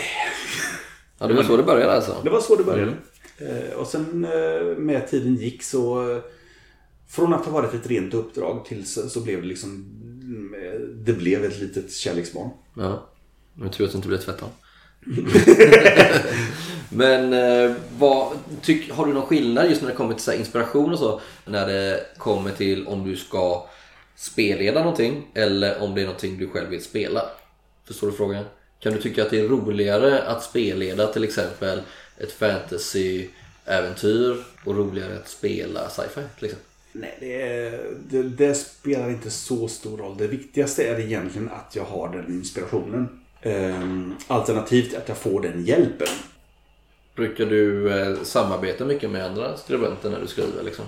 Ja, 1.18 1.28
det 1.28 1.34
var 1.34 1.42
så 1.42 1.56
det 1.56 1.62
började 1.62 1.92
alltså? 1.92 2.16
Det 2.24 2.30
var 2.30 2.40
så 2.40 2.56
det 2.56 2.64
började. 2.64 2.92
Eh, 3.38 3.76
och 3.76 3.86
sen 3.86 4.24
eh, 4.24 4.76
med 4.76 5.08
tiden 5.08 5.34
gick 5.34 5.62
så... 5.62 6.20
Från 7.08 7.34
att 7.34 7.44
ha 7.44 7.52
varit 7.52 7.74
ett 7.74 7.86
rent 7.86 8.14
uppdrag 8.14 8.64
till 8.64 8.86
så, 8.86 9.20
blev 9.20 9.42
det 9.42 9.46
liksom... 9.48 9.70
mm, 10.22 10.54
eh, 10.64 10.80
Det 10.80 11.12
blev 11.12 11.44
ett 11.44 11.60
litet 11.60 11.92
kärleksbarn. 11.92 12.50
Ja. 12.76 13.08
Men 13.54 13.70
tur 13.70 13.84
att 13.84 13.92
det 13.92 13.96
inte 13.96 14.08
blev 14.08 14.18
tvärtom. 14.18 14.48
Men 16.90 17.34
vad, 17.98 18.32
tyck, 18.62 18.90
har 18.90 19.06
du 19.06 19.12
någon 19.12 19.26
skillnad 19.26 19.68
just 19.70 19.82
när 19.82 19.88
det 19.88 19.94
kommer 19.94 20.14
till 20.14 20.24
så 20.24 20.30
här 20.30 20.38
inspiration 20.38 20.92
och 20.92 20.98
så? 20.98 21.20
När 21.44 21.66
det 21.66 22.06
kommer 22.18 22.50
till 22.50 22.86
om 22.86 23.04
du 23.04 23.16
ska 23.16 23.66
spelleda 24.16 24.80
någonting 24.80 25.26
eller 25.34 25.82
om 25.82 25.94
det 25.94 26.00
är 26.00 26.04
någonting 26.04 26.38
du 26.38 26.48
själv 26.48 26.70
vill 26.70 26.82
spela? 26.84 27.22
Förstår 27.84 28.06
du 28.06 28.12
frågan? 28.12 28.44
Kan 28.82 28.92
du 28.92 29.00
tycka 29.00 29.22
att 29.22 29.30
det 29.30 29.40
är 29.40 29.48
roligare 29.48 30.22
att 30.22 30.42
spelleda 30.42 31.06
till 31.06 31.24
exempel 31.24 31.80
ett 32.18 32.32
fantasy-äventyr 32.32 34.36
och 34.64 34.76
roligare 34.76 35.16
att 35.16 35.28
spela 35.28 35.88
sci-fi 35.88 36.20
till 36.38 36.44
exempel? 36.44 36.66
Nej, 36.92 37.16
det, 37.20 37.70
det, 38.10 38.22
det 38.22 38.54
spelar 38.54 39.10
inte 39.10 39.30
så 39.30 39.68
stor 39.68 39.98
roll. 39.98 40.16
Det 40.18 40.26
viktigaste 40.26 40.84
är 40.84 41.00
egentligen 41.00 41.48
att 41.48 41.76
jag 41.76 41.84
har 41.84 42.08
den 42.08 42.26
inspirationen. 42.26 43.20
Ehm, 43.42 44.14
alternativt 44.26 44.94
att 44.94 45.08
jag 45.08 45.16
får 45.16 45.40
den 45.40 45.64
hjälpen. 45.64 46.08
Brukar 47.14 47.46
du 47.46 47.92
eh, 47.92 48.22
samarbeta 48.22 48.84
mycket 48.84 49.10
med 49.10 49.26
andra 49.26 49.56
skribenter 49.56 50.10
när 50.10 50.20
du 50.20 50.26
skriver 50.26 50.62
liksom? 50.62 50.84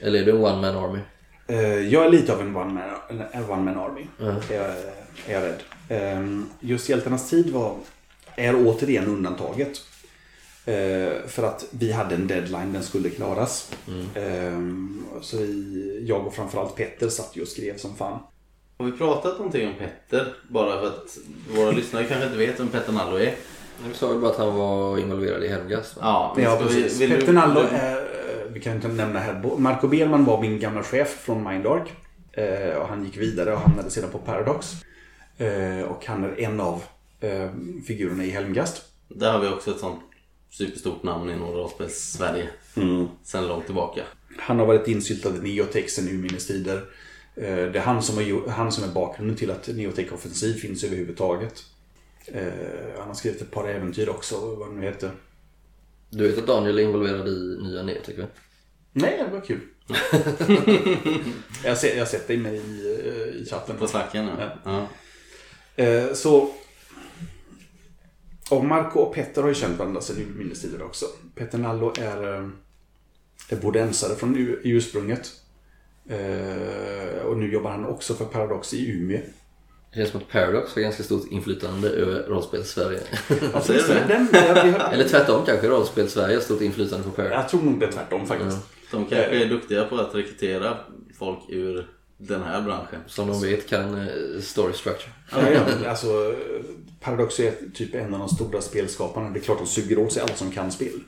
Eller 0.00 0.20
är 0.20 0.24
du 0.24 0.30
en 0.30 0.44
one-man 0.44 0.76
army? 0.76 0.98
Eh, 1.46 1.88
Jag 1.88 2.04
är 2.06 2.10
lite 2.10 2.32
av 2.32 2.40
en 2.40 2.56
one-man 2.56 2.90
en 3.32 3.50
one 3.50 3.62
man 3.62 3.78
army. 3.78 4.06
Är, 4.20 4.54
jag, 4.54 4.64
är 5.26 5.32
jag 5.34 5.42
rädd. 5.42 5.62
Ehm, 5.88 6.46
Just 6.60 6.88
Hjältarnas 6.88 7.30
tid 7.30 7.50
var, 7.50 7.74
är 8.36 8.54
återigen 8.66 9.06
undantaget. 9.06 9.80
Eh, 10.66 11.12
För 11.28 11.42
att 11.42 11.64
vi 11.70 11.92
hade 11.92 12.14
en 12.14 12.26
deadline, 12.26 12.72
den 12.72 12.82
skulle 12.82 13.10
klaras. 13.10 13.70
Ehm, 14.14 15.04
Så 15.22 15.36
vi, 15.36 16.04
jag 16.08 16.26
och 16.26 16.34
framförallt 16.34 16.76
Petter 16.76 17.08
satt 17.08 17.30
ju 17.36 17.42
och 17.42 17.48
skrev 17.48 17.76
som 17.78 17.96
fan. 17.96 18.18
Har 18.78 18.86
vi 18.86 18.92
pratat 18.92 19.38
någonting 19.38 19.68
om 19.68 19.74
Petter? 19.74 20.34
Bara 20.48 20.80
för 20.80 20.86
att 20.86 21.18
våra 21.56 21.70
lyssnare 21.70 22.04
kanske 22.04 22.26
inte 22.26 22.38
vet 22.38 22.60
vem 22.60 22.68
Petter 22.68 22.92
Nallo 22.92 23.16
är. 23.16 23.34
Du 23.88 23.94
sa 23.94 24.08
väl 24.08 24.18
bara 24.18 24.30
att 24.30 24.36
han 24.38 24.54
var 24.56 24.98
involverad 24.98 25.44
i 25.44 25.48
Helgas? 25.48 25.96
va? 25.96 26.02
Ja, 26.04 26.36
Ja, 26.42 26.56
ska 26.56 26.64
vi- 26.68 26.82
precis. 26.82 27.00
vill 27.00 27.10
du- 27.10 27.16
Petter 27.20 27.32
Nallo 27.32 27.60
är, 27.72 27.96
vi 28.56 28.62
kan 28.62 28.76
inte 28.76 28.88
nämna 28.88 29.18
här, 29.18 29.42
Marco 29.58 29.88
Berman 29.88 30.24
var 30.24 30.40
min 30.40 30.60
gamla 30.60 30.82
chef 30.82 31.08
från 31.08 31.44
Mindark. 31.48 31.92
Eh, 32.32 32.76
Och 32.76 32.88
han 32.88 33.04
gick 33.04 33.16
vidare 33.16 33.52
och 33.52 33.60
hamnade 33.60 33.90
sedan 33.90 34.10
på 34.10 34.18
Paradox. 34.18 34.72
Eh, 35.38 35.80
Och 35.82 36.06
han 36.06 36.24
är 36.24 36.40
en 36.40 36.60
av 36.60 36.82
eh, 37.20 37.50
figurerna 37.86 38.24
i 38.24 38.30
Helmgast. 38.30 38.82
Där 39.08 39.32
har 39.32 39.40
vi 39.40 39.48
också 39.48 39.70
ett 39.70 39.78
sånt 39.78 40.00
superstort 40.50 41.02
namn 41.02 41.30
inom 41.30 41.50
rollspels-Sverige. 41.52 42.48
Sen 43.22 43.48
långt 43.48 43.64
tillbaka. 43.66 44.02
Han 44.38 44.58
har 44.58 44.66
varit 44.66 44.88
insyltad 44.88 45.28
i 45.36 45.38
Neotech 45.38 45.90
sedan 45.90 46.08
urminnes 46.08 46.46
tider. 46.46 46.84
Det 47.34 47.76
är 47.76 47.78
han 47.80 48.02
som, 48.02 48.16
har, 48.16 48.22
gjort- 48.22 48.48
han 48.48 48.72
som 48.72 48.84
är 48.84 48.92
bakgrunden 48.94 49.36
till 49.36 49.50
att 49.50 49.68
Neotech 49.68 50.12
Offensiv 50.12 50.52
finns 50.54 50.84
överhuvudtaget. 50.84 51.62
Han 52.98 53.06
har 53.08 53.14
skrivit 53.14 53.42
ett 53.42 53.50
par 53.50 53.68
äventyr 53.68 54.08
också, 54.08 54.54
vad 54.54 54.68
det 54.68 54.74
nu 54.74 54.82
heter. 54.86 55.10
Du 56.10 56.28
vet 56.28 56.38
att 56.38 56.46
Daniel 56.46 56.78
är 56.78 56.82
involverad 56.82 57.28
i 57.28 57.58
nya 57.62 57.82
Neotech 57.82 58.18
va? 58.18 58.24
Nej, 58.96 59.24
det 59.30 59.32
var 59.36 59.40
kul. 59.40 59.60
jag, 61.64 61.78
sett, 61.78 61.92
jag 61.94 62.00
har 62.00 62.06
sett 62.06 62.28
dig 62.28 62.36
med 62.36 62.54
i, 62.54 63.00
eh, 63.06 63.42
i 63.42 63.46
chatten. 63.50 63.76
På 63.76 63.86
slacken 63.86 64.28
ja. 64.38 64.50
ja. 64.64 64.86
Eh, 65.84 66.12
Så... 66.12 66.50
Och 68.50 68.64
Marco 68.64 68.98
och 69.00 69.14
Petter 69.14 69.42
har 69.42 69.48
ju 69.48 69.54
känt 69.54 69.78
varandra 69.78 70.00
sedan 70.00 70.16
urminnes 70.16 70.62
tider 70.62 70.82
också. 70.82 71.06
Petter 71.34 71.58
Nallo 71.58 71.92
är, 71.98 72.34
eh, 72.34 72.48
är 73.48 73.56
bodensare 73.56 74.14
från 74.16 74.36
u- 74.36 74.60
i 74.64 74.70
ursprunget. 74.70 75.32
Eh, 76.08 77.20
Och 77.26 77.36
nu 77.38 77.52
jobbar 77.52 77.70
han 77.70 77.84
också 77.86 78.14
för 78.14 78.24
Paradox 78.24 78.74
i 78.74 78.90
Umeå. 78.90 79.20
Det 79.90 79.96
känns 79.96 80.10
som 80.10 80.20
att 80.20 80.28
Paradox 80.28 80.74
har 80.74 80.82
ganska 80.82 81.02
stort 81.02 81.30
inflytande 81.30 81.88
över 81.90 82.28
Ser 83.62 83.94
den, 84.08 84.08
den, 84.08 84.28
vi 84.32 84.70
har- 84.70 84.92
Eller 84.92 85.08
tvärtom 85.08 85.46
kanske, 85.46 85.68
rollspel-Sverige 85.68 86.34
har 86.36 86.40
stort 86.42 86.60
inflytande 86.62 87.04
på 87.04 87.10
Paradox. 87.10 87.34
jag 87.36 87.48
tror 87.48 87.62
nog 87.62 87.80
det 87.80 87.86
är 87.86 87.92
tvärtom 87.92 88.26
faktiskt. 88.26 88.58
De 88.90 89.06
kanske 89.06 89.42
är 89.44 89.48
duktiga 89.48 89.84
på 89.84 89.96
att 89.96 90.14
rekrytera 90.14 90.76
folk 91.18 91.38
ur 91.48 91.86
den 92.18 92.42
här 92.42 92.62
branschen. 92.62 93.00
Som 93.06 93.28
de 93.28 93.40
vet 93.42 93.68
kan 93.68 93.94
eh, 94.00 94.40
story 94.40 94.72
structure. 94.72 95.12
Ja, 95.32 95.50
ja, 95.50 95.88
alltså, 95.90 96.34
Paradox 97.00 97.40
är 97.40 97.52
typ 97.74 97.94
en 97.94 98.14
av 98.14 98.20
de 98.20 98.28
stora 98.28 98.60
spelskaparna. 98.60 99.30
Det 99.30 99.38
är 99.38 99.42
klart 99.42 99.58
de 99.58 99.66
suger 99.66 99.98
åt 99.98 100.12
sig 100.12 100.22
alla 100.22 100.34
som 100.34 100.50
kan 100.50 100.72
spel. 100.72 101.00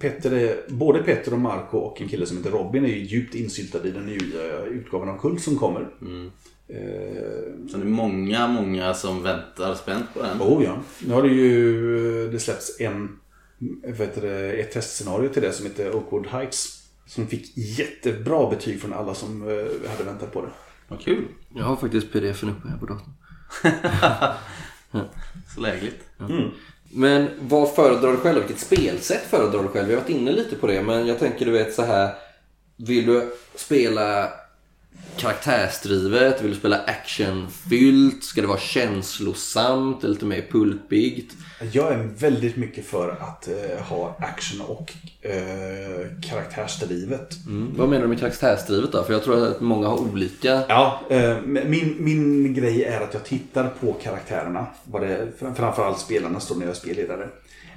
Petter 0.00 0.32
är, 0.32 0.56
både 0.68 1.02
Petter 1.02 1.32
och 1.32 1.38
Marco 1.38 1.78
och 1.78 2.00
en 2.00 2.08
kille 2.08 2.26
som 2.26 2.36
heter 2.36 2.50
Robin 2.50 2.84
är 2.84 2.88
ju 2.88 3.04
djupt 3.04 3.34
insyltade 3.34 3.88
i 3.88 3.90
den 3.90 4.06
nya 4.06 4.64
utgåvan 4.70 5.08
av 5.08 5.18
Kult 5.18 5.42
som 5.42 5.58
kommer. 5.58 5.80
Eh, 6.68 7.68
Så 7.70 7.76
det 7.76 7.82
är 7.82 7.88
många, 7.88 8.48
många 8.48 8.94
som 8.94 9.22
väntar 9.22 9.74
spänt 9.74 10.14
på 10.14 10.22
den. 10.22 10.40
oh 10.42 10.64
ja. 10.64 10.76
Nu 11.06 11.14
har 11.14 11.22
det 11.22 11.28
ju 11.28 12.30
det 12.30 12.38
släppts 12.38 12.80
en, 12.80 13.18
heter 13.84 14.22
det, 14.22 14.52
ett 14.52 14.72
testscenario 14.72 15.28
till 15.28 15.42
det 15.42 15.52
som 15.52 15.66
heter 15.66 15.94
Oakwood 15.94 16.26
Heights. 16.26 16.80
Som 17.06 17.26
fick 17.26 17.52
jättebra 17.56 18.50
betyg 18.50 18.80
från 18.80 18.92
alla 18.92 19.14
som 19.14 19.42
eh, 19.42 19.90
hade 19.90 20.04
väntat 20.04 20.32
på 20.32 20.42
det. 20.42 20.50
Vad 20.88 21.00
kul. 21.00 21.24
Jag 21.54 21.64
har 21.64 21.76
faktiskt 21.76 22.12
pdf-en 22.12 22.50
uppe 22.50 22.68
här 22.68 22.78
på 22.78 22.86
datorn. 22.86 23.12
Så 25.54 25.60
lägligt. 25.60 26.00
Men 26.90 27.30
vad 27.40 27.74
föredrar 27.74 28.12
du 28.12 28.16
själv? 28.16 28.38
Vilket 28.38 28.58
spelsätt 28.58 29.22
föredrar 29.22 29.62
du 29.62 29.68
själv? 29.68 29.88
Vi 29.88 29.94
har 29.94 30.00
varit 30.00 30.10
inne 30.10 30.32
lite 30.32 30.56
på 30.56 30.66
det 30.66 30.82
men 30.82 31.06
jag 31.06 31.18
tänker 31.18 31.46
du 31.46 31.52
vet 31.52 31.74
så 31.74 31.82
här. 31.82 32.14
Vill 32.76 33.06
du 33.06 33.32
spela 33.54 34.30
karaktärsdrivet? 35.16 36.42
Vill 36.42 36.50
du 36.50 36.56
spela 36.56 36.78
actionfyllt? 36.78 38.24
Ska 38.24 38.40
det 38.40 38.46
vara 38.46 38.58
känslosamt? 38.58 40.04
Eller 40.04 40.14
lite 40.14 40.26
mer 40.26 40.46
pulpigt? 40.50 41.34
Jag 41.72 41.92
är 41.92 41.98
väldigt 42.18 42.56
mycket 42.56 42.86
för 42.86 43.10
att 43.10 43.48
eh, 43.48 43.84
ha 43.84 44.16
action 44.18 44.60
och 44.60 44.92
eh, 45.20 46.06
karaktärsdrivet. 46.30 47.46
Mm. 47.46 47.74
Vad 47.76 47.88
menar 47.88 48.02
du 48.02 48.08
med 48.08 48.20
karaktärsdrivet 48.20 48.92
då? 48.92 49.02
För 49.02 49.12
jag 49.12 49.22
tror 49.22 49.46
att 49.46 49.60
många 49.60 49.88
har 49.88 49.98
olika. 49.98 50.62
Ja, 50.68 51.00
eh, 51.10 51.36
min, 51.44 51.96
min 51.98 52.54
grej 52.54 52.84
är 52.84 53.00
att 53.00 53.14
jag 53.14 53.24
tittar 53.24 53.68
på 53.80 53.92
karaktärerna. 53.92 54.66
Vad 54.84 55.02
det, 55.02 55.28
framförallt 55.38 55.98
spelarna 55.98 56.40
står 56.40 56.56
när 56.56 56.62
jag 56.62 56.70
är 56.70 56.74
spelledare. 56.74 57.28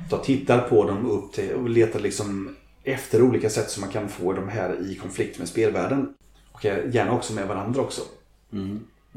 Jag 0.09 0.23
tittar 0.23 0.59
på 0.59 0.83
dem 0.83 1.11
upp 1.11 1.33
till 1.33 1.53
och 1.53 1.69
letar 1.69 1.99
liksom 1.99 2.55
efter 2.83 3.21
olika 3.21 3.49
sätt 3.49 3.69
som 3.69 3.81
man 3.81 3.89
kan 3.89 4.09
få 4.09 4.33
de 4.33 4.49
här 4.49 4.91
i 4.91 4.95
konflikt 4.95 5.39
med 5.39 5.47
spelvärlden. 5.47 6.13
Och 6.57 6.65
gärna 6.65 7.11
också 7.13 7.33
med 7.33 7.47
varandra 7.47 7.81
också. 7.81 8.01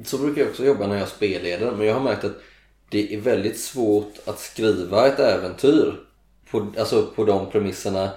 Så 0.05 0.19
brukar 0.19 0.41
jag 0.41 0.51
också 0.51 0.65
jobba 0.65 0.87
när 0.87 0.99
jag 0.99 1.09
spelleder. 1.09 1.73
Men 1.73 1.87
jag 1.87 1.95
har 1.95 2.01
märkt 2.01 2.25
att 2.25 2.43
det 2.89 3.15
är 3.15 3.21
väldigt 3.21 3.59
svårt 3.61 4.13
att 4.25 4.39
skriva 4.41 5.07
ett 5.07 5.19
äventyr 5.19 6.01
på, 6.51 6.73
alltså 6.79 7.07
på 7.17 7.25
de 7.25 7.51
premisserna. 7.51 8.05
Eh, 8.05 8.11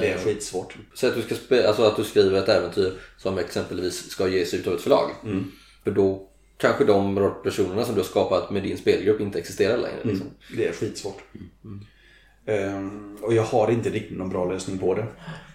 Det 0.00 0.06
är 0.12 0.18
skitsvårt. 0.18 0.76
Så 0.94 1.06
att 1.06 1.14
du, 1.14 1.22
ska 1.22 1.34
spe, 1.34 1.68
alltså 1.68 1.82
att 1.82 1.96
du 1.96 2.04
skriver 2.04 2.38
ett 2.38 2.48
äventyr 2.48 2.92
som 3.18 3.38
exempelvis 3.38 4.10
ska 4.10 4.28
ges 4.28 4.54
ut 4.54 4.66
av 4.66 4.74
ett 4.74 4.80
förlag. 4.80 5.10
För 5.84 5.90
då 5.90 6.28
kanske 6.56 6.84
de 6.84 7.32
personerna 7.44 7.84
som 7.84 7.94
du 7.94 8.00
har 8.00 8.06
skapat 8.08 8.50
med 8.50 8.62
din 8.62 8.78
spelgrupp 8.78 9.20
inte 9.20 9.38
existerar 9.38 9.76
längre. 9.78 10.00
Liksom. 10.04 10.26
Det 10.56 10.66
är 10.66 10.72
skitsvårt. 10.72 11.18
Ehm, 11.64 11.80
och 13.20 13.34
jag 13.34 13.42
har 13.42 13.70
inte 13.70 13.90
riktigt 13.90 14.18
någon 14.18 14.28
bra 14.28 14.52
lösning 14.52 14.78
på 14.78 14.94
det. 14.94 15.06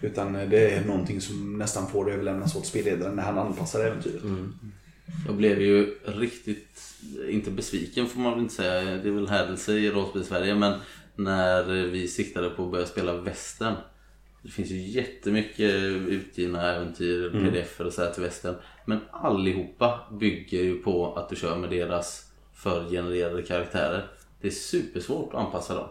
Utan 0.02 0.32
det 0.32 0.70
är 0.70 0.84
någonting 0.84 1.20
som 1.20 1.58
nästan 1.58 1.86
får 1.86 2.12
överlämnas 2.12 2.56
åt 2.56 2.66
spelledaren 2.66 3.16
när 3.16 3.22
han 3.22 3.38
anpassar 3.38 3.84
äventyret. 3.84 4.22
Jag 5.26 5.36
blev 5.36 5.60
ju 5.60 5.98
riktigt, 6.04 6.80
inte 7.28 7.50
besviken 7.50 8.06
får 8.06 8.20
man 8.20 8.32
väl 8.32 8.42
inte 8.42 8.54
säga. 8.54 8.80
Det 8.80 9.08
är 9.08 9.12
väl 9.12 9.28
hädelse 9.28 9.72
i 9.72 9.90
rollspel 9.90 10.24
Sverige. 10.24 10.54
Men 10.54 10.80
när 11.16 11.64
vi 11.86 12.08
siktade 12.08 12.50
på 12.50 12.64
att 12.64 12.70
börja 12.70 12.86
spela 12.86 13.16
västern. 13.16 13.74
Det 14.42 14.50
finns 14.50 14.70
ju 14.70 14.76
jättemycket 14.76 15.74
utgivna 16.08 16.74
äventyr, 16.74 17.30
pdf 17.30 17.80
och 17.80 17.92
så 17.92 18.02
här 18.02 18.10
till 18.10 18.22
västern. 18.22 18.54
Men 18.86 18.98
allihopa 19.10 20.00
bygger 20.20 20.62
ju 20.62 20.82
på 20.82 21.14
att 21.14 21.28
du 21.28 21.36
kör 21.36 21.56
med 21.56 21.70
deras 21.70 22.30
förgenererade 22.54 23.42
karaktärer. 23.42 24.06
Det 24.40 24.46
är 24.46 24.52
supersvårt 24.52 25.34
att 25.34 25.40
anpassa 25.40 25.74
dem. 25.74 25.88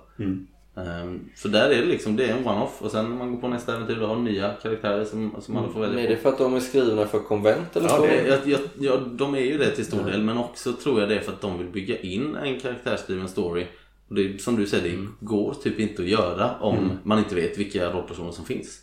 Ehm, 0.75 1.29
Så 1.35 1.47
där 1.47 1.69
är 1.69 1.81
det 1.81 1.85
liksom, 1.85 2.15
det 2.15 2.25
är 2.25 2.37
en 2.37 2.47
one-off 2.47 2.81
och 2.81 2.91
sen 2.91 3.09
när 3.09 3.15
man 3.15 3.31
går 3.31 3.41
på 3.41 3.47
nästa 3.47 3.75
äventyr 3.75 3.95
då 3.95 4.05
har 4.05 4.15
nya 4.15 4.53
karaktärer 4.61 5.05
som, 5.05 5.35
som 5.41 5.57
alla 5.57 5.69
får 5.69 5.79
välja 5.79 5.95
Men 5.95 6.05
är 6.05 6.09
det 6.09 6.17
för 6.17 6.29
att 6.29 6.37
de 6.37 6.55
är 6.55 6.59
skrivna 6.59 7.05
för 7.05 7.19
konvent 7.19 7.75
eller 7.75 7.89
Ja, 7.89 7.95
så? 7.97 8.05
det, 8.05 8.27
jag, 8.27 8.39
jag, 8.47 8.59
ja, 8.79 8.97
de 8.97 9.35
är 9.35 9.39
ju 9.39 9.57
det 9.57 9.71
till 9.71 9.85
stor 9.85 10.05
del 10.05 10.23
men 10.23 10.37
också 10.37 10.73
tror 10.73 10.99
jag 10.99 11.09
det 11.09 11.15
är 11.15 11.19
för 11.21 11.31
att 11.31 11.41
de 11.41 11.57
vill 11.57 11.67
bygga 11.67 11.99
in 11.99 12.35
en 12.35 12.59
karaktärsdriven 12.59 13.27
story. 13.27 13.65
Och 14.07 14.15
det, 14.15 14.41
som 14.41 14.55
du 14.55 14.67
säger, 14.67 14.97
det 14.97 15.07
går 15.19 15.53
typ 15.53 15.79
inte 15.79 16.01
att 16.01 16.07
göra 16.07 16.55
om 16.59 16.91
man 17.03 17.19
inte 17.19 17.35
vet 17.35 17.57
vilka 17.57 17.91
rollpersoner 17.91 18.31
som 18.31 18.45
finns. 18.45 18.81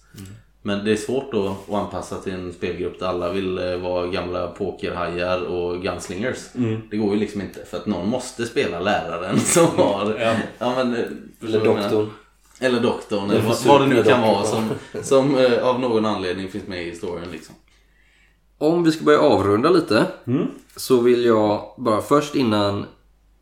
Men 0.62 0.84
det 0.84 0.92
är 0.92 0.96
svårt 0.96 1.32
då 1.32 1.56
att 1.68 1.74
anpassa 1.74 2.16
till 2.16 2.32
en 2.32 2.52
spelgrupp 2.52 2.98
där 2.98 3.06
alla 3.06 3.32
vill 3.32 3.58
eh, 3.58 3.76
vara 3.76 4.06
gamla 4.06 4.46
pokerhajar 4.46 5.40
och 5.40 5.82
gunslingers. 5.82 6.38
Det 6.90 6.96
går 6.96 7.14
ju 7.14 7.20
liksom 7.20 7.40
inte 7.40 7.64
för 7.64 7.76
att 7.76 7.86
någon 7.86 8.08
måste 8.08 8.46
spela 8.46 8.80
läraren 8.80 9.40
som 9.40 9.66
har... 9.66 10.16
Ja. 10.58 10.74
men, 10.74 10.94
eh, 10.94 11.04
Eller 11.48 11.64
doktorn. 11.64 12.10
Eller 12.60 12.80
doktorn, 12.80 13.30
eller 13.30 13.42
vad, 13.42 13.64
vad 13.66 13.80
det 13.80 13.86
nu 13.86 14.02
kan 14.02 14.20
vara 14.20 14.44
som, 14.44 14.68
som 15.02 15.38
eh, 15.38 15.68
av 15.68 15.80
någon 15.80 16.06
anledning 16.06 16.48
finns 16.48 16.66
med 16.66 16.82
i 16.82 16.90
historien 16.90 17.30
liksom. 17.32 17.54
Om 18.58 18.84
vi 18.84 18.92
ska 18.92 19.04
börja 19.04 19.20
avrunda 19.20 19.70
lite 19.70 20.06
så 20.76 21.00
vill 21.00 21.24
jag 21.24 21.74
bara 21.78 22.02
först 22.02 22.34
innan 22.34 22.86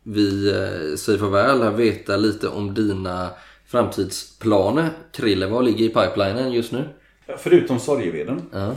vi 0.03 0.49
eh, 0.49 0.97
säger 0.97 1.19
farväl 1.19 1.63
här 1.63 1.71
veta 1.71 2.17
lite 2.17 2.49
om 2.49 2.75
dina 2.75 3.31
framtidsplaner. 3.67 4.91
Krille, 5.13 5.47
vad 5.47 5.65
ligger 5.65 5.85
i 5.85 5.89
pipelinen 5.89 6.53
just 6.53 6.73
nu? 6.73 6.89
Förutom 7.37 7.81
sorgeveden 7.81 8.43
Ja. 8.53 8.75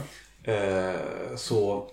eh, 0.53 1.35
så 1.35 1.87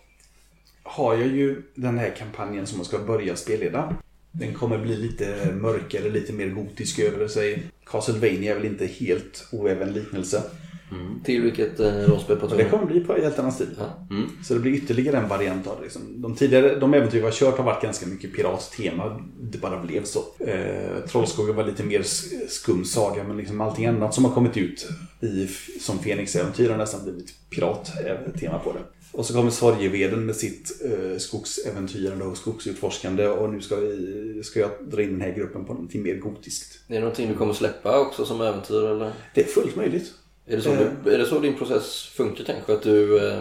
har 0.82 1.14
jag 1.14 1.26
ju 1.26 1.62
den 1.74 1.98
här 1.98 2.14
kampanjen 2.18 2.66
som 2.66 2.78
jag 2.78 2.86
ska 2.86 2.98
börja 2.98 3.36
spelleda. 3.36 3.94
Den 4.32 4.54
kommer 4.54 4.78
bli 4.78 4.96
lite 4.96 5.52
mörkare, 5.60 6.10
lite 6.10 6.32
mer 6.32 6.48
gotisk 6.48 6.98
över 6.98 7.28
sig. 7.28 7.62
Castlevania 7.84 8.50
är 8.52 8.56
väl 8.56 8.66
inte 8.66 8.86
helt 8.86 9.48
oäven 9.52 9.92
liknelse. 9.92 10.42
Till 11.24 11.42
vilket 11.42 11.80
eh, 11.80 11.92
rollspel 11.92 12.36
pratar 12.36 12.56
vi 12.56 12.62
Det 12.62 12.68
om? 12.72 12.78
kommer 12.78 12.92
bli 12.92 13.00
på 13.00 13.12
helt 13.12 13.38
annan 13.38 13.52
stil. 13.52 13.66
Så 14.44 14.54
det 14.54 14.60
blir 14.60 14.72
ytterligare 14.72 15.16
en 15.16 15.28
variant 15.28 15.66
av 15.66 15.76
det. 15.76 15.82
Liksom. 15.82 16.22
De 16.22 16.34
tidigare 16.36 16.74
de 16.78 16.94
äventyr 16.94 17.18
vi 17.18 17.24
har 17.24 17.32
kört 17.32 17.56
har 17.58 17.64
varit 17.64 17.82
ganska 17.82 18.06
mycket 18.06 18.32
pirattema. 18.36 19.20
Det 19.40 19.58
bara 19.58 19.82
blev 19.82 20.04
så. 20.04 20.20
Eh, 20.38 21.00
Trollskogen 21.08 21.56
var 21.56 21.64
lite 21.64 21.84
mer 21.84 22.02
skum 22.48 22.84
saga 22.84 23.24
men 23.24 23.36
liksom 23.36 23.60
allting 23.60 23.86
annat 23.86 24.14
som 24.14 24.24
har 24.24 24.32
kommit 24.32 24.56
ut 24.56 24.88
i, 25.20 25.48
som 25.80 25.98
Fenix-äventyr 25.98 26.70
har 26.70 26.76
nästan 26.76 27.00
blivit 27.04 27.34
pirattema 27.50 28.58
på 28.58 28.72
det. 28.72 28.80
Och 29.12 29.26
så 29.26 29.34
kommer 29.34 29.50
Sorgeveden 29.50 30.26
med 30.26 30.36
sitt 30.36 30.82
eh, 30.84 31.18
skogsäventyrande 31.18 32.24
och 32.24 32.36
skogsutforskande 32.36 33.26
och 33.28 33.52
nu 33.52 33.60
ska, 33.60 33.76
vi, 33.76 34.40
ska 34.44 34.60
jag 34.60 34.70
dra 34.90 35.02
in 35.02 35.10
den 35.10 35.20
här 35.20 35.34
gruppen 35.34 35.64
på 35.64 35.72
någonting 35.72 36.02
mer 36.02 36.14
gotiskt. 36.14 36.80
Är 36.88 36.94
det 36.94 37.00
någonting 37.00 37.28
du 37.28 37.34
kommer 37.34 37.52
släppa 37.54 38.00
också 38.00 38.24
som 38.24 38.40
äventyr 38.40 38.84
eller? 38.84 39.12
Det 39.34 39.40
är 39.40 39.46
fullt 39.46 39.76
möjligt. 39.76 40.12
Är 40.48 40.56
det 40.56 40.62
så, 40.62 40.76
du, 41.04 41.14
är 41.14 41.18
det 41.18 41.26
så 41.26 41.38
din 41.38 41.54
process 41.54 42.02
funkar 42.16 42.44
kanske? 42.44 42.72
Att 42.74 42.82
du... 42.82 43.28
Eh, 43.30 43.40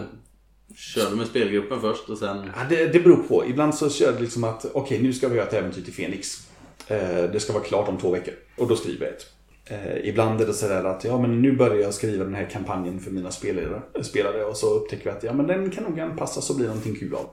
Kör 0.76 1.10
du 1.10 1.16
med 1.16 1.26
spelgruppen 1.26 1.80
först 1.80 2.08
och 2.08 2.18
sen... 2.18 2.36
Ja, 2.56 2.62
det, 2.68 2.86
det 2.86 3.00
beror 3.00 3.16
på. 3.22 3.46
Ibland 3.46 3.74
så 3.74 3.90
kör 3.90 4.12
det 4.12 4.20
liksom 4.20 4.44
att 4.44 4.66
okej, 4.72 5.02
nu 5.02 5.12
ska 5.12 5.28
vi 5.28 5.36
göra 5.36 5.46
ett 5.46 5.54
äventyr 5.54 5.82
till 5.82 5.92
Fenix. 5.92 6.48
Eh, 6.88 6.98
det 7.32 7.40
ska 7.40 7.52
vara 7.52 7.62
klart 7.64 7.88
om 7.88 7.98
två 7.98 8.10
veckor. 8.10 8.34
Och 8.56 8.68
då 8.68 8.76
skriver 8.76 9.06
jag 9.06 9.14
ett. 9.14 9.26
Eh, 9.64 10.08
ibland 10.08 10.40
är 10.40 10.46
det 10.46 10.54
sådär 10.54 10.84
att 10.84 11.04
ja, 11.04 11.20
men 11.20 11.42
nu 11.42 11.52
börjar 11.56 11.76
jag 11.82 11.94
skriva 11.94 12.24
den 12.24 12.34
här 12.34 12.48
kampanjen 12.52 13.00
för 13.00 13.10
mina 13.10 13.30
spelare, 13.30 13.82
spelare 14.02 14.44
och 14.44 14.56
så 14.56 14.74
upptäcker 14.74 15.04
vi 15.04 15.10
att 15.10 15.22
ja, 15.22 15.32
men 15.32 15.46
den 15.46 15.70
kan 15.70 15.84
nog 15.84 16.00
anpassas 16.00 16.50
och 16.50 16.56
bli 16.56 16.66
någonting 16.66 16.94
kul 16.96 17.14
av. 17.14 17.30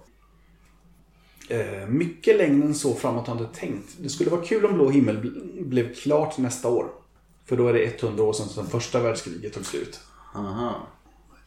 Eh, 1.50 1.88
mycket 1.88 2.38
längre 2.38 2.66
än 2.66 2.76
så 2.76 2.94
framåt 2.94 3.28
har 3.28 3.36
jag 3.36 3.44
inte 3.46 3.60
tänkt. 3.60 3.90
Det 4.00 4.10
skulle 4.10 4.30
vara 4.30 4.42
kul 4.46 4.66
om 4.66 4.74
Blå 4.74 4.90
himmel 4.90 5.18
bl- 5.18 5.64
blev 5.64 5.94
klart 5.94 6.38
nästa 6.38 6.70
år. 6.70 6.86
För 7.46 7.58
då 7.58 7.68
är 7.68 7.74
det 7.74 7.84
100 8.04 8.24
år 8.24 8.34
sedan 8.34 8.48
som 8.50 8.68
första 8.68 9.00
världskriget 9.00 9.54
tog 9.54 9.66
slut. 9.66 10.00
Aha. 10.36 10.88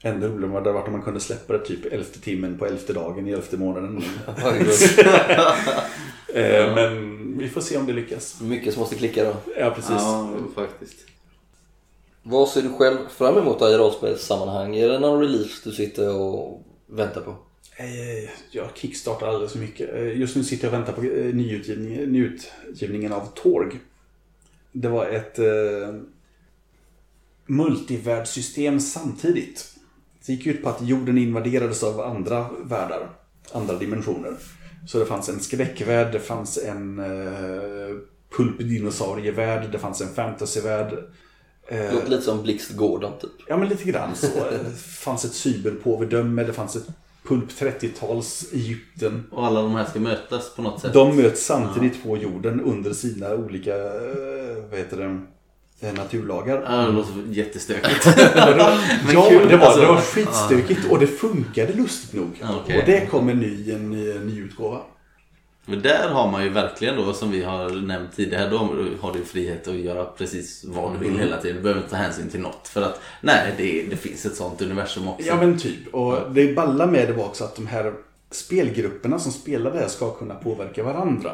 Ännu 0.03 0.29
roligare 0.29 0.53
hade 0.53 0.69
det 0.71 0.73
varit 0.73 0.87
om 0.87 0.93
man 0.93 1.03
kunde 1.03 1.21
släppa 1.21 1.53
det 1.53 1.59
typ 1.65 1.93
elfte 1.93 2.21
timmen 2.21 2.59
på 2.59 2.67
elfte 2.67 2.93
dagen 2.93 3.29
i 3.29 3.31
elfte 3.33 3.57
månaden. 3.57 4.03
Eh, 6.35 6.75
Men 6.75 7.39
vi 7.39 7.49
får 7.49 7.61
se 7.61 7.77
om 7.77 7.87
det 7.87 7.93
lyckas. 7.93 8.41
mycket 8.41 8.75
som 8.75 8.81
måste 8.81 8.95
klicka 8.97 9.25
då. 9.25 9.35
Ja, 9.59 9.71
precis. 9.71 9.91
Ja, 9.91 10.31
faktiskt. 10.55 10.97
Vad 12.23 12.49
ser 12.49 12.63
du 12.63 12.69
själv 12.73 12.97
fram 13.09 13.39
emot 13.39 13.63
i 13.63 13.65
rollspelssammanhang? 13.65 14.77
Är 14.77 14.89
det 14.89 14.99
någon 14.99 15.21
release 15.21 15.61
du 15.65 15.73
sitter 15.73 16.15
och 16.21 16.63
väntar 16.87 17.21
på? 17.21 17.31
Eh, 17.77 18.31
Jag 18.51 18.69
kickstartar 18.75 19.27
alldeles 19.29 19.53
för 19.53 19.59
mycket. 19.59 19.95
Eh, 19.95 20.19
Just 20.21 20.37
nu 20.37 20.45
sitter 20.45 20.65
jag 20.65 20.73
och 20.75 20.79
väntar 20.79 20.93
på 20.93 21.01
nyutgivningen, 21.37 22.13
nyutgivningen 22.13 23.13
av 23.13 23.27
Torg. 23.35 23.81
Det 24.73 24.89
var 24.89 25.07
ett 25.07 25.39
eh, 25.39 25.95
multivärldssystem 27.47 28.81
samtidigt. 28.81 29.75
Det 30.27 30.33
gick 30.33 30.47
ut 30.47 30.63
på 30.63 30.69
att 30.69 30.83
jorden 30.83 31.19
invaderades 31.19 31.83
av 31.83 32.01
andra 32.01 32.51
världar, 32.65 33.11
andra 33.53 33.79
dimensioner. 33.79 34.37
Så 34.87 34.99
det 34.99 35.07
fanns 35.07 35.29
en 35.29 35.41
skräckvärld, 35.41 36.13
det 36.13 36.21
fanns 36.21 36.59
en 36.59 36.99
eh, 36.99 37.97
pulpdinosaurievärld, 38.37 39.73
det 39.73 39.79
fanns 39.79 40.01
en 40.01 40.15
fantasyvärld. 40.15 40.99
Det 41.69 41.93
låter 41.93 42.11
lite 42.11 42.23
som 42.23 42.43
Blixt 42.43 42.77
Gordon 42.77 43.19
typ. 43.21 43.31
Ja, 43.49 43.57
men 43.57 43.69
lite 43.69 43.85
grann 43.85 44.17
så. 44.17 44.27
Det 44.51 44.79
fanns 44.79 45.25
ett 45.25 45.35
cyberpåvedöme, 45.35 46.45
det 46.45 46.53
fanns 46.53 46.77
ett 46.77 46.89
pulp 47.29 47.51
30-tals 47.51 48.53
Egypten. 48.53 49.25
Och 49.31 49.47
alla 49.47 49.63
de 49.63 49.75
här 49.75 49.85
ska 49.85 50.01
mötas 50.01 50.55
på 50.55 50.63
något 50.63 50.81
sätt. 50.81 50.93
De 50.93 51.17
möts 51.17 51.47
samtidigt 51.47 52.03
på 52.03 52.17
jorden 52.17 52.61
under 52.61 52.93
sina 52.93 53.35
olika 53.35 53.75
eh, 53.75 54.65
vad 54.71 54.79
heter 54.79 54.97
det, 54.97 55.21
eh, 55.89 55.95
naturlagar. 55.95 56.63
Ja, 56.67 56.77
det 56.77 56.93
låter 56.93 57.13
jättestökigt. 57.31 58.07
ja, 58.37 59.29
kul, 59.29 59.49
det 59.49 59.57
var, 59.57 59.67
alltså. 59.67 59.81
det 59.81 59.87
var 59.87 60.01
skitstökigt 60.01 60.91
och 60.91 60.99
det 60.99 61.07
funkade 61.07 61.73
lustigt 61.73 62.13
nog. 62.13 62.31
Ja, 62.41 62.49
okej. 62.65 62.79
Och 62.79 62.85
det 62.87 63.07
kommer 63.11 63.35
ny, 63.35 63.73
en 63.73 63.91
ny, 63.91 64.11
en 64.11 64.27
ny 64.27 64.41
utgåva. 64.41 64.81
Men 65.69 65.83
där 65.83 66.09
har 66.09 66.31
man 66.31 66.45
ju 66.45 66.49
verkligen 66.49 66.97
då, 66.97 67.13
som 67.13 67.31
vi 67.31 67.43
har 67.43 67.71
nämnt 67.71 68.17
tidigare, 68.17 68.51
då 68.51 68.59
har 69.01 69.13
du 69.13 69.25
frihet 69.25 69.69
att 69.69 69.75
göra 69.75 70.05
precis 70.05 70.65
vad 70.65 70.93
du 70.93 70.99
vill 70.99 71.19
hela 71.19 71.41
tiden. 71.41 71.57
Du 71.57 71.63
behöver 71.63 71.81
inte 71.81 71.91
ta 71.91 71.97
hänsyn 71.97 72.31
till 72.31 72.41
något. 72.41 72.69
För 72.69 72.83
att, 72.83 73.01
nej, 73.21 73.55
det, 73.57 73.83
det 73.91 73.97
finns 73.97 74.27
ett 74.27 74.37
sånt 74.37 74.63
universum 74.63 75.09
också. 75.09 75.27
Ja 75.27 75.37
men 75.37 75.59
typ. 75.59 75.95
Och 75.95 76.33
det 76.33 76.55
balla 76.55 76.87
med 76.87 77.09
det 77.09 77.13
var 77.13 77.25
också 77.25 77.45
att 77.45 77.57
de 77.57 77.67
här 77.67 77.95
spelgrupperna 78.31 79.19
som 79.19 79.33
spelar 79.33 79.71
det 79.73 79.79
här 79.79 79.89
ska 79.89 80.11
kunna 80.11 80.35
påverka 80.35 80.83
varandra. 80.83 81.33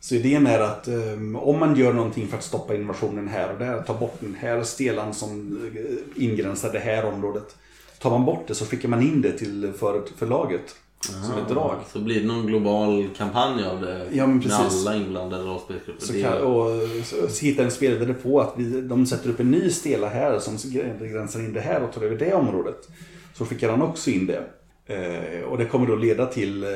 Så 0.00 0.14
idén 0.14 0.46
är 0.46 0.60
att 0.60 0.88
um, 0.88 1.36
om 1.36 1.58
man 1.58 1.76
gör 1.76 1.92
någonting 1.92 2.28
för 2.28 2.36
att 2.36 2.44
stoppa 2.44 2.74
invasionen 2.74 3.28
här 3.28 3.52
och 3.52 3.58
där, 3.58 3.82
ta 3.82 3.94
bort 3.94 4.16
den 4.20 4.36
här 4.40 4.62
stelan 4.62 5.14
som 5.14 5.58
eh, 5.76 6.22
ingränsar 6.24 6.72
det 6.72 6.78
här 6.78 7.04
området. 7.04 7.56
Tar 7.98 8.10
man 8.10 8.24
bort 8.24 8.48
det 8.48 8.54
så 8.54 8.66
skickar 8.66 8.88
man 8.88 9.02
in 9.02 9.22
det 9.22 9.32
till 9.32 9.72
för, 9.78 10.02
förlaget 10.16 10.76
som 11.00 11.38
ett 11.42 11.48
drag. 11.48 11.76
Så 11.92 12.00
blir 12.00 12.20
det 12.20 12.26
någon 12.26 12.46
global 12.46 13.08
kampanj 13.16 13.64
av 13.64 13.80
det 13.80 14.06
Ja, 14.12 14.26
men 14.26 14.36
med 14.36 14.44
precis. 14.44 14.86
alla 14.86 14.96
inblandade 14.96 15.42
rollspelsgrupper. 15.44 16.06
Så 16.06 16.12
kan, 16.12 16.22
är- 16.22 16.42
och 16.42 16.70
så, 17.04 17.28
så 17.28 17.44
hittar 17.46 17.64
en 17.64 17.70
spelare 17.70 18.14
på 18.14 18.40
att 18.40 18.52
vi, 18.56 18.80
de 18.80 19.06
sätter 19.06 19.30
upp 19.30 19.40
en 19.40 19.50
ny 19.50 19.70
stela 19.70 20.08
här 20.08 20.38
som 20.38 20.56
gränsar 21.00 21.40
in 21.40 21.52
det 21.52 21.60
här 21.60 21.82
och 21.82 21.92
tar 21.92 22.02
över 22.02 22.16
det 22.16 22.34
området. 22.34 22.88
Så 23.34 23.46
skickar 23.46 23.70
han 23.70 23.82
också 23.82 24.10
in 24.10 24.26
det. 24.26 24.44
Eh, 24.86 25.42
och 25.42 25.58
det 25.58 25.64
kommer 25.64 25.86
då 25.86 25.96
leda 25.96 26.26
till, 26.26 26.62
eh, 26.62 26.68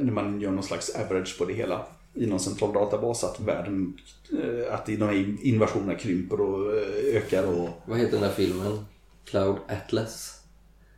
när 0.00 0.12
man 0.12 0.40
gör 0.40 0.50
någon 0.50 0.62
slags 0.64 0.94
average 0.96 1.38
på 1.38 1.44
det 1.44 1.52
hela, 1.52 1.86
i 2.14 2.26
någon 2.26 2.40
central 2.40 2.72
databas, 2.72 3.24
att 3.24 3.40
världen, 3.40 3.96
eh, 4.32 4.74
att 4.74 4.86
de 4.86 4.96
här 4.96 5.36
invasionerna 5.42 5.94
krymper 5.94 6.40
och 6.40 6.72
eh, 6.76 7.16
ökar 7.16 7.46
och... 7.46 7.68
Vad 7.86 7.98
heter 7.98 8.12
den 8.12 8.20
där 8.20 8.30
filmen? 8.36 8.84
Cloud 9.24 9.56
Atlas? 9.68 10.40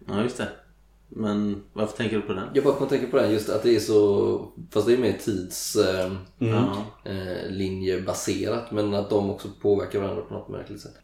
Ja, 0.09 0.23
just 0.23 0.37
det. 0.39 0.49
Men 1.09 1.63
varför 1.73 1.97
tänker 1.97 2.17
du 2.17 2.23
på 2.23 2.33
den? 2.33 2.49
Jag 2.55 2.65
bara 2.65 2.75
kom 2.75 2.89
tänka 2.89 3.07
på 3.07 3.17
det 3.17 3.23
här, 3.23 3.31
just 3.33 3.49
att 3.49 3.63
det 3.63 3.77
är 3.77 3.81
så, 3.81 4.49
fast 4.71 4.87
det 4.87 4.93
är 4.93 4.99
mer 4.99 5.13
tidslinjebaserat, 5.13 6.13
Ja. 6.39 7.11
eh, 7.11 7.51
linjebaserat, 7.51 8.71
men 8.71 8.95
att 8.95 9.11
de 9.11 9.31
också 9.31 9.49
påverkar 9.61 10.01
varandra 10.01 10.23
på 10.23 10.35
något 10.35 10.49
märkligt 10.49 10.81
sätt. 10.81 10.95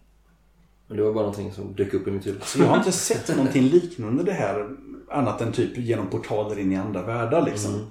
Men 0.89 0.97
det 0.97 1.03
var 1.03 1.13
bara 1.13 1.23
någonting 1.25 1.53
som 1.53 1.75
dök 1.75 1.95
upp 1.95 2.09
i 2.09 2.11
mitt 2.11 2.27
huvud. 2.27 2.43
Så 2.45 2.59
jag 2.59 2.67
har 2.67 2.77
inte 2.77 2.93
sett 2.93 3.37
någonting 3.37 3.63
liknande 3.69 4.23
det 4.23 4.33
här, 4.33 4.69
annat 5.11 5.41
än 5.41 5.53
typ 5.53 5.79
genom 5.79 6.07
portaler 6.07 6.59
in 6.59 6.73
i 6.73 6.77
andra 6.77 7.03
världar 7.03 7.45
liksom. 7.45 7.91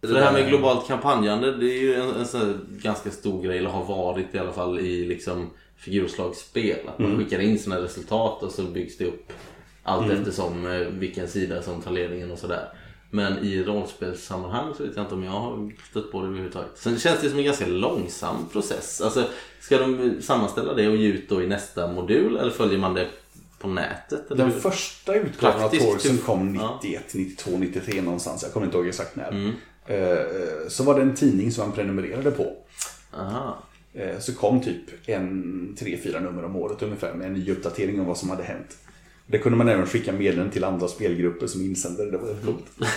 För 0.00 0.14
det 0.14 0.20
här 0.20 0.32
med 0.32 0.48
globalt 0.48 0.86
kampanjande, 0.86 1.56
det 1.56 1.66
är 1.66 1.80
ju 1.82 1.94
en, 1.94 2.10
en 2.14 2.26
sån 2.26 2.60
ganska 2.82 3.10
stor 3.10 3.42
grej, 3.42 3.58
eller 3.58 3.70
har 3.70 3.84
varit 3.84 4.34
i 4.34 4.38
alla 4.38 4.52
fall 4.52 4.78
i 4.80 5.04
liksom 5.06 5.50
figurslagsspel. 5.76 6.78
Att 6.88 6.98
man 6.98 7.16
skickar 7.18 7.38
in 7.40 7.58
sina 7.58 7.76
resultat 7.82 8.42
och 8.42 8.50
så 8.52 8.62
byggs 8.62 8.98
det 8.98 9.04
upp 9.04 9.32
allt 9.88 10.12
eftersom 10.12 10.66
eh, 10.66 10.78
vilken 10.78 11.28
sida 11.28 11.62
som 11.62 11.82
tar 11.82 11.90
ledningen 11.90 12.30
och 12.30 12.38
sådär. 12.38 12.68
Men 13.10 13.38
i 13.38 13.62
rollspelssammanhang 13.62 14.74
så 14.76 14.82
vet 14.82 14.96
jag 14.96 15.04
inte 15.04 15.14
om 15.14 15.24
jag 15.24 15.30
har 15.32 15.72
stött 15.90 16.12
på 16.12 16.20
det 16.20 16.26
överhuvudtaget. 16.26 16.70
Sen 16.74 16.98
känns 16.98 17.20
det 17.20 17.30
som 17.30 17.38
en 17.38 17.44
ganska 17.44 17.66
långsam 17.66 18.48
process. 18.52 19.00
Alltså, 19.00 19.24
ska 19.60 19.78
de 19.78 20.16
sammanställa 20.22 20.74
det 20.74 20.88
och 20.88 20.96
ge 20.96 21.08
ut 21.08 21.28
då 21.28 21.42
i 21.42 21.46
nästa 21.46 21.92
modul 21.92 22.36
eller 22.36 22.50
följer 22.50 22.78
man 22.78 22.94
det 22.94 23.06
på 23.58 23.68
nätet? 23.68 24.30
Eller 24.30 24.44
Den 24.44 24.60
första 24.60 25.14
utgåvan 25.14 25.62
av 25.62 25.68
Torsen 25.68 26.16
typ. 26.16 26.24
kom 26.24 26.54
Ja. 26.54 26.80
91, 26.82 27.02
92, 27.14 27.50
93 27.58 28.02
någonstans. 28.02 28.42
Jag 28.42 28.52
kommer 28.52 28.66
inte 28.66 28.78
ihåg 28.78 28.86
exakt 28.88 29.16
när. 29.16 29.28
Mm. 29.30 29.52
Eh, 29.86 30.26
Så 30.68 30.84
var 30.84 30.94
det 30.94 31.02
en 31.02 31.14
tidning 31.14 31.52
som 31.52 31.64
man 31.68 31.72
prenumererade 31.76 32.30
på. 32.30 32.56
Aha. 33.18 33.58
Eh, 33.94 34.18
Så 34.18 34.34
kom 34.34 34.60
typ 34.60 35.08
en, 35.08 35.76
tre, 35.78 35.98
fyra 36.02 36.20
nummer 36.20 36.44
om 36.44 36.56
året 36.56 36.82
ungefär 36.82 37.14
med 37.14 37.26
en 37.26 37.32
ny 37.34 37.50
uppdatering 37.52 38.00
om 38.00 38.06
vad 38.06 38.18
som 38.18 38.30
hade 38.30 38.42
hänt. 38.42 38.76
Det 39.30 39.38
kunde 39.38 39.58
man 39.58 39.68
även 39.68 39.86
skicka 39.86 40.12
meddelanden 40.12 40.50
till 40.52 40.64
andra 40.64 40.88
spelgrupper 40.88 41.46
som 41.46 41.60
insändare. 41.62 42.10
Det 42.10 42.18
var 42.18 42.28
rätt 42.28 42.44
coolt. 42.44 42.90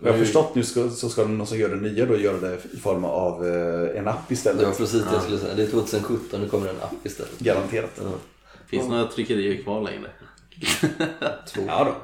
Jag 0.00 0.12
har 0.12 0.18
förstått 0.18 0.54
nu 0.54 0.62
ska, 0.64 0.90
så 0.90 1.08
ska 1.08 1.22
de 1.24 1.46
som 1.46 1.58
gör 1.58 1.68
det 1.68 1.76
nya 1.80 2.06
då 2.06 2.18
göra 2.18 2.36
det 2.36 2.58
i 2.72 2.76
form 2.76 3.04
av 3.04 3.46
eh, 3.46 3.98
en 3.98 4.08
app 4.08 4.28
Det 4.28 4.34
istället. 4.34 4.62
var 4.66 4.72
precis 4.72 5.02
det 5.02 5.12
jag 5.12 5.22
skulle 5.22 5.38
säga. 5.38 5.54
Det 5.54 5.62
är 5.62 5.66
2017, 5.66 6.40
nu 6.40 6.48
kommer 6.48 6.68
en 6.68 6.76
app 6.82 7.06
istället. 7.06 7.38
Garanterat. 7.38 8.00
Finns 8.66 8.88
några 8.88 9.06
tryckerier 9.06 9.62
kvar 9.62 9.80
längre? 9.82 10.10
Ja 11.66 11.94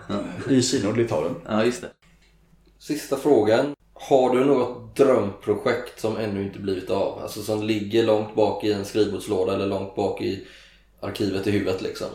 då. 0.49 0.53
I 0.55 0.63
Kina 0.63 0.89
och 0.89 0.97
Litauen. 0.97 1.35
Ja, 1.49 1.65
just 1.65 1.81
det. 1.81 1.89
Sista 2.79 3.17
frågan. 3.17 3.75
Har 3.95 4.37
du 4.37 4.45
något 4.45 4.97
drömprojekt 4.97 6.01
som 6.01 6.17
ännu 6.17 6.43
inte 6.43 6.59
blivit 6.59 6.91
av? 6.91 7.19
Alltså 7.23 7.43
som 7.43 7.63
ligger 7.63 8.03
långt 8.07 8.35
bak 8.35 8.65
i 8.65 8.73
en 8.73 8.85
skrivbordslåda 8.85 9.55
eller 9.55 9.67
långt 9.67 9.97
bak 9.97 10.23
i 10.23 10.47
arkivet 11.01 11.47
i 11.47 11.51
huvudet 11.51 11.83
liksom? 11.83 12.09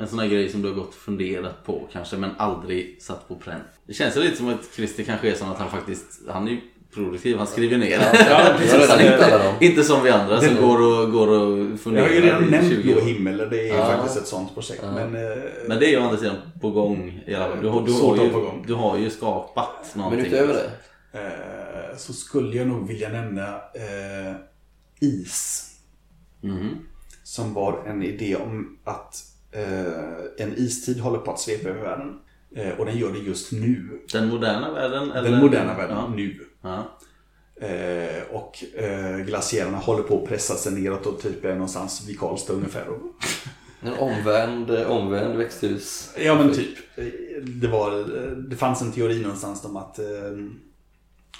En 0.00 0.08
sån 0.08 0.18
här 0.18 0.26
grej 0.26 0.48
som 0.48 0.62
du 0.62 0.68
har 0.68 0.74
gått 0.74 0.88
och 0.88 0.94
funderat 0.94 1.64
på 1.64 1.88
kanske 1.92 2.16
men 2.16 2.30
aldrig 2.38 3.02
satt 3.02 3.28
på 3.28 3.36
pränt. 3.36 3.62
Det 3.86 3.92
känns 3.94 4.16
ju 4.16 4.20
lite 4.20 4.36
som 4.36 4.48
att 4.48 4.68
Christer 4.76 5.02
kanske 5.04 5.30
är 5.30 5.34
som 5.34 5.48
att 5.50 5.58
han 5.58 5.70
faktiskt, 5.70 6.20
han 6.28 6.46
är 6.48 6.50
ju 6.52 6.60
produktiv, 6.94 7.36
han 7.38 7.46
skriver 7.46 7.78
ner. 7.78 7.90
Ja, 7.90 8.18
Jag 8.30 8.58
hittat 8.98 9.32
alla 9.32 9.44
dem. 9.44 9.54
Inte 9.60 9.84
som 9.84 10.02
vi 10.04 10.10
andra 10.10 10.40
som 10.40 10.54
Det- 10.54 10.60
går 10.60 10.82
och, 11.02 11.10
går 11.12 11.28
och 11.28 11.58
Jag 11.58 11.80
funderar 11.80 12.06
har 12.06 12.14
ju 12.14 12.20
redan 12.20 12.44
nämnt 12.44 12.68
20 12.68 12.92
Blå 12.92 13.00
himmel. 13.00 13.36
Det 13.50 13.68
är 13.70 13.76
Ja. 13.76 13.84
faktiskt 13.86 14.16
ett 14.18 14.26
sånt 14.26 14.54
projekt. 14.54 14.82
Men, 14.82 15.14
eh, 15.14 15.38
Men 15.68 15.78
det 15.78 15.86
är 15.86 15.90
ju 15.90 15.98
å 15.98 16.02
andra 16.02 16.16
sidan 16.16 16.36
på 16.60 16.70
gång 16.70 17.10
fall. 17.26 17.58
Du, 17.62 17.68
har- 17.68 17.86
du, 17.86 17.92
har, 17.92 18.16
ju, 18.24 18.30
på 18.30 18.40
gång. 18.40 18.64
du 18.66 18.74
har 18.74 18.98
ju 18.98 19.10
skapat 19.10 19.94
någonting. 19.96 20.20
Men 20.22 20.26
utöver 20.32 20.54
det? 20.54 20.70
eh, 21.18 21.96
så 21.96 22.12
skulle 22.12 22.56
jag 22.56 22.66
nog 22.66 22.88
vilja 22.88 23.08
nämna 23.08 23.46
eh, 23.54 24.34
is. 25.00 25.64
Mhm. 26.40 26.68
Som 27.24 27.54
var 27.54 27.82
en 27.86 28.02
idé 28.02 28.36
om 28.36 28.78
att 28.84 29.16
en 30.38 30.54
istid 30.56 31.00
håller 31.00 31.18
på 31.18 31.30
att 31.32 31.40
svepa 31.40 31.68
över 31.68 31.82
världen. 31.82 32.18
Eh, 32.56 32.78
och 32.78 32.86
den 32.86 32.98
gör 32.98 33.12
det 33.12 33.18
just 33.18 33.52
nu. 33.52 34.00
Den 34.12 34.28
moderna 34.28 34.72
världen? 34.72 35.10
Eller? 35.12 35.30
Den 35.30 35.40
moderna 35.40 35.74
världen, 35.76 35.96
Ja. 35.96 36.08
nu. 36.16 36.40
Ja. 36.62 36.98
Eh, 37.66 38.22
och 38.30 38.64
eh, 38.82 39.16
glaciärerna 39.18 39.76
håller 39.78 40.02
på 40.02 40.22
att 40.22 40.28
pressa 40.28 40.54
sig 40.54 40.72
neråt 40.72 41.06
och 41.06 41.20
typ 41.20 41.44
är 41.44 41.52
någonstans 41.52 42.08
vid 42.08 42.18
Karlstad 42.20 42.52
ungefär. 42.52 42.86
En 43.82 43.94
omvänd, 43.94 44.70
omvänd 44.70 45.36
växthus. 45.36 46.10
ja 46.18 46.34
men 46.34 46.54
typ. 46.54 46.78
Eh, 46.96 47.04
Det, 47.42 47.68
var, 47.68 47.98
eh, 48.00 48.30
det 48.30 48.56
fanns 48.56 48.82
en 48.82 48.92
teori 48.92 49.22
någonstans 49.22 49.64
om 49.64 49.76
att 49.76 49.98
eh, 49.98 50.04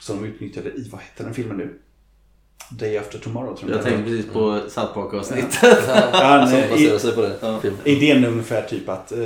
som 0.00 0.22
de 0.22 0.28
utnyttjade 0.28 0.70
i, 0.70 0.88
vad 0.92 1.00
heter 1.00 1.24
den 1.24 1.34
filmen 1.34 1.56
nu? 1.56 1.78
Day 2.70 2.98
After 2.98 3.18
Tomorrow 3.18 3.56
tror 3.56 3.70
jag 3.70 3.78
Jag 3.78 3.84
den 3.84 3.92
tänkte 3.92 4.10
precis 4.10 4.32
på 4.32 4.60
South 4.68 4.94
Park-avsnittet. 4.94 5.58
Ja, 6.12 6.46
sig 6.98 7.12
på 7.14 7.20
det. 7.20 7.60
Film. 7.62 7.76
idén 7.84 8.24
är 8.24 8.28
ungefär 8.28 8.62
typ 8.62 8.88
att 8.88 9.12
eh, 9.12 9.18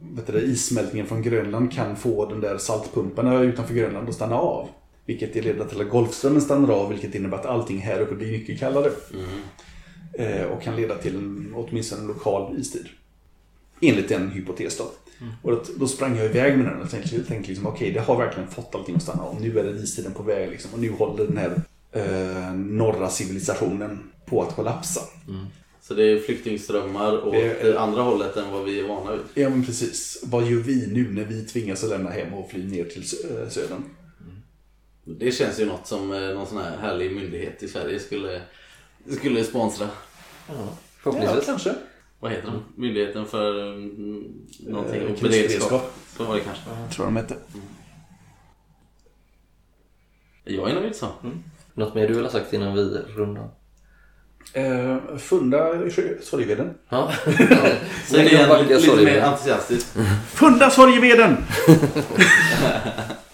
vet 0.00 0.26
du, 0.26 0.40
issmältningen 0.42 1.06
från 1.06 1.22
Grönland 1.22 1.72
kan 1.72 1.96
få 1.96 2.26
den 2.26 2.40
där 2.40 2.58
saltpumparna 2.58 3.40
utanför 3.40 3.74
Grönland 3.74 4.08
att 4.08 4.14
stanna 4.14 4.36
av. 4.36 4.68
Vilket 5.06 5.34
leder 5.34 5.64
till 5.64 5.80
att 5.80 5.88
Golfströmmen 5.88 6.42
stannar 6.42 6.74
av 6.74 6.88
vilket 6.88 7.14
innebär 7.14 7.38
att 7.38 7.46
allting 7.46 7.78
här 7.78 8.00
uppe 8.00 8.14
blir 8.14 8.32
mycket 8.32 8.60
kallare. 8.60 8.90
Eh, 10.12 10.42
och 10.42 10.62
kan 10.62 10.76
leda 10.76 10.94
till 10.94 11.16
en, 11.16 11.52
åtminstone 11.56 12.02
en 12.02 12.08
lokal 12.08 12.58
istid. 12.58 12.86
Enligt 13.80 14.10
en 14.10 14.30
hypotes 14.30 14.76
då. 14.76 14.84
Och 15.42 15.52
då, 15.52 15.62
då 15.76 15.86
sprang 15.86 16.16
jag 16.16 16.26
iväg 16.26 16.58
med 16.58 16.66
den 16.66 16.82
och 16.82 16.90
tänkte, 16.90 17.24
tänkte 17.24 17.48
liksom, 17.48 17.66
okej 17.66 17.92
det 17.92 18.00
har 18.00 18.16
verkligen 18.16 18.48
fått 18.48 18.74
allting 18.74 18.96
att 18.96 19.02
stanna 19.02 19.22
av. 19.22 19.40
Nu 19.40 19.58
är 19.58 19.64
det 19.64 19.70
istiden 19.70 20.12
på 20.14 20.22
väg 20.22 20.50
liksom. 20.50 20.74
Och 20.74 20.78
nu 20.78 20.90
håller 20.90 21.24
den 21.24 21.36
här 21.36 21.62
eh, 21.92 22.52
norra 22.54 23.10
civilisationen 23.10 24.10
på 24.26 24.42
att 24.42 24.56
kollapsa. 24.56 25.00
Så 25.80 25.94
det 25.94 26.04
är 26.04 26.20
flyktingströmmar 26.20 27.26
åt 27.26 27.32
Det 27.32 27.62
det 27.62 27.80
andra 27.80 28.02
hållet 28.02 28.36
än 28.36 28.50
vad 28.52 28.64
vi 28.64 28.80
är 28.80 28.88
vana 28.88 29.12
vid. 29.12 29.20
Ja 29.34 29.50
men 29.50 29.64
precis. 29.66 30.22
Vad 30.26 30.46
gör 30.46 30.60
vi 30.60 30.86
nu 30.86 31.12
när 31.12 31.24
vi 31.24 31.44
tvingas 31.44 31.84
att 31.84 31.90
lämna 31.90 32.10
hem 32.10 32.34
och 32.34 32.50
fly 32.50 32.64
ner 32.64 32.84
till 32.84 33.02
eh, 33.02 33.48
södern? 33.48 33.84
Det 35.04 35.32
känns 35.32 35.60
ju 35.60 35.66
något 35.66 35.86
som 35.86 36.12
eh, 36.12 36.20
någon 36.20 36.46
sån 36.46 36.58
här 36.58 36.76
härlig 36.76 37.16
myndighet 37.16 37.62
i 37.62 37.68
Sverige 37.68 37.98
skulle, 38.00 38.42
skulle 39.06 39.44
sponsra. 39.44 39.88
Ja, 40.48 40.54
Förhoppningsvis. 41.02 41.46
kanske. 41.46 41.74
Vad 42.20 42.30
heter 42.30 42.46
den? 42.46 42.62
Myndigheten 42.76 43.26
för 43.26 43.72
mm, 43.74 44.46
någonting? 44.60 45.00
Eh, 45.00 45.12
och 45.12 45.18
beredskap. 45.20 45.30
krisberedskap. 45.30 45.92
Så 46.16 46.24
var 46.24 46.34
det 46.34 46.40
kanske. 46.40 46.64
Tror 46.64 47.06
jag 47.06 47.14
de 47.14 47.16
hette. 47.16 47.36
Jag 50.44 50.70
är 50.70 50.74
nöjd 50.74 50.96
så. 50.96 51.06
Något 51.78 51.94
mer 51.94 52.08
du 52.08 52.14
vill 52.14 52.24
ha 52.24 52.30
sagt 52.30 52.52
innan 52.52 52.74
vi 52.74 52.98
rundar? 53.16 53.48
Eh, 54.52 54.96
funda 55.18 55.86
i 55.86 55.90
sorgeveden. 56.22 56.74
Ja. 56.88 57.12
Säg 58.06 58.24
det 58.24 58.30
igen 58.30 58.48
lite, 58.62 58.74
lite 58.74 59.04
mer 59.04 59.20
entusiastiskt. 59.20 59.96
Funda 60.34 60.70
sorgeveden! 60.70 61.36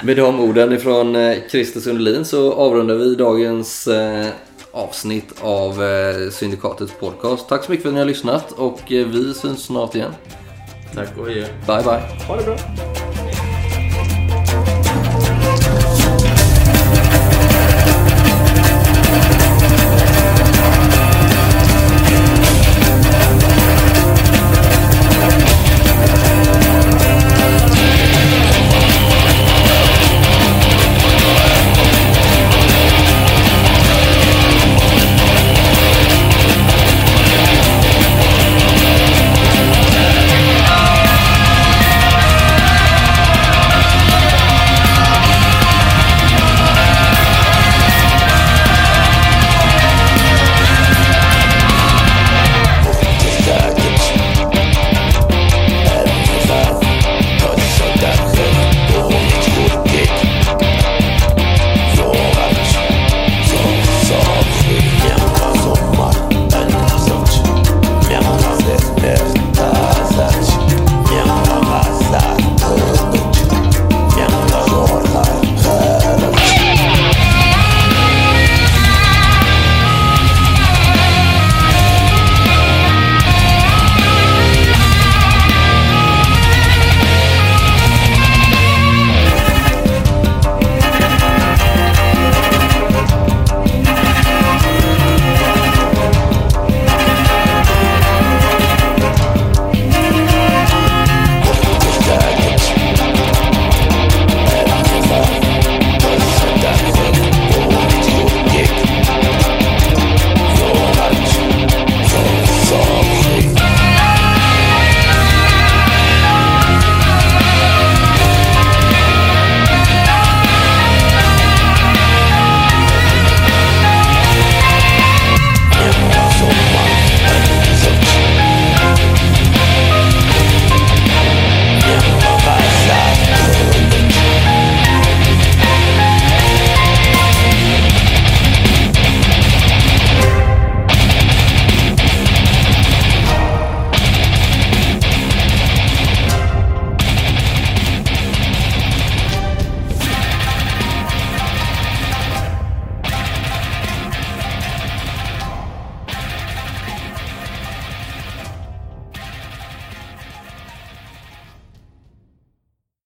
Med 0.03 0.17
de 0.17 0.41
orden 0.41 0.73
ifrån 0.73 1.17
eh, 1.17 1.37
Christer 1.51 1.81
Sundelin 1.81 2.25
så 2.25 2.53
avrundar 2.53 2.95
vi 2.95 3.15
dagens 3.15 3.87
eh, 3.87 4.27
avsnitt 4.73 5.35
av 5.41 5.85
eh, 5.85 6.31
Syndikatets 6.31 6.93
podcast. 7.01 7.49
Tack 7.49 7.65
så 7.65 7.71
mycket 7.71 7.83
för 7.83 7.89
att 7.89 7.95
ni 7.95 8.01
har 8.01 8.07
lyssnat 8.07 8.53
och 8.53 8.93
eh, 8.93 9.07
vi 9.07 9.35
syns 9.35 9.65
snart 9.65 9.95
igen. 9.95 10.13
Tack 10.95 11.19
och 11.19 11.27
adjö. 11.27 11.47
Bye 11.67 11.83
bye. 11.83 12.27
Ha 12.29 12.37
det 12.37 12.45
bra. 12.45 12.57